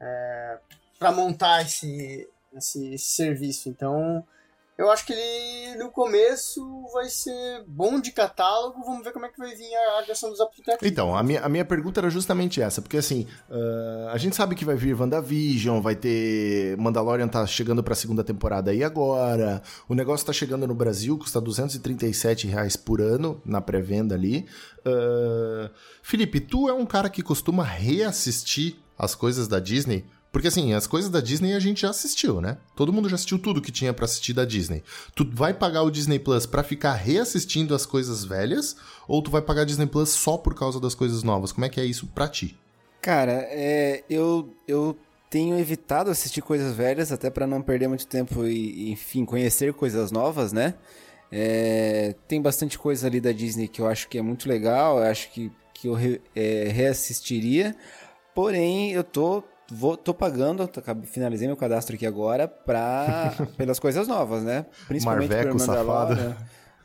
É, 0.00 0.58
para 0.98 1.12
montar 1.12 1.62
esse, 1.62 2.28
esse, 2.54 2.94
esse 2.94 3.04
serviço. 3.04 3.68
Então, 3.68 4.26
eu 4.78 4.88
acho 4.92 5.04
que 5.04 5.12
ele, 5.12 5.76
no 5.76 5.90
começo, 5.90 6.64
vai 6.92 7.08
ser 7.08 7.64
bom 7.66 8.00
de 8.00 8.12
catálogo. 8.12 8.80
Vamos 8.84 9.02
ver 9.02 9.12
como 9.12 9.26
é 9.26 9.28
que 9.28 9.36
vai 9.36 9.52
vir 9.52 9.68
a 9.98 10.04
questão 10.04 10.30
dos 10.30 10.40
aplicativos. 10.40 10.88
Então, 10.88 11.16
a 11.16 11.22
minha, 11.24 11.40
a 11.40 11.48
minha 11.48 11.64
pergunta 11.64 11.98
era 11.98 12.08
justamente 12.08 12.62
essa. 12.62 12.80
Porque, 12.80 12.96
assim, 12.96 13.26
uh, 13.50 14.08
a 14.10 14.16
gente 14.18 14.36
sabe 14.36 14.54
que 14.54 14.64
vai 14.64 14.76
vir 14.76 14.94
WandaVision, 14.94 15.80
vai 15.80 15.96
ter... 15.96 16.76
Mandalorian 16.78 17.26
tá 17.26 17.44
chegando 17.44 17.82
pra 17.82 17.96
segunda 17.96 18.22
temporada 18.22 18.70
aí 18.70 18.84
agora. 18.84 19.60
O 19.88 19.96
negócio 19.96 20.24
tá 20.24 20.32
chegando 20.32 20.64
no 20.64 20.76
Brasil, 20.76 21.18
custa 21.18 21.40
237 21.40 22.46
reais 22.46 22.76
por 22.76 23.00
ano, 23.00 23.42
na 23.44 23.60
pré-venda 23.60 24.14
ali. 24.14 24.46
Uh, 24.86 25.68
Felipe, 26.04 26.38
tu 26.38 26.68
é 26.68 26.72
um 26.72 26.86
cara 26.86 27.10
que 27.10 27.20
costuma 27.20 27.64
reassistir 27.64 28.76
as 28.96 29.16
coisas 29.16 29.48
da 29.48 29.58
Disney 29.58 30.04
porque 30.38 30.46
assim, 30.46 30.72
as 30.72 30.86
coisas 30.86 31.10
da 31.10 31.20
Disney 31.20 31.52
a 31.52 31.58
gente 31.58 31.80
já 31.80 31.90
assistiu, 31.90 32.40
né? 32.40 32.58
Todo 32.76 32.92
mundo 32.92 33.08
já 33.08 33.16
assistiu 33.16 33.40
tudo 33.40 33.60
que 33.60 33.72
tinha 33.72 33.92
para 33.92 34.04
assistir 34.04 34.32
da 34.32 34.44
Disney. 34.44 34.84
Tu 35.12 35.28
vai 35.32 35.52
pagar 35.52 35.82
o 35.82 35.90
Disney 35.90 36.20
Plus 36.20 36.46
para 36.46 36.62
ficar 36.62 36.94
reassistindo 36.94 37.74
as 37.74 37.84
coisas 37.84 38.24
velhas 38.24 38.76
ou 39.08 39.20
tu 39.20 39.32
vai 39.32 39.42
pagar 39.42 39.64
Disney 39.64 39.88
Plus 39.88 40.10
só 40.10 40.36
por 40.36 40.54
causa 40.54 40.78
das 40.78 40.94
coisas 40.94 41.24
novas? 41.24 41.50
Como 41.50 41.64
é 41.64 41.68
que 41.68 41.80
é 41.80 41.84
isso 41.84 42.06
pra 42.06 42.28
ti? 42.28 42.56
Cara, 43.02 43.32
é, 43.50 44.04
eu, 44.08 44.54
eu 44.68 44.96
tenho 45.28 45.58
evitado 45.58 46.08
assistir 46.08 46.40
coisas 46.40 46.72
velhas 46.72 47.10
até 47.10 47.30
para 47.30 47.44
não 47.44 47.60
perder 47.60 47.88
muito 47.88 48.06
tempo 48.06 48.46
e, 48.46 48.92
enfim, 48.92 49.24
conhecer 49.24 49.74
coisas 49.74 50.12
novas, 50.12 50.52
né? 50.52 50.74
É, 51.32 52.14
tem 52.28 52.40
bastante 52.40 52.78
coisa 52.78 53.08
ali 53.08 53.20
da 53.20 53.32
Disney 53.32 53.66
que 53.66 53.80
eu 53.80 53.88
acho 53.88 54.08
que 54.08 54.16
é 54.16 54.22
muito 54.22 54.48
legal, 54.48 54.98
eu 54.98 55.10
acho 55.10 55.32
que, 55.32 55.50
que 55.74 55.88
eu 55.88 55.94
re, 55.94 56.22
é, 56.32 56.68
reassistiria. 56.68 57.74
Porém, 58.36 58.92
eu 58.92 59.02
tô 59.02 59.42
vou, 59.70 59.96
tô 59.96 60.14
pagando, 60.14 60.68
finalizei 61.04 61.46
meu 61.46 61.56
cadastro 61.56 61.94
aqui 61.94 62.06
agora 62.06 62.48
pra, 62.48 63.34
pelas 63.56 63.78
coisas 63.78 64.08
novas, 64.08 64.42
né? 64.42 64.66
Principalmente 64.86 65.30
Marveco, 65.30 65.58
Mandalorian, 65.58 66.36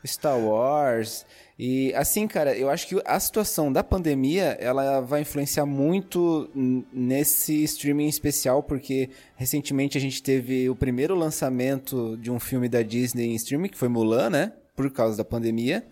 Star 0.04 0.38
Wars. 0.38 1.24
E 1.58 1.94
assim, 1.94 2.26
cara, 2.26 2.56
eu 2.56 2.68
acho 2.68 2.86
que 2.86 3.00
a 3.04 3.18
situação 3.18 3.72
da 3.72 3.82
pandemia, 3.84 4.56
ela 4.60 5.00
vai 5.00 5.20
influenciar 5.20 5.64
muito 5.64 6.50
nesse 6.92 7.62
streaming 7.64 8.08
especial, 8.08 8.62
porque 8.62 9.10
recentemente 9.36 9.96
a 9.96 10.00
gente 10.00 10.22
teve 10.22 10.68
o 10.68 10.74
primeiro 10.74 11.14
lançamento 11.14 12.16
de 12.16 12.30
um 12.30 12.40
filme 12.40 12.68
da 12.68 12.82
Disney 12.82 13.26
em 13.26 13.34
streaming, 13.36 13.68
que 13.68 13.78
foi 13.78 13.88
Mulan, 13.88 14.30
né? 14.30 14.52
Por 14.74 14.90
causa 14.90 15.16
da 15.16 15.24
pandemia. 15.24 15.84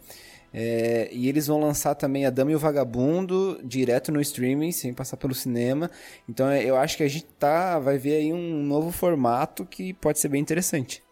É, 0.54 1.08
e 1.12 1.28
eles 1.28 1.46
vão 1.46 1.58
lançar 1.58 1.94
também 1.94 2.26
A 2.26 2.30
Dama 2.30 2.52
e 2.52 2.54
o 2.54 2.58
Vagabundo 2.58 3.58
direto 3.64 4.12
no 4.12 4.20
streaming, 4.20 4.72
sem 4.72 4.92
passar 4.92 5.16
pelo 5.16 5.34
cinema. 5.34 5.90
Então 6.28 6.48
é, 6.48 6.62
eu 6.62 6.76
acho 6.76 6.96
que 6.96 7.02
a 7.02 7.08
gente 7.08 7.24
tá, 7.38 7.78
vai 7.78 7.98
ver 7.98 8.16
aí 8.16 8.32
um 8.32 8.62
novo 8.62 8.90
formato 8.90 9.64
que 9.64 9.92
pode 9.94 10.18
ser 10.18 10.28
bem 10.28 10.40
interessante. 10.40 11.02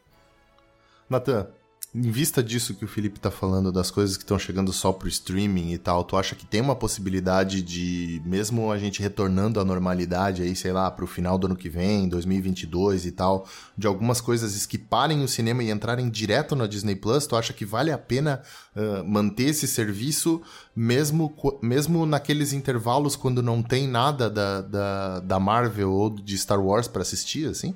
Natan, 1.09 1.49
em 1.93 2.11
vista 2.11 2.41
disso 2.41 2.75
que 2.75 2.85
o 2.85 2.89
Felipe 2.89 3.19
tá 3.19 3.33
falando, 3.33 3.73
das 3.73 3.91
coisas 3.91 4.17
que 4.17 4.23
estão 4.23 4.39
chegando 4.39 4.73
só 4.73 4.93
pro 4.93 5.09
streaming 5.09 5.73
e 5.73 5.79
tal, 5.79 6.05
tu 6.05 6.17
acha 6.17 6.37
que 6.37 6.47
tem 6.47 6.61
uma 6.61 6.77
possibilidade 6.77 7.63
de, 7.63 8.23
mesmo 8.25 8.71
a 8.71 8.79
gente 8.79 9.03
retornando 9.03 9.59
à 9.59 9.65
normalidade 9.65 10.43
aí, 10.43 10.55
sei 10.55 10.73
lá, 10.73 10.89
pro 10.89 11.05
final 11.05 11.37
do 11.37 11.49
ano 11.49 11.57
que 11.57 11.69
vem, 11.69 12.09
2022 12.09 13.07
e 13.07 13.11
tal, 13.11 13.45
de 13.77 13.89
algumas 13.89 14.21
coisas 14.21 14.55
esquiparem 14.55 15.25
o 15.25 15.29
cinema 15.29 15.65
e 15.65 15.71
entrarem 15.71 16.09
direto 16.09 16.55
na 16.55 16.69
Disney 16.69 16.95
Plus? 16.95 17.27
Tu 17.27 17.35
acha 17.35 17.53
que 17.53 17.65
vale 17.65 17.91
a 17.91 17.99
pena 17.99 18.41
uh, 18.77 19.05
manter 19.05 19.47
esse 19.47 19.67
serviço, 19.67 20.41
mesmo, 20.77 21.35
mesmo 21.61 22.07
naqueles 22.07 22.53
intervalos 22.53 23.17
quando 23.17 23.43
não 23.43 23.65
tem 23.65 23.89
nada 23.89 24.31
da, 24.31 24.61
da, 24.61 25.21
da 25.21 25.41
Marvel 25.41 25.91
ou 25.91 26.09
de 26.09 26.39
Star 26.39 26.65
Wars 26.65 26.87
para 26.87 27.03
assistir, 27.03 27.49
assim? 27.49 27.75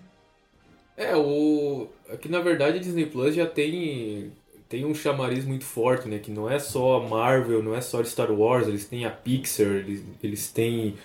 É, 0.96 1.16
o. 1.16 1.88
Aqui 2.08 2.28
na 2.28 2.40
verdade 2.40 2.78
a 2.78 2.80
Disney 2.80 3.06
Plus 3.06 3.34
já 3.34 3.46
tem. 3.46 4.32
Tem 4.68 4.84
um 4.84 4.94
chamariz 4.94 5.44
muito 5.44 5.64
forte, 5.64 6.08
né? 6.08 6.18
Que 6.18 6.30
não 6.30 6.50
é 6.50 6.58
só 6.58 6.96
a 6.98 7.08
Marvel, 7.08 7.62
não 7.62 7.74
é 7.74 7.80
só 7.80 8.02
Star 8.02 8.32
Wars, 8.32 8.66
eles 8.66 8.86
têm 8.86 9.04
a 9.04 9.10
Pixar, 9.10 9.66
eles, 9.66 10.02
eles 10.22 10.50
têm. 10.50 10.96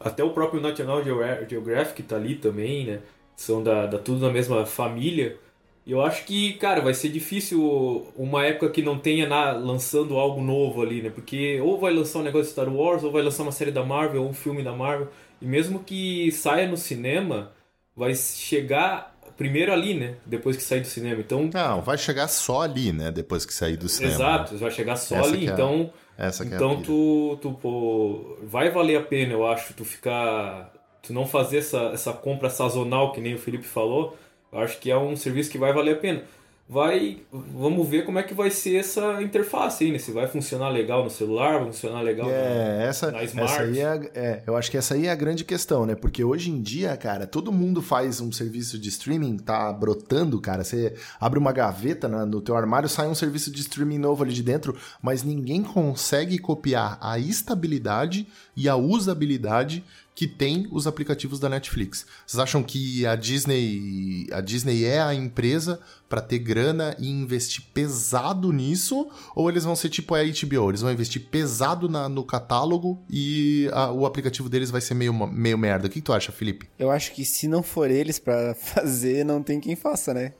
Até 0.00 0.22
o 0.24 0.30
próprio 0.30 0.60
National 0.60 1.02
Geographic 1.04 2.02
tá 2.02 2.16
ali 2.16 2.36
também, 2.36 2.84
né? 2.86 3.00
São 3.36 3.62
da, 3.62 3.86
da 3.86 3.98
tudo 3.98 4.20
da 4.20 4.30
mesma 4.32 4.66
família. 4.66 5.38
E 5.86 5.92
eu 5.92 6.00
acho 6.02 6.24
que, 6.24 6.54
cara, 6.54 6.80
vai 6.80 6.94
ser 6.94 7.10
difícil 7.10 8.06
uma 8.16 8.44
época 8.44 8.70
que 8.70 8.82
não 8.82 8.98
tenha 8.98 9.26
na, 9.28 9.52
lançando 9.52 10.16
algo 10.18 10.40
novo 10.42 10.82
ali, 10.82 11.02
né? 11.02 11.10
Porque 11.10 11.60
ou 11.60 11.78
vai 11.78 11.92
lançar 11.92 12.20
um 12.20 12.22
negócio 12.22 12.46
de 12.46 12.52
Star 12.52 12.68
Wars, 12.74 13.04
ou 13.04 13.12
vai 13.12 13.22
lançar 13.22 13.42
uma 13.42 13.52
série 13.52 13.70
da 13.70 13.84
Marvel, 13.84 14.22
ou 14.22 14.30
um 14.30 14.34
filme 14.34 14.62
da 14.62 14.72
Marvel. 14.72 15.08
E 15.40 15.46
mesmo 15.46 15.80
que 15.84 16.30
saia 16.32 16.66
no 16.68 16.76
cinema, 16.76 17.52
vai 17.96 18.14
chegar 18.14 19.13
primeiro 19.36 19.72
ali, 19.72 19.94
né? 19.94 20.14
Depois 20.24 20.56
que 20.56 20.62
sair 20.62 20.80
do 20.80 20.86
cinema. 20.86 21.20
Então. 21.20 21.50
Não, 21.52 21.80
vai 21.82 21.98
chegar 21.98 22.28
só 22.28 22.62
ali, 22.62 22.92
né? 22.92 23.10
Depois 23.10 23.44
que 23.44 23.52
sair 23.52 23.76
do 23.76 23.88
cinema. 23.88 24.14
Exato, 24.14 24.56
vai 24.56 24.70
chegar 24.70 24.96
só 24.96 25.16
Essa 25.16 25.28
ali. 25.28 25.48
É 25.48 25.50
então. 25.50 25.92
Essa 26.16 26.44
então 26.44 26.72
é 26.72 26.82
tu, 26.82 27.38
tu 27.42 27.52
pô, 27.52 28.38
vai 28.42 28.70
valer 28.70 28.96
a 28.96 29.02
pena, 29.02 29.32
eu 29.32 29.46
acho, 29.46 29.74
tu 29.74 29.84
ficar. 29.84 30.72
Tu 31.02 31.12
não 31.12 31.26
fazer 31.26 31.58
essa, 31.58 31.90
essa 31.92 32.12
compra 32.12 32.48
sazonal, 32.48 33.12
que 33.12 33.20
nem 33.20 33.34
o 33.34 33.38
Felipe 33.38 33.64
falou. 33.64 34.16
Eu 34.52 34.60
acho 34.60 34.78
que 34.78 34.90
é 34.90 34.96
um 34.96 35.16
serviço 35.16 35.50
que 35.50 35.58
vai 35.58 35.72
valer 35.72 35.96
a 35.96 35.98
pena 35.98 36.22
vai 36.66 37.18
vamos 37.30 37.86
ver 37.86 38.06
como 38.06 38.18
é 38.18 38.22
que 38.22 38.32
vai 38.32 38.50
ser 38.50 38.76
essa 38.76 39.22
interface 39.22 39.84
aí, 39.84 39.92
né? 39.92 39.98
Se 39.98 40.10
vai 40.10 40.26
funcionar 40.26 40.70
legal 40.70 41.04
no 41.04 41.10
celular, 41.10 41.58
vai 41.58 41.66
funcionar 41.66 42.00
legal 42.00 42.28
é, 42.30 42.78
na, 42.78 42.82
essa, 42.84 43.10
na 43.12 43.22
Smart. 43.24 43.52
Essa 43.52 43.62
aí 43.62 43.80
é, 43.80 44.10
é, 44.14 44.42
eu 44.46 44.56
acho 44.56 44.70
que 44.70 44.78
essa 44.78 44.94
aí 44.94 45.06
é 45.06 45.10
a 45.10 45.14
grande 45.14 45.44
questão, 45.44 45.84
né? 45.84 45.94
Porque 45.94 46.24
hoje 46.24 46.50
em 46.50 46.62
dia, 46.62 46.96
cara, 46.96 47.26
todo 47.26 47.52
mundo 47.52 47.82
faz 47.82 48.18
um 48.20 48.32
serviço 48.32 48.78
de 48.78 48.88
streaming, 48.88 49.36
tá 49.36 49.70
brotando, 49.72 50.40
cara. 50.40 50.64
Você 50.64 50.94
abre 51.20 51.38
uma 51.38 51.52
gaveta 51.52 52.08
na, 52.08 52.24
no 52.24 52.40
teu 52.40 52.56
armário, 52.56 52.88
sai 52.88 53.08
um 53.08 53.14
serviço 53.14 53.50
de 53.50 53.60
streaming 53.60 53.98
novo 53.98 54.22
ali 54.22 54.32
de 54.32 54.42
dentro, 54.42 54.74
mas 55.02 55.22
ninguém 55.22 55.62
consegue 55.62 56.38
copiar 56.38 56.98
a 57.00 57.18
estabilidade 57.18 58.26
e 58.56 58.68
a 58.70 58.76
usabilidade 58.76 59.84
que 60.14 60.28
tem 60.28 60.68
os 60.70 60.86
aplicativos 60.86 61.40
da 61.40 61.48
Netflix. 61.48 62.06
Vocês 62.24 62.38
acham 62.38 62.62
que 62.62 63.04
a 63.04 63.16
Disney, 63.16 64.26
a 64.30 64.40
Disney 64.40 64.84
é 64.84 65.00
a 65.00 65.12
empresa 65.12 65.80
para 66.08 66.20
ter 66.20 66.38
grana 66.38 66.94
e 67.00 67.10
investir 67.10 67.64
pesado 67.74 68.52
nisso? 68.52 69.08
Ou 69.34 69.50
eles 69.50 69.64
vão 69.64 69.74
ser 69.74 69.88
tipo 69.88 70.14
a 70.14 70.22
HBO? 70.22 70.70
Eles 70.70 70.82
vão 70.82 70.92
investir 70.92 71.22
pesado 71.28 71.88
na, 71.88 72.08
no 72.08 72.24
catálogo 72.24 73.02
e 73.10 73.68
a, 73.72 73.90
o 73.90 74.06
aplicativo 74.06 74.48
deles 74.48 74.70
vai 74.70 74.80
ser 74.80 74.94
meio, 74.94 75.12
meio 75.12 75.58
merda. 75.58 75.88
O 75.88 75.90
que, 75.90 76.00
que 76.00 76.06
tu 76.06 76.12
acha, 76.12 76.30
Felipe? 76.30 76.68
Eu 76.78 76.92
acho 76.92 77.12
que 77.12 77.24
se 77.24 77.48
não 77.48 77.62
for 77.62 77.90
eles 77.90 78.20
para 78.20 78.54
fazer, 78.58 79.24
não 79.24 79.42
tem 79.42 79.58
quem 79.58 79.74
faça, 79.74 80.14
né? 80.14 80.32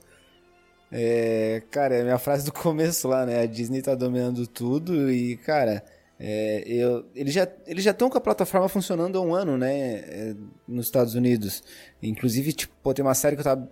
É, 0.93 1.61
cara, 1.73 1.97
é 1.97 2.01
a 2.03 2.05
minha 2.05 2.19
frase 2.19 2.45
do 2.45 2.53
começo 2.53 3.09
lá, 3.09 3.27
né? 3.27 3.41
A 3.41 3.47
Disney 3.47 3.83
tá 3.83 3.97
dominando 3.97 4.47
tudo 4.47 5.11
e, 5.11 5.37
cara, 5.39 5.83
é, 6.19 6.63
eu, 6.67 7.05
eles 7.15 7.35
já 7.35 7.49
eles 7.67 7.83
já 7.83 7.91
estão 7.91 8.09
com 8.09 8.17
a 8.17 8.21
plataforma 8.21 8.69
funcionando 8.69 9.19
há 9.19 9.21
um 9.21 9.35
ano, 9.35 9.59
né? 9.59 9.75
É, 9.75 10.35
nos 10.67 10.87
Estados 10.87 11.15
Unidos. 11.15 11.63
Inclusive, 12.03 12.53
tipo, 12.53 12.95
tem 12.95 13.05
uma 13.05 13.15
série 13.15 13.37
que 13.37 13.41
eu 13.41 13.45
tava. 13.45 13.71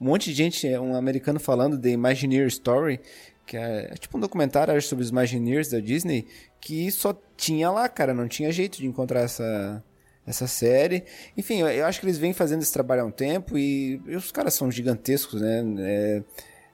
Um 0.00 0.06
monte 0.06 0.30
de 0.30 0.34
gente, 0.34 0.68
um 0.78 0.94
americano 0.94 1.40
falando 1.40 1.78
The 1.78 1.90
Imagineer 1.90 2.46
Story, 2.46 3.00
que 3.44 3.56
é, 3.56 3.88
é 3.90 3.94
tipo 3.94 4.16
um 4.16 4.20
documentário 4.20 4.80
sobre 4.82 5.04
os 5.04 5.10
Imagineers 5.10 5.68
da 5.68 5.80
Disney, 5.80 6.26
que 6.60 6.90
só 6.92 7.12
tinha 7.36 7.70
lá, 7.70 7.88
cara, 7.88 8.14
não 8.14 8.28
tinha 8.28 8.52
jeito 8.52 8.78
de 8.78 8.86
encontrar 8.86 9.20
essa, 9.20 9.82
essa 10.24 10.46
série. 10.46 11.04
Enfim, 11.36 11.60
eu, 11.60 11.68
eu 11.68 11.86
acho 11.86 11.98
que 12.00 12.06
eles 12.06 12.18
vêm 12.18 12.32
fazendo 12.32 12.62
esse 12.62 12.72
trabalho 12.72 13.02
há 13.02 13.04
um 13.04 13.10
tempo 13.10 13.58
e, 13.58 14.00
e 14.06 14.16
os 14.16 14.30
caras 14.30 14.54
são 14.54 14.70
gigantescos, 14.70 15.40
né? 15.40 15.64
É, 15.80 16.22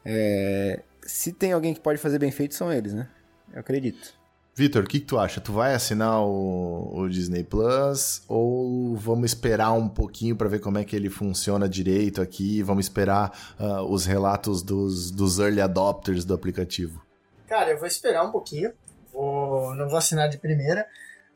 é, 0.05 0.83
se 1.03 1.33
tem 1.33 1.53
alguém 1.53 1.73
que 1.73 1.81
pode 1.81 1.99
fazer 1.99 2.19
bem 2.19 2.31
feito, 2.31 2.55
são 2.55 2.73
eles, 2.73 2.93
né? 2.93 3.09
Eu 3.53 3.61
acredito. 3.61 4.20
Vitor, 4.55 4.83
o 4.83 4.87
que, 4.87 5.01
que, 5.01 5.07
tu 5.07 5.19
acha? 5.19 5.41
Tu 5.41 5.53
vai 5.53 5.75
assinar 5.75 6.21
o, 6.23 6.91
o, 6.93 7.09
Disney 7.09 7.45
Plus 7.45 8.23
ou 8.29 8.97
vamos 8.97 9.31
esperar 9.31 9.73
um 9.73 9.89
pouquinho 9.89 10.37
para 10.37 10.49
ver 10.49 10.61
como 10.61 10.77
é 10.77 10.85
que 10.85 10.95
ele 10.95 11.09
funciona 11.09 11.69
direito 11.69 12.21
aqui? 12.21 12.63
Vamos 12.63 12.87
esperar 12.87 13.55
uh, 13.59 13.83
os 13.91 14.05
relatos 14.05 14.63
dos, 14.63 15.11
dos 15.11 15.39
early 15.39 15.61
adopters 15.61 16.25
do 16.25 16.35
aplicativo? 16.35 17.01
Cara, 17.49 17.71
eu 17.71 17.79
vou 17.79 17.87
esperar 17.87 18.25
um 18.25 18.31
pouquinho. 18.31 18.73
Vou, 19.13 19.75
não 19.77 19.89
vou 19.89 19.99
assinar 19.99 20.29
de 20.29 20.39
primeira. 20.39 20.87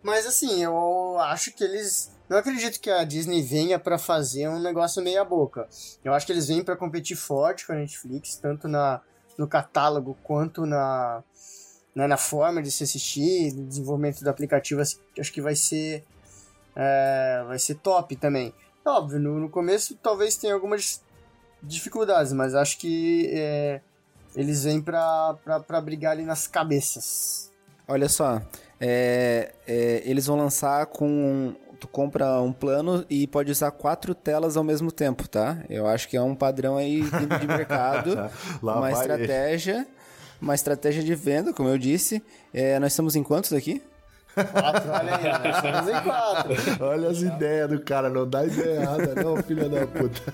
Mas 0.02 0.26
assim, 0.26 0.62
eu 0.62 1.18
acho 1.20 1.52
que 1.52 1.64
eles. 1.64 2.12
Não 2.28 2.36
acredito 2.36 2.80
que 2.80 2.90
a 2.90 3.04
Disney 3.04 3.42
venha 3.42 3.78
para 3.78 3.96
fazer 3.96 4.48
um 4.48 4.60
negócio 4.60 5.02
meia 5.02 5.24
boca. 5.24 5.68
Eu 6.04 6.12
acho 6.12 6.26
que 6.26 6.32
eles 6.32 6.48
vêm 6.48 6.64
para 6.64 6.76
competir 6.76 7.16
forte 7.16 7.66
com 7.66 7.72
a 7.72 7.76
Netflix, 7.76 8.36
tanto 8.36 8.66
na, 8.66 9.00
no 9.38 9.46
catálogo 9.46 10.16
quanto 10.22 10.66
na, 10.66 11.22
né, 11.94 12.06
na 12.06 12.16
forma 12.16 12.62
de 12.62 12.70
se 12.70 12.84
assistir, 12.84 13.52
no 13.52 13.66
desenvolvimento 13.66 14.22
do 14.22 14.30
aplicativo. 14.30 14.80
Assim, 14.80 14.98
acho 15.18 15.32
que 15.32 15.40
vai 15.40 15.54
ser 15.54 16.04
é, 16.76 17.44
vai 17.46 17.58
ser 17.58 17.76
top 17.76 18.16
também. 18.16 18.52
Óbvio, 18.84 19.18
no, 19.18 19.40
no, 19.40 19.48
começo 19.48 19.96
talvez 20.02 20.36
tenha 20.36 20.52
algumas 20.52 21.00
dificuldades, 21.62 22.32
mas 22.32 22.54
acho 22.54 22.76
que 22.78 23.30
é, 23.32 23.80
eles 24.36 24.64
vêm 24.64 24.80
pra, 24.80 25.34
pra, 25.42 25.60
pra 25.60 25.80
brigar 25.80 26.12
ali 26.12 26.24
nas 26.24 26.46
cabeças. 26.46 27.50
Olha 27.86 28.08
só, 28.08 28.42
é, 28.80 29.54
é, 29.66 30.02
eles 30.04 30.26
vão 30.26 30.36
lançar 30.36 30.86
com. 30.86 31.54
Tu 31.80 31.88
compra 31.88 32.40
um 32.40 32.52
plano 32.52 33.04
e 33.10 33.26
pode 33.26 33.50
usar 33.50 33.70
quatro 33.70 34.14
telas 34.14 34.56
ao 34.56 34.64
mesmo 34.64 34.90
tempo, 34.90 35.28
tá? 35.28 35.62
Eu 35.68 35.86
acho 35.86 36.08
que 36.08 36.16
é 36.16 36.22
um 36.22 36.34
padrão 36.34 36.78
aí 36.78 37.02
de 37.02 37.46
mercado, 37.46 38.30
uma 38.62 38.90
estratégia, 38.90 39.86
uma 40.44 40.54
estratégia 40.54 41.02
de 41.02 41.14
venda, 41.14 41.54
como 41.54 41.70
eu 41.70 41.78
disse. 41.78 42.22
É, 42.52 42.78
nós 42.78 42.92
estamos 42.92 43.16
em 43.16 43.22
quantos 43.22 43.50
aqui? 43.52 43.82
Quatro, 44.34 44.90
olha 44.90 45.16
aí, 45.16 45.24
nós 45.24 45.56
estamos 45.64 45.88
em 45.88 46.02
quatro. 46.02 46.52
Olha 46.84 47.08
as 47.08 47.22
ideias 47.22 47.70
do 47.70 47.80
cara, 47.80 48.10
não 48.10 48.28
dá 48.28 48.44
ideia 48.44 48.82
errada, 48.82 49.14
não, 49.22 49.42
filha 49.42 49.66
da 49.68 49.86
puta. 49.86 50.20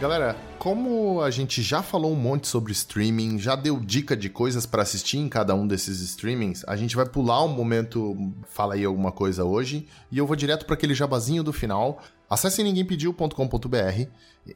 Galera, 0.00 0.36
como 0.64 1.20
a 1.20 1.30
gente 1.30 1.60
já 1.60 1.82
falou 1.82 2.10
um 2.10 2.16
monte 2.16 2.48
sobre 2.48 2.72
streaming, 2.72 3.38
já 3.38 3.54
deu 3.54 3.78
dica 3.78 4.16
de 4.16 4.30
coisas 4.30 4.64
para 4.64 4.80
assistir 4.80 5.18
em 5.18 5.28
cada 5.28 5.54
um 5.54 5.66
desses 5.66 6.00
streamings, 6.00 6.64
a 6.66 6.74
gente 6.74 6.96
vai 6.96 7.04
pular 7.04 7.44
um 7.44 7.48
momento, 7.48 8.32
fala 8.48 8.72
aí 8.72 8.82
alguma 8.82 9.12
coisa 9.12 9.44
hoje, 9.44 9.86
e 10.10 10.16
eu 10.16 10.26
vou 10.26 10.34
direto 10.34 10.64
para 10.64 10.74
aquele 10.74 10.94
jabazinho 10.94 11.42
do 11.42 11.52
final. 11.52 12.00
Acessem 12.30 12.64
ninguémpediu.com.br, 12.64 14.08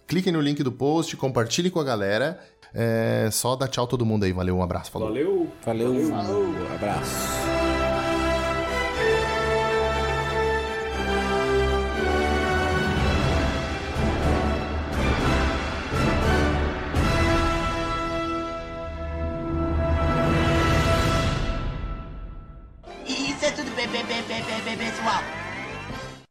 cliquem 0.07 0.33
no 0.33 0.41
link 0.41 0.63
do 0.63 0.73
post, 0.73 1.15
compartilhem 1.15 1.71
com 1.71 1.79
a 1.79 1.85
galera. 1.85 2.41
É, 2.73 3.29
só 3.31 3.55
dá 3.55 3.69
tchau 3.69 3.87
todo 3.87 4.07
mundo 4.07 4.25
aí, 4.25 4.33
valeu, 4.33 4.57
um 4.57 4.63
abraço, 4.63 4.91
falou. 4.91 5.09
Valeu. 5.09 5.53
Valeu, 5.63 6.11
Valeu. 6.11 6.75
abraço. 6.75 7.68